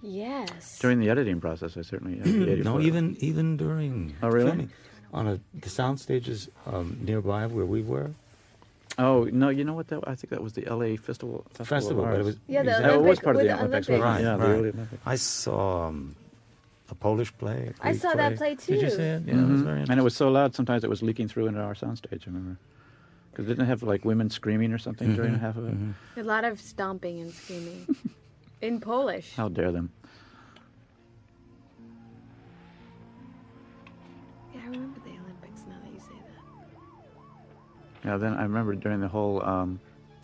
Yes. 0.03 0.79
During 0.79 1.01
the 1.01 1.11
editing 1.11 1.41
process, 1.41 1.77
I 1.77 1.83
certainly. 1.83 2.21
Uh, 2.21 2.63
no, 2.63 2.81
even 2.81 3.17
even 3.21 3.57
during. 3.57 4.15
Oh, 4.23 4.29
really? 4.29 4.47
filming. 4.51 4.71
On 5.13 5.27
a, 5.27 5.41
the 5.55 5.71
sound 5.71 5.99
stages 5.99 6.49
um, 6.67 6.99
nearby 7.01 7.47
where 7.47 7.65
we 7.65 7.83
were. 7.83 8.11
Oh 8.99 9.25
no! 9.25 9.49
You 9.49 9.65
know 9.65 9.73
what? 9.75 9.89
That 9.89 10.01
I 10.07 10.15
think 10.15 10.31
that 10.31 10.43
was 10.43 10.53
the 10.53 10.67
L.A. 10.67 10.97
Festival. 10.97 11.45
Festival, 11.55 11.65
Festival, 11.65 12.05
but 12.05 12.21
it 12.21 12.25
was 12.25 12.37
Yeah, 12.47 12.63
the 12.63 12.93
Oh, 12.93 12.95
it 12.97 13.03
was 13.03 13.19
part 13.21 13.37
of 13.37 13.43
the 13.43 13.49
the 13.49 13.55
Olympics. 13.59 13.89
Olympics. 13.89 14.05
Right, 14.05 14.21
Yeah, 14.21 14.31
right. 14.37 14.39
the 14.39 14.55
Olympics. 14.55 15.03
I 15.07 15.17
saw 15.17 15.87
um, 15.89 16.15
a 16.91 16.95
Polish 16.95 17.37
play. 17.37 17.73
a 17.81 17.87
I 17.87 17.91
Greek 17.91 18.03
saw 18.03 18.15
that 18.15 18.37
play 18.37 18.55
too. 18.55 18.73
Did 18.75 18.83
you 18.83 18.91
see 18.91 19.03
it? 19.03 19.23
Yeah, 19.27 19.41
it 19.45 19.49
was 19.49 19.61
Mhm. 19.61 19.65
very 19.65 19.81
And 19.89 19.99
it 19.99 20.03
was 20.03 20.15
so 20.17 20.29
loud 20.29 20.55
sometimes 20.55 20.85
it 20.85 20.91
was 20.91 21.03
leaking 21.03 21.29
through 21.29 21.47
into 21.49 21.61
our 21.61 21.75
soundstage. 21.75 22.23
I 22.27 22.31
remember 22.31 22.59
because 23.31 23.47
didn't 23.47 23.65
it 23.65 23.67
have 23.67 23.83
like 23.83 24.05
women 24.05 24.31
screaming 24.31 24.73
or 24.73 24.79
something 24.79 25.15
during 25.15 25.35
Mhm, 25.35 25.41
half 25.41 25.57
of 25.57 25.69
it? 25.69 26.21
A 26.21 26.23
lot 26.23 26.45
of 26.45 26.61
stomping 26.61 27.21
and 27.21 27.35
screaming. 27.35 27.87
In 28.63 28.81
Polish. 28.81 29.33
How 29.37 29.49
dare 29.49 29.71
them! 29.73 29.93
Yeah, 34.55 34.63
I 34.63 34.67
remember 34.69 35.01
the 35.01 35.11
Olympics 35.19 35.65
now 35.67 35.77
that 35.83 35.93
you 35.93 36.01
say 36.01 36.15
that. 36.15 38.09
Yeah. 38.09 38.17
Then 38.17 38.35
I 38.35 38.43
remember 38.45 38.75
during 38.75 39.01
the 39.01 39.09
whole 39.09 39.45
um, 39.45 39.81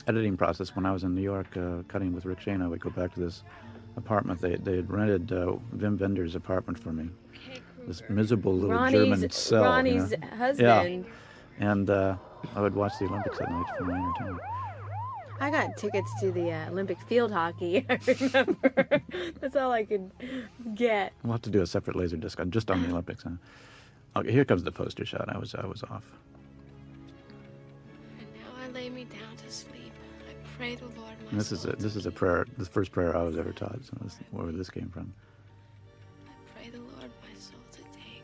editing 0.06 0.36
process 0.36 0.74
when 0.74 0.86
I 0.86 0.92
was 0.92 1.04
in 1.04 1.14
New 1.14 1.22
York 1.22 1.54
uh, 1.56 1.82
cutting 1.88 2.12
with 2.14 2.24
Rick 2.24 2.40
Shaine, 2.40 2.62
I 2.62 2.68
would 2.68 2.80
go 2.80 2.90
back 2.90 3.12
to 3.14 3.20
this 3.20 3.42
apartment. 3.96 4.40
They 4.40 4.56
they 4.56 4.76
had 4.76 4.90
rented 4.90 5.32
uh, 5.32 5.56
Wim 5.76 5.98
Wenders' 5.98 6.34
apartment 6.34 6.78
for 6.78 6.92
me. 6.92 7.08
This 7.86 8.02
miserable 8.08 8.54
little 8.54 8.76
Ronee's- 8.76 8.92
German 8.92 9.30
cell. 9.30 9.62
you 9.86 9.94
Ronee's 9.94 10.10
know? 10.12 10.26
husband. 10.36 11.04
Yeah. 11.58 11.68
And 11.70 11.90
uh, 11.90 12.16
I 12.54 12.60
would 12.60 12.74
watch 12.74 12.92
the 12.98 13.06
Olympics 13.06 13.40
at 13.40 13.50
night 13.50 13.66
for 13.76 13.84
my 13.84 13.98
entertainment. 13.98 14.40
I 15.40 15.50
got 15.50 15.76
tickets 15.76 16.10
to 16.20 16.30
the 16.30 16.52
uh, 16.52 16.70
Olympic 16.70 17.00
field 17.00 17.32
hockey. 17.32 17.84
I 17.90 17.98
remember. 18.06 19.02
That's 19.40 19.56
all 19.56 19.72
I 19.72 19.84
could 19.84 20.10
get. 20.76 21.12
We'll 21.24 21.32
have 21.32 21.42
to 21.42 21.50
do 21.50 21.62
a 21.62 21.66
separate 21.66 21.96
laser 21.96 22.16
disc 22.16 22.38
on 22.38 22.52
just 22.52 22.70
on 22.70 22.80
the 22.82 22.88
Olympics. 22.90 23.24
Huh? 23.24 23.30
Okay, 24.14 24.30
here 24.30 24.44
comes 24.44 24.62
the 24.62 24.70
poster 24.70 25.04
shot. 25.04 25.24
I 25.28 25.38
was 25.38 25.54
I 25.56 25.66
was 25.66 25.82
off. 25.82 26.04
And 28.20 28.28
now 28.34 28.62
I 28.64 28.68
lay 28.70 28.88
me 28.88 29.04
down 29.04 29.36
to 29.44 29.50
sleep. 29.52 29.81
I 30.52 30.56
pray 30.56 30.74
the 30.74 30.84
Lord 30.84 30.96
my 30.98 31.30
And 31.30 31.40
this 31.40 31.52
is 31.52 31.64
a 31.64 31.72
this 31.72 31.96
is 31.96 32.06
a 32.06 32.10
prayer. 32.10 32.46
The 32.58 32.64
first 32.64 32.92
prayer 32.92 33.16
I 33.16 33.22
was 33.22 33.36
ever 33.38 33.52
taught. 33.52 33.78
So 33.84 33.92
this, 34.02 34.18
where 34.30 34.52
this 34.52 34.70
came 34.70 34.88
from. 34.90 35.12
I 36.26 36.30
pray 36.58 36.70
the 36.70 36.78
Lord 36.78 37.10
my 37.22 37.38
soul 37.38 37.58
to 37.72 37.78
take. 37.82 38.22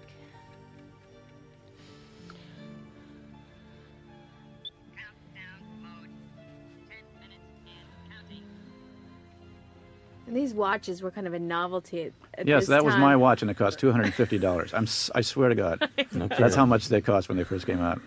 And 10.27 10.37
these 10.37 10.53
watches 10.53 11.01
were 11.01 11.11
kind 11.11 11.27
of 11.27 11.33
a 11.33 11.39
novelty 11.39 12.03
at, 12.03 12.13
at 12.35 12.47
Yes, 12.47 12.63
this 12.63 12.69
that 12.69 12.85
was 12.85 12.95
my 12.97 13.17
watch, 13.17 13.41
and 13.41 13.51
it 13.51 13.57
cost 13.57 13.79
two 13.79 13.91
hundred 13.91 14.07
and 14.07 14.15
fifty 14.15 14.39
dollars. 14.39 14.75
I'm 14.75 14.83
s- 14.85 15.11
I 15.15 15.23
swear 15.23 15.49
to 15.49 15.55
God, 15.55 15.89
that's 16.13 16.55
how 16.55 16.67
much 16.67 16.89
they 16.89 17.01
cost 17.01 17.29
when 17.29 17.39
they 17.39 17.45
first 17.45 17.65
came 17.65 17.81
out. 17.81 18.01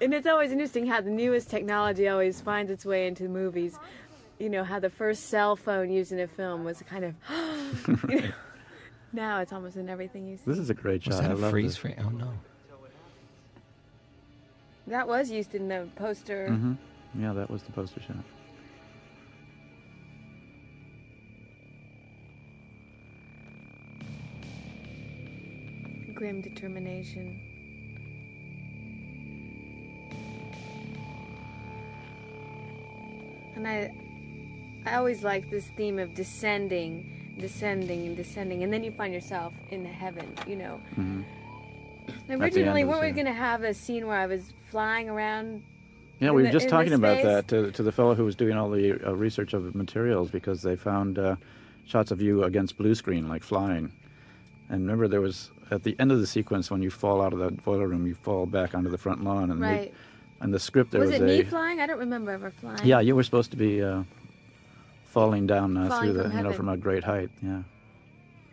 And 0.00 0.12
it's 0.12 0.26
always 0.26 0.52
interesting 0.52 0.86
how 0.86 1.00
the 1.00 1.10
newest 1.10 1.48
technology 1.48 2.08
always 2.08 2.40
finds 2.40 2.70
its 2.70 2.84
way 2.84 3.06
into 3.06 3.28
movies. 3.28 3.78
You 4.38 4.50
know, 4.50 4.62
how 4.64 4.78
the 4.78 4.90
first 4.90 5.30
cell 5.30 5.56
phone 5.56 5.90
used 5.90 6.12
in 6.12 6.20
a 6.20 6.26
film 6.26 6.64
was 6.64 6.82
kind 6.82 7.04
of. 7.04 7.14
you 8.08 8.20
know, 8.20 8.28
now 9.12 9.40
it's 9.40 9.52
almost 9.52 9.76
in 9.76 9.88
everything 9.88 10.26
you 10.26 10.36
see. 10.36 10.42
This 10.46 10.58
is 10.58 10.68
a 10.68 10.74
great 10.74 11.02
shot. 11.02 11.12
Was 11.12 11.20
that 11.20 11.30
I 11.30 11.32
a 11.32 11.36
love 11.36 11.50
freeze 11.50 11.70
this. 11.72 11.76
frame? 11.78 11.96
Oh 11.98 12.10
no. 12.10 12.32
That 14.88 15.08
was 15.08 15.30
used 15.30 15.54
in 15.54 15.66
the 15.68 15.88
poster. 15.96 16.48
hmm 16.50 16.74
Yeah, 17.18 17.32
that 17.32 17.50
was 17.50 17.62
the 17.62 17.72
poster 17.72 18.00
shot. 18.00 18.16
Grim 26.14 26.40
determination. 26.40 27.40
And 33.56 33.66
I, 33.66 33.90
I 34.84 34.94
always 34.96 35.24
like 35.24 35.50
this 35.50 35.66
theme 35.76 35.98
of 35.98 36.14
descending, 36.14 37.34
descending, 37.38 38.06
and 38.06 38.16
descending, 38.16 38.62
and 38.62 38.72
then 38.72 38.84
you 38.84 38.92
find 38.92 39.12
yourself 39.12 39.54
in 39.70 39.84
heaven. 39.84 40.32
You 40.46 40.56
know. 40.56 40.80
hmm 40.94 41.22
Originally, 42.30 42.84
weren't 42.84 43.00
we 43.02 43.10
going 43.10 43.26
to 43.26 43.32
have 43.32 43.64
a 43.64 43.74
scene 43.74 44.06
where 44.06 44.16
I 44.18 44.26
was 44.26 44.52
flying 44.70 45.08
around? 45.08 45.62
Yeah, 46.20 46.30
we 46.30 46.42
the- 46.42 46.48
were 46.48 46.52
just 46.52 46.68
talking 46.68 46.92
about 46.92 47.22
that 47.22 47.48
to, 47.48 47.72
to 47.72 47.82
the 47.82 47.90
fellow 47.92 48.14
who 48.14 48.24
was 48.24 48.36
doing 48.36 48.56
all 48.56 48.70
the 48.70 48.92
uh, 49.06 49.12
research 49.14 49.54
of 49.54 49.64
the 49.70 49.76
materials 49.76 50.30
because 50.30 50.62
they 50.62 50.76
found 50.76 51.18
uh, 51.18 51.36
shots 51.86 52.10
of 52.10 52.20
you 52.22 52.44
against 52.44 52.76
blue 52.78 52.94
screen, 52.94 53.28
like 53.28 53.42
flying. 53.42 53.90
And 54.68 54.82
remember, 54.82 55.08
there 55.08 55.20
was 55.20 55.50
at 55.70 55.82
the 55.82 55.96
end 55.98 56.12
of 56.12 56.20
the 56.20 56.26
sequence 56.26 56.70
when 56.70 56.82
you 56.82 56.90
fall 56.90 57.20
out 57.20 57.32
of 57.32 57.38
that 57.40 57.64
boiler 57.64 57.88
room, 57.88 58.06
you 58.06 58.14
fall 58.14 58.46
back 58.46 58.74
onto 58.74 58.90
the 58.90 58.98
front 58.98 59.24
lawn, 59.24 59.50
and 59.50 59.60
Right. 59.60 59.92
The, 60.38 60.44
and 60.44 60.54
the 60.54 60.60
script 60.60 60.90
there 60.90 61.00
was 61.00 61.10
was, 61.10 61.20
it 61.20 61.22
a 61.22 61.26
me 61.26 61.42
flying? 61.44 61.80
I 61.80 61.86
don't 61.86 61.98
remember 61.98 62.30
ever 62.32 62.50
flying. 62.50 62.86
yeah, 62.86 63.00
you 63.00 63.14
were 63.16 63.22
supposed 63.22 63.50
to 63.52 63.56
be 63.56 63.82
uh, 63.82 64.02
falling 65.06 65.46
down 65.46 65.76
uh, 65.76 65.88
Falling 65.88 66.12
through 66.12 66.22
the 66.22 66.28
from 66.28 66.36
you 66.38 66.42
know 66.44 66.52
from 66.52 66.68
a 66.68 66.76
great 66.76 67.04
height. 67.04 67.30
Yeah, 67.42 67.62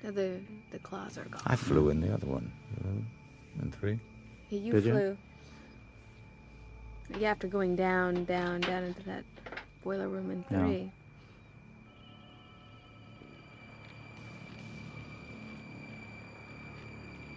The 0.03 0.11
the, 0.11 0.39
the 0.71 0.79
claws 0.79 1.17
are 1.17 1.25
gone. 1.25 1.41
I 1.45 1.55
flew 1.55 1.89
in 1.89 2.01
the 2.01 2.13
other 2.13 2.27
one. 2.27 2.51
you 2.77 2.89
know, 2.89 3.03
In 3.63 3.71
three. 3.71 3.99
Yeah, 4.49 4.59
you 4.59 4.71
Did 4.73 4.85
you? 4.85 4.91
flew. 4.91 5.17
Yeah, 7.19 7.31
after 7.31 7.47
going 7.47 7.75
down, 7.75 8.23
down, 8.25 8.61
down 8.61 8.83
into 8.83 9.03
that 9.03 9.23
boiler 9.83 10.07
room 10.07 10.31
in 10.31 10.45
Yeah. 10.49 10.59
three. 10.65 10.91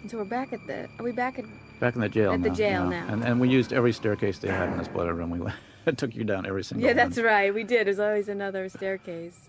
And 0.03 0.11
so 0.11 0.19
we're 0.19 0.25
back 0.25 0.53
at 0.53 0.65
the. 0.67 0.89
Are 0.99 1.05
we 1.05 1.13
back 1.13 1.39
at? 1.39 1.45
Back 1.81 1.95
in 1.95 2.01
the 2.01 2.09
jail 2.09 2.33
At 2.33 2.41
now. 2.41 2.49
the 2.49 2.55
jail 2.55 2.91
yeah. 2.91 3.01
now. 3.05 3.07
And 3.13 3.25
and 3.25 3.41
we 3.41 3.49
used 3.49 3.73
every 3.73 3.93
staircase 3.93 4.39
they 4.39 4.49
had 4.49 4.69
in 4.71 4.79
this 4.79 4.89
boiler 4.89 5.15
room. 5.15 5.31
We 5.31 5.41
went, 5.41 5.57
took 5.99 6.15
you 6.15 6.25
down 6.25 6.47
every 6.47 6.65
single. 6.65 6.83
Yeah, 6.87 6.91
one. 6.91 6.97
that's 6.97 7.19
right. 7.19 7.53
We 7.53 7.65
did. 7.65 7.87
There's 7.87 7.99
always 7.99 8.29
another 8.29 8.69
staircase. 8.69 9.49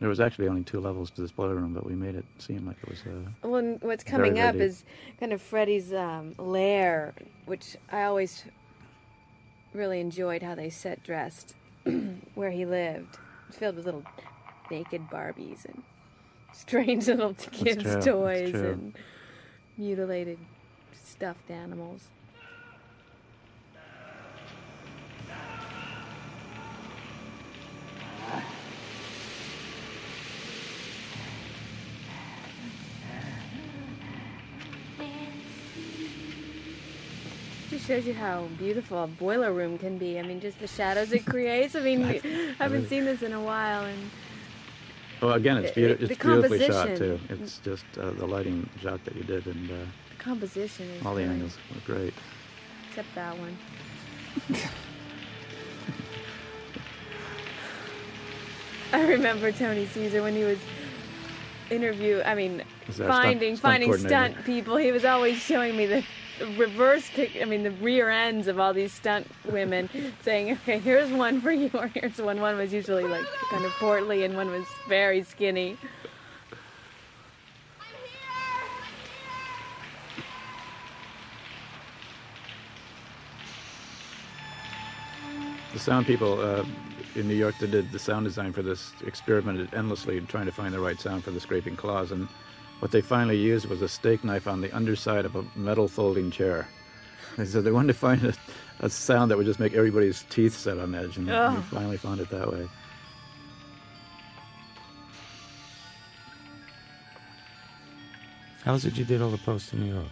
There 0.00 0.08
was 0.08 0.18
actually 0.20 0.48
only 0.48 0.64
two 0.64 0.80
levels 0.80 1.10
to 1.12 1.20
this 1.20 1.30
boiler 1.30 1.54
room, 1.54 1.72
but 1.74 1.86
we 1.86 1.94
made 1.94 2.16
it 2.16 2.24
seem 2.38 2.66
like 2.66 2.76
it 2.82 2.88
was. 2.88 2.98
Uh, 3.06 3.48
Well, 3.48 3.78
what's 3.82 4.02
coming 4.02 4.34
very 4.34 4.46
up 4.48 4.54
deep. 4.54 4.62
is 4.62 4.84
kind 5.20 5.32
of 5.32 5.40
Freddy's 5.40 5.92
um, 5.92 6.34
lair, 6.38 7.14
which 7.46 7.76
I 7.90 8.02
always 8.02 8.44
really 9.72 10.00
enjoyed 10.00 10.42
how 10.42 10.54
they 10.56 10.70
set 10.70 11.02
dressed 11.04 11.54
where 12.34 12.50
he 12.50 12.66
lived. 12.66 13.16
Filled 13.52 13.76
with 13.76 13.84
little 13.84 14.02
naked 14.70 15.08
Barbies 15.08 15.64
and 15.66 15.82
strange 16.52 17.06
little 17.06 17.34
kids' 17.34 18.04
toys 18.04 18.54
and 18.54 18.94
mutilated 19.78 20.38
stuffed 20.94 21.50
animals. 21.50 22.08
Just 37.70 37.86
shows 37.86 38.06
you 38.06 38.12
how 38.12 38.44
beautiful 38.58 39.02
a 39.02 39.06
boiler 39.06 39.52
room 39.52 39.78
can 39.78 39.96
be. 39.96 40.18
I 40.18 40.22
mean, 40.22 40.40
just 40.40 40.58
the 40.58 40.66
shadows 40.66 41.12
it 41.12 41.24
creates. 41.24 41.74
I 41.74 41.80
mean, 41.80 42.04
I 42.04 42.12
haven't 42.58 42.72
really- 42.72 42.86
seen 42.88 43.04
this 43.04 43.22
in 43.22 43.32
a 43.32 43.40
while, 43.40 43.84
and 43.84 44.10
well, 45.22 45.32
again, 45.34 45.58
it's, 45.58 45.76
it- 45.76 46.02
it's 46.02 46.18
beautifully 46.22 46.58
shot 46.66 46.96
too. 46.96 47.18
It's 47.30 47.58
just 47.58 47.84
uh, 47.98 48.10
the 48.10 48.26
lighting 48.26 48.68
shot 48.80 49.02
that 49.04 49.16
you 49.16 49.22
did, 49.22 49.46
and 49.46 49.70
uh, 49.70 49.74
composition 50.22 50.88
is 50.90 51.04
all 51.04 51.14
the 51.14 51.22
really- 51.22 51.34
angles 51.34 51.56
were 51.74 51.94
great. 51.94 52.14
except 52.88 53.14
that 53.14 53.36
one. 53.38 53.56
I 58.92 59.06
remember 59.08 59.52
Tony 59.52 59.86
Cecere 59.86 60.22
when 60.22 60.34
he 60.36 60.44
was 60.44 60.58
interview. 61.70 62.20
I 62.24 62.34
mean, 62.34 62.62
a 62.88 62.92
stunt- 62.92 63.08
finding 63.08 63.56
stunt 63.56 63.82
finding 63.84 63.96
stunt 63.98 64.44
people. 64.44 64.76
He 64.76 64.92
was 64.92 65.04
always 65.04 65.38
showing 65.38 65.76
me 65.76 65.86
the 65.86 66.04
reverse 66.58 67.08
pic. 67.14 67.38
I 67.40 67.46
mean, 67.46 67.62
the 67.62 67.70
rear 67.70 68.10
ends 68.10 68.48
of 68.48 68.58
all 68.60 68.74
these 68.74 68.92
stunt 68.92 69.26
women, 69.50 69.88
saying, 70.22 70.52
"Okay, 70.52 70.78
here's 70.78 71.10
one 71.10 71.40
for 71.40 71.52
you," 71.52 71.70
or 71.74 71.86
here's 71.88 72.18
one. 72.18 72.40
One 72.40 72.58
was 72.58 72.72
usually 72.72 73.04
like 73.04 73.24
kind 73.50 73.64
of 73.64 73.72
portly, 73.72 74.24
and 74.24 74.36
one 74.36 74.50
was 74.50 74.66
very 74.88 75.22
skinny. 75.22 75.78
The 85.72 85.78
sound 85.78 86.06
people 86.06 86.40
uh, 86.40 86.64
in 87.14 87.28
New 87.28 87.34
York 87.34 87.56
that 87.58 87.70
did 87.70 87.90
the 87.92 87.98
sound 87.98 88.24
design 88.26 88.52
for 88.52 88.62
this 88.62 88.92
experimented 89.06 89.72
endlessly 89.74 90.20
trying 90.22 90.46
to 90.46 90.52
find 90.52 90.72
the 90.74 90.80
right 90.80 91.00
sound 91.00 91.24
for 91.24 91.30
the 91.30 91.40
scraping 91.40 91.76
claws, 91.76 92.12
and 92.12 92.28
what 92.80 92.90
they 92.90 93.00
finally 93.00 93.38
used 93.38 93.66
was 93.66 93.80
a 93.82 93.88
steak 93.88 94.24
knife 94.24 94.46
on 94.46 94.60
the 94.60 94.74
underside 94.74 95.24
of 95.24 95.36
a 95.36 95.44
metal 95.56 95.88
folding 95.88 96.30
chair. 96.30 96.66
They 97.38 97.46
said 97.46 97.64
they 97.64 97.70
wanted 97.72 97.94
to 97.94 97.98
find 97.98 98.22
a, 98.24 98.34
a 98.80 98.90
sound 98.90 99.30
that 99.30 99.38
would 99.38 99.46
just 99.46 99.58
make 99.58 99.72
everybody's 99.72 100.26
teeth 100.28 100.54
set 100.54 100.76
on 100.78 100.94
edge, 100.94 101.16
and 101.16 101.30
Oh. 101.30 101.54
they 101.56 101.62
finally 101.76 101.96
found 101.96 102.20
it 102.20 102.28
that 102.28 102.52
way. 102.52 102.68
How 108.64 108.72
was 108.72 108.84
it 108.84 108.96
you 108.96 109.04
did 109.04 109.20
all 109.22 109.30
the 109.30 109.38
posts 109.38 109.72
in 109.72 109.80
New 109.80 109.92
York? 109.94 110.06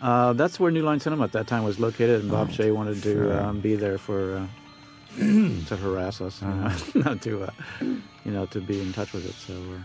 Uh, 0.00 0.32
that's 0.32 0.58
where 0.60 0.70
New 0.70 0.82
Line 0.82 1.00
Cinema 1.00 1.24
at 1.24 1.32
that 1.32 1.46
time 1.46 1.64
was 1.64 1.78
located, 1.78 2.22
and 2.22 2.30
Bob 2.30 2.48
Oh, 2.50 2.52
Shaye 2.54 2.72
wanted 2.74 3.02
to 3.02 3.12
sure. 3.12 3.40
um, 3.40 3.60
be 3.60 3.76
there 3.76 3.98
for 3.98 4.36
uh, 4.36 4.46
to 5.66 5.76
harass 5.76 6.20
us, 6.20 6.42
you 6.42 6.48
know, 6.48 6.72
not 7.10 7.22
to, 7.22 7.44
uh, 7.44 7.50
you 7.80 8.32
know, 8.32 8.46
to 8.46 8.60
be 8.60 8.80
in 8.80 8.92
touch 8.92 9.12
with 9.12 9.26
it. 9.26 9.34
So 9.34 9.54
we're. 9.68 9.84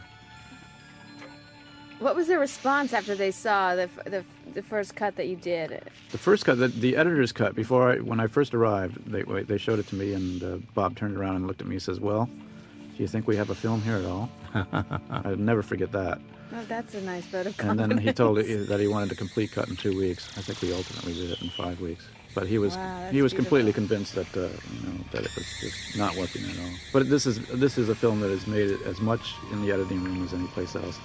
What 1.99 2.15
was 2.15 2.27
their 2.27 2.39
response 2.39 2.93
after 2.93 3.13
they 3.13 3.31
saw 3.31 3.75
the 3.75 3.89
the, 4.05 4.25
the 4.53 4.63
first 4.63 4.95
cut 4.95 5.15
that 5.17 5.27
you 5.27 5.35
did? 5.35 5.83
The 6.11 6.17
first 6.17 6.45
cut, 6.45 6.57
the, 6.57 6.67
the 6.67 6.97
editor's 6.97 7.31
cut, 7.31 7.53
before 7.55 7.91
I, 7.91 7.97
when 7.97 8.19
I 8.19 8.27
first 8.27 8.53
arrived, 8.53 9.05
they 9.05 9.21
they 9.43 9.57
showed 9.57 9.79
it 9.79 9.87
to 9.87 9.95
me, 9.95 10.13
and 10.13 10.43
uh, 10.43 10.57
Bob 10.73 10.95
turned 10.95 11.15
around 11.15 11.35
and 11.37 11.47
looked 11.47 11.61
at 11.61 11.67
me 11.67 11.75
and 11.75 11.81
says, 11.81 11.99
"Well, 11.99 12.25
do 12.25 13.03
you 13.03 13.07
think 13.07 13.27
we 13.27 13.35
have 13.37 13.51
a 13.51 13.55
film 13.55 13.81
here 13.81 13.97
at 13.97 14.05
all?" 14.05 14.29
I'd 15.11 15.39
never 15.39 15.61
forget 15.61 15.91
that. 15.91 16.19
Oh, 16.53 16.65
that's 16.67 16.95
a 16.95 17.01
nice 17.01 17.25
vote 17.27 17.45
of 17.45 17.59
And 17.61 17.79
then 17.79 17.97
he 17.97 18.11
told 18.11 18.39
it 18.39 18.67
that 18.67 18.79
he 18.79 18.87
wanted 18.87 19.11
a 19.11 19.15
complete 19.15 19.51
cut 19.51 19.69
in 19.69 19.77
two 19.77 19.97
weeks. 19.97 20.27
I 20.37 20.41
think 20.41 20.61
we 20.61 20.73
ultimately 20.73 21.13
did 21.13 21.31
it 21.31 21.41
in 21.41 21.49
five 21.49 21.79
weeks. 21.79 22.05
But 22.33 22.47
he 22.47 22.57
was 22.57 22.77
Wow, 22.77 23.09
he 23.11 23.21
was 23.21 23.33
beautiful. 23.33 23.57
completely 23.57 23.73
convinced 23.73 24.15
that 24.15 24.37
uh, 24.37 24.41
you 24.73 24.87
know 24.87 24.97
that 25.11 25.23
it 25.25 25.35
was 25.35 25.45
just 25.59 25.97
not 25.97 26.15
working 26.15 26.43
at 26.49 26.57
all. 26.59 26.71
But 26.93 27.09
this 27.09 27.25
is 27.25 27.39
this 27.47 27.77
is 27.77 27.89
a 27.89 27.95
film 27.95 28.21
that 28.21 28.29
has 28.29 28.47
made 28.47 28.69
it 28.69 28.81
as 28.83 29.01
much 29.01 29.33
in 29.51 29.61
the 29.61 29.71
editing 29.71 30.01
room 30.03 30.23
as 30.23 30.33
any 30.33 30.47
place 30.47 30.75
else. 30.75 30.97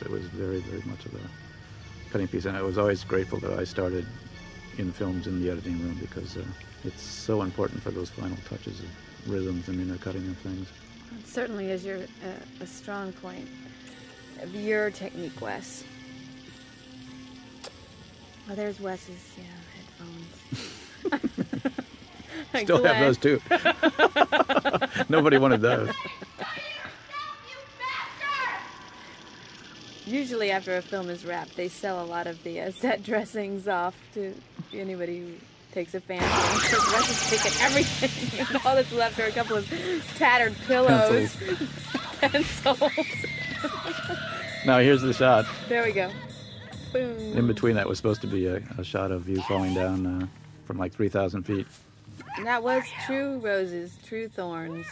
It 0.00 0.10
was 0.10 0.22
very, 0.26 0.60
very 0.60 0.82
much 0.86 1.04
of 1.06 1.14
a 1.14 2.10
cutting 2.10 2.28
piece. 2.28 2.44
And 2.44 2.56
I 2.56 2.62
was 2.62 2.78
always 2.78 3.04
grateful 3.04 3.38
that 3.40 3.52
I 3.58 3.64
started 3.64 4.06
in 4.78 4.92
films 4.92 5.26
in 5.26 5.42
the 5.42 5.50
editing 5.50 5.78
room 5.82 5.96
because 6.00 6.36
uh, 6.36 6.44
it's 6.84 7.02
so 7.02 7.42
important 7.42 7.82
for 7.82 7.90
those 7.90 8.10
final 8.10 8.36
touches 8.48 8.80
of 8.80 8.86
rhythms 9.26 9.68
and 9.68 9.80
intercutting 9.80 10.26
of 10.28 10.36
things. 10.38 10.68
Certainly 11.28 11.70
is 11.70 11.84
your 11.84 11.98
uh, 11.98 12.60
a 12.62 12.66
strong 12.66 13.12
point 13.12 13.46
of 14.40 14.54
your 14.54 14.90
technique, 14.90 15.38
Wes. 15.40 15.84
Oh, 18.50 18.54
there's 18.54 18.80
Wes's 18.80 19.22
yeah, 19.36 19.44
headphones. 21.10 21.74
Still 22.62 22.82
have 22.82 22.98
those 22.98 23.18
too. 23.18 23.40
Nobody 25.10 25.36
wanted 25.36 25.60
those. 25.60 25.90
Usually, 30.06 30.50
after 30.50 30.78
a 30.78 30.82
film 30.82 31.10
is 31.10 31.26
wrapped, 31.26 31.54
they 31.56 31.68
sell 31.68 32.02
a 32.02 32.06
lot 32.06 32.26
of 32.26 32.42
the 32.42 32.62
uh, 32.62 32.72
set 32.72 33.02
dressings 33.02 33.68
off 33.68 33.94
to 34.14 34.34
anybody 34.72 35.18
who 35.20 35.32
takes 35.72 35.94
a 35.94 36.00
fancy. 36.00 36.26
Course, 36.26 37.10
is 37.32 37.42
taking 37.42 37.60
everything. 37.62 38.46
and 38.48 38.56
all 38.64 38.74
that's 38.74 38.92
left 38.92 39.18
are 39.18 39.26
a 39.26 39.30
couple 39.32 39.56
of 39.56 40.14
tattered 40.16 40.56
pillows, 40.66 41.36
pencils. 42.20 42.80
Now 44.66 44.78
here's 44.80 45.02
the 45.02 45.12
shot. 45.12 45.46
there 45.68 45.84
we 45.84 45.92
go. 45.92 46.10
Boom. 46.92 47.36
In 47.36 47.46
between 47.46 47.74
that 47.76 47.88
was 47.88 47.98
supposed 47.98 48.20
to 48.22 48.26
be 48.26 48.46
a, 48.46 48.62
a 48.78 48.84
shot 48.84 49.10
of 49.12 49.28
you 49.28 49.42
falling 49.42 49.74
down 49.74 50.06
uh, 50.22 50.26
from 50.64 50.78
like 50.78 50.92
3,000 50.92 51.42
feet. 51.42 51.66
And 52.36 52.46
that 52.46 52.62
was 52.62 52.84
true 53.06 53.38
roses, 53.38 53.96
true 54.06 54.28
thorns. 54.28 54.86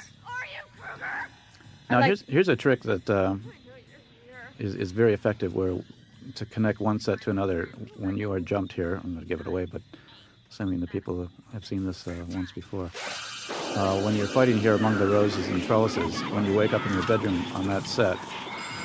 Now 1.89 2.01
like- 2.01 2.07
here's 2.07 2.21
here's 2.23 2.49
a 2.49 2.57
trick 2.57 2.83
that 2.83 3.09
uh, 3.09 3.37
is 4.59 4.75
is 4.75 4.93
very 4.93 5.13
effective 5.15 5.55
where 5.55 5.77
to 6.35 6.45
connect 6.47 6.81
one 6.81 6.99
set 6.99 7.21
to 7.23 7.31
another 7.31 7.69
when 7.97 8.17
you 8.17 8.33
are 8.33 8.41
jumped 8.41 8.73
here. 8.73 9.01
I'm 9.03 9.13
going 9.15 9.21
to 9.21 9.29
give 9.29 9.41
it 9.41 9.47
away, 9.47 9.65
but 9.67 9.81
assuming 10.51 10.81
the 10.81 10.87
people 10.87 11.29
have 11.53 11.65
seen 11.65 11.85
this 11.85 12.07
uh, 12.07 12.25
once 12.31 12.53
before. 12.53 12.91
Uh, 13.77 14.01
when 14.03 14.17
you're 14.17 14.27
fighting 14.27 14.59
here 14.59 14.75
among 14.75 14.99
the 14.99 15.07
roses 15.07 15.47
and 15.49 15.63
trellises, 15.65 16.21
when 16.33 16.45
you 16.47 16.57
wake 16.57 16.73
up 16.73 16.85
in 16.87 16.93
your 16.95 17.07
bedroom 17.07 17.45
on 17.55 17.67
that 17.69 17.85
set, 17.85 18.17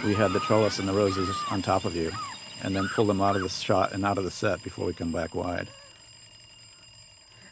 we 0.06 0.14
had 0.14 0.32
the 0.34 0.40
trellis 0.42 0.80
and 0.80 0.88
the 0.88 0.94
roses 0.94 1.30
on 1.50 1.62
top 1.62 1.86
of 1.86 1.96
you, 1.96 2.12
and 2.64 2.76
then 2.76 2.88
pull 2.90 3.06
them 3.06 3.22
out 3.22 3.36
of 3.36 3.42
the 3.42 3.50
shot 3.50 3.94
and 3.94 4.06
out 4.06 4.18
of 4.18 4.24
the 4.24 4.32
set 4.32 4.62
before 4.64 4.86
we 4.86 4.94
come 4.94 5.12
back 5.12 5.34
wide. 5.34 5.68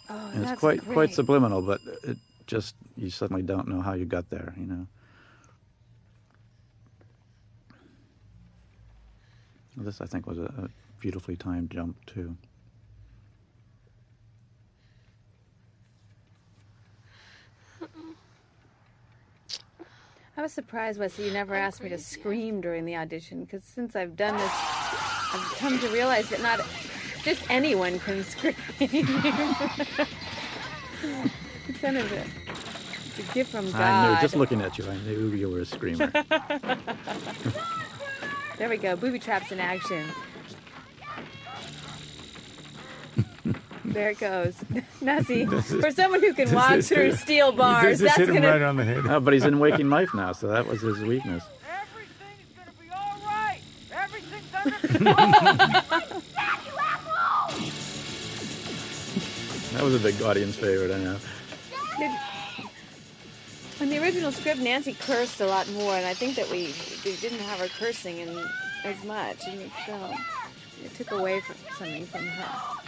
Oh, 0.09 0.31
And 0.33 0.41
that's 0.41 0.53
it's 0.53 0.59
quite 0.59 0.79
great. 0.81 0.93
quite 0.93 1.13
subliminal, 1.13 1.61
but 1.61 1.79
it 2.03 2.17
just 2.47 2.75
you 2.97 3.09
suddenly 3.09 3.43
don't 3.43 3.67
know 3.67 3.79
how 3.81 3.93
you 3.93 4.05
got 4.05 4.29
there, 4.29 4.53
you 4.57 4.65
know. 4.65 4.87
This 9.77 10.01
I 10.01 10.07
think 10.07 10.27
was 10.27 10.37
a, 10.39 10.43
a 10.57 10.69
beautifully 10.99 11.37
timed 11.37 11.71
jump 11.71 11.95
too. 12.05 12.35
I 20.39 20.41
was 20.41 20.53
surprised, 20.53 20.97
Wesley, 21.01 21.25
you 21.25 21.33
never 21.33 21.53
asked 21.53 21.83
me 21.83 21.89
to 21.89 21.97
scream 21.97 22.61
during 22.61 22.85
the 22.85 22.95
audition, 22.95 23.43
because 23.43 23.61
since 23.61 23.93
I've 23.93 24.15
done 24.15 24.37
this, 24.37 24.51
I've 24.53 25.55
come 25.57 25.77
to 25.79 25.89
realize 25.89 26.29
that 26.29 26.41
not 26.41 26.61
just 27.23 27.43
anyone 27.51 27.99
can 27.99 28.23
scream. 28.29 28.55
it's 28.79 29.01
kind 31.81 31.97
of 31.97 32.09
a, 32.13 32.23
it's 33.05 33.19
a 33.19 33.33
gift 33.33 33.51
from 33.51 33.69
God. 33.69 33.81
I 33.81 34.13
knew 34.15 34.21
just 34.21 34.37
looking 34.37 34.61
at 34.61 34.77
you, 34.77 34.89
I 34.89 34.95
knew 34.99 35.27
you 35.31 35.49
were 35.49 35.59
a 35.59 35.65
screamer. 35.65 36.09
there 38.57 38.69
we 38.69 38.77
go, 38.77 38.95
booby 38.95 39.19
traps 39.19 39.51
in 39.51 39.59
action. 39.59 40.05
There 43.93 44.09
it 44.11 44.19
goes. 44.19 44.55
Now 45.01 45.21
see, 45.21 45.45
This 45.45 45.71
is- 45.71 45.81
for 45.81 45.91
someone 45.91 46.21
who 46.21 46.33
can 46.33 46.53
walk 46.53 46.81
through 46.81 47.13
steel 47.13 47.51
bars, 47.51 47.99
that's 47.99 48.17
hit 48.17 48.29
him 48.29 48.35
gonna. 48.35 48.51
right 48.51 48.61
on 48.61 48.75
the 48.77 48.83
head. 48.83 49.05
Oh, 49.07 49.19
but 49.19 49.33
he's 49.33 49.45
in 49.45 49.59
Waking 49.59 49.89
Life 49.89 50.13
now, 50.13 50.33
so 50.33 50.47
that 50.49 50.67
was 50.67 50.81
his 50.81 50.99
weakness. 50.99 51.43
That 59.73 59.83
was 59.83 59.95
a 59.95 59.99
big 59.99 60.21
audience 60.21 60.55
favorite, 60.55 60.91
I 60.91 60.97
know. 60.99 61.17
In 63.79 63.89
the 63.89 63.99
original 63.99 64.31
script, 64.31 64.59
Nancy 64.59 64.93
cursed 64.93 65.39
a 65.41 65.45
lot 65.45 65.69
more, 65.71 65.93
and 65.93 66.05
I 66.05 66.13
think 66.13 66.35
that 66.35 66.49
we, 66.49 66.73
we 67.05 67.15
didn't 67.17 67.39
have 67.39 67.59
her 67.59 67.67
cursing 67.67 68.17
in 68.17 68.29
as 68.83 69.01
much 69.05 69.47
in 69.47 69.57
the 69.59 69.69
film. 69.85 70.15
It 70.83 70.93
took 70.95 71.11
away 71.11 71.39
from 71.41 71.55
something 71.77 72.05
from 72.07 72.25
her. 72.25 72.79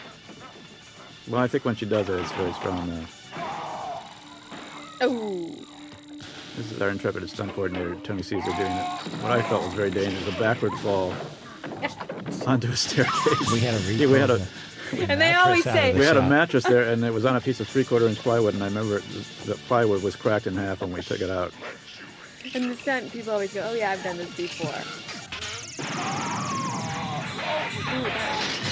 Well, 1.31 1.39
I 1.41 1.47
think 1.47 1.63
when 1.63 1.75
she 1.77 1.85
does 1.85 2.09
it, 2.09 2.19
it's 2.19 2.31
very 2.33 2.51
strong. 2.53 2.89
Though. 2.89 3.05
Oh, 5.03 5.55
This 6.57 6.71
is 6.73 6.81
our 6.81 6.89
intrepid 6.89 7.27
stunt 7.29 7.53
coordinator, 7.53 7.95
Tony 8.03 8.21
Cecere, 8.21 8.41
doing 8.57 8.71
it. 8.71 8.85
What 9.23 9.31
I 9.31 9.41
felt 9.41 9.63
was 9.63 9.73
very 9.73 9.89
dangerous, 9.91 10.27
a 10.27 10.37
backward 10.39 10.73
fall 10.79 11.13
onto 12.45 12.67
a 12.69 12.75
staircase. 12.75 13.51
We 13.51 13.61
had 13.61 13.75
a 13.75 13.93
Yeah, 13.93 14.07
we 14.07 14.19
had 14.19 14.29
a, 14.29 14.45
and 15.09 15.21
they 15.21 15.33
always 15.33 15.63
say, 15.63 15.93
we 15.97 16.03
had 16.03 16.17
a 16.17 16.21
mattress 16.21 16.65
there, 16.65 16.91
and 16.91 17.03
it 17.05 17.13
was 17.13 17.23
on 17.23 17.37
a 17.37 17.41
piece 17.41 17.61
of 17.61 17.67
three-quarter 17.73 18.07
inch 18.07 18.17
plywood, 18.19 18.53
and 18.53 18.61
I 18.61 18.67
remember 18.67 18.99
the, 18.99 19.25
the 19.45 19.55
plywood 19.67 20.03
was 20.03 20.17
cracked 20.17 20.47
in 20.47 20.55
half 20.55 20.81
when 20.81 20.91
we 20.91 21.01
took 21.01 21.21
it 21.21 21.29
out. 21.29 21.53
and 22.53 22.69
the 22.69 22.75
stunt 22.75 23.09
people 23.13 23.31
always 23.31 23.53
go, 23.53 23.65
"Oh 23.65 23.73
yeah, 23.73 23.91
I've 23.91 24.03
done 24.03 24.17
this 24.17 24.35
before." 24.35 24.67
Ooh, 27.93 28.70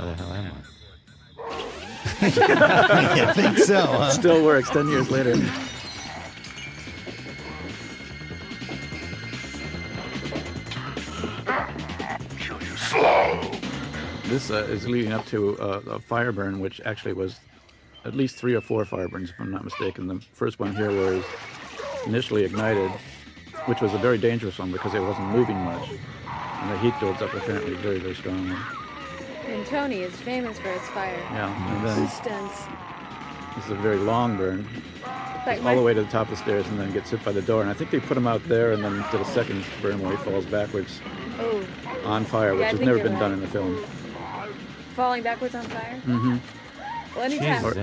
How 0.00 0.06
the 0.06 0.14
hell 0.14 0.32
am 0.32 0.52
I 2.22 3.32
think 3.34 3.58
so, 3.58 3.84
huh? 3.84 4.08
Still 4.08 4.42
works 4.42 4.70
10 4.70 4.88
years 4.88 5.10
later. 5.10 5.36
Slow. 12.78 13.50
This 14.24 14.50
uh, 14.50 14.66
is 14.70 14.88
leading 14.88 15.12
up 15.12 15.26
to 15.26 15.58
uh, 15.58 15.82
a 15.90 16.00
fire 16.00 16.32
burn, 16.32 16.60
which 16.60 16.80
actually 16.86 17.12
was 17.12 17.38
at 18.06 18.14
least 18.14 18.36
three 18.36 18.54
or 18.54 18.62
four 18.62 18.86
fire 18.86 19.06
burns, 19.06 19.28
if 19.28 19.38
I'm 19.38 19.50
not 19.50 19.64
mistaken. 19.64 20.06
The 20.06 20.20
first 20.32 20.58
one 20.58 20.74
here 20.74 20.90
was 20.90 21.22
initially 22.06 22.44
ignited, 22.44 22.90
which 23.66 23.82
was 23.82 23.92
a 23.92 23.98
very 23.98 24.16
dangerous 24.16 24.58
one 24.58 24.72
because 24.72 24.94
it 24.94 25.00
wasn't 25.00 25.28
moving 25.28 25.58
much. 25.58 25.90
And 26.26 26.70
the 26.70 26.78
heat 26.78 26.94
builds 27.00 27.20
up 27.20 27.34
apparently 27.34 27.74
very, 27.74 27.98
very 27.98 28.14
strongly. 28.14 28.56
And 29.46 29.66
Tony 29.66 30.00
is 30.02 30.12
famous 30.14 30.58
for 30.58 30.68
his 30.68 30.82
fire 30.90 31.16
Yeah, 31.32 31.76
and 31.76 31.86
then 31.86 32.08
stunts. 32.08 32.62
this 33.56 33.64
is 33.66 33.70
a 33.72 33.74
very 33.76 33.96
long 33.96 34.36
burn, 34.36 34.66
Like 35.46 35.64
all 35.64 35.74
the 35.76 35.82
way 35.82 35.94
to 35.94 36.02
the 36.02 36.10
top 36.10 36.24
of 36.24 36.30
the 36.30 36.36
stairs, 36.36 36.66
and 36.68 36.78
then 36.78 36.92
gets 36.92 37.10
hit 37.10 37.24
by 37.24 37.32
the 37.32 37.42
door. 37.42 37.62
And 37.62 37.70
I 37.70 37.74
think 37.74 37.90
they 37.90 38.00
put 38.00 38.16
him 38.16 38.26
out 38.26 38.46
there, 38.48 38.72
and 38.72 38.84
then 38.84 39.04
did 39.10 39.20
a 39.20 39.24
second 39.24 39.64
burn 39.82 40.00
where 40.00 40.16
he 40.16 40.22
falls 40.22 40.46
backwards 40.46 41.00
Oh, 41.40 41.64
on 42.04 42.24
fire, 42.24 42.54
which 42.54 42.64
I 42.64 42.68
has 42.68 42.80
never 42.80 42.96
you're 42.98 43.04
been 43.08 43.18
done 43.18 43.32
in 43.32 43.40
the 43.40 43.46
film. 43.48 43.82
falling 44.94 45.22
backwards 45.22 45.54
on 45.54 45.62
fire. 45.64 45.96
Mm-hmm. 46.06 46.36
Well, 47.16 47.24
anytime. 47.24 47.64
Or- 47.64 47.74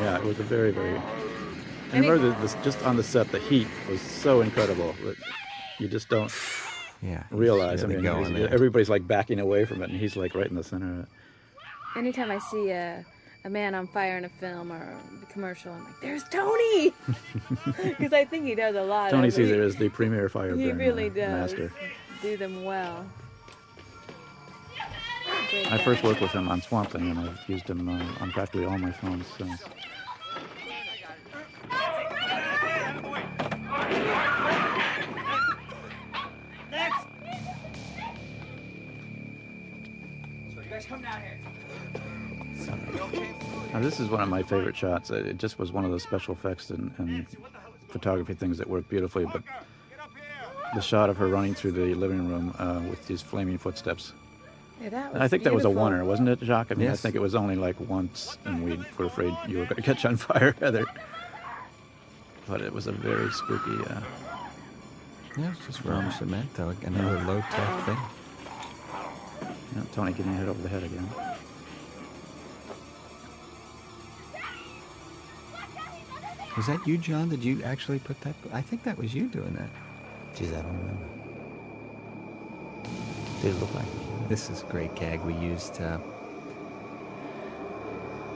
yeah, 0.00 0.16
it 0.16 0.24
was 0.24 0.40
a 0.40 0.42
very, 0.42 0.70
very. 0.72 0.96
I 1.92 1.98
remember 1.98 2.18
that 2.30 2.40
this, 2.40 2.56
just 2.64 2.82
on 2.84 2.96
the 2.96 3.02
set, 3.04 3.30
the 3.30 3.38
heat 3.38 3.68
was 3.88 4.00
so 4.00 4.40
incredible 4.40 4.94
that 5.04 5.16
you 5.78 5.86
just 5.88 6.08
don't 6.08 6.30
yeah, 7.06 7.22
realize. 7.30 7.84
I 7.84 7.86
mean, 7.86 8.02
going 8.02 8.34
there. 8.34 8.52
everybody's 8.52 8.90
like 8.90 9.06
backing 9.06 9.38
away 9.38 9.64
from 9.64 9.82
it, 9.82 9.90
and 9.90 9.98
he's 9.98 10.16
like 10.16 10.34
right 10.34 10.46
in 10.46 10.56
the 10.56 10.64
center 10.64 10.90
of 10.90 10.98
it. 11.00 11.08
Anytime 11.94 12.30
I 12.30 12.38
see 12.38 12.70
a, 12.70 13.04
a 13.44 13.50
man 13.50 13.74
on 13.74 13.86
fire 13.86 14.18
in 14.18 14.24
a 14.24 14.28
film 14.28 14.72
or 14.72 14.76
a 15.22 15.32
commercial, 15.32 15.72
I'm 15.72 15.84
like, 15.84 16.00
"There's 16.02 16.24
Tony," 16.24 16.92
because 17.76 18.12
I 18.12 18.24
think 18.24 18.44
he 18.44 18.54
does 18.56 18.74
a 18.74 18.82
lot. 18.82 19.10
Tony 19.12 19.28
of 19.28 19.34
Cecere 19.34 19.62
is 19.62 19.76
the 19.76 19.88
premier 19.88 20.28
fire 20.28 20.56
He 20.56 20.72
really 20.72 21.08
does 21.08 21.52
master. 21.52 21.72
do 22.22 22.36
them 22.36 22.64
well. 22.64 23.06
I 25.70 25.78
first 25.78 26.02
worked 26.02 26.20
with 26.20 26.32
him 26.32 26.48
on 26.48 26.60
Swamp 26.60 26.90
Thing, 26.90 27.10
and 27.10 27.20
I've 27.20 27.48
used 27.48 27.70
him 27.70 27.88
uh, 27.88 28.02
on 28.20 28.32
practically 28.32 28.64
all 28.66 28.78
my 28.78 28.90
films 28.90 29.26
since. 29.38 29.62
Guys 40.76 40.86
come 40.86 41.00
down 41.02 41.20
here. 41.22 41.38
Now, 43.72 43.80
this 43.80 43.98
is 43.98 44.08
one 44.08 44.20
of 44.20 44.28
my 44.28 44.42
favorite 44.42 44.76
shots. 44.76 45.10
It 45.10 45.26
it 45.26 45.38
just 45.38 45.58
was 45.58 45.72
one 45.72 45.84
of 45.86 45.90
those 45.90 46.02
special 46.02 46.34
effects 46.34 46.70
and, 46.70 46.92
and 46.98 47.26
photography 47.88 48.34
things 48.34 48.58
that 48.58 48.68
work 48.68 48.86
beautifully. 48.88 49.24
But 49.24 49.42
the 50.74 50.80
shot 50.80 51.08
of 51.08 51.16
her 51.16 51.28
running 51.28 51.54
through 51.54 51.72
the 51.72 51.94
living 51.94 52.28
room 52.28 52.54
uh, 52.58 52.82
with 52.90 53.06
these 53.06 53.22
flaming 53.22 53.56
footsteps. 53.56 54.12
Yeah, 54.82 54.90
that 54.90 55.14
And 55.14 55.22
I 55.22 55.28
think 55.28 55.44
that 55.44 55.54
was 55.54 55.64
a 55.64 55.68
beautiful. 55.68 55.90
oneer, 55.90 56.04
wasn't 56.04 56.28
it, 56.28 56.40
Jacques? 56.40 56.70
I 56.72 56.74
mean, 56.74 56.90
I 56.90 56.96
think 56.96 57.14
it 57.14 57.20
was 57.22 57.34
only 57.34 57.56
like 57.56 57.80
once, 57.80 58.36
and 58.44 58.62
we 58.62 58.76
were 58.98 59.06
afraid 59.06 59.34
you 59.48 59.58
were 59.60 59.64
going 59.64 59.76
to 59.76 59.82
catch 59.82 60.04
on 60.04 60.16
fire, 60.18 60.54
Heather. 60.60 60.84
but 62.46 62.60
it 62.60 62.72
was 62.72 62.86
a 62.86 62.92
very 62.92 63.30
spooky. 63.30 63.78
Uh, 63.90 64.00
Yeah, 65.38 65.52
it's 65.52 65.64
just 65.66 65.82
rubber 65.84 66.10
cement, 66.10 66.52
though. 66.54 66.74
Another 66.82 67.20
low 67.24 67.40
tech 67.50 67.84
thing. 67.86 67.96
Yeah, 69.76 69.82
Tony 69.92 70.12
getting 70.12 70.34
hit 70.34 70.48
over 70.48 70.60
the 70.62 70.68
head 70.68 70.82
again. 70.82 71.08
Was 76.56 76.66
that 76.68 76.86
you, 76.86 76.96
John? 76.96 77.28
Did 77.28 77.44
you 77.44 77.62
actually 77.62 77.98
put 77.98 78.18
that? 78.22 78.34
I 78.52 78.62
think 78.62 78.82
that 78.84 78.96
was 78.96 79.14
you 79.14 79.28
doing 79.28 79.52
that. 79.54 79.68
Geez, 80.34 80.52
I 80.52 80.62
don't 80.62 80.78
remember. 80.78 81.04
Did 83.42 83.54
it 83.54 83.60
look 83.60 83.74
like 83.74 83.84
it? 83.84 84.28
This 84.30 84.48
is 84.48 84.62
a 84.62 84.66
great 84.66 84.94
gag. 84.94 85.20
We 85.20 85.34
used 85.34 85.80
uh, 85.82 85.98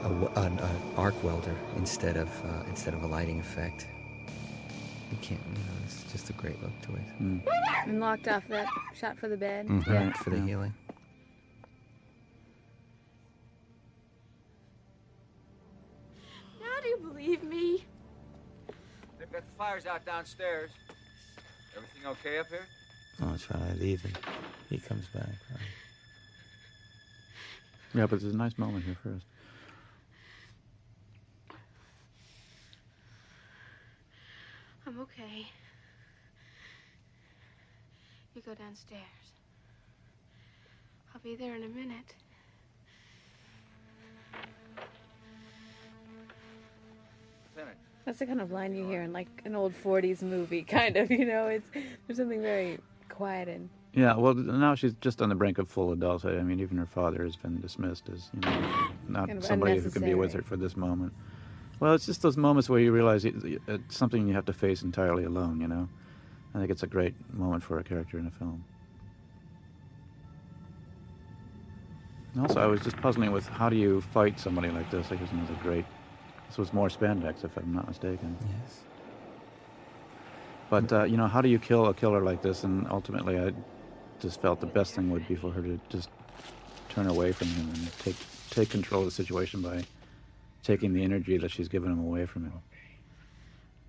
a, 0.01 0.09
w- 0.09 0.31
an, 0.35 0.59
an 0.59 0.81
arc 0.97 1.21
welder 1.23 1.55
instead 1.77 2.15
of 2.15 2.29
uh, 2.45 2.63
instead 2.69 2.93
of 2.93 3.01
a 3.01 3.07
lighting 3.07 3.39
effect. 3.39 3.87
You 5.11 5.17
can't. 5.21 5.41
You 5.53 5.63
know, 5.63 5.79
it's 5.83 6.03
just 6.11 6.29
a 6.29 6.33
great 6.33 6.61
look 6.61 6.79
to 6.83 6.93
it. 6.93 7.23
Mm. 7.23 7.41
And 7.87 7.99
locked 7.99 8.27
off 8.27 8.47
that 8.49 8.67
shot 8.99 9.17
for 9.17 9.27
the 9.27 9.37
bed. 9.37 9.67
Yeah, 9.87 10.13
for 10.13 10.29
the 10.29 10.39
healing. 10.39 10.73
Now 17.21 17.27
do 17.27 17.31
you 17.33 17.37
believe 17.37 17.51
me? 17.51 17.85
They've 19.19 19.31
got 19.31 19.45
the 19.45 19.51
fires 19.55 19.85
out 19.85 20.03
downstairs. 20.05 20.71
Everything 21.75 22.07
okay 22.07 22.39
up 22.39 22.47
here? 22.47 22.65
Oh, 23.21 23.29
that's 23.29 23.49
right. 23.51 23.61
I 23.61 23.73
leave 23.73 24.01
him. 24.01 24.13
he 24.69 24.79
comes 24.79 25.05
back. 25.07 25.27
Right? 25.27 25.59
Yeah, 27.93 28.07
but 28.07 28.21
there's 28.21 28.33
a 28.33 28.37
nice 28.37 28.57
moment 28.57 28.85
here 28.85 28.97
first. 29.03 29.25
I'm 34.87 34.99
okay. 35.01 35.45
You 38.33 38.41
go 38.41 38.55
downstairs. 38.55 39.01
I'll 41.13 41.21
be 41.21 41.35
there 41.35 41.55
in 41.55 41.63
a 41.63 41.69
minute. 41.69 42.15
That's 48.05 48.19
the 48.19 48.25
kind 48.25 48.41
of 48.41 48.51
line 48.51 48.75
you 48.75 48.85
hear 48.85 49.03
in 49.03 49.13
like 49.13 49.27
an 49.45 49.55
old 49.55 49.73
40s 49.73 50.21
movie, 50.23 50.63
kind 50.67 50.97
of, 50.97 51.11
you 51.11 51.25
know? 51.25 51.47
It's 51.47 51.67
There's 52.07 52.17
something 52.17 52.41
very 52.41 52.79
quiet 53.09 53.47
and. 53.47 53.69
Yeah, 53.93 54.15
well, 54.15 54.33
now 54.33 54.73
she's 54.73 54.93
just 55.01 55.21
on 55.21 55.27
the 55.27 55.35
brink 55.35 55.57
of 55.57 55.67
full 55.67 55.91
adulthood. 55.91 56.39
I 56.39 56.43
mean, 56.43 56.61
even 56.61 56.77
her 56.77 56.85
father 56.85 57.25
has 57.25 57.35
been 57.35 57.59
dismissed 57.59 58.07
as, 58.07 58.29
you 58.33 58.39
know, 58.39 58.89
not 59.09 59.27
Kind 59.27 59.39
of 59.39 59.45
somebody 59.45 59.77
who 59.77 59.89
can 59.89 60.01
be 60.01 60.13
with 60.13 60.31
her 60.31 60.41
for 60.41 60.55
this 60.55 60.77
moment. 60.77 61.11
Well, 61.81 61.93
it's 61.93 62.05
just 62.05 62.21
those 62.21 62.37
moments 62.37 62.69
where 62.69 62.79
you 62.79 62.93
realize 62.93 63.25
it's 63.25 63.95
something 63.95 64.29
you 64.29 64.33
have 64.33 64.45
to 64.45 64.53
face 64.53 64.81
entirely 64.81 65.25
alone, 65.25 65.59
you 65.59 65.67
know? 65.67 65.89
I 66.55 66.59
think 66.59 66.71
it's 66.71 66.83
a 66.83 66.87
great 66.87 67.15
moment 67.33 67.63
for 67.63 67.79
a 67.79 67.83
character 67.83 68.17
in 68.17 68.27
a 68.27 68.31
film. 68.31 68.63
And 72.33 72.43
also, 72.43 72.61
I 72.61 72.67
was 72.67 72.79
just 72.79 72.95
puzzling 72.95 73.33
with 73.33 73.45
how 73.49 73.67
do 73.67 73.75
you 73.75 73.99
fight 73.99 74.39
somebody 74.39 74.69
like 74.69 74.89
this? 74.89 75.11
I 75.11 75.15
guess 75.15 75.31
another 75.31 75.55
great. 75.61 75.85
This 76.51 76.57
was 76.57 76.73
more 76.73 76.89
spandex, 76.89 77.45
if 77.45 77.55
I'm 77.55 77.73
not 77.73 77.87
mistaken. 77.87 78.35
Yes. 78.41 78.79
But 80.69 80.91
uh, 80.91 81.03
you 81.05 81.15
know, 81.15 81.27
how 81.27 81.39
do 81.39 81.47
you 81.47 81.57
kill 81.57 81.85
a 81.85 81.93
killer 81.93 82.21
like 82.21 82.41
this? 82.41 82.65
And 82.65 82.85
ultimately, 82.89 83.39
I 83.39 83.53
just 84.19 84.41
felt 84.41 84.59
the 84.59 84.65
best 84.65 84.93
thing 84.93 85.09
would 85.11 85.25
be 85.29 85.35
for 85.35 85.49
her 85.49 85.61
to 85.61 85.79
just 85.87 86.09
turn 86.89 87.07
away 87.07 87.31
from 87.31 87.47
him 87.47 87.69
and 87.69 87.97
take 87.99 88.17
take 88.49 88.69
control 88.69 88.99
of 89.03 89.05
the 89.07 89.11
situation 89.11 89.61
by 89.61 89.81
taking 90.61 90.91
the 90.91 91.01
energy 91.05 91.37
that 91.37 91.51
she's 91.51 91.69
given 91.69 91.89
him 91.89 91.99
away 91.99 92.25
from 92.25 92.43
him. 92.43 92.59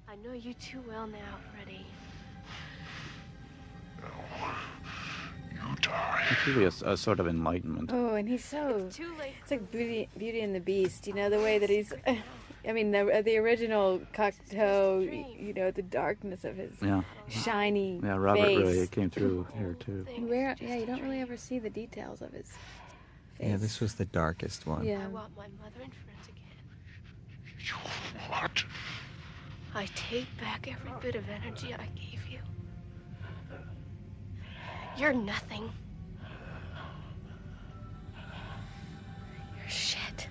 I 0.09 0.15
know 0.25 0.33
you 0.33 0.55
too 0.55 0.85
well 0.87 1.09
now, 1.09 1.19
Freddy. 1.53 1.85
It's 6.31 6.47
really 6.47 6.65
a, 6.65 6.69
s- 6.69 6.83
a 6.87 6.97
sort 6.97 7.19
of 7.19 7.27
enlightenment. 7.27 7.91
Oh, 7.93 8.15
and 8.15 8.29
he's 8.29 8.45
so. 8.45 8.85
It's 8.87 8.97
too 8.97 9.13
late. 9.19 9.33
It's 9.43 9.51
like 9.51 9.69
Beauty, 9.73 10.09
Beauty 10.17 10.41
and 10.41 10.55
the 10.55 10.61
Beast, 10.61 11.07
you 11.09 11.13
know, 11.15 11.29
the 11.29 11.39
way 11.39 11.59
that 11.59 11.69
he's. 11.71 11.93
I 12.67 12.73
mean, 12.73 12.93
the 12.93 13.19
uh, 13.19 13.23
the 13.23 13.37
original 13.39 14.01
Cocteau, 14.15 15.01
you 15.41 15.53
know, 15.53 15.71
the 15.73 15.83
darkness 15.83 16.45
of 16.45 16.57
his 16.57 16.73
Yeah. 16.81 17.03
shiny 17.29 18.01
Yeah, 18.03 18.17
Robert 18.17 18.45
face. 18.45 18.59
really 18.59 18.87
came 18.87 19.11
through 19.11 19.49
here 19.57 19.75
too. 19.81 20.07
You 20.17 20.31
rare- 20.31 20.57
yeah, 20.61 20.77
you 20.77 20.87
don't 20.87 21.03
really 21.03 21.21
ever 21.21 21.37
see 21.37 21.59
the 21.59 21.71
details 21.71 22.23
of 22.23 22.33
his 22.33 22.47
face. 23.37 23.49
Yeah, 23.51 23.57
this 23.57 23.81
was 23.81 23.95
the 23.95 24.05
darkest 24.05 24.65
one. 24.67 24.85
Yeah. 24.85 25.05
I 25.05 25.09
want 25.09 25.37
my 25.37 25.49
mother 25.61 25.81
and 25.83 25.93
friends 25.93 26.29
again. 26.29 27.79
What? 28.29 28.65
I 29.75 29.87
take 29.97 30.29
back 30.39 30.69
every 30.71 30.93
bit 31.01 31.17
of 31.17 31.29
energy 31.29 31.75
I 31.75 31.87
gave 31.99 32.21
you. 32.29 32.39
You're 34.97 35.15
nothing. 35.15 35.69
You're 39.59 39.69
shit. 39.69 40.29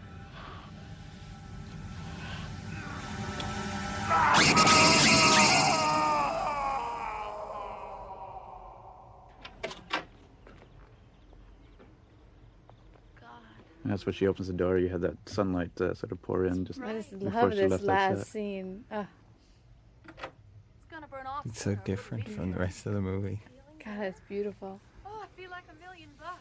That's 13.84 14.06
when 14.06 14.14
she 14.14 14.28
opens 14.28 14.48
the 14.48 14.54
door. 14.54 14.78
You 14.78 14.90
had 14.90 15.02
that 15.02 15.18
sunlight 15.28 15.72
uh, 15.82 15.94
sort 15.96 16.12
of 16.12 16.22
pour 16.22 16.46
in 16.46 16.66
just 16.66 16.80
I 16.82 16.94
just 16.94 17.18
before 17.18 17.42
love 17.42 17.54
she 17.54 17.58
this 17.60 17.72
left 17.72 17.86
that 17.86 17.88
last 18.12 18.18
set. 18.20 18.28
scene. 18.28 18.84
Oh, 18.92 19.08
It's 21.46 21.62
so 21.64 21.76
different 21.84 22.30
from 22.30 22.52
the 22.52 22.60
rest 22.60 22.86
of 22.86 22.94
the 22.94 23.02
movie. 23.02 23.42
God, 23.84 24.00
it's 24.04 24.22
beautiful. 24.30 24.80
Oh, 25.06 25.24
I 25.24 25.28
feel 25.40 25.50
like 25.50 25.64
a 25.72 25.84
million 25.84 26.10
bucks. 26.20 26.38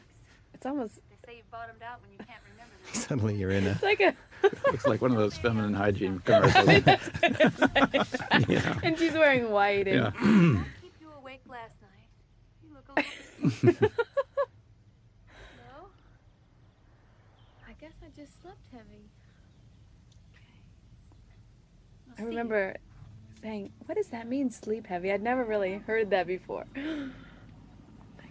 It's 0.52 0.66
almost. 0.66 1.00
They 1.30 1.34
say 1.34 1.38
you 1.38 1.42
bottomed 1.50 1.82
out 1.82 2.00
when 2.02 2.10
you 2.12 2.18
can't 2.18 2.40
remember. 2.52 2.74
Suddenly 2.92 3.34
you're 3.36 3.50
in 3.50 3.66
a. 3.66 3.70
It's 3.70 3.82
like 3.82 4.00
a. 4.00 4.14
Looks 4.70 4.86
like 4.86 5.00
one 5.00 5.12
of 5.12 5.16
those 5.18 5.36
feminine 5.36 5.74
hygiene 5.74 6.18
commercials. 6.24 6.66
yeah. 8.48 8.78
And 8.82 8.98
she's 8.98 9.12
wearing 9.12 9.50
white. 9.50 9.86
And 9.86 9.96
Yeah. 9.96 10.10
keep 10.80 10.92
you 11.00 11.08
awake 11.16 11.42
last 11.48 11.74
night. 11.82 12.08
You 12.64 12.74
look 12.74 12.88
a 12.88 12.94
little. 13.56 13.90
no. 15.56 15.86
I 17.68 17.72
guess 17.80 17.92
I 18.02 18.06
just 18.18 18.40
slept 18.42 18.66
heavy. 18.72 19.08
I 22.18 22.22
remember 22.22 22.76
saying, 23.42 23.72
"What 23.86 23.94
does 23.96 24.08
that 24.08 24.26
mean, 24.26 24.50
sleep 24.50 24.86
heavy?" 24.86 25.12
I'd 25.12 25.22
never 25.22 25.44
really 25.44 25.74
heard 25.86 26.10
that 26.10 26.26
before. 26.26 26.64
I 26.76 27.10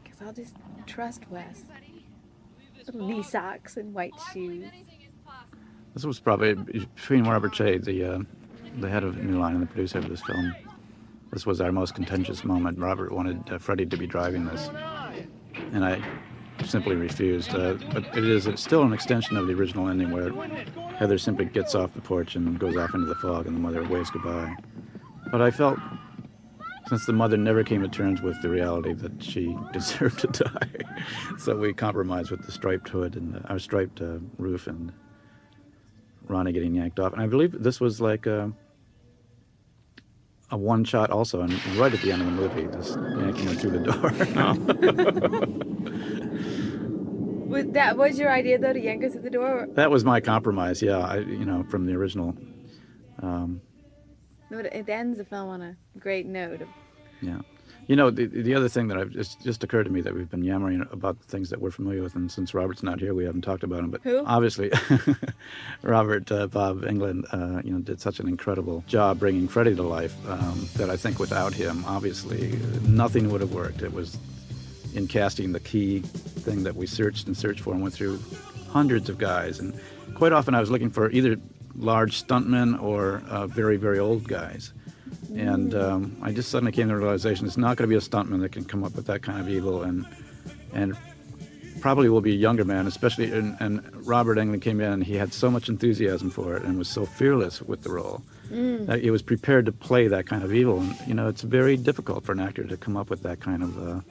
guess 0.04 0.22
I'll 0.22 0.34
just 0.34 0.56
trust 0.86 1.30
Wes. 1.30 1.64
Little 1.68 1.76
knee 2.96 3.24
socks 3.24 3.78
and 3.78 3.94
white 3.94 4.14
shoes. 4.34 4.66
This 5.94 6.06
was 6.06 6.20
probably 6.20 6.54
between 6.54 7.26
Robert 7.26 7.54
Shaye, 7.54 7.84
the 7.84 8.04
uh, 8.04 8.20
the 8.78 8.90
head 8.90 9.04
of 9.04 9.18
New 9.18 9.40
Line 9.40 9.54
and 9.54 9.64
the 9.64 9.68
producer 9.68 10.00
of 10.00 10.08
this 10.08 10.22
film. 10.22 10.54
This 11.32 11.46
was 11.46 11.62
our 11.62 11.72
most 11.72 11.96
contentious 11.96 12.44
moment. 12.44 12.80
Robert 12.80 13.12
wanted 13.12 13.42
uh, 13.52 13.58
Freddy 13.58 13.86
to 13.86 13.98
be 13.98 14.08
driving 14.08 14.46
this, 14.46 14.70
and 15.74 15.84
I 15.86 16.02
simply 16.66 16.96
refused. 16.96 17.56
Uh, 17.56 17.76
but 17.92 18.06
it 18.18 18.26
is 18.26 18.48
still 18.56 18.84
an 18.84 18.94
extension 18.94 19.38
of 19.38 19.48
the 19.48 19.54
original 19.54 19.90
ending 19.90 20.12
where 20.12 20.32
Heather 20.96 21.18
simply 21.18 21.46
gets 21.46 21.76
off 21.76 21.94
the 21.94 22.02
porch 22.02 22.36
and 22.36 22.60
goes 22.60 22.76
off 22.78 22.94
into 22.94 23.06
the 23.06 23.16
fog, 23.16 23.48
and 23.48 23.56
the 23.56 23.60
mother 23.60 23.84
waves 23.88 24.10
goodbye. 24.10 24.56
But 25.32 25.42
I 25.42 25.52
felt, 25.52 25.78
since 26.88 27.06
the 27.06 27.14
mother 27.14 27.38
never 27.38 27.64
came 27.64 27.82
to 27.82 27.88
terms 27.88 28.22
with 28.22 28.42
the 28.42 28.50
reality 28.50 28.94
that 28.94 29.24
she 29.24 29.56
deserved 29.74 30.20
to 30.20 30.28
die, 30.28 30.70
so 31.38 31.56
we 31.56 31.74
compromised 31.74 32.32
with 32.32 32.46
the 32.46 32.52
striped 32.52 32.90
hood 32.90 33.16
and 33.16 33.36
uh, 33.38 33.40
our 33.46 33.60
striped 33.60 34.02
uh, 34.02 34.20
roof 34.38 34.68
and 34.68 34.92
Ronee 36.28 36.54
getting 36.54 36.76
yanked 36.76 37.00
off. 37.00 37.14
And 37.14 37.22
I 37.22 37.28
believe 37.28 37.52
this 37.62 37.80
was 37.80 38.00
like 38.00 38.26
a, 38.26 38.52
a 40.52 40.58
one 40.58 40.84
shot 40.84 41.10
also, 41.10 41.42
and 41.42 41.54
right 41.76 41.94
at 41.94 42.02
the 42.02 42.12
end 42.12 42.22
of 42.22 42.28
the 42.28 42.34
movie, 42.34 42.68
just 42.76 42.98
yanking 43.18 43.48
her 43.48 43.56
through 43.56 43.72
the 43.72 43.80
door. 43.92 44.12
Was 47.50 47.66
that 47.70 47.98
was 47.98 48.20
your 48.20 48.32
idea 48.32 48.60
though 48.60 48.74
to 48.74 48.80
yank 48.80 49.02
her 49.02 49.10
through 49.10 49.22
the 49.22 49.32
door? 49.32 49.68
that 49.72 49.90
was 49.90 50.06
my 50.06 50.22
compromise, 50.22 50.84
yeah, 50.84 51.00
I, 51.00 51.18
you 51.18 51.46
know, 51.46 51.66
from 51.68 51.88
the 51.88 51.96
original. 51.96 52.36
Um, 53.24 53.62
it 54.52 54.88
ends 54.88 55.18
the 55.18 55.26
film 55.26 55.50
on 55.50 55.62
a 55.64 55.76
great 55.98 56.28
note. 56.28 56.62
Of, 56.62 56.68
Yeah. 57.22 57.40
You 57.90 57.96
know, 57.96 58.12
the, 58.12 58.28
the 58.28 58.54
other 58.54 58.70
thing 58.70 58.88
that 58.90 59.00
I've 59.00 59.10
just, 59.10 59.42
just 59.42 59.64
occurred 59.64 59.86
to 59.86 59.90
me 59.90 60.02
that 60.02 60.14
we've 60.14 60.30
been 60.30 60.44
yammering 60.44 60.86
about 60.92 61.20
the 61.20 61.26
things 61.26 61.50
that 61.50 61.60
we're 61.60 61.72
familiar 61.72 62.04
with, 62.04 62.16
and 62.16 62.32
since 62.32 62.54
Robert's 62.54 62.84
not 62.84 63.00
here, 63.00 63.16
we 63.16 63.26
haven't 63.26 63.42
talked 63.42 63.64
about 63.64 63.80
him. 63.80 63.90
But 63.90 64.02
Who? 64.04 64.24
obviously, 64.28 64.72
Robert 65.82 66.32
uh, 66.32 66.46
Bob 66.46 66.82
Englund, 66.82 67.24
uh, 67.34 67.64
you 67.66 67.74
know, 67.74 67.80
did 67.80 68.00
such 68.00 68.20
an 68.20 68.28
incredible 68.28 68.84
job 68.86 69.18
bringing 69.18 69.48
Freddy 69.48 69.74
to 69.74 69.82
life 69.82 70.16
um, 70.30 70.70
that 70.76 70.92
I 70.92 70.98
think 70.98 71.18
without 71.18 71.52
him, 71.52 71.84
obviously, 71.88 72.60
nothing 72.84 73.32
would 73.32 73.42
have 73.42 73.56
worked. 73.56 73.82
It 73.82 73.92
was 73.92 74.20
in 74.94 75.08
casting 75.08 75.52
the 75.52 75.60
key 75.60 76.02
thing 76.02 76.62
that 76.66 76.76
we 76.76 76.86
searched 76.86 77.26
and 77.26 77.36
searched 77.36 77.62
for 77.62 77.74
and 77.74 77.82
went 77.82 77.96
through 77.96 78.20
hundreds 78.70 79.10
of 79.10 79.18
guys, 79.18 79.60
and 79.60 79.74
quite 80.14 80.32
often 80.32 80.54
I 80.54 80.60
was 80.60 80.70
looking 80.70 80.92
for 80.92 81.10
either 81.10 81.38
large 81.76 82.24
stuntmen 82.24 82.80
or 82.80 83.24
uh, 83.28 83.48
very 83.48 83.78
very 83.78 83.98
old 83.98 84.28
guys. 84.28 84.74
And 85.36 85.74
um, 85.76 86.18
I 86.22 86.32
just 86.32 86.50
suddenly 86.50 86.72
came 86.72 86.88
to 86.90 86.94
the 86.96 87.00
realization 87.00 87.46
it's 87.48 87.58
not 87.58 87.78
going 87.78 87.90
to 87.90 87.94
be 87.94 87.98
a 87.98 88.00
stuntman 88.02 88.42
that 88.42 88.52
can 88.52 88.66
come 88.66 88.84
up 88.84 88.96
with 88.96 89.08
that 89.08 89.22
kind 89.22 89.40
of 89.40 89.50
evil, 89.50 89.84
and 89.84 90.06
and 90.74 90.98
probably 91.82 92.10
will 92.10 92.22
be 92.22 92.34
a 92.34 92.36
younger 92.38 92.66
man, 92.66 92.88
especially. 92.88 93.32
And, 93.32 93.56
and 93.60 94.06
Robert 94.06 94.38
Englund 94.38 94.62
came 94.62 94.82
in, 94.82 94.92
and 94.92 95.04
he 95.04 95.16
had 95.16 95.34
so 95.34 95.50
much 95.50 95.70
enthusiasm 95.70 96.30
for 96.30 96.58
it, 96.58 96.64
and 96.64 96.78
was 96.78 96.90
so 96.90 97.06
fearless 97.06 97.62
with 97.62 97.84
the 97.84 97.92
role 97.92 98.22
Mm. 98.52 98.88
that 98.88 99.04
he 99.04 99.12
was 99.12 99.22
prepared 99.22 99.68
to 99.68 99.72
play 99.72 100.08
that 100.08 100.26
kind 100.26 100.44
of 100.44 100.52
evil. 100.52 100.80
And 100.80 100.96
you 101.06 101.14
know, 101.14 101.28
it's 101.28 101.44
very 101.44 101.78
difficult 101.78 102.26
for 102.26 102.32
an 102.32 102.40
actor 102.40 102.64
to 102.64 102.76
come 102.78 102.98
up 102.98 103.12
with 103.12 103.22
that 103.22 103.40
kind 103.40 103.62
of. 103.62 103.78
Uh, 103.78 104.02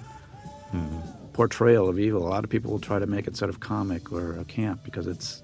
portrayal 1.33 1.89
of 1.89 1.99
evil. 2.01 2.27
A 2.27 2.29
lot 2.29 2.43
of 2.43 2.51
people 2.51 2.73
will 2.73 2.81
try 2.81 2.99
to 2.99 3.07
make 3.07 3.29
it 3.29 3.37
sort 3.37 3.49
of 3.49 3.61
comic 3.61 4.12
or 4.12 4.37
a 4.39 4.45
camp 4.45 4.83
because 4.85 5.07
it's, 5.07 5.43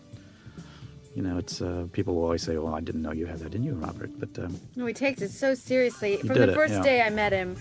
you 1.14 1.22
know, 1.22 1.38
it's 1.38 1.62
uh, 1.62 1.86
people 1.92 2.16
will 2.16 2.24
always 2.24 2.42
say, 2.42 2.58
"Well, 2.58 2.74
I 2.74 2.80
didn't 2.80 3.02
know 3.02 3.12
you 3.12 3.26
had 3.26 3.38
that 3.38 3.54
in 3.54 3.62
you, 3.62 3.74
Robert." 3.74 4.10
But 4.18 4.36
um, 4.44 4.60
No, 4.76 4.84
he 4.86 4.92
takes 4.92 5.22
it 5.22 5.30
so 5.30 5.54
seriously. 5.54 6.16
From 6.18 6.28
did 6.28 6.48
the 6.48 6.52
it, 6.52 6.54
first 6.54 6.74
yeah. 6.74 6.82
day 6.82 7.02
I 7.02 7.10
met 7.10 7.32
him, 7.32 7.56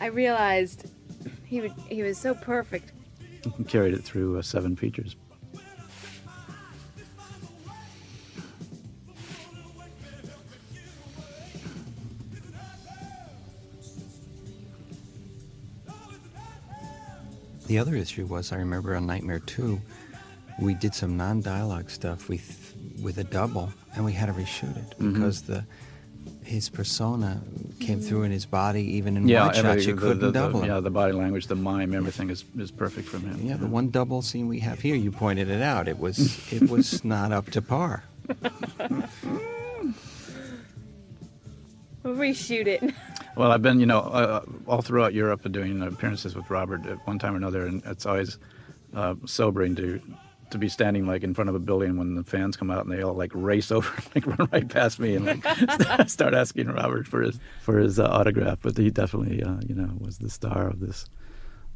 I 0.00 0.06
realized 0.06 0.88
he 1.44 1.60
would, 1.60 1.72
he 1.88 2.02
was 2.02 2.16
so 2.16 2.34
perfect. 2.34 2.92
he 3.56 3.64
carried 3.64 3.94
it 3.94 4.04
through 4.04 4.38
uh, 4.38 4.42
seven 4.42 4.76
features. 4.76 5.16
The 17.66 17.78
other 17.78 17.94
issue 17.94 18.26
was 18.26 18.52
I 18.52 18.56
remember 18.56 18.94
on 18.94 19.06
Nightmare 19.06 19.38
2, 19.38 19.80
we 20.60 20.74
did 20.74 20.94
some 20.94 21.16
non-dialogue 21.16 21.90
stuff 21.90 22.28
with 22.28 22.61
with 23.02 23.18
a 23.18 23.24
double, 23.24 23.72
and 23.94 24.04
we 24.04 24.12
had 24.12 24.26
to 24.26 24.32
reshoot 24.32 24.76
it 24.76 24.98
Mhm. 24.98 25.12
because 25.14 25.42
the 25.42 25.64
his 26.44 26.68
persona 26.68 27.40
came 27.80 28.00
through 28.00 28.22
in 28.24 28.30
his 28.32 28.46
body, 28.46 28.82
even 28.96 29.16
in 29.16 29.26
yeah, 29.28 29.46
wide 29.46 29.56
shots. 29.56 29.86
You 29.86 29.94
the- 29.94 30.00
couldn't 30.00 30.18
the- 30.20 30.26
the- 30.26 30.32
double 30.32 30.62
it. 30.62 30.66
Yeah, 30.66 30.80
the 30.80 30.90
body 30.90 31.12
language, 31.12 31.46
the 31.46 31.54
mime, 31.56 31.94
everything 31.94 32.30
is, 32.30 32.44
is 32.58 32.70
perfect 32.70 33.08
from 33.08 33.22
him. 33.22 33.40
Yeah, 33.44 33.56
the 33.56 33.66
one 33.66 33.90
double 33.90 34.22
scene 34.22 34.48
we 34.48 34.58
have 34.60 34.80
here, 34.80 34.94
you 34.96 35.10
pointed 35.12 35.48
it 35.48 35.62
out. 35.62 35.88
It 35.88 35.98
was 35.98 36.40
it 36.52 36.68
was 36.68 37.04
not 37.04 37.32
up 37.32 37.50
to 37.50 37.62
par. 37.62 38.04
We'll 42.02 42.14
reshoot 42.16 42.66
it. 42.66 42.82
Well, 43.36 43.50
I've 43.50 43.62
been, 43.62 43.80
you 43.80 43.86
know, 43.86 44.00
uh, 44.00 44.42
all 44.66 44.82
throughout 44.82 45.14
Europe 45.14 45.50
doing 45.50 45.80
appearances 45.82 46.34
with 46.36 46.50
Robert 46.50 46.84
at 46.86 46.98
one 47.06 47.18
time 47.18 47.34
or 47.34 47.38
another, 47.38 47.66
and 47.66 47.82
it's 47.86 48.04
always 48.04 48.38
uh, 48.94 49.14
sobering 49.26 49.74
to 49.76 50.00
to 50.52 50.58
be 50.58 50.68
standing 50.68 51.06
like 51.06 51.22
in 51.22 51.34
front 51.34 51.50
of 51.50 51.56
a 51.56 51.58
building 51.58 51.96
when 51.96 52.14
the 52.14 52.24
fans 52.24 52.56
come 52.56 52.70
out 52.70 52.84
and 52.84 52.92
they 52.92 53.02
all 53.02 53.14
like 53.14 53.30
race 53.34 53.72
over, 53.76 53.90
like 54.14 54.26
run 54.26 54.48
right 54.52 54.68
past 54.68 54.98
me 54.98 55.16
and 55.16 55.26
like 55.26 55.44
start 56.08 56.34
asking 56.34 56.68
Robert 56.68 57.06
for 57.06 57.22
his 57.22 57.38
for 57.60 57.78
his 57.78 57.98
uh, 57.98 58.04
autograph. 58.04 58.58
But 58.62 58.76
he 58.76 58.90
definitely, 58.90 59.42
uh, 59.42 59.56
you 59.66 59.74
know, 59.74 59.90
was 59.98 60.18
the 60.18 60.30
star 60.30 60.68
of 60.68 60.80
this 60.80 61.06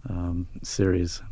um, 0.09 0.47
series. 0.63 1.23